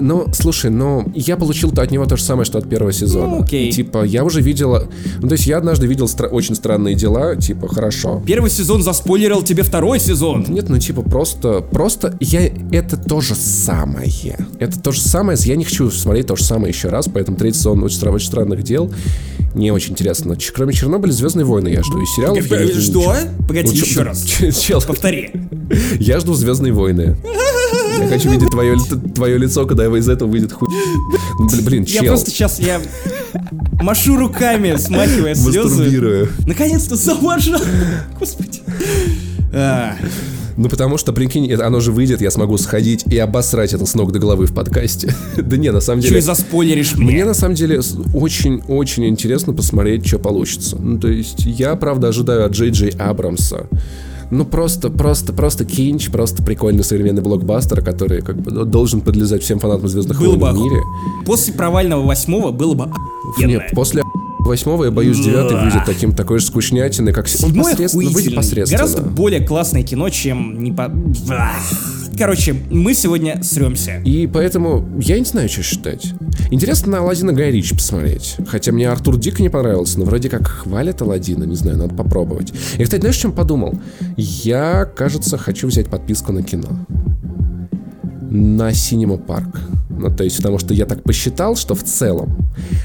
Ну, 0.00 0.26
слушай, 0.32 0.70
ну, 0.70 1.10
я 1.14 1.36
получил 1.36 1.70
от 1.76 1.90
него 1.90 2.06
то 2.06 2.16
же 2.16 2.22
самое, 2.22 2.44
что 2.44 2.58
от 2.58 2.68
первого 2.68 2.92
сезона. 2.92 3.36
Ну, 3.36 3.42
окей. 3.42 3.68
И, 3.68 3.72
типа, 3.72 4.04
я 4.04 4.24
уже 4.24 4.40
видела... 4.40 4.88
Ну, 5.20 5.28
то 5.28 5.34
есть 5.34 5.46
я 5.46 5.58
однажды 5.58 5.86
видел 5.86 6.06
стра- 6.06 6.28
очень 6.28 6.54
странные 6.54 6.94
дела, 6.94 7.36
типа, 7.36 7.68
хорошо. 7.68 8.22
Первый 8.26 8.50
сезон 8.50 8.82
заспойлерил 8.82 9.42
тебе 9.42 9.62
второй 9.62 10.00
сезон. 10.00 10.44
Нет, 10.48 10.68
ну, 10.68 10.78
типа, 10.78 11.02
просто... 11.02 11.60
Просто 11.60 12.16
я... 12.20 12.46
Это 12.72 12.96
то 12.96 13.20
же 13.20 13.34
самое. 13.34 14.36
Это 14.58 14.80
то 14.80 14.92
же 14.92 15.00
самое. 15.00 15.38
Я 15.42 15.56
не 15.56 15.64
хочу 15.64 15.90
смотреть 15.90 16.26
то 16.26 16.36
же 16.36 16.44
самое 16.44 16.72
еще 16.72 16.88
раз, 16.88 17.08
поэтому 17.12 17.36
третий 17.36 17.58
сезон 17.58 17.82
очень, 17.82 18.08
очень 18.08 18.26
странных 18.26 18.62
дел. 18.62 18.92
Не 19.58 19.72
очень 19.72 19.92
интересно. 19.92 20.36
Ч- 20.36 20.52
Кроме 20.54 20.72
Чернобыля, 20.72 21.10
Звездные 21.12 21.44
войны 21.44 21.68
я 21.68 21.82
жду. 21.82 22.00
И 22.00 22.04
я 22.24 22.66
жду 22.80 23.02
Что? 23.02 23.16
Погоди, 23.46 23.68
Ну, 23.68 23.74
чё- 23.74 23.84
еще 23.84 24.02
раз. 24.02 24.24
чел, 24.60 24.80
Повтори. 24.80 25.32
Я 25.98 26.20
жду 26.20 26.34
Звездные 26.34 26.72
войны. 26.72 27.16
Я 27.98 28.06
хочу 28.08 28.30
видеть 28.30 28.50
твое, 28.50 28.76
твое 29.14 29.36
лицо, 29.36 29.66
когда 29.66 29.84
из 29.86 30.08
этого 30.08 30.28
выйдет 30.30 30.52
хуй. 30.52 30.68
Ну, 31.40 31.46
Блин, 31.48 31.64
блин, 31.64 31.82
Я 31.88 32.00
чел. 32.00 32.08
просто 32.08 32.30
сейчас, 32.30 32.60
я 32.60 32.80
машу 33.82 34.16
руками, 34.16 34.76
смахивая 34.78 35.34
слезы. 35.34 36.28
Наконец-то 36.46 36.94
заворжал. 36.94 37.60
Господи. 38.20 38.60
Ну, 40.58 40.68
потому 40.68 40.98
что, 40.98 41.12
прикинь, 41.12 41.46
это- 41.48 41.64
оно 41.66 41.78
же 41.78 41.92
выйдет, 41.92 42.20
я 42.20 42.32
смогу 42.32 42.58
сходить 42.58 43.04
и 43.06 43.16
обосрать 43.16 43.72
это 43.72 43.86
с 43.86 43.94
ног 43.94 44.10
до 44.10 44.18
головы 44.18 44.46
в 44.46 44.52
подкасте. 44.54 45.14
Да 45.36 45.56
не, 45.56 45.70
на 45.70 45.80
самом 45.80 46.00
деле... 46.02 46.20
заспойлеришь 46.20 46.96
Мне 46.96 47.12
мне? 47.12 47.24
на 47.24 47.32
самом 47.34 47.54
деле 47.54 47.80
очень-очень 48.12 49.06
интересно 49.06 49.52
посмотреть, 49.52 50.04
что 50.04 50.18
получится. 50.18 50.76
Ну, 50.76 50.98
то 50.98 51.06
есть, 51.06 51.44
я, 51.46 51.76
правда, 51.76 52.08
ожидаю 52.08 52.44
от 52.44 52.52
Джей 52.52 52.70
Джей 52.70 52.90
Абрамса. 52.90 53.68
Ну, 54.32 54.44
просто, 54.44 54.90
просто, 54.90 55.32
просто 55.32 55.64
кинч, 55.64 56.10
просто 56.10 56.42
прикольный 56.42 56.82
современный 56.82 57.22
блокбастер, 57.22 57.80
который 57.82 58.20
как 58.20 58.36
бы 58.42 58.50
должен 58.64 59.00
подлезать 59.00 59.44
всем 59.44 59.60
фанатам 59.60 59.88
Звездных 59.88 60.20
войн 60.20 60.38
бы 60.38 60.50
в 60.50 60.54
мире. 60.54 60.82
После 61.24 61.54
провального 61.54 62.04
восьмого 62.04 62.50
было 62.50 62.74
бы. 62.74 62.90
Нет, 63.38 63.62
после 63.72 64.02
восьмого, 64.38 64.84
я 64.84 64.90
боюсь, 64.90 65.18
девятый 65.18 65.60
выйдет 65.60 65.84
таким 65.84 66.14
такой 66.14 66.38
же 66.38 66.46
скучнятиной, 66.46 67.12
как... 67.12 67.28
Седьмой 67.28 67.72
посредственно, 67.72 68.04
выйдет 68.04 68.32
охуительный. 68.32 68.36
посредственно. 68.36 68.78
Гораздо 68.78 69.02
более 69.02 69.46
классное 69.46 69.82
кино, 69.82 70.08
чем 70.08 70.62
не 70.62 70.72
по... 70.72 70.92
Короче, 72.16 72.56
мы 72.70 72.94
сегодня 72.94 73.40
сремся. 73.44 74.00
И 74.04 74.26
поэтому 74.26 74.88
я 74.98 75.18
не 75.18 75.24
знаю, 75.24 75.48
что 75.48 75.62
считать. 75.62 76.14
Интересно 76.50 76.92
на 76.92 76.98
Алладина 76.98 77.32
Гай 77.32 77.62
посмотреть. 77.72 78.36
Хотя 78.48 78.72
мне 78.72 78.88
Артур 78.88 79.18
дико 79.18 79.40
не 79.40 79.48
понравился, 79.48 80.00
но 80.00 80.04
вроде 80.04 80.28
как 80.28 80.48
хвалят 80.48 81.00
Алладина, 81.00 81.44
не 81.44 81.54
знаю, 81.54 81.78
надо 81.78 81.94
попробовать. 81.94 82.52
И, 82.76 82.82
кстати, 82.82 83.02
знаешь, 83.02 83.16
чем 83.16 83.30
подумал? 83.32 83.78
Я, 84.16 84.84
кажется, 84.84 85.38
хочу 85.38 85.68
взять 85.68 85.86
подписку 85.86 86.32
на 86.32 86.42
кино. 86.42 86.68
На 88.30 88.70
Cinema 88.70 89.24
Park. 89.24 89.56
Ну, 89.98 90.14
то 90.14 90.24
есть, 90.24 90.36
потому 90.38 90.58
что 90.58 90.72
я 90.74 90.86
так 90.86 91.02
посчитал, 91.02 91.56
что 91.56 91.74
в 91.74 91.82
целом 91.82 92.36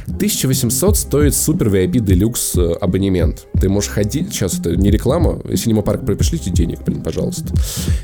1800 0.07 0.97
стоит 0.97 1.36
супер 1.36 1.70
VIP 1.70 1.93
Deluxe 1.93 2.59
э, 2.59 2.74
абонемент. 2.82 3.45
Ты 3.59 3.70
можешь 3.70 3.89
ходить... 3.89 4.34
Сейчас 4.34 4.59
это 4.59 4.76
не 4.76 4.89
реклама. 4.91 5.34
Cinema 5.45 5.84
Park, 5.84 6.05
пришлите 6.05 6.51
денег, 6.51 6.84
блин, 6.84 7.01
пожалуйста. 7.01 7.53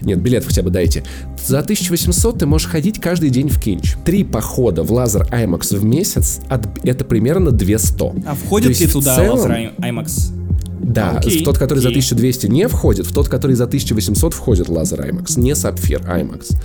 Нет, 0.01 0.21
билет 0.21 0.45
хотя 0.45 0.61
бы 0.61 0.69
дайте. 0.69 1.03
За 1.45 1.59
1800 1.59 2.39
ты 2.39 2.45
можешь 2.45 2.67
ходить 2.67 2.99
каждый 2.99 3.29
день 3.29 3.49
в 3.49 3.59
кинч. 3.59 3.95
Три 4.05 4.23
похода 4.23 4.83
в 4.83 4.91
лазер 4.91 5.27
IMAX 5.31 5.75
в 5.77 5.83
месяц, 5.85 6.39
от- 6.49 6.67
это 6.85 7.03
примерно 7.05 7.51
200. 7.51 8.23
А 8.25 8.35
входит 8.35 8.79
ли 8.79 8.87
туда 8.87 9.15
целом- 9.15 9.39
лазер 9.39 9.51
IMAX? 9.79 10.33
Да, 10.81 11.11
Окей, 11.17 11.41
в 11.41 11.45
тот, 11.45 11.57
который 11.57 11.79
за 11.79 11.89
окей. 11.89 12.01
1200 12.01 12.47
не 12.47 12.67
входит, 12.67 13.05
в 13.05 13.13
тот, 13.13 13.27
который 13.27 13.55
за 13.55 13.65
1800 13.65 14.33
входит 14.33 14.69
лазер 14.69 15.01
IMAX, 15.01 15.39
не 15.39 15.53
сапфир 15.55 15.99
IMAX. 16.01 16.55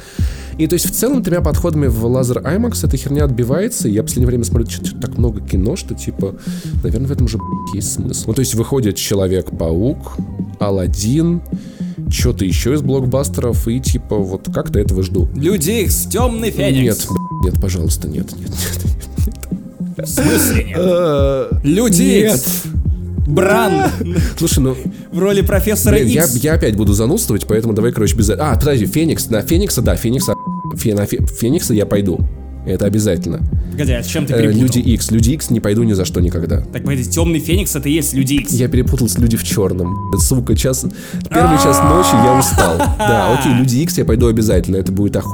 И 0.59 0.66
то 0.66 0.74
есть 0.74 0.86
в 0.86 0.92
целом 0.92 1.22
тремя 1.22 1.40
подходами 1.40 1.86
в 1.86 2.05
лазер 2.07 2.38
IMAX 2.38 2.86
эта 2.86 2.96
херня 2.96 3.24
отбивается, 3.24 3.88
и 3.88 3.92
я 3.92 4.02
в 4.02 4.05
последнее 4.05 4.28
время 4.28 4.44
смотрю 4.44 4.68
что-то 4.70 4.96
так 5.00 5.18
много 5.18 5.40
кино, 5.40 5.74
что 5.76 5.94
типа, 5.94 6.36
наверное, 6.82 7.09
в 7.09 7.12
этом 7.12 7.26
же 7.28 7.38
б***ь, 7.38 7.76
есть 7.76 7.92
смысл. 7.94 8.24
Ну 8.28 8.34
то 8.34 8.40
есть 8.40 8.55
выходит 8.55 8.96
Человек-паук, 8.96 10.16
Алладин, 10.61 11.42
что-то 12.11 12.44
еще 12.44 12.74
из 12.74 12.82
блокбастеров, 12.82 13.66
и 13.68 13.80
типа 13.80 14.16
вот 14.16 14.48
как-то 14.55 14.78
этого 14.78 15.02
жду. 15.02 15.28
Люди 15.34 15.70
Икс, 15.70 16.07
Темный 16.07 16.48
Нет, 16.48 16.57
Феникс. 16.57 17.07
б***ь, 17.07 17.44
нет, 17.46 17.61
пожалуйста, 17.61 18.09
нет, 18.09 18.30
нет, 18.38 18.50
нет. 18.50 20.07
В 20.07 20.07
смысле 20.11 20.64
нет? 20.64 20.76
Э, 20.78 21.48
Люди 21.62 22.02
Нет. 22.02 22.34
Икс. 22.34 22.62
Бран 23.26 23.90
Слушай, 24.36 24.59
ну 24.59 24.76
в 25.11 25.18
роли 25.18 25.40
профессора 25.40 25.94
Блин, 25.94 26.09
я, 26.09 26.24
Икс. 26.24 26.34
я 26.36 26.55
опять 26.55 26.76
буду 26.76 26.92
занудствовать, 26.92 27.46
поэтому 27.46 27.72
давай, 27.72 27.90
короче, 27.90 28.14
без... 28.16 28.28
А, 28.28 28.55
подожди, 28.59 28.84
Феникс, 28.84 29.30
на 29.30 29.40
Феникса, 29.40 29.80
да, 29.80 29.96
Феникса, 29.96 30.32
Фе- 30.32 30.34
на 30.94 31.06
Фе- 31.06 31.24
Феникса 31.40 31.74
я 31.74 31.86
пойду. 31.86 32.20
Это 32.66 32.86
обязательно. 32.86 33.40
Погоди, 33.72 33.92
а 33.92 34.02
с 34.02 34.06
чем 34.06 34.24
ты 34.24 34.32
Э, 34.32 34.38
перепутал? 34.38 34.62
Люди 34.62 34.78
X, 34.78 35.10
Люди 35.10 35.30
X 35.32 35.50
не 35.50 35.60
пойду 35.60 35.82
ни 35.82 35.92
за 35.92 36.06
что 36.06 36.20
никогда. 36.20 36.60
Так, 36.72 36.82
погоди, 36.84 37.04
Темный 37.04 37.38
Феникс 37.38 37.76
это 37.76 37.88
и 37.90 37.92
есть 37.92 38.14
Люди 38.14 38.34
Икс. 38.34 38.52
Я 38.52 38.68
перепутал 38.68 39.06
с 39.08 39.18
Люди 39.18 39.36
в 39.36 39.44
черном. 39.44 40.10
Сука, 40.18 40.56
час... 40.56 40.86
Первый 41.28 41.58
час 41.58 41.78
ночи 41.82 42.14
я 42.24 42.38
устал. 42.38 42.78
Да, 42.98 43.38
окей, 43.38 43.52
Люди 43.58 43.76
X 43.82 43.98
я 43.98 44.04
пойду 44.06 44.28
обязательно, 44.28 44.76
это 44.76 44.92
будет 44.92 45.16
оху... 45.16 45.30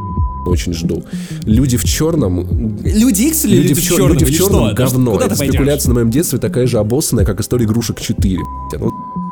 Очень 0.47 0.72
жду. 0.72 1.05
Люди 1.45 1.76
в 1.76 1.84
черном... 1.84 2.78
Люди 2.82 3.22
Икс 3.24 3.45
или 3.45 3.57
Люди, 3.59 3.68
Люди 3.68 3.74
в, 3.74 3.78
в 3.78 3.86
чер- 3.86 3.97
черном? 3.97 4.12
люди 4.18 4.24
в 4.24 4.36
черном 4.36 4.74
говно. 4.74 5.12
Куда 5.12 5.26
Это 5.26 5.36
спекуляция 5.36 5.91
на 5.91 5.95
моем 5.97 6.11
детстве 6.11 6.38
такая 6.41 6.66
же 6.66 6.78
обоссанная, 6.78 7.24
как 7.26 7.41
история 7.41 7.66
игрушек 7.66 8.01
4. 8.01 8.38
блядь. 8.72 8.82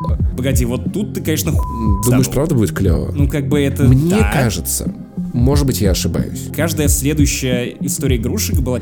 Ну, 0.00 0.16
Погоди, 0.36 0.64
вот 0.64 0.92
тут 0.92 1.14
ты, 1.14 1.20
конечно, 1.20 1.52
ху... 1.52 1.58
думаешь, 2.04 2.26
станул. 2.26 2.32
правда 2.32 2.54
будет 2.54 2.72
клево? 2.72 3.12
Ну, 3.14 3.28
как 3.28 3.48
бы 3.48 3.60
это... 3.60 3.84
Мне 3.84 4.10
да. 4.10 4.30
кажется, 4.32 4.94
может 5.32 5.66
быть, 5.66 5.80
я 5.80 5.90
ошибаюсь. 5.90 6.48
Каждая 6.54 6.88
следующая 6.88 7.76
история 7.80 8.16
игрушек 8.16 8.60
была 8.60 8.80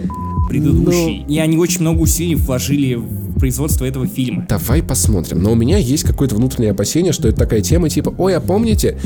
предыдущей. 0.48 1.24
Ну. 1.26 1.32
И 1.32 1.38
они 1.38 1.56
очень 1.56 1.80
много 1.80 2.00
усилий 2.00 2.34
вложили 2.34 2.94
в 2.94 3.38
производство 3.38 3.84
этого 3.84 4.06
фильма. 4.06 4.46
Давай 4.48 4.82
посмотрим. 4.82 5.42
Но 5.42 5.52
у 5.52 5.54
меня 5.54 5.78
есть 5.78 6.04
какое-то 6.04 6.36
внутреннее 6.36 6.72
опасение, 6.72 7.12
что 7.12 7.28
это 7.28 7.38
такая 7.38 7.62
тема 7.62 7.88
типа, 7.88 8.14
ой, 8.18 8.36
а 8.36 8.40
помните, 8.40 8.98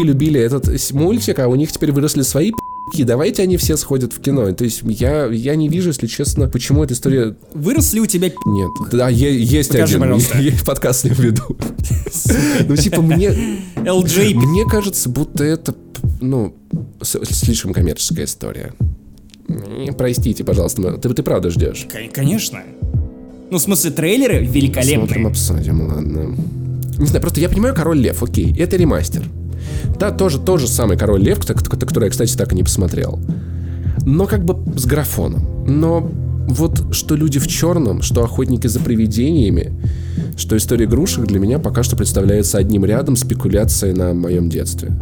любили 0.00 0.40
этот 0.40 0.68
мультик, 0.92 1.38
а 1.38 1.48
у 1.48 1.54
них 1.54 1.70
теперь 1.72 1.92
выросли 1.92 2.22
свои 2.22 2.52
пи***ки, 2.90 3.04
давайте 3.04 3.42
они 3.42 3.56
все 3.56 3.76
сходят 3.76 4.12
в 4.12 4.20
кино. 4.20 4.50
То 4.52 4.64
есть 4.64 4.82
я, 4.84 5.26
я 5.26 5.54
не 5.56 5.68
вижу, 5.68 5.88
если 5.88 6.06
честно, 6.06 6.48
почему 6.48 6.82
эта 6.82 6.94
история... 6.94 7.36
Вырос 7.54 7.92
ли 7.92 8.00
у 8.00 8.06
тебя 8.06 8.28
Нет. 8.28 8.70
Да, 8.90 9.08
е- 9.08 9.42
есть 9.42 9.70
Покажи, 9.70 9.96
один. 9.96 10.00
пожалуйста. 10.00 10.38
Я 10.40 10.52
подкаст 10.64 11.04
ним 11.04 11.14
веду. 11.14 11.42
Ну, 12.68 12.76
типа, 12.76 13.02
мне... 13.02 13.28
LJ? 13.76 14.34
Мне 14.34 14.64
кажется, 14.64 15.08
будто 15.08 15.42
это, 15.44 15.74
ну, 16.20 16.54
слишком 17.02 17.72
коммерческая 17.72 18.26
история. 18.26 18.72
Простите, 19.96 20.44
пожалуйста, 20.44 20.92
ты, 20.98 21.08
ты 21.12 21.22
правда 21.22 21.50
ждешь? 21.50 21.86
Кон- 21.90 22.10
Конечно. 22.12 22.60
Ну, 23.50 23.58
в 23.58 23.60
смысле, 23.60 23.90
трейлеры 23.90 24.44
великолепные. 24.46 24.96
Смотрим, 24.98 25.26
обсудим, 25.26 25.82
ладно. 25.88 26.36
Не 26.98 27.06
знаю, 27.06 27.20
просто 27.20 27.40
я 27.40 27.48
понимаю 27.48 27.74
Король 27.74 27.98
Лев, 27.98 28.22
окей, 28.22 28.54
это 28.58 28.76
ремастер. 28.76 29.22
Да, 29.98 30.10
тоже 30.10 30.38
тот 30.38 30.60
же 30.60 30.68
самый 30.68 30.96
Король 30.96 31.22
Лев, 31.22 31.38
который 31.44 32.04
я, 32.04 32.10
кстати, 32.10 32.36
так 32.36 32.52
и 32.52 32.56
не 32.56 32.62
посмотрел. 32.62 33.18
Но 34.04 34.26
как 34.26 34.44
бы 34.44 34.78
с 34.78 34.84
графоном. 34.84 35.64
Но 35.66 36.10
вот 36.48 36.92
что 36.92 37.14
люди 37.14 37.38
в 37.38 37.46
черном, 37.46 38.02
что 38.02 38.24
охотники 38.24 38.66
за 38.66 38.80
привидениями, 38.80 39.72
что 40.36 40.56
история 40.56 40.86
игрушек 40.86 41.26
для 41.26 41.38
меня 41.38 41.58
пока 41.58 41.82
что 41.82 41.96
представляется 41.96 42.58
одним 42.58 42.84
рядом 42.84 43.16
спекуляцией 43.16 43.94
на 43.94 44.12
моем 44.14 44.48
детстве. 44.48 44.92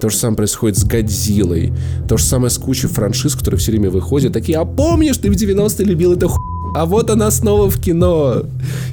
То 0.00 0.08
же 0.08 0.16
самое 0.16 0.38
происходит 0.38 0.78
с 0.78 0.84
Годзиллой. 0.84 1.72
То 2.08 2.16
же 2.16 2.24
самое 2.24 2.50
с 2.50 2.56
кучей 2.56 2.86
франшиз, 2.86 3.34
которые 3.34 3.58
все 3.58 3.72
время 3.72 3.90
выходят. 3.90 4.32
Такие, 4.32 4.56
а 4.58 4.64
помнишь, 4.64 5.18
ты 5.18 5.30
в 5.30 5.34
90-е 5.34 5.84
любил 5.84 6.14
эту 6.14 6.28
ху... 6.28 6.40
А 6.74 6.86
вот 6.86 7.10
она 7.10 7.30
снова 7.30 7.68
в 7.68 7.78
кино. 7.78 8.44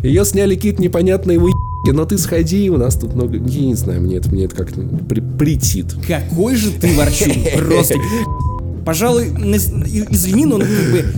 Ее 0.03 0.25
сняли 0.25 0.55
какие-то 0.55 0.81
непонятные 0.81 1.39
уебки, 1.39 1.57
но 1.93 2.05
ты 2.05 2.17
сходи, 2.17 2.69
у 2.69 2.77
нас 2.77 2.95
тут 2.95 3.13
много... 3.13 3.37
Я 3.37 3.61
не 3.61 3.75
знаю, 3.75 4.01
мне 4.01 4.17
это, 4.17 4.29
мне 4.29 4.45
это 4.45 4.55
как-то 4.55 4.81
при- 4.81 5.21
претит. 5.21 5.95
Какой 6.07 6.55
же 6.55 6.71
ты 6.71 6.95
ворчун. 6.95 7.31
Просто 7.55 7.95
Пожалуй, 8.85 9.27
извини, 9.27 10.45
но 10.45 10.59
ну, 10.59 10.65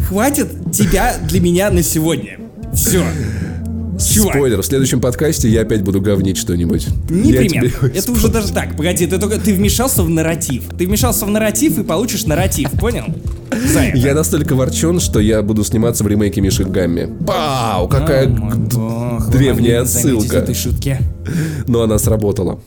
хватит 0.08 0.72
тебя 0.72 1.16
для 1.30 1.40
меня 1.40 1.70
на 1.70 1.84
сегодня. 1.84 2.40
Все. 2.74 3.04
Чувак. 4.00 4.36
Спойлер, 4.36 4.62
в 4.62 4.66
следующем 4.66 5.02
подкасте 5.02 5.50
я 5.50 5.62
опять 5.62 5.82
буду 5.82 6.02
говнить 6.02 6.38
что-нибудь. 6.38 6.88
Непременно. 7.10 7.70
Это 7.94 8.12
уже 8.12 8.30
даже 8.30 8.54
так. 8.54 8.76
Погоди, 8.78 9.06
ты 9.06 9.18
только 9.18 9.38
ты 9.38 9.54
вмешался 9.54 10.04
в 10.04 10.10
нарратив. 10.10 10.64
Ты 10.78 10.88
вмешался 10.88 11.26
в 11.26 11.30
нарратив 11.30 11.78
и 11.78 11.84
получишь 11.84 12.26
нарратив, 12.26 12.72
понял? 12.72 13.06
Я 13.94 14.14
настолько 14.14 14.56
ворчен, 14.56 15.00
что 15.00 15.20
я 15.20 15.42
буду 15.42 15.64
сниматься 15.64 16.04
в 16.04 16.08
ремейке 16.08 16.40
Миши 16.40 16.64
Гамми. 16.64 17.10
Пау, 17.26 17.88
какая 17.88 18.28
древняя 19.32 19.82
отсылка. 19.82 20.38
этой 20.38 20.56
шутке. 20.56 21.00
Но 21.68 21.82
она 21.82 21.98
сработала. 22.00 22.60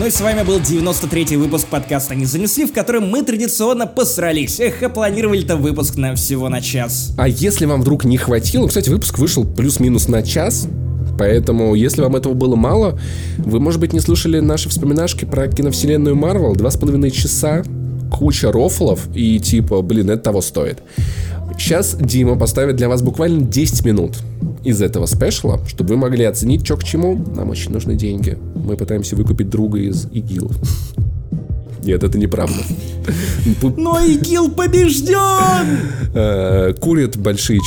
Ну 0.00 0.06
и 0.06 0.10
с 0.10 0.22
вами 0.22 0.42
был 0.44 0.60
93-й 0.60 1.36
выпуск 1.36 1.66
подкаста 1.66 2.14
«Не 2.14 2.24
занесли», 2.24 2.64
в 2.64 2.72
котором 2.72 3.10
мы 3.10 3.22
традиционно 3.22 3.86
посрались. 3.86 4.58
Эх, 4.58 4.82
а 4.82 4.88
планировали-то 4.88 5.56
выпуск 5.56 5.96
на 5.96 6.14
всего 6.14 6.48
на 6.48 6.62
час. 6.62 7.12
А 7.18 7.28
если 7.28 7.66
вам 7.66 7.82
вдруг 7.82 8.06
не 8.06 8.16
хватило, 8.16 8.66
кстати, 8.66 8.88
выпуск 8.88 9.18
вышел 9.18 9.44
плюс-минус 9.44 10.08
на 10.08 10.22
час, 10.22 10.68
Поэтому, 11.18 11.74
если 11.74 12.00
вам 12.00 12.16
этого 12.16 12.32
было 12.32 12.56
мало, 12.56 12.98
вы, 13.36 13.60
может 13.60 13.78
быть, 13.78 13.92
не 13.92 14.00
слушали 14.00 14.40
наши 14.40 14.70
вспоминашки 14.70 15.26
про 15.26 15.48
киновселенную 15.48 16.16
Марвел. 16.16 16.54
Два 16.54 16.70
с 16.70 16.78
половиной 16.78 17.10
часа, 17.10 17.62
куча 18.10 18.52
рофлов 18.52 19.08
и 19.14 19.38
типа, 19.38 19.82
блин, 19.82 20.10
это 20.10 20.24
того 20.24 20.40
стоит. 20.40 20.82
Сейчас 21.58 21.96
Дима 22.00 22.36
поставит 22.36 22.76
для 22.76 22.88
вас 22.88 23.02
буквально 23.02 23.42
10 23.42 23.84
минут 23.84 24.16
из 24.64 24.82
этого 24.82 25.06
спешла, 25.06 25.60
чтобы 25.66 25.90
вы 25.90 25.96
могли 25.96 26.24
оценить, 26.24 26.64
что 26.64 26.76
к 26.76 26.84
чему. 26.84 27.16
Нам 27.34 27.50
очень 27.50 27.70
нужны 27.70 27.96
деньги. 27.96 28.38
Мы 28.54 28.76
пытаемся 28.76 29.16
выкупить 29.16 29.48
друга 29.48 29.78
из 29.78 30.06
ИГИЛ. 30.06 30.50
Нет, 31.84 32.04
это 32.04 32.18
неправда. 32.18 32.62
Но 33.76 33.98
ИГИЛ 34.00 34.50
побежден! 34.50 35.78
Э, 36.14 36.74
курит 36.78 37.16
большие 37.16 37.60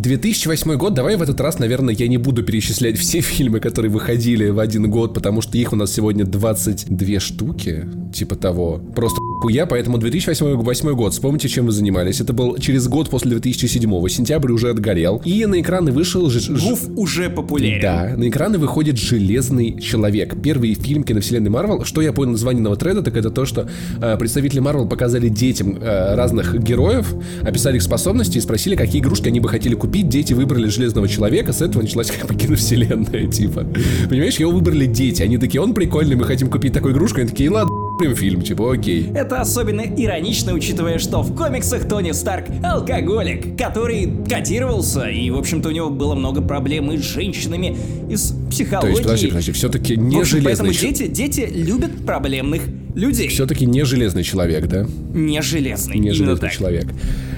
2008 0.00 0.76
год, 0.76 0.94
давай 0.94 1.16
в 1.16 1.22
этот 1.22 1.40
раз, 1.40 1.58
наверное, 1.58 1.94
я 1.94 2.08
не 2.08 2.18
буду 2.18 2.42
перечислять 2.42 2.98
все 2.98 3.20
фильмы, 3.20 3.60
которые 3.60 3.90
выходили 3.90 4.48
в 4.48 4.58
один 4.58 4.90
год, 4.90 5.14
потому 5.14 5.40
что 5.40 5.58
их 5.58 5.72
у 5.72 5.76
нас 5.76 5.92
сегодня 5.92 6.24
22 6.24 7.20
штуки, 7.20 7.86
типа 8.14 8.36
того. 8.36 8.80
Просто 8.94 9.20
хуя, 9.42 9.66
поэтому 9.66 9.98
2008 9.98 10.94
год, 10.94 11.12
вспомните, 11.12 11.48
чем 11.48 11.66
вы 11.66 11.72
занимались. 11.72 12.20
Это 12.20 12.32
был 12.32 12.56
через 12.58 12.88
год 12.88 13.10
после 13.10 13.32
2007, 13.32 14.08
сентябрь 14.08 14.52
уже 14.52 14.70
отгорел, 14.70 15.20
и 15.24 15.44
на 15.46 15.60
экраны 15.60 15.90
вышел... 15.90 16.30
Ж... 16.30 16.48
Гуф 16.48 16.88
уже 16.96 17.30
популярен. 17.30 17.80
Да, 17.82 18.14
на 18.16 18.28
экраны 18.28 18.58
выходит 18.58 18.98
«Железный 18.98 19.80
человек», 19.80 20.40
первый 20.42 20.74
фильм 20.74 21.02
киновселенной 21.02 21.50
Марвел. 21.50 21.84
Что 21.84 22.02
я 22.02 22.12
понял 22.12 22.32
название 22.32 22.62
нового 22.62 22.78
треда, 22.78 23.02
так 23.02 23.16
это 23.16 23.30
то, 23.30 23.44
что 23.44 23.68
э, 24.00 24.16
представители 24.16 24.60
Марвел 24.60 24.88
показали 24.88 25.28
детям 25.28 25.78
э, 25.80 26.14
разных 26.14 26.58
героев, 26.62 27.14
описали 27.42 27.76
их 27.76 27.82
способности 27.82 28.38
и 28.38 28.40
спросили, 28.40 28.76
какие 28.76 29.00
игрушки 29.00 29.28
они 29.28 29.40
бы 29.40 29.48
хотели 29.48 29.74
купить. 29.74 29.87
Дети 29.90 30.32
выбрали 30.32 30.68
«Железного 30.68 31.08
человека», 31.08 31.52
с 31.52 31.60
этого 31.60 31.82
началась 31.82 32.10
как 32.10 32.26
бы 32.26 32.34
киновселенная, 32.34 33.26
типа. 33.26 33.66
Понимаешь, 34.08 34.36
его 34.36 34.52
выбрали 34.52 34.86
дети, 34.86 35.22
они 35.22 35.38
такие, 35.38 35.60
он 35.60 35.74
прикольный, 35.74 36.16
мы 36.16 36.24
хотим 36.24 36.50
купить 36.50 36.72
такую 36.72 36.94
игрушку, 36.94 37.20
они 37.20 37.28
такие, 37.28 37.50
ладно, 37.50 37.72
фильм, 38.14 38.42
типа, 38.42 38.72
окей. 38.72 39.10
Это 39.14 39.40
особенно 39.40 39.80
иронично, 39.80 40.52
учитывая, 40.52 40.98
что 40.98 41.22
в 41.22 41.34
комиксах 41.36 41.88
Тони 41.88 42.12
Старк 42.12 42.46
алкоголик, 42.62 43.56
который 43.58 44.10
котировался, 44.28 45.08
и, 45.08 45.30
в 45.30 45.36
общем-то, 45.36 45.68
у 45.68 45.72
него 45.72 45.90
было 45.90 46.14
много 46.14 46.40
проблем 46.40 46.92
и 46.92 46.98
с 46.98 47.02
женщинами, 47.02 47.76
и 48.08 48.16
с 48.16 48.34
психологией. 48.50 48.80
То 48.80 48.88
есть, 48.88 49.02
подожди, 49.02 49.26
подожди, 49.28 49.52
все-таки 49.52 49.96
не 49.96 50.16
в 50.16 50.20
общем, 50.20 50.40
железный... 50.40 50.50
Поэтому 50.50 50.72
дети, 50.72 51.06
дети 51.08 51.48
любят 51.52 52.06
проблемных 52.06 52.62
людей. 52.94 53.28
Все-таки 53.28 53.66
не 53.66 53.84
железный 53.84 54.22
человек, 54.22 54.66
да? 54.68 54.86
Не 55.12 55.42
железный, 55.42 55.98
Не 55.98 56.12
железный 56.12 56.48
так. 56.48 56.52
человек. 56.52 56.86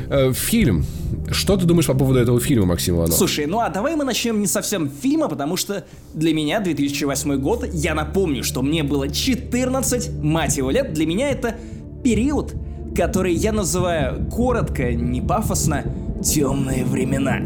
Э, 0.08 0.32
фильм 0.34 0.84
что 1.30 1.56
ты 1.56 1.64
думаешь 1.64 1.86
по 1.86 1.94
поводу 1.94 2.18
этого 2.18 2.40
фильма, 2.40 2.66
Максим 2.66 2.96
Иванов? 2.96 3.14
Слушай, 3.14 3.46
ну 3.46 3.60
а 3.60 3.68
давай 3.68 3.96
мы 3.96 4.04
начнем 4.04 4.40
не 4.40 4.46
совсем 4.46 4.90
фильма, 4.90 5.28
потому 5.28 5.56
что 5.56 5.84
для 6.14 6.34
меня 6.34 6.60
2008 6.60 7.36
год, 7.36 7.66
я 7.72 7.94
напомню, 7.94 8.42
что 8.44 8.62
мне 8.62 8.82
было 8.82 9.08
14, 9.08 10.22
мать 10.22 10.56
его, 10.56 10.70
лет, 10.70 10.92
для 10.92 11.06
меня 11.06 11.30
это 11.30 11.56
период, 12.02 12.54
который 12.96 13.34
я 13.34 13.52
называю 13.52 14.26
коротко, 14.30 14.92
не 14.92 15.20
пафосно, 15.20 15.84
темные 16.22 16.84
времена. 16.84 17.40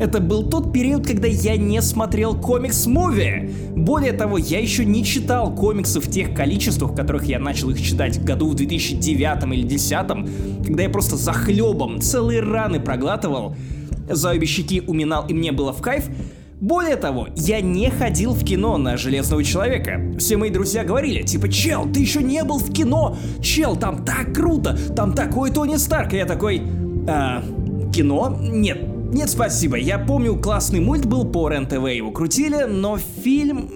Это 0.00 0.18
был 0.18 0.42
тот 0.44 0.72
период, 0.72 1.06
когда 1.06 1.28
я 1.28 1.58
не 1.58 1.82
смотрел 1.82 2.34
комикс-муви. 2.34 3.52
Более 3.76 4.12
того, 4.14 4.38
я 4.38 4.58
еще 4.58 4.86
не 4.86 5.04
читал 5.04 5.54
комиксы 5.54 6.00
в 6.00 6.10
тех 6.10 6.34
количествах, 6.34 6.92
в 6.92 6.94
которых 6.94 7.24
я 7.26 7.38
начал 7.38 7.68
их 7.68 7.82
читать 7.82 8.16
в 8.16 8.24
году 8.24 8.48
в 8.48 8.54
2009 8.54 9.44
или 9.52 9.66
2010, 9.66 10.66
когда 10.66 10.82
я 10.84 10.88
просто 10.88 11.16
захлебом 11.16 12.00
целые 12.00 12.40
раны 12.40 12.80
проглатывал, 12.80 13.54
за 14.08 14.30
обе 14.30 14.46
щеки 14.46 14.80
уминал 14.80 15.26
и 15.28 15.34
мне 15.34 15.52
было 15.52 15.74
в 15.74 15.82
кайф, 15.82 16.08
более 16.62 16.96
того, 16.96 17.28
я 17.36 17.60
не 17.60 17.90
ходил 17.90 18.32
в 18.32 18.42
кино 18.42 18.78
на 18.78 18.96
Железного 18.96 19.44
Человека. 19.44 20.00
Все 20.18 20.38
мои 20.38 20.48
друзья 20.48 20.82
говорили, 20.82 21.22
типа, 21.22 21.50
чел, 21.50 21.86
ты 21.92 22.00
еще 22.00 22.22
не 22.22 22.42
был 22.42 22.58
в 22.58 22.72
кино, 22.72 23.18
чел, 23.42 23.76
там 23.76 24.04
так 24.04 24.34
круто, 24.34 24.78
там 24.96 25.12
такой 25.12 25.50
Тони 25.50 25.76
Старк. 25.76 26.14
И 26.14 26.16
я 26.16 26.24
такой, 26.24 26.62
а, 27.06 27.42
кино? 27.94 28.38
Нет, 28.40 28.78
нет, 29.12 29.30
спасибо. 29.30 29.76
Я 29.76 29.98
помню, 29.98 30.36
классный 30.36 30.80
мульт 30.80 31.06
был 31.06 31.24
по 31.24 31.48
РЕН-ТВ, 31.48 31.88
его 31.88 32.10
крутили, 32.10 32.64
но 32.68 32.98
фильм... 32.98 33.70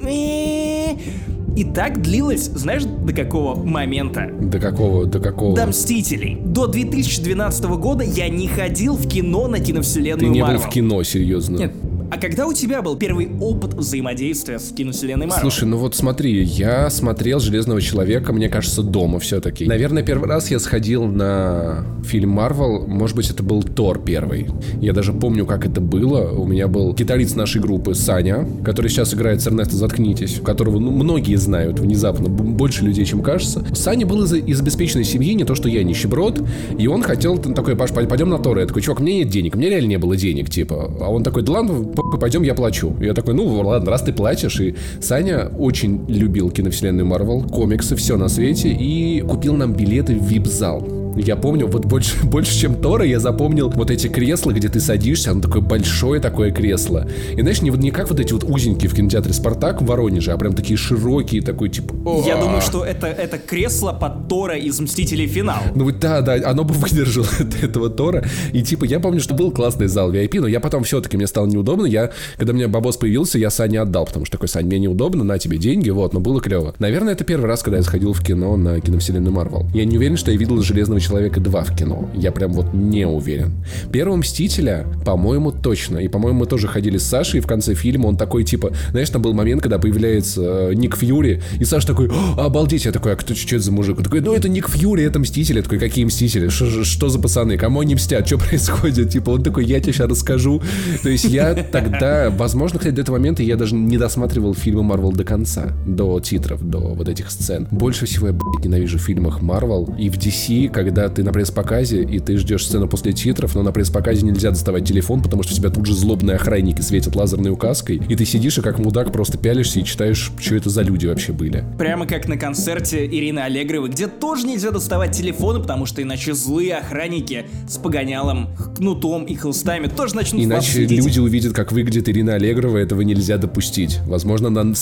И 1.56 1.62
так 1.62 2.02
длилось, 2.02 2.47
знаешь, 2.47 2.82
до 2.82 3.12
какого 3.12 3.55
момента? 3.55 4.28
До 4.40 4.59
какого, 4.59 5.06
до 5.06 5.20
какого? 5.20 5.55
До 5.55 5.66
Мстителей. 5.66 6.36
До 6.44 6.66
2012 6.66 7.65
года 7.66 8.02
я 8.02 8.28
не 8.28 8.48
ходил 8.48 8.97
в 8.97 9.09
кино 9.09 9.47
на 9.47 9.61
киновселенную 9.61 10.19
Ты 10.19 10.27
не 10.27 10.40
Marvel. 10.40 10.55
был 10.55 10.59
в 10.59 10.69
кино, 10.69 11.01
серьезно? 11.05 11.59
Нет, 11.59 11.73
а 12.14 12.16
когда 12.16 12.46
у 12.46 12.52
тебя 12.52 12.80
был 12.80 12.96
первый 12.96 13.28
опыт 13.40 13.74
взаимодействия 13.74 14.60
с 14.60 14.70
киновселенной 14.70 15.26
Марвел? 15.26 15.50
Слушай, 15.50 15.64
ну 15.64 15.78
вот 15.78 15.96
смотри, 15.96 16.44
я 16.44 16.88
смотрел 16.88 17.40
«Железного 17.40 17.80
человека», 17.80 18.32
мне 18.32 18.48
кажется, 18.48 18.84
дома 18.84 19.18
все-таки. 19.18 19.66
Наверное, 19.66 20.04
первый 20.04 20.28
раз 20.28 20.48
я 20.48 20.60
сходил 20.60 21.06
на 21.06 21.84
фильм 22.04 22.30
Марвел, 22.30 22.86
может 22.86 23.16
быть, 23.16 23.30
это 23.30 23.42
был 23.42 23.64
Тор 23.64 24.00
первый. 24.00 24.46
Я 24.80 24.92
даже 24.92 25.12
помню, 25.12 25.44
как 25.44 25.66
это 25.66 25.80
было. 25.80 26.30
У 26.30 26.46
меня 26.46 26.68
был 26.68 26.94
гитарист 26.94 27.34
нашей 27.34 27.60
группы 27.60 27.96
Саня, 27.96 28.46
который 28.64 28.90
сейчас 28.90 29.12
играет 29.12 29.42
с 29.42 29.48
Эрнесто 29.48 29.74
«Заткнитесь», 29.74 30.38
которого 30.38 30.78
ну, 30.78 30.92
многие 30.92 31.34
знают 31.34 31.80
внезапно, 31.80 32.28
больше 32.28 32.84
людей, 32.84 33.06
чем 33.06 33.22
кажется. 33.22 33.66
Саня 33.74 34.06
был 34.06 34.22
из, 34.22 34.32
из 34.34 34.60
обеспеченной 34.60 35.04
семьи, 35.04 35.34
не 35.34 35.42
то, 35.42 35.56
что 35.56 35.68
я 35.68 35.82
нищеброд, 35.82 36.40
и 36.78 36.86
он 36.86 37.02
хотел, 37.02 37.38
такой, 37.38 37.74
Паш, 37.74 37.90
пойдем 37.90 38.30
на 38.30 38.38
Тор. 38.38 38.60
Я 38.60 38.66
такой, 38.66 38.82
чувак, 38.82 39.00
мне 39.00 39.18
нет 39.18 39.30
денег, 39.30 39.56
мне 39.56 39.68
реально 39.68 39.88
не 39.88 39.98
было 39.98 40.16
денег, 40.16 40.48
типа. 40.48 40.92
А 41.00 41.10
он 41.10 41.24
такой, 41.24 41.42
да 41.42 41.54
ладно, 41.54 41.82
пойдем, 42.20 42.43
я 42.43 42.55
плачу. 42.55 42.97
Я 43.01 43.14
такой, 43.14 43.35
ну 43.35 43.47
ладно, 43.47 43.90
раз 43.90 44.02
ты 44.02 44.12
платишь. 44.12 44.60
И 44.60 44.74
Саня 45.01 45.51
очень 45.59 46.05
любил 46.09 46.51
киновселенную 46.51 47.06
Марвел, 47.06 47.43
комиксы, 47.43 47.97
все 47.97 48.16
на 48.16 48.28
свете, 48.28 48.70
и 48.70 49.20
купил 49.22 49.55
нам 49.55 49.72
билеты 49.72 50.14
в 50.14 50.31
VIP-зал. 50.31 51.03
Я 51.16 51.36
помню, 51.36 51.66
вот 51.66 51.84
больше, 51.84 52.16
больше 52.24 52.58
чем 52.58 52.76
Тора, 52.76 53.04
я 53.04 53.20
запомнил 53.20 53.70
вот 53.70 53.90
эти 53.90 54.08
кресла, 54.08 54.52
где 54.52 54.68
ты 54.68 54.80
садишься, 54.80 55.30
оно 55.30 55.40
такое 55.40 55.62
большое 55.62 56.20
такое 56.20 56.50
кресло. 56.50 57.06
И 57.36 57.40
знаешь, 57.40 57.62
не, 57.62 57.70
не 57.70 57.90
как 57.90 58.08
вот 58.08 58.20
эти 58.20 58.32
вот 58.32 58.44
узенькие 58.44 58.88
в 58.88 58.94
кинотеатре 58.94 59.32
«Спартак» 59.32 59.82
в 59.82 59.86
Воронеже, 59.86 60.32
а 60.32 60.38
прям 60.38 60.54
такие 60.54 60.76
широкие, 60.76 61.42
такой 61.42 61.68
типа... 61.68 61.94
Я 62.26 62.36
думаю, 62.36 62.60
что 62.60 62.84
это, 62.84 63.06
это 63.06 63.38
кресло 63.38 63.92
под 63.92 64.28
Тора 64.28 64.56
из 64.56 64.78
«Мстителей. 64.80 65.24
Финал». 65.26 65.62
Ну 65.74 65.90
да, 65.90 66.20
да, 66.20 66.34
оно 66.44 66.64
бы 66.64 66.74
выдержало 66.74 67.26
этого 67.62 67.90
Тора. 67.90 68.24
И 68.52 68.62
типа, 68.62 68.84
я 68.84 69.00
помню, 69.00 69.20
что 69.20 69.34
был 69.34 69.50
классный 69.50 69.86
зал 69.86 70.12
VIP, 70.12 70.40
но 70.40 70.46
я 70.46 70.60
потом 70.60 70.84
все-таки, 70.84 71.16
мне 71.16 71.26
стало 71.26 71.46
неудобно. 71.46 71.86
Я, 71.86 72.10
когда 72.36 72.52
у 72.52 72.56
меня 72.56 72.68
бабос 72.68 72.96
появился, 72.96 73.38
я 73.38 73.50
Сане 73.50 73.80
отдал, 73.80 74.06
потому 74.06 74.26
что 74.26 74.36
такой, 74.36 74.48
Сань, 74.48 74.66
мне 74.66 74.78
неудобно, 74.78 75.24
на 75.24 75.38
тебе 75.38 75.58
деньги, 75.58 75.90
вот, 75.90 76.12
но 76.12 76.20
было 76.20 76.40
клево. 76.40 76.74
Наверное, 76.78 77.14
это 77.14 77.24
первый 77.24 77.46
раз, 77.46 77.62
когда 77.62 77.78
я 77.78 77.82
сходил 77.82 78.12
в 78.12 78.22
кино 78.22 78.56
на 78.56 78.80
киновселенную 78.80 79.32
Марвел. 79.32 79.66
Я 79.74 79.84
не 79.84 79.96
уверен, 79.96 80.16
что 80.16 80.30
я 80.30 80.36
видел 80.36 80.60
«Железного 80.62 81.00
человека 81.05 81.40
2» 81.40 81.64
в 81.64 81.76
кино. 81.76 82.10
Я 82.14 82.32
прям 82.32 82.52
вот 82.52 82.72
не 82.72 83.06
уверен. 83.06 83.52
Первого 83.93 84.16
Мстителя, 84.16 84.86
по-моему, 85.05 85.52
точно. 85.52 85.98
И, 85.98 86.09
по-моему, 86.09 86.40
мы 86.40 86.47
тоже 86.47 86.68
ходили 86.68 86.98
с 86.98 87.05
Сашей, 87.05 87.39
и 87.39 87.40
в 87.40 87.47
конце 87.47 87.74
фильма 87.74 88.06
он 88.06 88.16
такой, 88.16 88.44
типа, 88.44 88.72
знаешь, 88.90 89.10
там 89.10 89.22
был 89.22 89.35
момент, 89.35 89.62
когда 89.62 89.78
появляется 89.78 90.70
э, 90.70 90.74
Ник 90.74 90.97
Фьюри, 90.97 91.43
и 91.59 91.64
Саша 91.64 91.86
такой, 91.86 92.10
обалдеть, 92.36 92.85
я 92.85 92.93
такой, 92.93 93.12
а 93.12 93.16
кто, 93.16 93.35
что 93.35 93.56
это 93.56 93.64
за 93.64 93.72
мужик? 93.72 93.98
Он 93.98 94.05
такой, 94.05 94.20
ну 94.20 94.35
это 94.35 94.48
Ник 94.48 94.68
Фьюри, 94.68 95.05
это 95.05 95.18
Мстители. 95.18 95.59
Я 95.59 95.62
такой, 95.62 95.78
какие 95.78 96.05
Мстители? 96.05 96.48
Что, 96.48 96.85
что 96.85 97.09
за 97.09 97.18
пацаны? 97.18 97.56
Кому 97.56 97.81
они 97.81 97.94
мстят? 97.94 98.26
Что 98.26 98.39
происходит? 98.48 99.10
Типа, 99.10 99.31
он 99.31 99.43
такой, 99.43 99.64
я 99.64 99.81
тебе 99.81 99.93
сейчас 99.93 100.09
расскажу. 100.09 100.62
То 101.02 101.09
есть 101.09 101.24
я 101.24 101.55
тогда, 101.55 102.31
возможно, 102.31 102.78
кстати, 102.78 102.94
до 102.94 103.02
этого 103.02 103.16
момента 103.16 103.43
я 103.43 103.56
даже 103.56 103.74
не 103.74 103.98
досматривал 103.98 104.55
фильмы 104.55 104.82
Марвел 104.82 105.12
до 105.12 105.24
конца, 105.24 105.72
до 105.86 106.20
титров, 106.20 106.62
до 106.68 106.78
вот 106.78 107.09
этих 107.09 107.31
сцен. 107.31 107.66
Больше 107.70 108.06
всего 108.06 108.28
я, 108.28 108.32
блядь, 108.32 108.64
ненавижу 108.64 108.98
в 108.98 109.02
фильмах 109.02 109.43
Марвел 109.43 109.94
и 109.98 110.09
в 110.09 110.18
DC, 110.18 110.68
когда 110.70 110.93
когда 110.94 111.08
ты 111.08 111.24
на 111.24 111.32
пресс-показе, 111.32 112.04
и 112.04 112.20
ты 112.20 112.38
ждешь 112.38 112.66
сцену 112.66 112.86
после 112.86 113.12
титров, 113.12 113.56
но 113.56 113.62
на 113.62 113.72
пресс-показе 113.72 114.24
нельзя 114.24 114.50
доставать 114.50 114.86
телефон, 114.86 115.22
потому 115.22 115.42
что 115.42 115.52
тебя 115.52 115.68
тут 115.68 115.86
же 115.86 115.92
злобные 115.92 116.36
охранники 116.36 116.82
светят 116.82 117.16
лазерной 117.16 117.50
указкой, 117.50 118.00
и 118.08 118.14
ты 118.14 118.24
сидишь 118.24 118.58
и 118.58 118.60
как 118.60 118.78
мудак 118.78 119.10
просто 119.10 119.36
пялишься 119.36 119.80
и 119.80 119.84
читаешь, 119.84 120.30
что 120.38 120.54
это 120.54 120.70
за 120.70 120.82
люди 120.82 121.06
вообще 121.06 121.32
были. 121.32 121.64
Прямо 121.78 122.06
как 122.06 122.28
на 122.28 122.36
концерте 122.36 123.06
Ирины 123.06 123.40
Аллегровой, 123.40 123.90
где 123.90 124.06
тоже 124.06 124.46
нельзя 124.46 124.70
доставать 124.70 125.16
телефоны, 125.16 125.58
потому 125.58 125.84
что 125.84 126.00
иначе 126.00 126.32
злые 126.32 126.76
охранники 126.76 127.46
с 127.68 127.76
погонялом, 127.76 128.50
кнутом 128.76 129.24
и 129.24 129.34
хлыстами 129.34 129.88
тоже 129.88 130.14
начнут 130.14 130.44
Иначе 130.44 130.86
люди 130.86 131.18
увидят, 131.18 131.54
как 131.54 131.72
выглядит 131.72 132.08
Ирина 132.08 132.34
Аллегрова, 132.34 132.78
этого 132.78 133.00
нельзя 133.00 133.36
допустить. 133.36 133.98
Возможно, 134.06 134.46
она... 134.46 134.74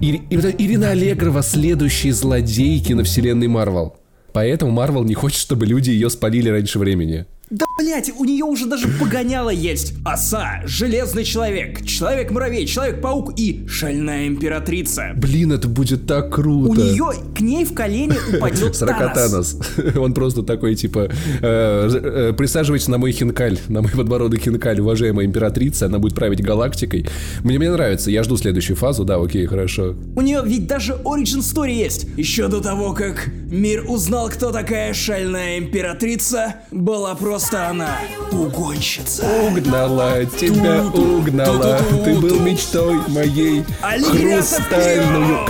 Ирина 0.00 0.88
Аллегрова 0.88 1.42
следующий 1.42 2.12
злодей 2.12 2.80
киновселенной 2.80 3.48
Марвел. 3.48 3.94
Поэтому 4.34 4.72
Марвел 4.72 5.04
не 5.04 5.14
хочет, 5.14 5.38
чтобы 5.38 5.64
люди 5.64 5.90
ее 5.90 6.10
спалили 6.10 6.48
раньше 6.48 6.80
времени. 6.80 7.24
Да, 7.50 7.66
блять, 7.78 8.10
у 8.16 8.24
нее 8.24 8.44
уже 8.44 8.66
даже 8.66 8.88
погоняло 8.88 9.50
есть. 9.50 9.92
Оса, 10.02 10.62
Железный 10.64 11.24
Человек, 11.24 11.84
Человек-муравей, 11.84 12.66
Человек-паук 12.66 13.38
и 13.38 13.66
Шальная 13.68 14.26
Императрица. 14.28 15.12
Блин, 15.14 15.52
это 15.52 15.68
будет 15.68 16.06
так 16.06 16.34
круто. 16.34 16.70
У 16.70 16.74
нее 16.74 17.12
к 17.36 17.40
ней 17.40 17.66
в 17.66 17.74
колени 17.74 18.16
упадет 18.34 18.78
Танос. 19.14 19.58
Он 19.96 20.14
просто 20.14 20.42
такой, 20.42 20.74
типа, 20.74 21.10
э, 21.42 21.90
э, 21.92 22.32
присаживайтесь 22.32 22.88
на 22.88 22.96
мой 22.96 23.12
хинкаль, 23.12 23.58
на 23.68 23.82
мой 23.82 23.90
подбородок 23.90 24.40
хинкаль, 24.40 24.80
уважаемая 24.80 25.26
императрица, 25.26 25.86
она 25.86 25.98
будет 25.98 26.14
править 26.14 26.42
галактикой. 26.42 27.06
Мне, 27.42 27.58
мне 27.58 27.70
нравится, 27.70 28.10
я 28.10 28.22
жду 28.22 28.38
следующую 28.38 28.76
фазу, 28.76 29.04
да, 29.04 29.16
окей, 29.16 29.44
хорошо. 29.44 29.94
У 30.16 30.22
нее 30.22 30.42
ведь 30.44 30.66
даже 30.66 30.94
Origin 31.04 31.40
Story 31.40 31.74
есть. 31.74 32.06
Еще 32.16 32.48
до 32.48 32.62
того, 32.62 32.94
как 32.94 33.28
мир 33.50 33.84
узнал, 33.86 34.30
кто 34.30 34.50
такая 34.50 34.94
Шальная 34.94 35.58
Императрица, 35.58 36.56
была 36.70 37.14
просто 37.14 37.33
просто 37.34 37.68
она 37.68 37.98
угонщица. 38.30 39.26
Угнала 39.48 40.24
тебя, 40.24 40.84
угнала. 40.84 41.80
Ты 42.04 42.14
был 42.14 42.38
мечтой 42.38 42.96
моей 43.08 43.64
хрустальную. 43.82 45.40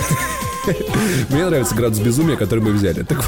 Мне 1.29 1.45
нравится 1.45 1.75
градус 1.75 1.99
безумия, 1.99 2.37
который 2.37 2.61
мы 2.61 2.73
взяли. 2.73 3.03
Так, 3.03 3.23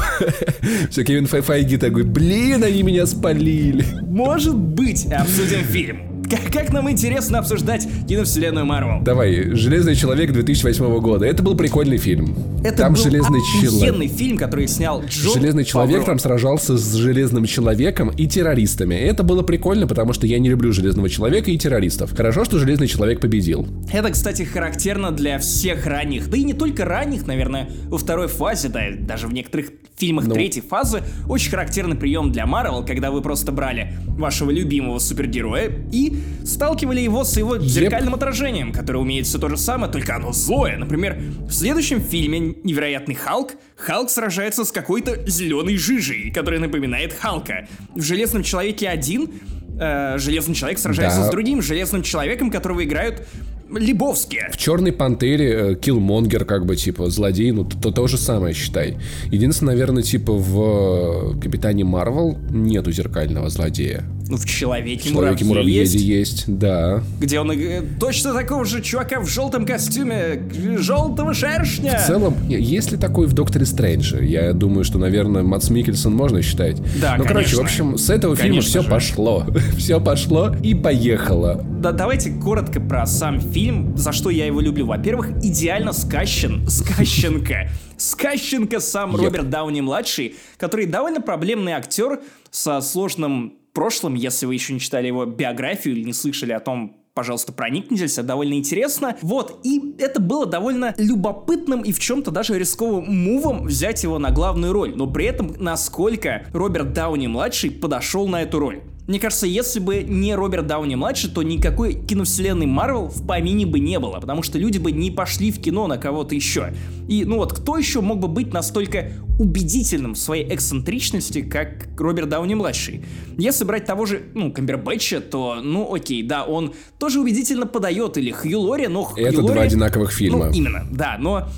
все, 0.91 1.05
Кевин 1.05 1.27
Файги 1.27 1.77
такой, 1.77 2.05
блин, 2.05 2.65
они 2.65 2.83
меня 2.83 3.05
спалили. 3.05 3.85
Может 4.01 4.57
быть, 4.57 5.05
обсудим 5.13 5.63
фильм. 5.63 6.16
Как, 6.29 6.53
как 6.53 6.73
нам 6.73 6.91
интересно 6.91 7.39
обсуждать 7.39 7.87
киновселенную 8.09 8.67
Марвел. 8.67 9.03
Давай, 9.03 9.51
Железный 9.55 9.95
человек 9.95 10.33
2008 10.33 10.99
года. 11.01 11.25
Это 11.25 11.43
был 11.43 11.57
прикольный 11.57 11.99
фильм. 11.99 12.37
Это 12.65 12.79
там 12.79 12.95
был 12.95 13.03
Железный 13.03 13.41
человек. 13.63 14.13
фильм, 14.13 14.37
который 14.37 14.67
снял 14.67 15.05
Джо 15.05 15.35
Железный 15.35 15.65
человек 15.65 15.99
Павро. 15.99 16.07
там 16.07 16.19
сражался 16.19 16.77
с 16.77 16.95
Железным 16.95 17.45
человеком 17.45 18.11
и 18.11 18.27
террористами. 18.27 18.95
Это 18.95 19.23
было 19.23 19.43
прикольно, 19.43 19.87
потому 19.87 20.13
что 20.13 20.27
я 20.27 20.39
не 20.39 20.49
люблю 20.49 20.73
Железного 20.73 21.09
человека 21.09 21.51
и 21.51 21.59
террористов. 21.59 22.17
Хорошо, 22.17 22.45
что 22.45 22.59
Железный 22.59 22.89
человек 22.89 23.21
победил. 23.21 23.69
Это, 23.93 24.11
кстати, 24.11 24.43
характерно 24.43 25.13
для 25.13 25.39
всех 25.39 25.87
ранних, 25.87 26.29
да 26.29 26.37
и 26.37 26.45
не 26.45 26.55
только 26.55 26.85
ранних, 26.85 27.27
наверное, 27.27 27.69
во 27.87 27.99
второй 27.99 28.27
фазе, 28.27 28.69
да, 28.69 28.83
даже 28.99 29.29
в 29.29 29.33
некоторых 29.33 29.71
фильмах 29.97 30.27
ну. 30.27 30.35
третьей 30.35 30.63
фазы 30.63 31.03
очень 31.29 31.51
характерный 31.51 31.97
прием 31.97 32.33
для 32.33 32.47
Марвел, 32.47 32.85
когда 32.85 33.11
вы 33.11 33.23
просто 33.23 33.53
брали 33.53 33.95
вашего 34.07 34.51
любимого 34.51 34.99
супергероя 34.99 35.71
и 35.93 36.16
сталкивали 36.45 37.01
его 37.01 37.25
с 37.25 37.37
его 37.37 37.59
зеркальным 37.59 38.15
yep. 38.15 38.17
отражением, 38.17 38.73
которое 38.73 38.99
умеет 38.99 39.27
все 39.27 39.39
то 39.39 39.49
же 39.49 39.57
самое, 39.57 39.91
только 39.91 40.15
оно 40.15 40.33
злое. 40.33 40.77
Например, 40.77 41.19
в 41.41 41.53
следующем 41.53 42.01
фильме 42.01 42.55
«Невероятный 42.63 43.15
Халк» 43.15 43.53
Халк 43.77 44.11
сражается 44.11 44.65
с 44.65 44.73
какой-то 44.73 45.29
зеленой 45.29 45.77
жижей, 45.77 46.31
которая 46.31 46.61
напоминает 46.61 47.13
Халка. 47.13 47.69
В 47.95 48.03
«Железном 48.03 48.43
Человеке 48.43 48.87
1» 48.87 49.35
э, 49.81 50.19
Железный 50.19 50.55
Человек 50.55 50.79
сражается 50.79 51.21
да. 51.21 51.27
с 51.27 51.31
другим 51.31 51.63
Железным 51.63 52.03
Человеком, 52.03 52.51
которого 52.51 52.83
играют 52.85 53.27
Лебовские. 53.71 54.49
В 54.53 54.57
Черной 54.57 54.93
Пантере 54.93 55.51
э, 55.73 55.75
Киллмонгер, 55.75 56.45
как 56.45 56.67
бы, 56.67 56.77
типа, 56.77 57.11
злодей, 57.11 57.51
ну, 57.51 57.65
то, 57.65 57.91
то 57.91 58.07
же 58.07 58.17
самое, 58.19 58.55
считай. 58.55 58.97
Единственное, 59.31 59.75
наверное, 59.75 60.03
типа, 60.03 60.33
в 60.33 61.39
Капитане 61.41 61.85
Марвел 61.85 62.39
нету 62.51 62.93
зеркального 62.93 63.49
злодея. 63.51 64.05
Ну, 64.29 64.37
в 64.37 64.45
Человеке, 64.45 65.11
Человеке 65.11 65.45
муравье 65.45 65.81
есть. 65.81 65.95
есть, 65.95 66.45
да. 66.49 67.03
Где 67.21 67.39
он 67.39 67.53
э, 67.53 67.83
точно 68.01 68.33
такого 68.35 68.65
же 68.65 68.83
чувака 68.83 69.21
в 69.21 69.29
желтом 69.29 69.65
костюме, 69.65 70.43
желтого 70.79 71.33
шершня. 71.33 71.99
В 71.99 72.07
целом, 72.07 72.35
есть 72.49 72.91
ли 72.91 72.99
такой 72.99 73.27
в 73.29 73.35
Докторе 73.35 73.67
Стрэндже? 73.67 74.25
Я 74.25 74.53
думаю, 74.53 74.83
что, 74.85 74.99
наверное, 74.99 75.43
Мац 75.43 75.71
Микельсон 75.71 76.13
можно 76.15 76.43
считать. 76.43 76.81
Да, 77.01 77.17
Ну, 77.19 77.25
короче, 77.25 77.57
в 77.57 77.61
общем, 77.61 77.97
с 77.99 78.11
этого 78.11 78.35
конечно 78.35 78.63
фильма 78.63 78.63
все 78.63 78.83
же. 78.83 78.89
пошло. 78.89 79.47
все 79.77 80.01
пошло 80.01 80.55
и 80.63 80.75
поехало. 80.75 81.65
Да, 81.81 81.93
давайте 81.93 82.31
коротко 82.31 82.81
про 82.81 83.07
сам 83.07 83.41
фильм, 83.41 83.56
за 83.97 84.13
что 84.13 84.29
я 84.29 84.45
его 84.45 84.61
люблю. 84.61 84.85
Во-первых, 84.85 85.31
идеально 85.43 85.93
скащен, 85.93 86.69
скащенка. 86.69 87.71
Скащенко 87.97 88.81
сам 88.81 89.17
yep. 89.17 89.25
Роберт 89.25 89.49
Дауни-младший, 89.49 90.37
который 90.59 90.85
довольно 90.85 91.23
проблемный 91.23 91.73
актер 91.73 92.21
со 92.51 92.83
сложным 92.83 93.55
прошлым, 93.73 94.15
если 94.15 94.45
вы 94.45 94.53
еще 94.53 94.75
не 94.75 94.81
читали 94.81 95.07
его 95.07 95.25
биографию 95.25 95.97
или 95.97 96.05
не 96.05 96.13
слышали 96.13 96.53
о 96.53 96.61
том, 96.61 96.99
пожалуйста, 97.15 97.55
проникнитесь, 97.55 98.19
это 98.19 98.25
довольно 98.25 98.55
интересно. 98.55 99.17
Вот, 99.23 99.61
и 99.65 99.95
это 99.99 100.21
было 100.21 100.45
довольно 100.45 100.95
любопытным 100.99 101.81
и 101.81 101.93
в 101.93 101.99
чем-то 101.99 102.31
даже 102.31 102.59
рисковым 102.59 103.07
мувом 103.07 103.65
взять 103.65 104.03
его 104.03 104.19
на 104.19 104.33
главную 104.33 104.75
роль, 104.75 104.95
но 104.95 105.07
при 105.07 105.25
этом 105.25 105.55
насколько 105.59 106.45
Роберт 106.53 106.93
Дауни-младший 106.93 107.71
подошел 107.71 108.29
на 108.29 108.43
эту 108.43 108.59
роль. 108.59 108.83
Мне 109.07 109.21
кажется, 109.21 109.47
если 109.47 109.79
бы 109.79 110.03
не 110.03 110.35
Роберт 110.35 110.67
Дауни-младший, 110.67 111.31
то 111.31 111.43
никакой 111.43 111.95
киновселенной 111.95 112.67
Марвел 112.67 113.07
в 113.07 113.25
помине 113.25 113.65
бы 113.65 113.79
не 113.79 114.01
было, 114.01 114.19
потому 114.19 114.43
что 114.43 114.59
люди 114.59 114.79
бы 114.79 114.91
не 114.91 115.13
пошли 115.13 115.53
в 115.53 115.61
кино 115.61 115.87
на 115.87 115.97
кого-то 115.97 116.35
еще. 116.35 116.75
И, 117.09 117.25
ну 117.25 117.37
вот, 117.37 117.53
кто 117.53 117.77
еще 117.79 118.01
мог 118.01 118.19
бы 118.19 118.27
быть 118.27 118.53
настолько 118.53 119.13
убедительным 119.39 120.15
в 120.15 120.19
своей 120.19 120.53
эксцентричности, 120.53 121.43
как 121.43 121.89
Роберт 121.97 122.31
Дауни-младший? 122.31 123.05
Если 123.39 123.65
брать 123.65 123.85
того 123.85 124.07
же, 124.07 124.23
ну, 124.35 124.53
Камбербэтча, 124.53 125.21
то, 125.21 125.61
ну, 125.63 125.95
окей, 125.95 126.25
да, 126.25 126.45
он 126.45 126.75
тоже 126.99 127.21
убедительно 127.21 127.67
подает, 127.67 128.17
или 128.17 128.33
Хью 128.33 128.59
Лори, 128.59 128.89
но 128.89 129.05
Хью 129.05 129.25
Это 129.25 129.41
Лори, 129.41 129.55
два 129.55 129.63
одинаковых 129.63 130.13
фильма. 130.13 130.47
Ну, 130.47 130.53
именно, 130.53 130.85
да, 130.91 131.17
но 131.19 131.49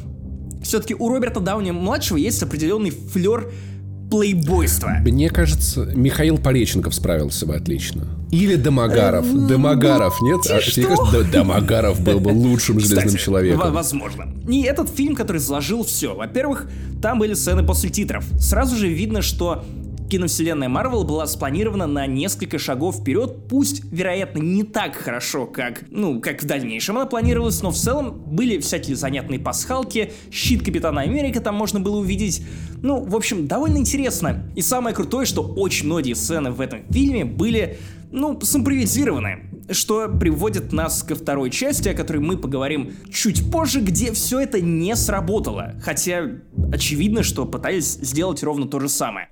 все-таки 0.63 0.95
у 0.95 1.09
Роберта 1.09 1.41
Дауни-младшего 1.41 2.19
есть 2.19 2.43
определенный 2.43 2.91
флер 2.91 3.51
плейбойства. 4.11 4.99
Мне 5.01 5.31
кажется, 5.31 5.91
Михаил 5.95 6.39
Пореченков 6.39 6.95
справился 6.95 7.47
бы 7.47 7.55
отлично. 7.57 8.07
Или 8.31 8.57
Домогаров. 8.57 9.27
Э, 9.27 9.49
Домогаров, 9.49 10.21
нет? 10.23 10.41
А, 10.51 10.61
тебе 10.61 10.87
кажется, 10.87 11.25
Домогаров 11.25 12.01
был 12.01 12.21
бы 12.21 12.29
лучшим 12.29 12.79
железным 12.79 13.07
Кстати, 13.07 13.23
человеком. 13.23 13.73
Возможно. 13.73 14.27
И 14.49 14.63
этот 14.63 14.91
фильм, 14.91 15.15
который 15.15 15.41
сложил 15.41 15.85
все. 15.85 16.15
Во-первых, 16.15 16.69
там 17.01 17.19
были 17.19 17.35
сцены 17.35 17.65
после 17.65 17.91
титров. 17.91 18.25
Сразу 18.39 18.77
же 18.77 18.89
видно, 18.89 19.23
что 19.23 19.65
киновселенная 20.09 20.69
Марвел 20.69 21.05
была 21.05 21.27
спланирована 21.27 21.87
на 21.87 22.07
несколько 22.07 22.59
шагов 22.59 22.97
вперед, 22.97 23.49
пусть, 23.49 23.85
вероятно, 23.93 24.41
не 24.41 24.63
так 24.63 24.97
хорошо, 24.97 25.47
как, 25.47 25.85
ну, 25.91 26.21
как 26.21 26.43
в 26.43 26.47
дальнейшем 26.47 26.97
она 26.97 27.07
планировалась, 27.07 27.63
но 27.63 27.71
в 27.71 27.77
целом 27.77 28.23
были 28.27 28.59
всякие 28.59 28.97
занятные 28.97 29.39
пасхалки, 29.39 30.13
щит 30.31 30.65
Капитана 30.65 31.03
Америка 31.03 31.41
там 31.41 31.55
можно 31.55 31.81
было 31.81 31.99
увидеть, 31.99 32.43
ну, 32.83 33.05
в 33.05 33.15
общем, 33.15 33.47
довольно 33.47 33.79
интересно. 33.79 34.51
И 34.57 34.63
самое 34.63 34.95
крутое, 34.95 35.27
что 35.27 35.43
очень 35.43 35.87
многие 35.87 36.15
сцены 36.15 36.51
в 36.51 36.61
этом 36.61 36.81
фильме 36.91 37.25
были, 37.25 37.79
ну, 38.11 38.39
симпровизированы 38.41 39.45
что 39.71 40.09
приводит 40.09 40.73
нас 40.73 41.03
ко 41.03 41.15
второй 41.15 41.51
части, 41.51 41.91
о 41.91 41.95
которой 41.95 42.19
мы 42.19 42.39
поговорим 42.39 42.93
чуть 43.13 43.51
позже, 43.51 43.81
где 43.81 44.13
все 44.13 44.41
это 44.41 44.61
не 44.61 44.97
сработало. 44.97 45.75
Хотя 45.83 46.23
очевидно, 46.73 47.23
что 47.23 47.45
пытались 47.45 47.95
сделать 47.95 48.43
ровно 48.43 48.67
то 48.67 48.81
же 48.81 48.89
самое. 48.89 49.29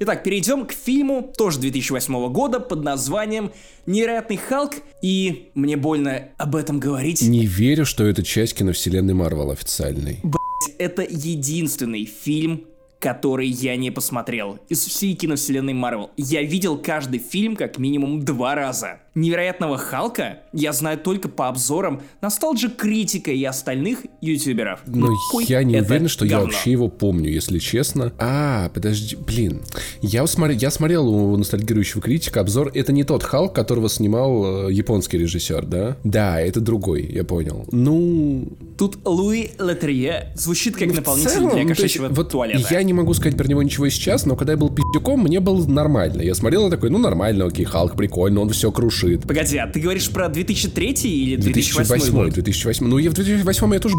Итак, 0.00 0.22
перейдем 0.22 0.66
к 0.66 0.72
фильму, 0.72 1.32
тоже 1.36 1.58
2008 1.60 2.32
года, 2.32 2.60
под 2.60 2.84
названием 2.84 3.50
«Невероятный 3.86 4.36
Халк», 4.36 4.74
и 5.02 5.50
мне 5.54 5.76
больно 5.76 6.28
об 6.36 6.54
этом 6.54 6.78
говорить. 6.78 7.22
Не 7.22 7.46
верю, 7.46 7.84
что 7.84 8.04
это 8.04 8.22
часть 8.22 8.54
киновселенной 8.54 9.14
Марвел 9.14 9.50
официальной. 9.50 10.20
Блять, 10.22 10.76
это 10.78 11.02
единственный 11.02 12.04
фильм, 12.04 12.66
который 12.98 13.48
я 13.48 13.76
не 13.76 13.90
посмотрел 13.90 14.58
из 14.68 14.84
всей 14.84 15.14
киновселенной 15.14 15.72
Марвел. 15.72 16.10
Я 16.16 16.42
видел 16.42 16.78
каждый 16.78 17.20
фильм 17.20 17.56
как 17.56 17.78
минимум 17.78 18.24
два 18.24 18.54
раза. 18.54 19.00
Невероятного 19.14 19.78
Халка 19.78 20.40
я 20.52 20.72
знаю 20.72 20.98
только 20.98 21.28
по 21.28 21.48
обзорам 21.48 22.02
Носталджи 22.20 22.70
Критика 22.70 23.32
и 23.32 23.42
остальных 23.44 24.00
ютуберов. 24.20 24.80
Но 24.86 25.08
Какой 25.08 25.44
я 25.46 25.64
не 25.64 25.80
уверен, 25.80 26.08
что 26.08 26.24
говно. 26.24 26.38
я 26.38 26.44
вообще 26.44 26.72
его 26.72 26.88
помню, 26.88 27.30
если 27.30 27.58
честно. 27.58 28.12
А, 28.18 28.68
подожди, 28.68 29.16
блин. 29.16 29.62
Я, 30.02 30.26
смотр... 30.26 30.52
я 30.52 30.70
смотрел 30.70 31.08
у 31.08 31.36
ностальгирующего 31.36 32.00
критика 32.00 32.40
обзор. 32.40 32.70
Это 32.74 32.92
не 32.92 33.02
тот 33.02 33.24
Халк, 33.24 33.54
которого 33.54 33.88
снимал 33.88 34.68
э, 34.68 34.72
японский 34.72 35.18
режиссер, 35.18 35.66
да? 35.66 35.96
Да, 36.04 36.40
это 36.40 36.60
другой, 36.60 37.02
я 37.06 37.24
понял. 37.24 37.64
Ну... 37.72 38.46
Тут 38.76 38.98
Луи 39.04 39.50
Летерье 39.58 40.32
звучит 40.36 40.76
как 40.76 40.88
ну, 40.88 40.94
наполнитель 40.94 41.30
целом, 41.30 41.54
для 41.56 41.66
кошачьего 41.66 42.08
вот 42.08 42.30
туалета. 42.30 42.68
Я 42.70 42.82
не 42.88 42.94
могу 42.94 43.14
сказать 43.14 43.36
про 43.36 43.46
него 43.46 43.62
ничего 43.62 43.88
сейчас, 43.88 44.26
но 44.26 44.34
когда 44.34 44.54
я 44.54 44.56
был 44.56 44.70
пиздюком, 44.70 45.20
мне 45.22 45.40
было 45.40 45.64
нормально. 45.66 46.22
Я 46.22 46.34
смотрел 46.34 46.66
и 46.66 46.70
такой, 46.70 46.90
ну 46.90 46.98
нормально, 46.98 47.46
окей, 47.46 47.64
Халк 47.64 47.96
прикольно, 47.96 48.40
он 48.40 48.50
все 48.50 48.72
крушит. 48.72 49.22
Погоди, 49.22 49.56
а 49.58 49.66
ты 49.66 49.78
говоришь 49.80 50.10
про 50.10 50.28
2003 50.28 50.92
или 51.04 51.36
2008 51.36 51.84
2008 51.84 52.14
год? 52.14 52.32
2008. 52.34 52.86
Ну, 52.86 52.98
я 52.98 53.10
в 53.10 53.14
2008 53.14 53.74
я 53.74 53.80
тоже. 53.80 53.94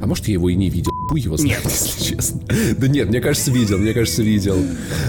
А 0.00 0.06
может, 0.06 0.28
я 0.28 0.34
его 0.34 0.48
и 0.48 0.54
не 0.54 0.70
видел. 0.70 0.93
Хуй 1.08 1.20
его 1.20 1.36
знает, 1.36 1.64
нет. 1.64 1.72
если 1.72 2.02
честно. 2.02 2.40
Да 2.78 2.88
нет, 2.88 3.08
мне 3.08 3.20
кажется, 3.20 3.50
видел, 3.50 3.78
мне 3.78 3.92
кажется, 3.92 4.22
видел. 4.22 4.56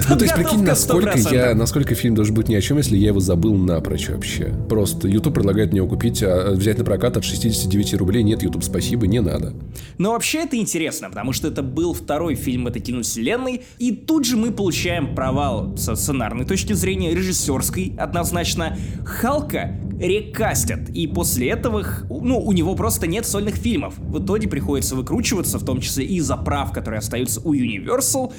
Ну, 0.09 0.17
то 0.17 0.25
есть, 0.25 0.35
прикинь, 0.35 0.63
насколько 0.63 1.17
я, 1.17 1.55
насколько 1.55 1.95
фильм 1.95 2.15
должен 2.15 2.35
быть 2.35 2.49
ни 2.49 2.55
о 2.55 2.61
чем, 2.61 2.77
если 2.77 2.97
я 2.97 3.07
его 3.07 3.19
забыл 3.19 3.55
напрочь 3.55 4.09
вообще. 4.09 4.53
Просто 4.69 5.07
YouTube 5.07 5.35
предлагает 5.35 5.71
мне 5.71 5.77
его 5.77 5.87
купить, 5.87 6.21
а 6.23 6.51
взять 6.51 6.77
на 6.77 6.83
прокат 6.83 7.17
от 7.17 7.23
69 7.23 7.93
рублей. 7.95 8.23
Нет, 8.23 8.43
YouTube, 8.43 8.63
спасибо, 8.63 9.07
не 9.07 9.21
надо. 9.21 9.53
Но 9.97 10.11
вообще 10.11 10.39
это 10.39 10.57
интересно, 10.57 11.09
потому 11.09 11.33
что 11.33 11.47
это 11.47 11.63
был 11.63 11.93
второй 11.93 12.35
фильм 12.35 12.67
этой 12.67 12.81
киновселенной, 12.81 13.63
и 13.79 13.91
тут 13.91 14.25
же 14.25 14.37
мы 14.37 14.51
получаем 14.51 15.15
провал 15.15 15.77
со 15.77 15.95
сценарной 15.95 16.45
точки 16.45 16.73
зрения, 16.73 17.13
режиссерской 17.13 17.93
однозначно. 17.97 18.77
Халка 19.05 19.79
рекастят, 19.99 20.89
и 20.89 21.07
после 21.07 21.49
этого, 21.49 21.85
ну, 22.09 22.39
у 22.39 22.51
него 22.51 22.75
просто 22.75 23.07
нет 23.07 23.25
сольных 23.25 23.55
фильмов. 23.55 23.97
В 23.97 24.23
итоге 24.23 24.47
приходится 24.47 24.95
выкручиваться, 24.95 25.57
в 25.57 25.65
том 25.65 25.79
числе 25.81 26.05
и 26.05 26.19
за 26.19 26.37
прав, 26.37 26.71
которые 26.71 26.99
остаются 26.99 27.41
у 27.41 27.53
Universal, 27.53 28.33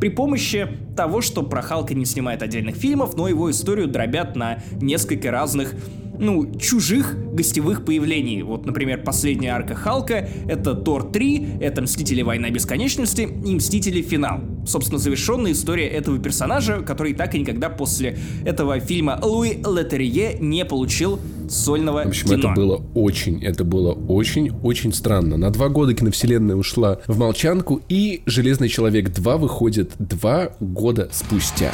при 0.00 0.08
помощи 0.08 0.66
того, 0.96 1.20
что 1.20 1.42
про 1.42 1.60
Халка 1.62 1.94
не 1.94 2.06
снимает 2.06 2.42
отдельных 2.42 2.76
фильмов, 2.76 3.16
но 3.16 3.28
его 3.28 3.50
историю 3.50 3.86
дробят 3.86 4.34
на 4.34 4.62
несколько 4.80 5.30
разных 5.30 5.74
ну, 6.20 6.54
чужих 6.58 7.16
гостевых 7.32 7.84
появлений. 7.84 8.42
Вот, 8.42 8.66
например, 8.66 9.02
последняя 9.02 9.50
арка 9.50 9.74
Халка— 9.74 10.28
это 10.48 10.74
Тор 10.74 11.10
3, 11.10 11.58
это 11.60 11.82
Мстители 11.82 12.22
Война 12.22 12.50
Бесконечности 12.50 13.22
и 13.22 13.54
Мстители 13.54 14.02
Финал. 14.02 14.40
Собственно, 14.66 14.98
завершенная 14.98 15.52
история 15.52 15.86
этого 15.86 16.18
персонажа, 16.18 16.82
который 16.82 17.14
так 17.14 17.34
и 17.34 17.40
никогда 17.40 17.70
после 17.70 18.18
этого 18.44 18.78
фильма 18.80 19.18
Луи 19.22 19.54
Летерье 19.54 20.36
не 20.38 20.64
получил 20.64 21.18
сольного 21.48 22.04
В 22.04 22.08
общем, 22.08 22.28
кино. 22.28 22.38
это 22.38 22.48
было 22.50 22.82
очень, 22.94 23.42
это 23.42 23.64
было 23.64 23.92
очень-очень 23.92 24.92
странно. 24.92 25.36
На 25.36 25.50
два 25.50 25.68
года 25.68 25.94
киновселенная 25.94 26.56
ушла 26.56 26.98
в 27.06 27.18
молчанку, 27.18 27.80
и 27.88 28.22
«Железный 28.26 28.68
человек 28.68 29.08
2» 29.08 29.38
выходит 29.38 29.92
два 29.98 30.52
года 30.60 31.08
спустя. 31.10 31.72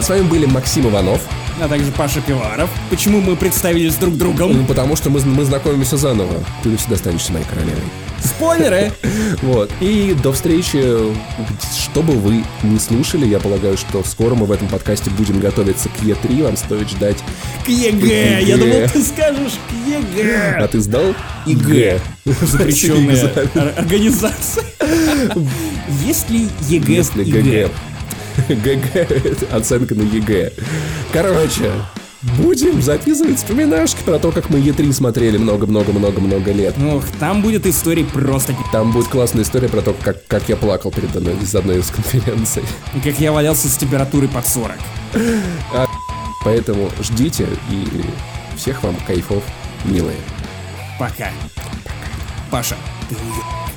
С 0.00 0.08
вами 0.08 0.22
были 0.22 0.46
Максим 0.46 0.88
Иванов. 0.88 1.20
А 1.62 1.68
также 1.68 1.92
Паша 1.92 2.22
Пиваров. 2.22 2.70
Почему 2.88 3.20
мы 3.20 3.36
представились 3.36 3.96
друг 3.96 4.16
другом? 4.16 4.56
Ну, 4.56 4.64
потому 4.64 4.96
что 4.96 5.10
мы, 5.10 5.20
мы 5.20 5.44
знакомимся 5.44 5.98
заново. 5.98 6.42
Ты 6.62 6.70
навсегда 6.70 6.96
станешь 6.96 7.28
моей 7.28 7.44
королевой. 7.44 7.82
Спойлеры! 8.24 8.92
Вот. 9.42 9.70
И 9.80 10.14
до 10.22 10.32
встречи. 10.32 10.82
Что 11.82 12.02
бы 12.02 12.14
вы 12.14 12.44
не 12.62 12.78
слушали, 12.78 13.26
я 13.26 13.38
полагаю, 13.38 13.76
что 13.76 14.02
скоро 14.04 14.34
мы 14.34 14.46
в 14.46 14.52
этом 14.52 14.68
подкасте 14.68 15.10
будем 15.10 15.38
готовиться 15.38 15.88
к 15.88 16.02
E3. 16.02 16.44
Вам 16.44 16.56
стоит 16.56 16.90
ждать... 16.90 17.18
К 17.64 17.68
ЕГЭ! 17.68 18.42
Я 18.42 18.56
думал, 18.56 18.88
ты 18.92 19.02
скажешь 19.02 19.58
к 19.68 19.88
ЕГЭ! 19.88 20.56
А 20.58 20.68
ты 20.68 20.80
сдал? 20.80 21.14
ЕГЭ. 21.46 22.00
Запрещенная 22.24 23.32
организация. 23.76 24.64
Есть 26.04 26.28
ли 26.30 26.48
ЕГЭ? 26.68 26.92
Если 26.92 27.24
ГГ. 27.24 27.70
ГГ, 28.48 29.52
оценка 29.52 29.94
на 29.94 30.02
ЕГЭ. 30.02 30.52
Короче, 31.12 31.72
Будем 32.36 32.82
записывать 32.82 33.38
вспоминашки 33.38 34.02
про 34.02 34.18
то, 34.18 34.30
как 34.30 34.50
мы 34.50 34.58
E3 34.58 34.92
смотрели 34.92 35.38
много-много-много-много 35.38 36.52
лет. 36.52 36.74
Ох, 36.78 37.02
там 37.18 37.40
будет 37.40 37.64
история 37.64 38.04
просто... 38.04 38.54
Там 38.72 38.92
будет 38.92 39.08
классная 39.08 39.42
история 39.42 39.70
про 39.70 39.80
то, 39.80 39.94
как, 39.94 40.26
как 40.26 40.46
я 40.50 40.56
плакал 40.56 40.90
перед 40.90 41.16
одной, 41.16 41.34
из 41.38 41.54
одной 41.54 41.78
из 41.78 41.90
конференций. 41.90 42.62
И 42.94 43.00
как 43.00 43.18
я 43.20 43.32
валялся 43.32 43.68
с 43.68 43.76
температурой 43.78 44.28
под 44.28 44.46
40. 44.46 44.72
А, 45.72 45.86
поэтому 46.44 46.90
ждите 47.00 47.46
и 47.70 48.04
всех 48.54 48.82
вам 48.82 48.96
кайфов, 49.06 49.42
милые. 49.86 50.18
Пока. 50.98 51.30
Пока. 51.30 51.30
Паша, 52.50 52.76
ты 53.08 53.14
уеб. 53.14 53.69